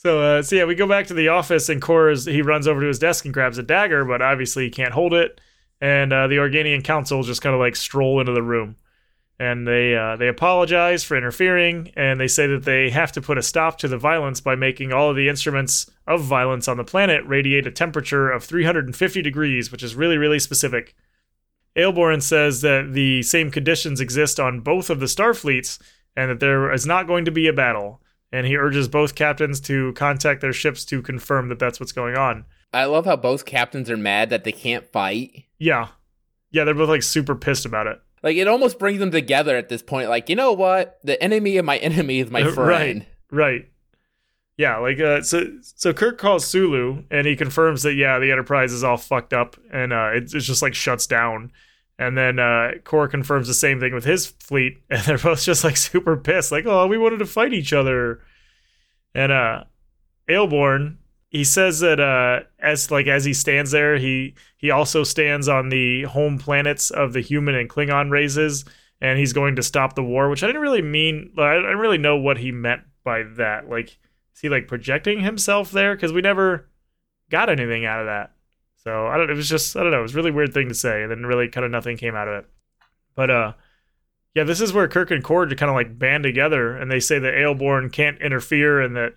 So, 0.01 0.21
uh, 0.21 0.43
so 0.43 0.55
yeah, 0.55 0.63
we 0.63 0.75
go 0.75 0.87
back 0.87 1.07
to 1.07 1.13
the 1.13 1.27
office, 1.27 1.67
and 1.67 1.81
Kor's 1.81 2.23
he 2.23 2.41
runs 2.41 2.69
over 2.69 2.79
to 2.79 2.87
his 2.87 2.99
desk 2.99 3.25
and 3.25 3.33
grabs 3.33 3.57
a 3.57 3.63
dagger, 3.63 4.05
but 4.05 4.21
obviously 4.21 4.63
he 4.63 4.69
can't 4.69 4.93
hold 4.93 5.13
it. 5.13 5.41
And 5.81 6.13
uh, 6.13 6.27
the 6.27 6.37
Organian 6.37 6.85
Council 6.85 7.21
just 7.21 7.41
kind 7.41 7.53
of 7.53 7.59
like 7.59 7.75
stroll 7.75 8.21
into 8.21 8.31
the 8.31 8.41
room, 8.41 8.77
and 9.39 9.67
they 9.67 9.97
uh, 9.97 10.15
they 10.15 10.29
apologize 10.29 11.03
for 11.03 11.17
interfering, 11.17 11.91
and 11.97 12.17
they 12.17 12.29
say 12.29 12.47
that 12.47 12.63
they 12.63 12.89
have 12.91 13.11
to 13.11 13.21
put 13.21 13.37
a 13.37 13.41
stop 13.41 13.77
to 13.79 13.89
the 13.89 13.97
violence 13.97 14.39
by 14.39 14.55
making 14.55 14.93
all 14.93 15.09
of 15.09 15.17
the 15.17 15.27
instruments 15.27 15.91
of 16.07 16.21
violence 16.21 16.69
on 16.69 16.77
the 16.77 16.85
planet 16.85 17.27
radiate 17.27 17.67
a 17.67 17.71
temperature 17.71 18.31
of 18.31 18.45
350 18.45 19.21
degrees, 19.21 19.69
which 19.69 19.83
is 19.83 19.95
really 19.95 20.17
really 20.17 20.39
specific. 20.39 20.95
Ayelborne 21.75 22.23
says 22.23 22.61
that 22.61 22.93
the 22.93 23.21
same 23.23 23.51
conditions 23.51 23.99
exist 23.99 24.39
on 24.39 24.61
both 24.61 24.89
of 24.89 25.01
the 25.01 25.07
starfleets, 25.07 25.77
and 26.15 26.31
that 26.31 26.39
there 26.39 26.71
is 26.71 26.85
not 26.85 27.05
going 27.05 27.25
to 27.25 27.31
be 27.31 27.47
a 27.47 27.53
battle 27.53 28.01
and 28.31 28.45
he 28.45 28.57
urges 28.57 28.87
both 28.87 29.15
captains 29.15 29.59
to 29.61 29.93
contact 29.93 30.41
their 30.41 30.53
ships 30.53 30.85
to 30.85 31.01
confirm 31.01 31.49
that 31.49 31.59
that's 31.59 31.79
what's 31.79 31.91
going 31.91 32.15
on. 32.15 32.45
I 32.73 32.85
love 32.85 33.05
how 33.05 33.15
both 33.15 33.45
captains 33.45 33.89
are 33.89 33.97
mad 33.97 34.29
that 34.29 34.43
they 34.43 34.51
can't 34.51 34.85
fight. 34.91 35.45
Yeah. 35.57 35.89
Yeah, 36.51 36.63
they're 36.63 36.73
both 36.73 36.89
like 36.89 37.03
super 37.03 37.35
pissed 37.35 37.65
about 37.65 37.87
it. 37.87 37.99
Like 38.21 38.37
it 38.37 38.47
almost 38.47 38.79
brings 38.79 38.99
them 38.99 39.11
together 39.11 39.55
at 39.55 39.69
this 39.69 39.81
point. 39.81 40.09
Like 40.09 40.29
you 40.29 40.35
know 40.35 40.53
what, 40.53 40.99
the 41.03 41.21
enemy 41.21 41.57
of 41.57 41.65
my 41.65 41.77
enemy 41.79 42.19
is 42.19 42.29
my 42.29 42.43
friend. 42.51 43.05
Right. 43.31 43.51
Right. 43.51 43.69
Yeah, 44.57 44.77
like 44.77 44.99
uh 44.99 45.21
so 45.21 45.45
so 45.61 45.93
Kirk 45.93 46.17
calls 46.17 46.45
Sulu 46.45 47.03
and 47.09 47.25
he 47.25 47.35
confirms 47.35 47.83
that 47.83 47.93
yeah, 47.93 48.19
the 48.19 48.31
Enterprise 48.31 48.73
is 48.73 48.83
all 48.83 48.97
fucked 48.97 49.33
up 49.33 49.55
and 49.71 49.93
uh 49.93 50.11
it, 50.15 50.33
it's 50.33 50.45
just 50.45 50.61
like 50.61 50.75
shuts 50.75 51.07
down. 51.07 51.51
And 51.99 52.17
then 52.17 52.39
uh 52.39 52.71
Kor 52.83 53.07
confirms 53.07 53.47
the 53.47 53.53
same 53.53 53.79
thing 53.79 53.93
with 53.93 54.05
his 54.05 54.25
fleet 54.25 54.81
and 54.89 55.03
they're 55.03 55.19
both 55.19 55.43
just 55.43 55.63
like 55.63 55.77
super 55.77 56.17
pissed 56.17 56.51
like, 56.51 56.65
"Oh, 56.65 56.87
we 56.87 56.97
wanted 56.97 57.19
to 57.19 57.27
fight 57.27 57.53
each 57.53 57.73
other." 57.73 58.21
And 59.13 59.31
uh 59.31 59.65
Ayelborne 60.27 60.95
he 61.27 61.43
says 61.43 61.81
that 61.81 61.99
uh 61.99 62.47
as 62.59 62.89
like 62.89 63.05
as 63.05 63.25
he 63.25 63.33
stands 63.33 63.69
there, 63.69 63.97
he 63.97 64.33
he 64.57 64.71
also 64.71 65.03
stands 65.03 65.47
on 65.47 65.69
the 65.69 66.03
home 66.03 66.39
planets 66.39 66.89
of 66.89 67.13
the 67.13 67.21
human 67.21 67.53
and 67.53 67.69
Klingon 67.69 68.09
races 68.09 68.65
and 69.01 69.17
he's 69.17 69.33
going 69.33 69.55
to 69.55 69.63
stop 69.63 69.95
the 69.95 70.03
war, 70.03 70.29
which 70.29 70.43
I 70.43 70.47
didn't 70.47 70.61
really 70.61 70.81
mean. 70.81 71.31
I 71.37 71.55
didn't 71.55 71.77
really 71.77 71.97
know 71.97 72.17
what 72.17 72.37
he 72.37 72.51
meant 72.51 72.81
by 73.03 73.23
that. 73.37 73.69
Like, 73.69 73.97
is 74.35 74.41
he 74.41 74.49
like 74.49 74.67
projecting 74.67 75.21
himself 75.21 75.71
there? 75.71 75.95
Because 75.95 76.11
we 76.11 76.21
never 76.21 76.69
got 77.29 77.49
anything 77.49 77.85
out 77.85 78.01
of 78.01 78.07
that. 78.07 78.33
So 78.83 79.07
I 79.07 79.17
don't. 79.17 79.29
It 79.29 79.35
was 79.35 79.49
just 79.49 79.75
I 79.75 79.83
don't 79.83 79.91
know. 79.91 79.99
It 79.99 80.03
was 80.03 80.13
a 80.13 80.17
really 80.17 80.31
weird 80.31 80.53
thing 80.53 80.69
to 80.69 80.75
say, 80.75 81.01
and 81.01 81.11
then 81.11 81.25
really 81.25 81.49
kind 81.49 81.65
of 81.65 81.71
nothing 81.71 81.97
came 81.97 82.15
out 82.15 82.27
of 82.27 82.43
it. 82.43 82.49
But 83.15 83.29
uh, 83.29 83.53
yeah, 84.35 84.43
this 84.43 84.61
is 84.61 84.71
where 84.71 84.87
Kirk 84.87 85.11
and 85.11 85.23
Kor 85.23 85.47
kind 85.47 85.69
of 85.69 85.75
like 85.75 85.99
band 85.99 86.23
together, 86.23 86.75
and 86.75 86.89
they 86.89 86.99
say 86.99 87.19
that 87.19 87.33
Ayelborne 87.33 87.91
can't 87.91 88.21
interfere, 88.21 88.81
and 88.81 88.95
that 88.95 89.15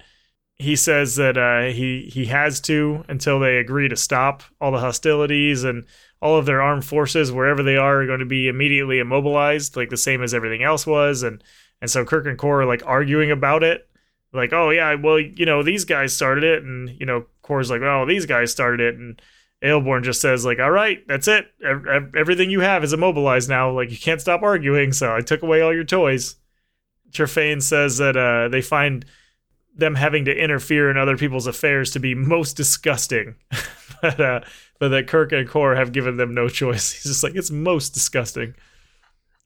he 0.57 0.77
says 0.77 1.17
that 1.17 1.37
uh, 1.37 1.73
he 1.73 2.11
he 2.13 2.27
has 2.27 2.61
to 2.63 3.05
until 3.09 3.39
they 3.39 3.57
agree 3.57 3.89
to 3.89 3.97
stop 3.97 4.43
all 4.61 4.71
the 4.71 4.79
hostilities 4.79 5.65
and 5.65 5.85
all 6.21 6.37
of 6.37 6.47
their 6.47 6.63
armed 6.63 6.85
forces 6.85 7.33
wherever 7.33 7.63
they 7.63 7.77
are 7.77 8.03
are 8.03 8.07
going 8.07 8.21
to 8.21 8.27
be 8.27 8.49
immediately 8.49 8.99
immobilized 8.99 9.77
like 9.77 9.91
the 9.91 9.97
same 9.97 10.23
as 10.23 10.33
everything 10.33 10.63
else 10.63 10.87
was 10.87 11.23
and 11.23 11.43
and 11.81 11.91
so 11.91 12.05
Kirk 12.05 12.27
and 12.27 12.39
Kor 12.39 12.63
are 12.63 12.67
like 12.67 12.87
arguing 12.87 13.31
about 13.31 13.63
it 13.65 13.89
like 14.33 14.53
oh 14.53 14.71
yeah 14.71 14.95
well 14.95 15.19
you 15.19 15.45
know 15.45 15.63
these 15.63 15.85
guys 15.85 16.15
started 16.15 16.45
it 16.45 16.63
and 16.63 16.91
you 17.01 17.07
know 17.07 17.27
Kor's 17.43 17.71
like 17.71 17.83
oh 17.83 18.07
these 18.07 18.27
guys 18.27 18.53
started 18.53 18.81
it 18.81 18.95
and 18.95 19.21
Ayelborne 19.63 20.03
just 20.03 20.21
says 20.21 20.45
like 20.45 20.59
all 20.59 20.71
right 20.71 21.07
that's 21.07 21.29
it 21.29 21.47
Ev- 21.65 21.87
ev- 21.87 22.15
everything 22.17 22.51
you 22.51 22.61
have 22.61 22.83
is 22.83 22.93
immobilized 22.93 23.49
now 23.49 23.71
like 23.71 23.91
you 23.91 23.99
can't 23.99 24.21
stop 24.21 24.43
arguing 24.43 24.93
so 24.93 25.15
I 25.15 25.21
took 25.21 25.43
away 25.43 25.61
all 25.61 25.75
your 25.75 25.85
toys 25.85 26.37
Trefayne 27.13 27.63
says 27.63 27.99
that 27.99 28.17
uh, 28.17 28.49
they 28.49 28.63
find 28.63 29.05
them 29.75 29.95
having 29.95 30.25
to 30.25 30.35
interfere 30.35 30.91
in 30.91 30.97
other 30.97 31.17
people's 31.17 31.47
affairs 31.47 31.91
to 31.93 32.01
be 32.01 32.15
most 32.15 32.55
disgusting. 32.57 33.37
but 34.03 34.21
uh, 34.21 34.41
but 34.79 34.89
that 34.89 35.07
Kirk 35.07 35.33
and 35.33 35.49
Kor 35.49 35.77
have 35.77 35.93
given 35.93 36.17
them 36.17 36.35
no 36.35 36.49
choice. 36.49 36.93
He's 37.03 37.05
just 37.05 37.23
like 37.23 37.35
it's 37.35 37.51
most 37.51 37.91
disgusting. 37.91 38.55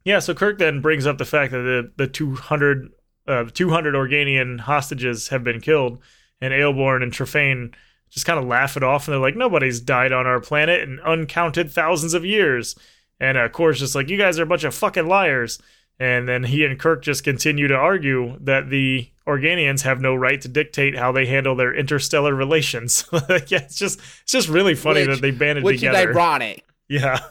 Yeah, 0.04 0.20
so 0.20 0.34
Kirk 0.34 0.58
then 0.58 0.80
brings 0.80 1.06
up 1.06 1.18
the 1.18 1.24
fact 1.24 1.52
that 1.52 1.58
the 1.58 1.92
the 1.96 2.06
200 2.06 2.90
uh, 3.26 3.44
200 3.52 3.94
Organian 3.94 4.60
hostages 4.60 5.28
have 5.28 5.44
been 5.44 5.60
killed, 5.60 6.00
and 6.40 6.52
Ayelborne 6.52 7.02
and 7.02 7.12
Trefayne 7.12 7.74
just 8.16 8.26
kind 8.26 8.38
of 8.40 8.46
laugh 8.46 8.76
it 8.76 8.82
off, 8.82 9.06
and 9.06 9.12
they're 9.12 9.20
like, 9.20 9.36
nobody's 9.36 9.78
died 9.78 10.10
on 10.10 10.26
our 10.26 10.40
planet 10.40 10.80
in 10.80 10.98
uncounted 11.00 11.70
thousands 11.70 12.14
of 12.14 12.24
years. 12.24 12.74
And 13.20 13.36
uh, 13.38 13.48
Kor's 13.50 13.78
just 13.78 13.94
like, 13.94 14.08
you 14.08 14.16
guys 14.18 14.38
are 14.38 14.42
a 14.42 14.46
bunch 14.46 14.64
of 14.64 14.74
fucking 14.74 15.06
liars. 15.06 15.58
And 15.98 16.26
then 16.28 16.42
he 16.44 16.64
and 16.64 16.78
Kirk 16.78 17.02
just 17.02 17.24
continue 17.24 17.68
to 17.68 17.74
argue 17.74 18.38
that 18.40 18.68
the 18.70 19.10
Organians 19.26 19.82
have 19.82 20.00
no 20.00 20.14
right 20.14 20.40
to 20.40 20.48
dictate 20.48 20.96
how 20.96 21.12
they 21.12 21.24
handle 21.26 21.54
their 21.54 21.74
interstellar 21.74 22.34
relations. 22.34 23.04
Like, 23.12 23.50
yeah, 23.50 23.58
it's 23.62 23.76
just 23.78 23.98
it's 24.22 24.32
just 24.32 24.48
really 24.48 24.74
funny 24.74 25.06
Which- 25.06 25.16
that 25.16 25.22
they 25.22 25.30
banded 25.30 25.64
Which 25.64 25.80
together. 25.80 26.10
is 26.10 26.16
ironic. 26.16 26.64
Yeah. 26.88 27.18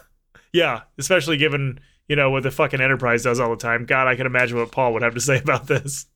Yeah. 0.52 0.82
Especially 0.98 1.36
given, 1.36 1.80
you 2.08 2.16
know, 2.16 2.30
what 2.30 2.42
the 2.42 2.50
fucking 2.50 2.80
Enterprise 2.80 3.24
does 3.24 3.38
all 3.40 3.50
the 3.50 3.56
time. 3.56 3.84
God, 3.84 4.06
I 4.06 4.16
can 4.16 4.24
imagine 4.26 4.56
what 4.56 4.70
Paul 4.72 4.94
would 4.94 5.02
have 5.02 5.14
to 5.14 5.20
say 5.30 5.38
about 5.38 5.66
this. 5.66 6.06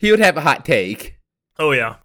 he 0.00 0.10
would 0.10 0.20
have 0.20 0.36
a 0.36 0.40
hot 0.42 0.64
take. 0.64 1.16
Oh 1.58 1.72
yeah. 1.72 1.96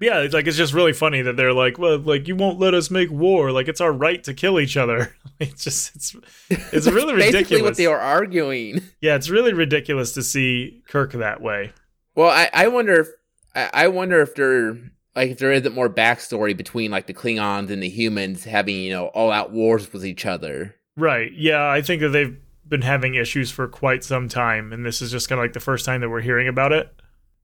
Yeah, 0.00 0.20
it's 0.20 0.34
like 0.34 0.46
it's 0.46 0.56
just 0.56 0.72
really 0.72 0.92
funny 0.92 1.22
that 1.22 1.36
they're 1.36 1.52
like, 1.52 1.78
well, 1.78 1.98
like 1.98 2.28
you 2.28 2.36
won't 2.36 2.58
let 2.58 2.72
us 2.74 2.90
make 2.90 3.10
war. 3.10 3.50
Like 3.50 3.68
it's 3.68 3.80
our 3.80 3.92
right 3.92 4.22
to 4.24 4.34
kill 4.34 4.60
each 4.60 4.76
other. 4.76 5.14
It's 5.40 5.62
just 5.62 5.94
it's 5.94 6.16
it's 6.50 6.86
really 6.88 7.14
basically 7.14 7.38
ridiculous. 7.38 7.62
what 7.62 7.76
they 7.76 7.86
are 7.86 8.00
arguing. 8.00 8.82
yeah, 9.00 9.14
it's 9.14 9.30
really 9.30 9.52
ridiculous 9.52 10.10
to 10.14 10.22
see 10.24 10.82
Kirk 10.88 11.12
that 11.12 11.40
way. 11.40 11.72
Well, 12.16 12.28
I, 12.28 12.50
I 12.52 12.66
wonder 12.66 12.98
if 12.98 13.08
I, 13.54 13.84
I 13.84 13.88
wonder 13.88 14.20
if 14.20 14.34
there 14.34 14.76
like 15.14 15.30
if 15.30 15.38
there 15.38 15.52
isn't 15.52 15.76
more 15.76 15.88
backstory 15.88 16.56
between 16.56 16.90
like 16.90 17.06
the 17.06 17.14
Klingons 17.14 17.70
and 17.70 17.80
the 17.80 17.88
humans 17.88 18.42
having 18.42 18.80
you 18.80 18.90
know 18.92 19.06
all 19.08 19.30
out 19.30 19.52
wars 19.52 19.92
with 19.92 20.04
each 20.04 20.26
other. 20.26 20.74
Right. 20.96 21.32
Yeah, 21.32 21.70
I 21.70 21.82
think 21.82 22.00
that 22.02 22.08
they've 22.08 22.36
been 22.66 22.82
having 22.82 23.14
issues 23.14 23.52
for 23.52 23.68
quite 23.68 24.02
some 24.02 24.28
time, 24.28 24.72
and 24.72 24.84
this 24.84 25.00
is 25.00 25.12
just 25.12 25.28
kind 25.28 25.38
of 25.38 25.44
like 25.44 25.52
the 25.52 25.60
first 25.60 25.84
time 25.86 26.00
that 26.00 26.10
we're 26.10 26.20
hearing 26.20 26.48
about 26.48 26.72
it. 26.72 26.92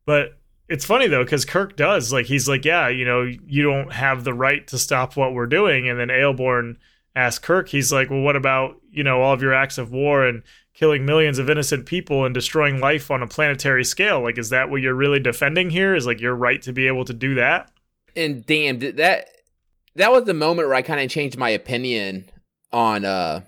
But 0.04 0.36
it's 0.68 0.84
funny 0.84 1.06
though, 1.06 1.24
because 1.24 1.44
Kirk 1.44 1.76
does 1.76 2.12
like 2.12 2.26
he's 2.26 2.48
like, 2.48 2.64
yeah, 2.64 2.88
you 2.88 3.04
know, 3.04 3.22
you 3.22 3.62
don't 3.62 3.92
have 3.92 4.24
the 4.24 4.34
right 4.34 4.66
to 4.68 4.78
stop 4.78 5.16
what 5.16 5.34
we're 5.34 5.46
doing, 5.46 5.88
and 5.88 5.98
then 5.98 6.08
Ayelborne 6.08 6.76
asks 7.16 7.44
Kirk, 7.44 7.68
he's 7.68 7.92
like, 7.92 8.10
well, 8.10 8.20
what 8.20 8.36
about 8.36 8.80
you 8.90 9.04
know 9.04 9.22
all 9.22 9.34
of 9.34 9.42
your 9.42 9.54
acts 9.54 9.78
of 9.78 9.92
war 9.92 10.26
and 10.26 10.42
killing 10.72 11.06
millions 11.06 11.38
of 11.38 11.48
innocent 11.48 11.86
people 11.86 12.24
and 12.24 12.34
destroying 12.34 12.80
life 12.80 13.10
on 13.10 13.22
a 13.22 13.26
planetary 13.26 13.84
scale? 13.84 14.22
Like, 14.22 14.38
is 14.38 14.50
that 14.50 14.70
what 14.70 14.80
you're 14.80 14.94
really 14.94 15.20
defending 15.20 15.70
here? 15.70 15.94
Is 15.94 16.06
like 16.06 16.20
your 16.20 16.34
right 16.34 16.60
to 16.62 16.72
be 16.72 16.86
able 16.86 17.04
to 17.04 17.14
do 17.14 17.34
that? 17.34 17.70
And 18.16 18.44
damn, 18.46 18.78
that 18.78 19.28
that 19.96 20.12
was 20.12 20.24
the 20.24 20.34
moment 20.34 20.68
where 20.68 20.76
I 20.76 20.82
kind 20.82 21.00
of 21.00 21.10
changed 21.10 21.36
my 21.36 21.50
opinion 21.50 22.30
on 22.72 23.04
uh 23.04 23.42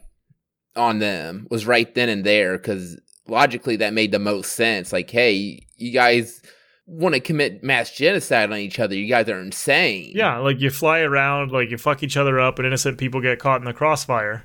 on 0.77 0.99
them 0.99 1.47
was 1.51 1.67
right 1.67 1.93
then 1.95 2.09
and 2.09 2.25
there 2.25 2.59
because 2.59 3.01
logically 3.27 3.77
that 3.77 3.95
made 3.95 4.13
the 4.13 4.19
most 4.19 4.53
sense. 4.53 4.93
Like, 4.93 5.11
hey, 5.11 5.67
you 5.77 5.91
guys 5.93 6.43
want 6.87 7.15
to 7.15 7.21
commit 7.21 7.65
mass 7.65 7.91
genocide 7.91 8.51
on 8.51 8.59
each 8.59 8.79
other. 8.79 8.95
You 8.95 9.09
guys 9.09 9.29
are 9.29 9.41
insane. 9.41 10.13
Yeah, 10.15 10.39
like 10.39 10.61
you 10.61 10.71
fly 10.71 11.01
around, 11.01 11.51
like 11.51 11.71
you 11.71 11.79
fuck 11.79 12.03
each 12.03 12.17
other 12.17 12.39
up, 12.39 12.59
and 12.59 12.67
innocent 12.67 12.99
people 12.99 13.21
get 13.21 13.39
caught 13.39 13.61
in 13.61 13.67
the 13.67 13.73
crossfire. 13.73 14.45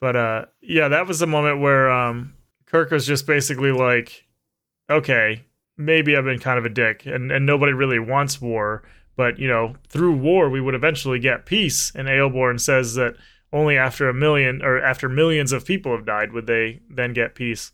But 0.00 0.16
uh, 0.16 0.44
yeah, 0.62 0.88
that 0.88 1.06
was 1.06 1.18
the 1.18 1.26
moment 1.26 1.60
where 1.60 1.90
um, 1.90 2.34
Kirk 2.66 2.90
was 2.90 3.06
just 3.06 3.26
basically 3.26 3.72
like, 3.72 4.26
okay, 4.88 5.44
maybe 5.76 6.16
I've 6.16 6.24
been 6.24 6.38
kind 6.38 6.58
of 6.58 6.64
a 6.64 6.70
dick, 6.70 7.04
and 7.06 7.30
and 7.30 7.44
nobody 7.44 7.72
really 7.72 7.98
wants 7.98 8.40
war. 8.40 8.82
But 9.16 9.38
you 9.38 9.48
know, 9.48 9.74
through 9.88 10.16
war, 10.16 10.48
we 10.48 10.60
would 10.60 10.74
eventually 10.74 11.18
get 11.18 11.44
peace. 11.46 11.92
And 11.94 12.08
Ayelborne 12.08 12.60
says 12.60 12.94
that 12.94 13.16
only 13.52 13.76
after 13.76 14.08
a 14.08 14.14
million 14.14 14.62
or 14.62 14.80
after 14.82 15.08
millions 15.08 15.52
of 15.52 15.64
people 15.64 15.94
have 15.94 16.06
died 16.06 16.32
would 16.32 16.46
they 16.46 16.80
then 16.88 17.12
get 17.12 17.34
peace. 17.34 17.72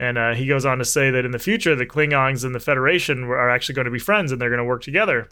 And 0.00 0.16
uh, 0.16 0.34
he 0.34 0.46
goes 0.46 0.64
on 0.64 0.78
to 0.78 0.84
say 0.84 1.10
that 1.10 1.24
in 1.24 1.32
the 1.32 1.38
future, 1.38 1.74
the 1.74 1.86
Klingons 1.86 2.44
and 2.44 2.54
the 2.54 2.60
Federation 2.60 3.24
are 3.24 3.50
actually 3.50 3.74
going 3.74 3.86
to 3.86 3.90
be 3.90 3.98
friends 3.98 4.30
and 4.30 4.40
they're 4.40 4.50
going 4.50 4.58
to 4.58 4.64
work 4.64 4.82
together. 4.82 5.28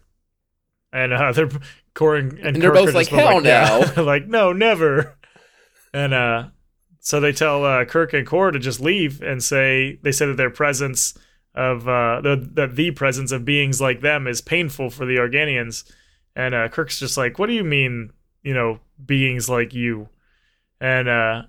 And 0.92 1.12
uh, 1.12 1.32
they're 1.32 1.48
Kor 1.94 2.16
and, 2.16 2.32
and, 2.32 2.48
And 2.48 2.62
they're 2.62 2.72
both 2.72 2.94
like, 2.94 3.08
"Hell 3.08 3.44
yeah." 3.44 3.92
no. 3.96 4.02
like 4.04 4.26
no, 4.26 4.52
never. 4.52 5.16
And 5.92 6.12
uh, 6.12 6.44
so 7.00 7.20
they 7.20 7.32
tell 7.32 7.64
uh, 7.64 7.84
Kirk 7.84 8.12
and 8.12 8.26
Kor 8.26 8.50
to 8.50 8.58
just 8.58 8.80
leave 8.80 9.22
and 9.22 9.42
say 9.42 9.98
they 10.02 10.12
say 10.12 10.26
that 10.26 10.36
their 10.36 10.50
presence 10.50 11.16
of 11.54 11.88
uh, 11.88 12.20
the 12.20 12.48
that 12.54 12.76
the 12.76 12.90
presence 12.90 13.32
of 13.32 13.44
beings 13.44 13.80
like 13.80 14.00
them 14.00 14.26
is 14.26 14.40
painful 14.40 14.90
for 14.90 15.06
the 15.06 15.16
Organians. 15.16 15.90
And 16.34 16.54
uh, 16.54 16.68
Kirk's 16.68 16.98
just 16.98 17.16
like, 17.16 17.38
"What 17.38 17.46
do 17.46 17.54
you 17.54 17.64
mean? 17.64 18.10
You 18.42 18.54
know, 18.54 18.80
beings 19.04 19.48
like 19.48 19.72
you?" 19.72 20.08
And 20.80 21.08
uh, 21.08 21.42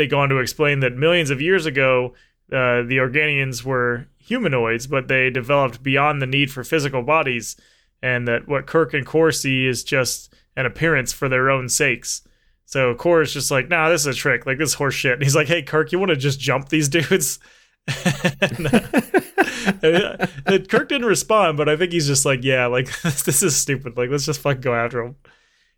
they 0.00 0.06
go 0.06 0.20
on 0.20 0.30
to 0.30 0.38
explain 0.38 0.80
that 0.80 0.96
millions 0.96 1.30
of 1.30 1.42
years 1.42 1.66
ago, 1.66 2.14
uh, 2.50 2.82
the 2.82 2.96
Organians 2.96 3.62
were 3.62 4.08
humanoids, 4.18 4.86
but 4.86 5.08
they 5.08 5.28
developed 5.28 5.82
beyond 5.82 6.22
the 6.22 6.26
need 6.26 6.50
for 6.50 6.64
physical 6.64 7.02
bodies, 7.02 7.56
and 8.02 8.26
that 8.26 8.48
what 8.48 8.66
Kirk 8.66 8.94
and 8.94 9.04
Kor 9.06 9.30
see 9.30 9.66
is 9.66 9.84
just 9.84 10.32
an 10.56 10.64
appearance 10.64 11.12
for 11.12 11.28
their 11.28 11.50
own 11.50 11.68
sakes. 11.68 12.22
So 12.64 12.94
Kor 12.94 13.20
is 13.20 13.32
just 13.32 13.50
like, 13.50 13.68
nah, 13.68 13.90
this 13.90 14.02
is 14.02 14.06
a 14.06 14.14
trick. 14.14 14.46
Like, 14.46 14.58
this 14.58 14.70
is 14.70 14.74
horse 14.74 14.94
shit. 14.94 15.14
And 15.14 15.22
he's 15.24 15.36
like, 15.36 15.48
hey, 15.48 15.62
Kirk, 15.62 15.92
you 15.92 15.98
want 15.98 16.10
to 16.10 16.16
just 16.16 16.40
jump 16.40 16.68
these 16.68 16.88
dudes? 16.88 17.38
and, 18.40 18.66
uh, 19.86 20.26
Kirk 20.68 20.88
didn't 20.88 21.06
respond, 21.06 21.58
but 21.58 21.68
I 21.68 21.76
think 21.76 21.92
he's 21.92 22.06
just 22.06 22.24
like, 22.24 22.42
yeah, 22.42 22.66
like, 22.66 22.86
this 23.02 23.42
is 23.42 23.56
stupid. 23.56 23.96
Like, 23.96 24.08
let's 24.08 24.26
just 24.26 24.40
fucking 24.40 24.62
go 24.62 24.74
after 24.74 25.02
him. 25.02 25.16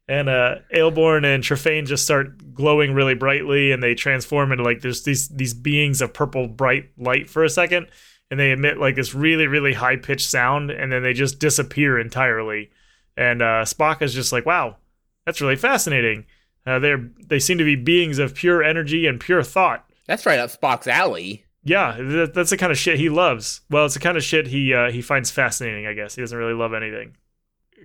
And 0.08 0.28
uh, 0.28 0.56
Ayelborne 0.74 1.24
and 1.24 1.42
Trefayne 1.44 1.86
just 1.86 2.04
start 2.04 2.54
glowing 2.54 2.92
really 2.92 3.14
brightly, 3.14 3.72
and 3.72 3.82
they 3.82 3.94
transform 3.94 4.52
into 4.52 4.64
like 4.64 4.80
there's 4.80 5.04
these 5.04 5.28
these 5.28 5.54
beings 5.54 6.02
of 6.02 6.12
purple 6.12 6.48
bright 6.48 6.90
light 6.98 7.30
for 7.30 7.44
a 7.44 7.50
second, 7.50 7.86
and 8.30 8.38
they 8.38 8.50
emit 8.50 8.78
like 8.78 8.96
this 8.96 9.14
really 9.14 9.46
really 9.46 9.74
high 9.74 9.96
pitched 9.96 10.28
sound, 10.28 10.70
and 10.70 10.90
then 10.90 11.02
they 11.02 11.12
just 11.12 11.38
disappear 11.38 11.98
entirely. 11.98 12.70
And 13.16 13.42
uh, 13.42 13.64
Spock 13.64 14.02
is 14.02 14.12
just 14.12 14.32
like, 14.32 14.44
wow, 14.44 14.76
that's 15.24 15.40
really 15.40 15.56
fascinating. 15.56 16.26
Uh, 16.66 16.78
they're 16.78 17.10
they 17.24 17.38
seem 17.38 17.58
to 17.58 17.64
be 17.64 17.76
beings 17.76 18.18
of 18.18 18.34
pure 18.34 18.62
energy 18.62 19.06
and 19.06 19.20
pure 19.20 19.42
thought. 19.42 19.88
That's 20.06 20.26
right 20.26 20.38
up 20.38 20.50
Spock's 20.50 20.88
alley. 20.88 21.44
Yeah, 21.64 21.96
that, 21.96 22.34
that's 22.34 22.50
the 22.50 22.56
kind 22.56 22.72
of 22.72 22.78
shit 22.78 22.98
he 22.98 23.08
loves. 23.08 23.60
Well, 23.70 23.86
it's 23.86 23.94
the 23.94 24.00
kind 24.00 24.16
of 24.16 24.24
shit 24.24 24.48
he 24.48 24.74
uh, 24.74 24.90
he 24.90 25.00
finds 25.00 25.30
fascinating. 25.30 25.86
I 25.86 25.94
guess 25.94 26.16
he 26.16 26.22
doesn't 26.22 26.36
really 26.36 26.54
love 26.54 26.74
anything. 26.74 27.16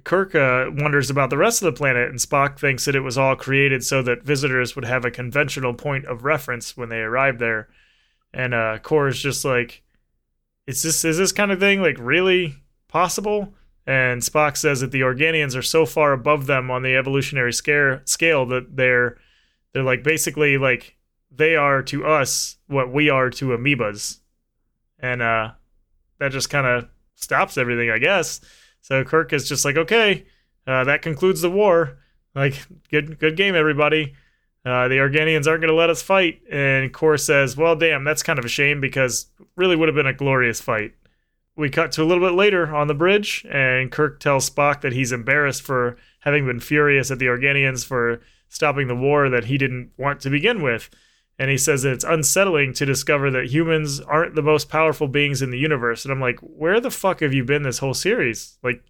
Kirk 0.03 0.35
uh, 0.35 0.65
wonders 0.71 1.09
about 1.09 1.29
the 1.29 1.37
rest 1.37 1.61
of 1.61 1.65
the 1.65 1.77
planet, 1.77 2.09
and 2.09 2.19
Spock 2.19 2.59
thinks 2.59 2.85
that 2.85 2.95
it 2.95 3.01
was 3.01 3.17
all 3.17 3.35
created 3.35 3.83
so 3.83 4.01
that 4.03 4.23
visitors 4.23 4.75
would 4.75 4.85
have 4.85 5.05
a 5.05 5.11
conventional 5.11 5.73
point 5.73 6.05
of 6.05 6.23
reference 6.23 6.75
when 6.75 6.89
they 6.89 6.99
arrived 6.99 7.39
there. 7.39 7.67
And 8.33 8.53
uh, 8.53 8.79
Kor 8.79 9.07
is 9.07 9.21
just 9.21 9.45
like, 9.45 9.83
"Is 10.65 10.83
this 10.83 11.03
is 11.05 11.17
this 11.17 11.31
kind 11.31 11.51
of 11.51 11.59
thing 11.59 11.81
like 11.81 11.97
really 11.99 12.55
possible?" 12.87 13.53
And 13.85 14.21
Spock 14.21 14.57
says 14.57 14.81
that 14.81 14.91
the 14.91 15.01
Organians 15.01 15.55
are 15.55 15.61
so 15.61 15.85
far 15.85 16.11
above 16.11 16.45
them 16.45 16.69
on 16.69 16.83
the 16.83 16.95
evolutionary 16.95 17.53
scare, 17.53 18.01
scale 18.05 18.45
that 18.47 18.75
they're 18.75 19.17
they're 19.73 19.83
like 19.83 20.03
basically 20.03 20.57
like 20.57 20.97
they 21.31 21.55
are 21.55 21.81
to 21.83 22.05
us 22.05 22.57
what 22.67 22.91
we 22.91 23.09
are 23.09 23.29
to 23.29 23.47
amoebas, 23.47 24.19
and 24.99 25.21
uh, 25.21 25.51
that 26.19 26.31
just 26.31 26.49
kind 26.49 26.67
of 26.67 26.89
stops 27.15 27.57
everything, 27.57 27.89
I 27.89 27.97
guess. 27.97 28.41
So 28.81 29.03
Kirk 29.03 29.33
is 29.33 29.47
just 29.47 29.65
like, 29.65 29.77
okay, 29.77 30.25
uh, 30.65 30.83
that 30.85 31.01
concludes 31.01 31.41
the 31.41 31.51
war. 31.51 31.97
Like, 32.35 32.67
good, 32.89 33.19
good 33.19 33.35
game, 33.35 33.55
everybody. 33.55 34.13
Uh, 34.65 34.87
the 34.87 34.95
Organians 34.95 35.47
aren't 35.47 35.61
going 35.61 35.69
to 35.69 35.73
let 35.73 35.89
us 35.89 36.01
fight. 36.01 36.41
And 36.51 36.93
Kor 36.93 37.17
says, 37.17 37.55
well, 37.55 37.75
damn, 37.75 38.03
that's 38.03 38.23
kind 38.23 38.37
of 38.37 38.45
a 38.45 38.49
shame 38.49 38.81
because 38.81 39.27
really 39.55 39.75
would 39.75 39.87
have 39.87 39.95
been 39.95 40.05
a 40.05 40.13
glorious 40.13 40.59
fight. 40.61 40.93
We 41.55 41.69
cut 41.69 41.91
to 41.93 42.03
a 42.03 42.05
little 42.05 42.25
bit 42.25 42.35
later 42.35 42.75
on 42.75 42.87
the 42.87 42.93
bridge, 42.93 43.45
and 43.49 43.91
Kirk 43.91 44.19
tells 44.19 44.47
Spock 44.47 44.81
that 44.81 44.93
he's 44.93 45.11
embarrassed 45.11 45.63
for 45.63 45.97
having 46.19 46.45
been 46.45 46.59
furious 46.59 47.09
at 47.09 47.17
the 47.17 47.25
Organians 47.25 47.83
for 47.85 48.21
stopping 48.49 48.87
the 48.87 48.95
war 48.95 49.29
that 49.29 49.45
he 49.45 49.57
didn't 49.57 49.91
want 49.97 50.19
to 50.21 50.29
begin 50.29 50.61
with. 50.61 50.89
And 51.39 51.51
he 51.51 51.57
says 51.57 51.83
that 51.83 51.93
it's 51.93 52.03
unsettling 52.03 52.73
to 52.73 52.85
discover 52.85 53.29
that 53.31 53.51
humans 53.53 53.99
aren't 53.99 54.33
the 54.35 54.41
most 54.41 54.69
powerful 54.69 55.07
beings 55.07 55.41
in 55.41 55.51
the 55.51 55.59
universe. 55.59 56.03
And 56.03 56.11
I'm 56.11 56.19
like, 56.19 56.39
where 56.39 56.79
the 56.79 56.89
fuck 56.89 57.19
have 57.19 57.33
you 57.33 57.43
been 57.43 57.61
this 57.63 57.77
whole 57.77 57.93
series? 57.93 58.57
Like, 58.63 58.83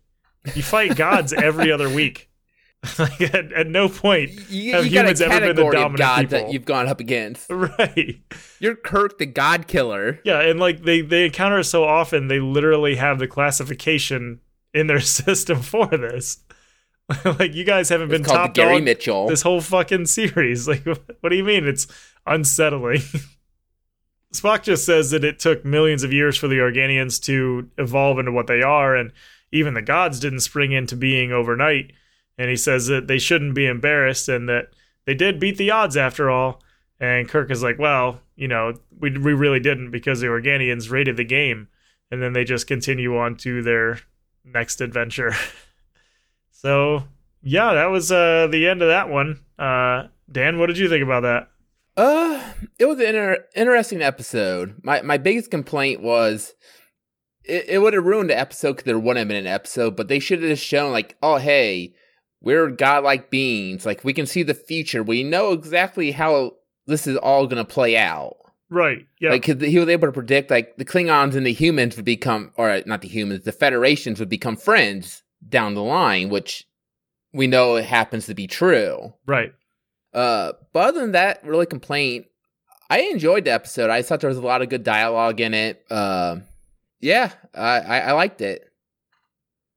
you 0.56 0.64
fight 0.64 0.95
gods 0.95 1.34
every 1.34 1.72
other 1.72 1.89
week. 1.89 2.30
like, 3.00 3.20
at, 3.20 3.52
at 3.52 3.68
no 3.68 3.89
point 3.89 4.30
You, 4.50 4.76
have 4.76 4.86
you 4.86 4.91
humans 4.91 5.20
ever 5.20 5.39
been 5.39 5.56
the 5.56 5.64
dominant 5.64 5.98
god 5.98 6.20
people. 6.22 6.39
that 6.39 6.54
you've 6.54 6.64
gone 6.64 6.88
up 6.88 7.00
against. 7.00 7.50
right. 7.50 8.22
You're 8.60 8.76
Kirk, 8.76 9.18
the 9.18 9.26
God 9.26 9.68
Killer. 9.68 10.20
Yeah, 10.24 10.39
and 10.41 10.60
like 10.60 10.84
they 10.84 11.02
they 11.02 11.26
encounter 11.26 11.64
so 11.64 11.84
often, 11.84 12.28
they 12.28 12.39
literally 12.39 12.95
have 12.95 13.18
the 13.20 13.28
classification 13.28 14.39
in 14.74 14.88
their 14.88 15.00
system 15.02 15.62
for 15.62 15.88
this. 15.88 16.39
like 17.26 17.54
you 17.56 17.64
guys 17.64 17.89
haven't 17.89 18.10
been 18.10 18.22
It's 18.22 18.30
called 18.30 18.48
top 18.48 18.54
Gary 18.54 18.76
dog 18.76 18.84
Mitchell. 18.84 19.28
this 19.28 19.41
whole 19.41 19.60
fucking 19.62 20.06
series. 20.06 20.68
Like, 20.68 20.86
what 20.86 21.30
do 21.30 21.36
you 21.36 21.43
mean? 21.43 21.66
It's 21.68 21.88
unsettling. 22.28 23.01
Spock 24.34 24.63
just 24.63 24.86
says 24.86 25.11
that 25.11 25.23
it 25.23 25.39
took 25.39 25.63
millions 25.63 26.03
of 26.03 26.13
years 26.13 26.38
for 26.38 26.47
the 26.47 26.57
Organians 26.57 27.21
to 27.23 27.69
evolve 27.78 28.19
into 28.19 28.32
what 28.32 28.47
they 28.47 28.61
are, 28.61 28.95
and 28.95 29.11
even 29.51 29.73
the 29.73 29.82
gods 29.82 30.19
didn't 30.19 30.41
spring 30.41 30.71
into 30.71 30.95
being 30.95 31.32
overnight. 31.32 31.93
And 32.38 32.49
he 32.49 32.55
says 32.55 32.88
that 32.88 33.07
they 33.07 33.17
shouldn't 33.17 33.55
be 33.55 33.65
embarrassed 33.65 34.30
and 34.30 34.47
that 34.49 34.73
they 35.05 35.15
did 35.15 35.39
beat 35.39 35.57
the 35.57 35.71
odds 35.71 35.97
after 35.97 36.30
all. 36.30 36.61
And 36.99 37.30
Kirk 37.30 37.49
is 37.51 37.63
like, 37.63 37.80
well, 37.80 38.21
you 38.36 38.47
know, 38.47 38.73
we, 38.99 39.17
we 39.17 39.34
really 39.34 39.59
didn't 39.59 39.91
because 39.91 40.19
the 40.19 40.28
Organians 40.28 40.91
raided 40.91 41.17
the 41.17 41.23
game. 41.23 41.67
And 42.11 42.21
then 42.21 42.34
they 42.34 42.43
just 42.43 42.67
continue 42.67 43.17
on 43.17 43.36
to 43.38 43.61
their 43.61 43.99
next 44.45 44.82
adventure. 44.82 45.34
so, 46.51 47.03
yeah, 47.41 47.73
that 47.73 47.88
was 47.88 48.11
uh, 48.11 48.47
the 48.51 48.67
end 48.67 48.82
of 48.82 48.89
that 48.89 49.09
one. 49.09 49.39
Uh, 49.57 50.07
Dan, 50.32 50.59
what 50.59 50.67
did 50.67 50.78
you 50.78 50.89
think 50.89 51.03
about 51.03 51.21
that? 51.21 51.49
Uh, 51.98 52.54
it 52.78 52.86
was 52.86 53.00
an 53.00 53.08
inter- 53.08 53.45
interesting 53.56 54.02
episode. 54.02 54.76
My 54.84 55.02
my 55.02 55.18
biggest 55.18 55.50
complaint 55.52 56.02
was 56.02 56.54
it, 57.43 57.66
it 57.68 57.80
would 57.80 57.93
have 57.93 58.06
ruined 58.06 58.30
the 58.30 58.38
episode 58.39 58.74
because 58.74 58.86
there 58.86 59.00
wouldn't 59.00 59.18
have 59.18 59.28
been 59.28 59.38
an 59.38 59.48
episode, 59.48 59.95
but 59.95 60.08
they 60.08 60.20
should 60.20 60.41
have 60.41 60.50
just 60.50 60.64
shown 60.64 60.91
like, 60.91 61.18
oh 61.24 61.38
hey, 61.38 61.93
we're 62.41 62.70
godlike 62.70 63.32
beings. 63.32 63.86
Like 63.86 64.04
we 64.04 64.14
can 64.14 64.28
see 64.28 64.43
the 64.43 64.54
future. 64.54 65.02
We 65.02 65.24
know 65.24 65.54
exactly 65.54 66.12
how 66.12 66.52
this 66.86 67.08
is 67.08 67.18
all 67.18 67.48
gonna 67.48 67.66
play 67.66 67.98
out. 67.98 68.36
Right. 68.70 69.00
Yeah. 69.20 69.32
Like 69.32 69.43
'cause 69.43 69.60
he 69.62 69.80
was 69.80 69.89
able 69.89 70.08
to 70.08 70.12
predict 70.12 70.52
like 70.52 70.78
the 70.78 70.86
Klingons 70.86 71.36
and 71.36 71.45
the 71.48 71.54
humans 71.54 71.95
would 71.95 72.06
become, 72.06 72.52
or 72.58 72.82
not 72.86 73.02
the 73.02 73.08
humans, 73.08 73.43
the 73.45 73.52
Federations 73.52 74.20
would 74.20 74.30
become 74.30 74.56
friends 74.56 75.24
down 75.50 75.74
the 75.74 75.82
line, 75.84 76.30
which 76.30 76.66
we 77.34 77.48
know 77.48 77.76
it 77.78 77.86
happens 77.86 78.26
to 78.28 78.34
be 78.36 78.45
true. 78.45 79.14
right. 79.26 79.52
Uh, 80.18 80.53
but 80.74 80.89
other 80.89 81.01
than 81.01 81.11
that, 81.11 81.43
really 81.45 81.68
complaint. 81.68 82.26
I 82.89 83.01
enjoyed 83.01 83.45
the 83.45 83.51
episode. 83.51 83.91
I 83.91 84.01
thought 84.01 84.20
there 84.20 84.30
was 84.30 84.38
a 84.38 84.41
lot 84.41 84.63
of 84.63 84.70
good 84.70 84.84
dialogue 84.84 85.39
in 85.39 85.53
it. 85.53 85.86
Uh, 85.91 86.38
yeah, 86.99 87.34
I, 87.53 87.80
I, 87.80 87.99
I 87.99 88.11
liked 88.13 88.41
it. 88.41 88.68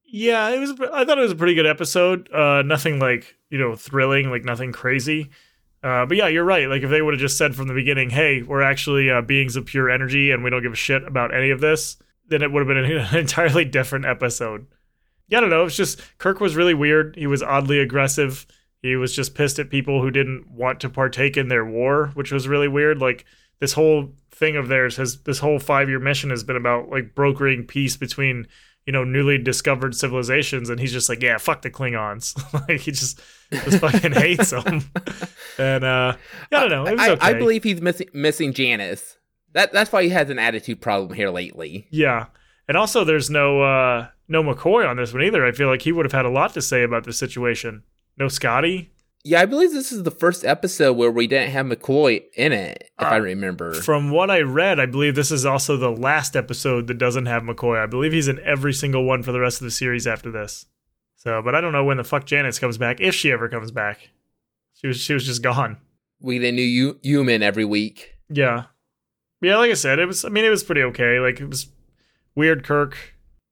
Yeah, 0.06 0.48
it 0.48 0.58
was. 0.58 0.70
I 0.92 1.04
thought 1.04 1.18
it 1.18 1.22
was 1.22 1.32
a 1.32 1.36
pretty 1.36 1.54
good 1.54 1.66
episode. 1.66 2.32
Uh, 2.32 2.62
nothing 2.62 2.98
like 2.98 3.36
you 3.50 3.58
know 3.58 3.76
thrilling, 3.76 4.30
like 4.30 4.44
nothing 4.44 4.72
crazy. 4.72 5.28
Uh, 5.82 6.06
but 6.06 6.16
yeah, 6.16 6.28
you're 6.28 6.44
right. 6.44 6.68
Like 6.68 6.82
if 6.82 6.88
they 6.90 7.02
would 7.02 7.12
have 7.12 7.20
just 7.20 7.36
said 7.36 7.54
from 7.54 7.68
the 7.68 7.74
beginning, 7.74 8.08
"Hey, 8.08 8.40
we're 8.40 8.62
actually 8.62 9.10
uh, 9.10 9.20
beings 9.20 9.56
of 9.56 9.66
pure 9.66 9.90
energy, 9.90 10.30
and 10.30 10.42
we 10.42 10.48
don't 10.48 10.62
give 10.62 10.72
a 10.72 10.76
shit 10.76 11.04
about 11.04 11.34
any 11.34 11.50
of 11.50 11.60
this," 11.60 11.98
then 12.28 12.40
it 12.40 12.50
would 12.50 12.66
have 12.66 12.68
been 12.68 12.78
an 12.78 13.16
entirely 13.18 13.66
different 13.66 14.06
episode. 14.06 14.66
Yeah, 15.28 15.38
I 15.38 15.40
don't 15.42 15.50
know. 15.50 15.66
It's 15.66 15.76
just 15.76 16.00
Kirk 16.16 16.40
was 16.40 16.56
really 16.56 16.74
weird. 16.74 17.14
He 17.16 17.26
was 17.26 17.42
oddly 17.42 17.78
aggressive. 17.78 18.46
He 18.82 18.96
was 18.96 19.14
just 19.14 19.34
pissed 19.34 19.58
at 19.58 19.70
people 19.70 20.00
who 20.00 20.10
didn't 20.10 20.50
want 20.50 20.80
to 20.80 20.88
partake 20.88 21.36
in 21.36 21.48
their 21.48 21.64
war, 21.64 22.10
which 22.14 22.32
was 22.32 22.48
really 22.48 22.68
weird. 22.68 22.98
Like 22.98 23.24
this 23.60 23.74
whole 23.74 24.14
thing 24.30 24.56
of 24.56 24.68
theirs 24.68 24.96
has 24.96 25.22
this 25.22 25.38
whole 25.38 25.58
five 25.58 25.88
year 25.88 25.98
mission 25.98 26.30
has 26.30 26.44
been 26.44 26.56
about 26.56 26.88
like 26.88 27.14
brokering 27.14 27.66
peace 27.66 27.96
between 27.96 28.46
you 28.86 28.92
know 28.92 29.04
newly 29.04 29.38
discovered 29.38 29.94
civilizations, 29.94 30.70
and 30.70 30.80
he's 30.80 30.92
just 30.92 31.08
like, 31.08 31.22
yeah, 31.22 31.38
fuck 31.38 31.62
the 31.62 31.70
Klingons. 31.70 32.34
like 32.68 32.80
he 32.80 32.90
just 32.90 33.20
just 33.52 33.78
fucking 33.78 34.12
hates 34.12 34.50
them. 34.50 34.82
And 35.58 35.84
uh, 35.84 36.16
I 36.50 36.60
don't 36.60 36.70
know. 36.70 36.86
It 36.86 36.92
was 36.92 37.00
I, 37.00 37.10
okay. 37.10 37.26
I 37.26 37.32
believe 37.34 37.64
he's 37.64 37.82
missing 37.82 38.08
missing 38.14 38.54
Janice. 38.54 39.18
That 39.52 39.72
that's 39.72 39.92
why 39.92 40.04
he 40.04 40.08
has 40.08 40.30
an 40.30 40.38
attitude 40.38 40.80
problem 40.80 41.12
here 41.12 41.28
lately. 41.28 41.86
Yeah. 41.90 42.26
And 42.66 42.78
also 42.78 43.04
there's 43.04 43.28
no 43.28 43.60
uh 43.60 44.08
no 44.28 44.42
McCoy 44.42 44.88
on 44.88 44.96
this 44.96 45.12
one 45.12 45.22
either. 45.22 45.44
I 45.44 45.52
feel 45.52 45.68
like 45.68 45.82
he 45.82 45.92
would 45.92 46.06
have 46.06 46.12
had 46.12 46.24
a 46.24 46.30
lot 46.30 46.54
to 46.54 46.62
say 46.62 46.82
about 46.82 47.04
the 47.04 47.12
situation. 47.12 47.82
No 48.16 48.28
Scotty. 48.28 48.90
Yeah, 49.22 49.42
I 49.42 49.46
believe 49.46 49.72
this 49.72 49.92
is 49.92 50.02
the 50.02 50.10
first 50.10 50.46
episode 50.46 50.94
where 50.94 51.10
we 51.10 51.26
didn't 51.26 51.50
have 51.50 51.66
McCoy 51.66 52.22
in 52.36 52.52
it, 52.52 52.90
if 52.98 53.06
I 53.06 53.18
Uh, 53.18 53.20
remember. 53.20 53.74
From 53.74 54.10
what 54.10 54.30
I 54.30 54.40
read, 54.40 54.80
I 54.80 54.86
believe 54.86 55.14
this 55.14 55.30
is 55.30 55.44
also 55.44 55.76
the 55.76 55.90
last 55.90 56.34
episode 56.34 56.86
that 56.86 56.96
doesn't 56.96 57.26
have 57.26 57.42
McCoy. 57.42 57.78
I 57.82 57.86
believe 57.86 58.12
he's 58.12 58.28
in 58.28 58.40
every 58.40 58.72
single 58.72 59.04
one 59.04 59.22
for 59.22 59.32
the 59.32 59.40
rest 59.40 59.60
of 59.60 59.66
the 59.66 59.70
series 59.70 60.06
after 60.06 60.30
this. 60.30 60.64
So, 61.16 61.42
but 61.42 61.54
I 61.54 61.60
don't 61.60 61.72
know 61.72 61.84
when 61.84 61.98
the 61.98 62.04
fuck 62.04 62.24
Janice 62.24 62.58
comes 62.58 62.78
back, 62.78 62.98
if 63.00 63.14
she 63.14 63.30
ever 63.30 63.48
comes 63.50 63.70
back. 63.70 64.08
She 64.72 64.86
was 64.86 64.96
she 64.98 65.12
was 65.12 65.26
just 65.26 65.42
gone. 65.42 65.76
we 66.18 66.38
get 66.38 66.48
a 66.48 66.52
new 66.52 66.62
U- 66.62 66.98
human 67.02 67.42
every 67.42 67.66
week. 67.66 68.14
Yeah. 68.30 68.64
Yeah, 69.42 69.58
like 69.58 69.70
I 69.70 69.74
said, 69.74 69.98
it 69.98 70.06
was 70.06 70.24
I 70.24 70.30
mean 70.30 70.46
it 70.46 70.50
was 70.50 70.64
pretty 70.64 70.82
okay. 70.84 71.18
Like 71.20 71.40
it 71.40 71.46
was 71.48 71.66
weird 72.34 72.64
Kirk. 72.64 72.96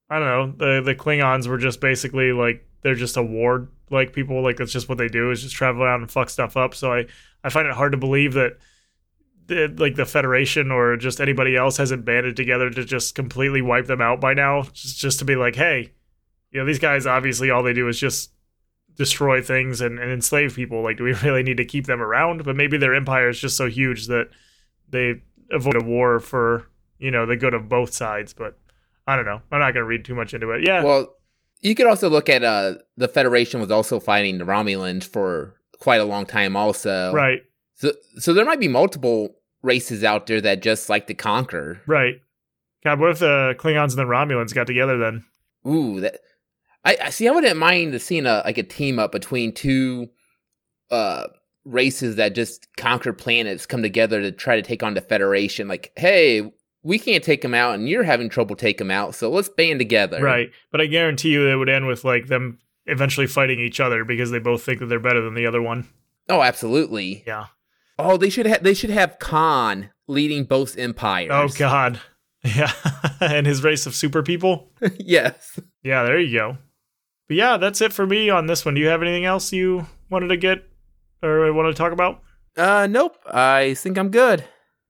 I 0.09 0.19
don't 0.19 0.27
know. 0.59 0.67
The 0.79 0.81
the 0.83 0.95
Klingons 0.95 1.47
were 1.47 1.59
just 1.59 1.83
basically 1.83 2.33
like 2.33 2.67
they're 2.83 2.95
just 2.95 3.19
a 3.19 3.23
ward 3.23 3.69
like 3.91 4.13
people 4.13 4.43
like 4.43 4.57
that's 4.57 4.73
just 4.73 4.89
what 4.89 4.99
they 4.99 5.09
do 5.09 5.31
is 5.31 5.43
just 5.43 5.55
travel 5.55 5.83
around 5.83 6.03
and 6.03 6.11
fuck 6.11 6.31
stuff 6.31 6.57
up. 6.57 6.75
So 6.75 6.93
I 6.93 7.07
I 7.45 7.51
find 7.51 7.67
it 7.67 7.75
hard 7.75 7.93
to 7.93 7.99
believe 7.99 8.35
that 8.35 8.59
the, 9.47 9.75
like 9.79 9.97
the 9.97 10.07
Federation 10.07 10.71
or 10.71 10.97
just 10.97 11.21
anybody 11.21 11.57
else 11.57 11.77
hasn't 11.79 12.05
banded 12.05 12.37
together 12.37 12.71
to 12.71 12.85
just 12.85 13.15
completely 13.15 13.63
wipe 13.63 13.87
them 13.87 14.01
out 14.01 14.21
by 14.21 14.35
now. 14.35 14.63
Just 14.63 14.99
just 14.99 15.19
to 15.19 15.25
be 15.25 15.37
like, 15.37 15.57
hey, 15.57 15.93
you 16.51 16.61
know, 16.61 16.67
these 16.67 16.79
guys 16.79 17.07
obviously 17.07 17.51
all 17.51 17.63
they 17.63 17.73
do 17.73 17.89
is 17.89 17.99
just 17.99 18.31
destroy 18.95 19.41
things 19.41 19.81
and, 19.81 19.99
and 19.99 20.11
enslave 20.11 20.55
people. 20.55 20.83
Like, 20.83 20.99
do 20.99 21.05
we 21.05 21.13
really 21.25 21.43
need 21.43 21.57
to 21.57 21.65
keep 21.65 21.87
them 21.87 22.03
around? 22.03 22.45
But 22.45 22.57
maybe 22.57 22.77
their 22.77 22.95
empire 22.95 23.31
is 23.31 23.41
just 23.41 23.57
so 23.57 23.69
huge 23.69 24.07
that 24.07 24.29
they 24.89 25.23
avoid 25.51 25.81
a 25.81 25.85
war 25.85 26.21
for 26.21 26.69
you 26.99 27.11
know 27.11 27.27
the 27.27 27.37
good 27.37 27.55
of 27.55 27.69
both 27.69 27.93
sides. 27.93 28.33
But 28.33 28.59
I 29.07 29.17
don't 29.17 29.25
know. 29.25 29.41
I'm 29.51 29.61
not 29.61 29.73
gonna 29.73 29.87
read 29.87 30.05
too 30.05 30.15
much 30.15 30.35
into 30.35 30.51
it. 30.51 30.63
Yeah, 30.63 30.85
Well, 30.85 31.15
you 31.61 31.75
could 31.75 31.87
also 31.87 32.09
look 32.09 32.29
at 32.29 32.43
uh 32.45 32.75
the 32.97 33.09
Federation 33.09 33.61
was 33.61 33.71
also 33.71 34.01
fighting 34.01 34.39
the 34.39 34.45
Romulans 34.45 35.05
for 35.05 35.55
quite 35.81 36.01
a 36.01 36.05
long 36.05 36.27
time 36.27 36.57
also. 36.57 37.13
right, 37.13 37.41
So 37.75 37.93
so 38.19 38.33
there 38.35 38.45
might 38.45 38.61
be 38.61 38.69
multiple 38.69 39.35
races 39.63 40.05
out 40.05 40.27
there 40.27 40.41
that 40.41 40.63
just 40.63 40.89
like 40.89 41.07
to 41.09 41.15
conquer. 41.15 41.81
right. 41.87 42.15
God, 42.85 43.01
what 43.01 43.11
if 43.11 43.19
the 43.19 43.55
Klingons 43.59 43.91
and 43.91 43.99
the 43.99 44.05
Romulans 44.05 44.55
got 44.55 44.67
together 44.69 44.97
then? 44.99 45.25
Ooh, 45.67 46.01
that 46.01 46.21
I, 46.85 46.97
I 47.05 47.11
see 47.11 47.27
I 47.29 47.33
wouldn't 47.33 47.57
mind 47.59 48.01
seeing 48.01 48.25
a 48.27 48.43
like 48.45 48.57
a 48.59 48.63
team 48.63 48.99
up 49.01 49.11
between 49.13 49.53
two 49.53 50.09
uh 50.91 51.25
races 51.65 52.17
that 52.17 52.35
just 52.35 52.67
conquer 52.77 53.13
planets 53.13 53.67
come 53.67 53.83
together 53.83 54.23
to 54.23 54.33
try 54.33 54.57
to 54.57 54.63
take 54.63 54.83
on 54.83 54.95
the 54.95 55.01
Federation. 55.01 55.69
Like, 55.69 55.93
hey, 55.97 56.51
we 56.89 56.99
can't 56.99 57.23
take 57.23 57.43
them 57.43 57.53
out 57.53 57.75
and 57.75 57.87
you're 57.89 58.03
having 58.03 58.31
trouble 58.31 58.57
take 58.57 58.79
them 58.79 58.91
out, 58.91 59.15
so 59.15 59.31
let's 59.31 59.51
band 59.51 59.79
together. 59.79 60.23
Right, 60.23 60.51
but 60.73 60.81
I 60.81 60.87
guarantee 60.87 61.29
you 61.29 61.47
it 61.47 61.57
would 61.57 61.69
end 61.69 61.87
with 61.87 62.03
like 62.03 62.29
them 62.29 62.59
eventually 62.87 63.27
fighting 63.27 63.61
each 63.61 63.79
other 63.79 64.05
because 64.05 64.31
they 64.31 64.39
both 64.39 64.63
think 64.63 64.81
that 64.81 64.87
they're 64.87 64.99
better 64.99 65.21
than 65.21 65.35
the 65.35 65.47
other 65.47 65.61
one. 65.61 65.87
Oh, 66.31 66.43
absolutely. 66.43 67.23
Yeah. 67.27 67.47
Oh, 67.99 68.17
they 68.17 68.31
should 68.31 68.47
have 68.47 68.63
they 68.63 68.75
should 68.75 68.91
have 68.91 69.19
Khan 69.19 69.91
leading 70.07 70.45
both 70.45 70.79
empires. 70.79 71.31
Oh 71.31 71.49
God. 71.57 72.01
Yeah, 72.45 72.73
and 73.21 73.49
his 73.49 73.65
race 73.65 73.85
of 73.85 73.97
super 73.97 74.23
people. 74.23 74.71
yes. 75.01 75.59
Yeah, 75.83 76.05
there 76.05 76.21
you 76.21 76.39
go. 76.39 76.59
But 77.27 77.37
yeah, 77.37 77.57
that's 77.57 77.81
it 77.81 77.93
for 77.93 78.07
me 78.07 78.31
on 78.31 78.47
this 78.47 78.65
one. 78.65 78.75
Do 78.75 78.81
you 78.81 78.87
have 78.87 79.03
anything 79.03 79.25
else 79.25 79.53
you 79.53 79.87
wanted 80.09 80.29
to 80.29 80.37
get 80.37 80.63
or 81.21 81.53
want 81.53 81.69
to 81.69 81.75
talk 81.77 81.93
about? 81.93 82.23
Uh 82.57 82.87
nope. 82.89 83.17
I 83.27 83.75
think 83.75 83.99
I'm 83.99 84.11
good. 84.11 84.45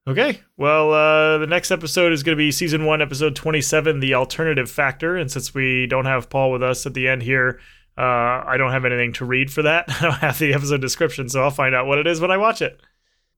Okay. 0.09 0.41
Well, 0.57 0.91
uh, 0.91 1.37
the 1.37 1.45
next 1.45 1.69
episode 1.69 2.13
is 2.13 2.23
going 2.23 2.35
to 2.35 2.41
be 2.41 2.51
season 2.51 2.85
one, 2.85 2.99
episode 2.99 3.35
27, 3.35 3.99
The 3.99 4.15
Alternative 4.15 4.69
Factor. 4.69 5.15
And 5.15 5.31
since 5.31 5.53
we 5.53 5.85
don't 5.85 6.07
have 6.07 6.31
Paul 6.31 6.51
with 6.51 6.63
us 6.63 6.87
at 6.87 6.95
the 6.95 7.07
end 7.07 7.21
here, 7.21 7.59
uh, 7.95 8.41
I 8.43 8.55
don't 8.57 8.71
have 8.71 8.85
anything 8.85 9.13
to 9.13 9.25
read 9.25 9.53
for 9.53 9.61
that. 9.61 9.85
I 9.87 10.01
don't 10.01 10.13
have 10.13 10.39
the 10.39 10.55
episode 10.55 10.81
description, 10.81 11.29
so 11.29 11.43
I'll 11.43 11.51
find 11.51 11.75
out 11.75 11.85
what 11.85 11.99
it 11.99 12.07
is 12.07 12.19
when 12.19 12.31
I 12.31 12.37
watch 12.37 12.63
it. 12.63 12.81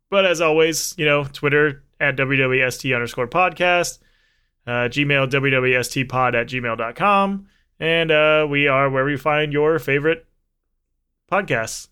But 0.09 0.25
as 0.25 0.39
always, 0.39 0.95
you 0.97 1.03
know, 1.03 1.25
Twitter 1.25 1.83
at 1.99 2.15
WWST 2.15 2.95
underscore 2.95 3.27
podcast, 3.27 3.99
uh, 4.65 4.87
Gmail, 4.87 5.29
WWSTpod 5.29 6.35
at 6.35 6.47
gmail.com. 6.47 7.47
And 7.81 8.11
uh, 8.11 8.47
we 8.49 8.69
are 8.69 8.89
where 8.89 9.03
we 9.03 9.17
find 9.17 9.51
your 9.51 9.77
favorite 9.77 10.25
podcasts. 11.29 11.89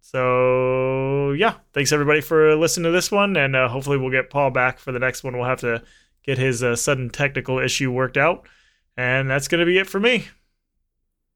So 0.00 1.32
yeah, 1.32 1.54
thanks 1.72 1.92
everybody 1.92 2.20
for 2.20 2.56
listening 2.56 2.84
to 2.84 2.90
this 2.90 3.10
one, 3.10 3.36
and 3.36 3.54
uh, 3.54 3.68
hopefully 3.68 3.98
we'll 3.98 4.10
get 4.10 4.30
Paul 4.30 4.50
back 4.50 4.78
for 4.78 4.92
the 4.92 4.98
next 4.98 5.22
one. 5.22 5.36
We'll 5.36 5.46
have 5.46 5.60
to 5.60 5.82
get 6.22 6.38
his 6.38 6.62
uh, 6.62 6.76
sudden 6.76 7.10
technical 7.10 7.58
issue 7.58 7.90
worked 7.90 8.16
out, 8.16 8.48
and 8.96 9.30
that's 9.30 9.48
gonna 9.48 9.66
be 9.66 9.78
it 9.78 9.86
for 9.86 10.00
me. 10.00 10.28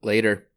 Later. 0.01 0.47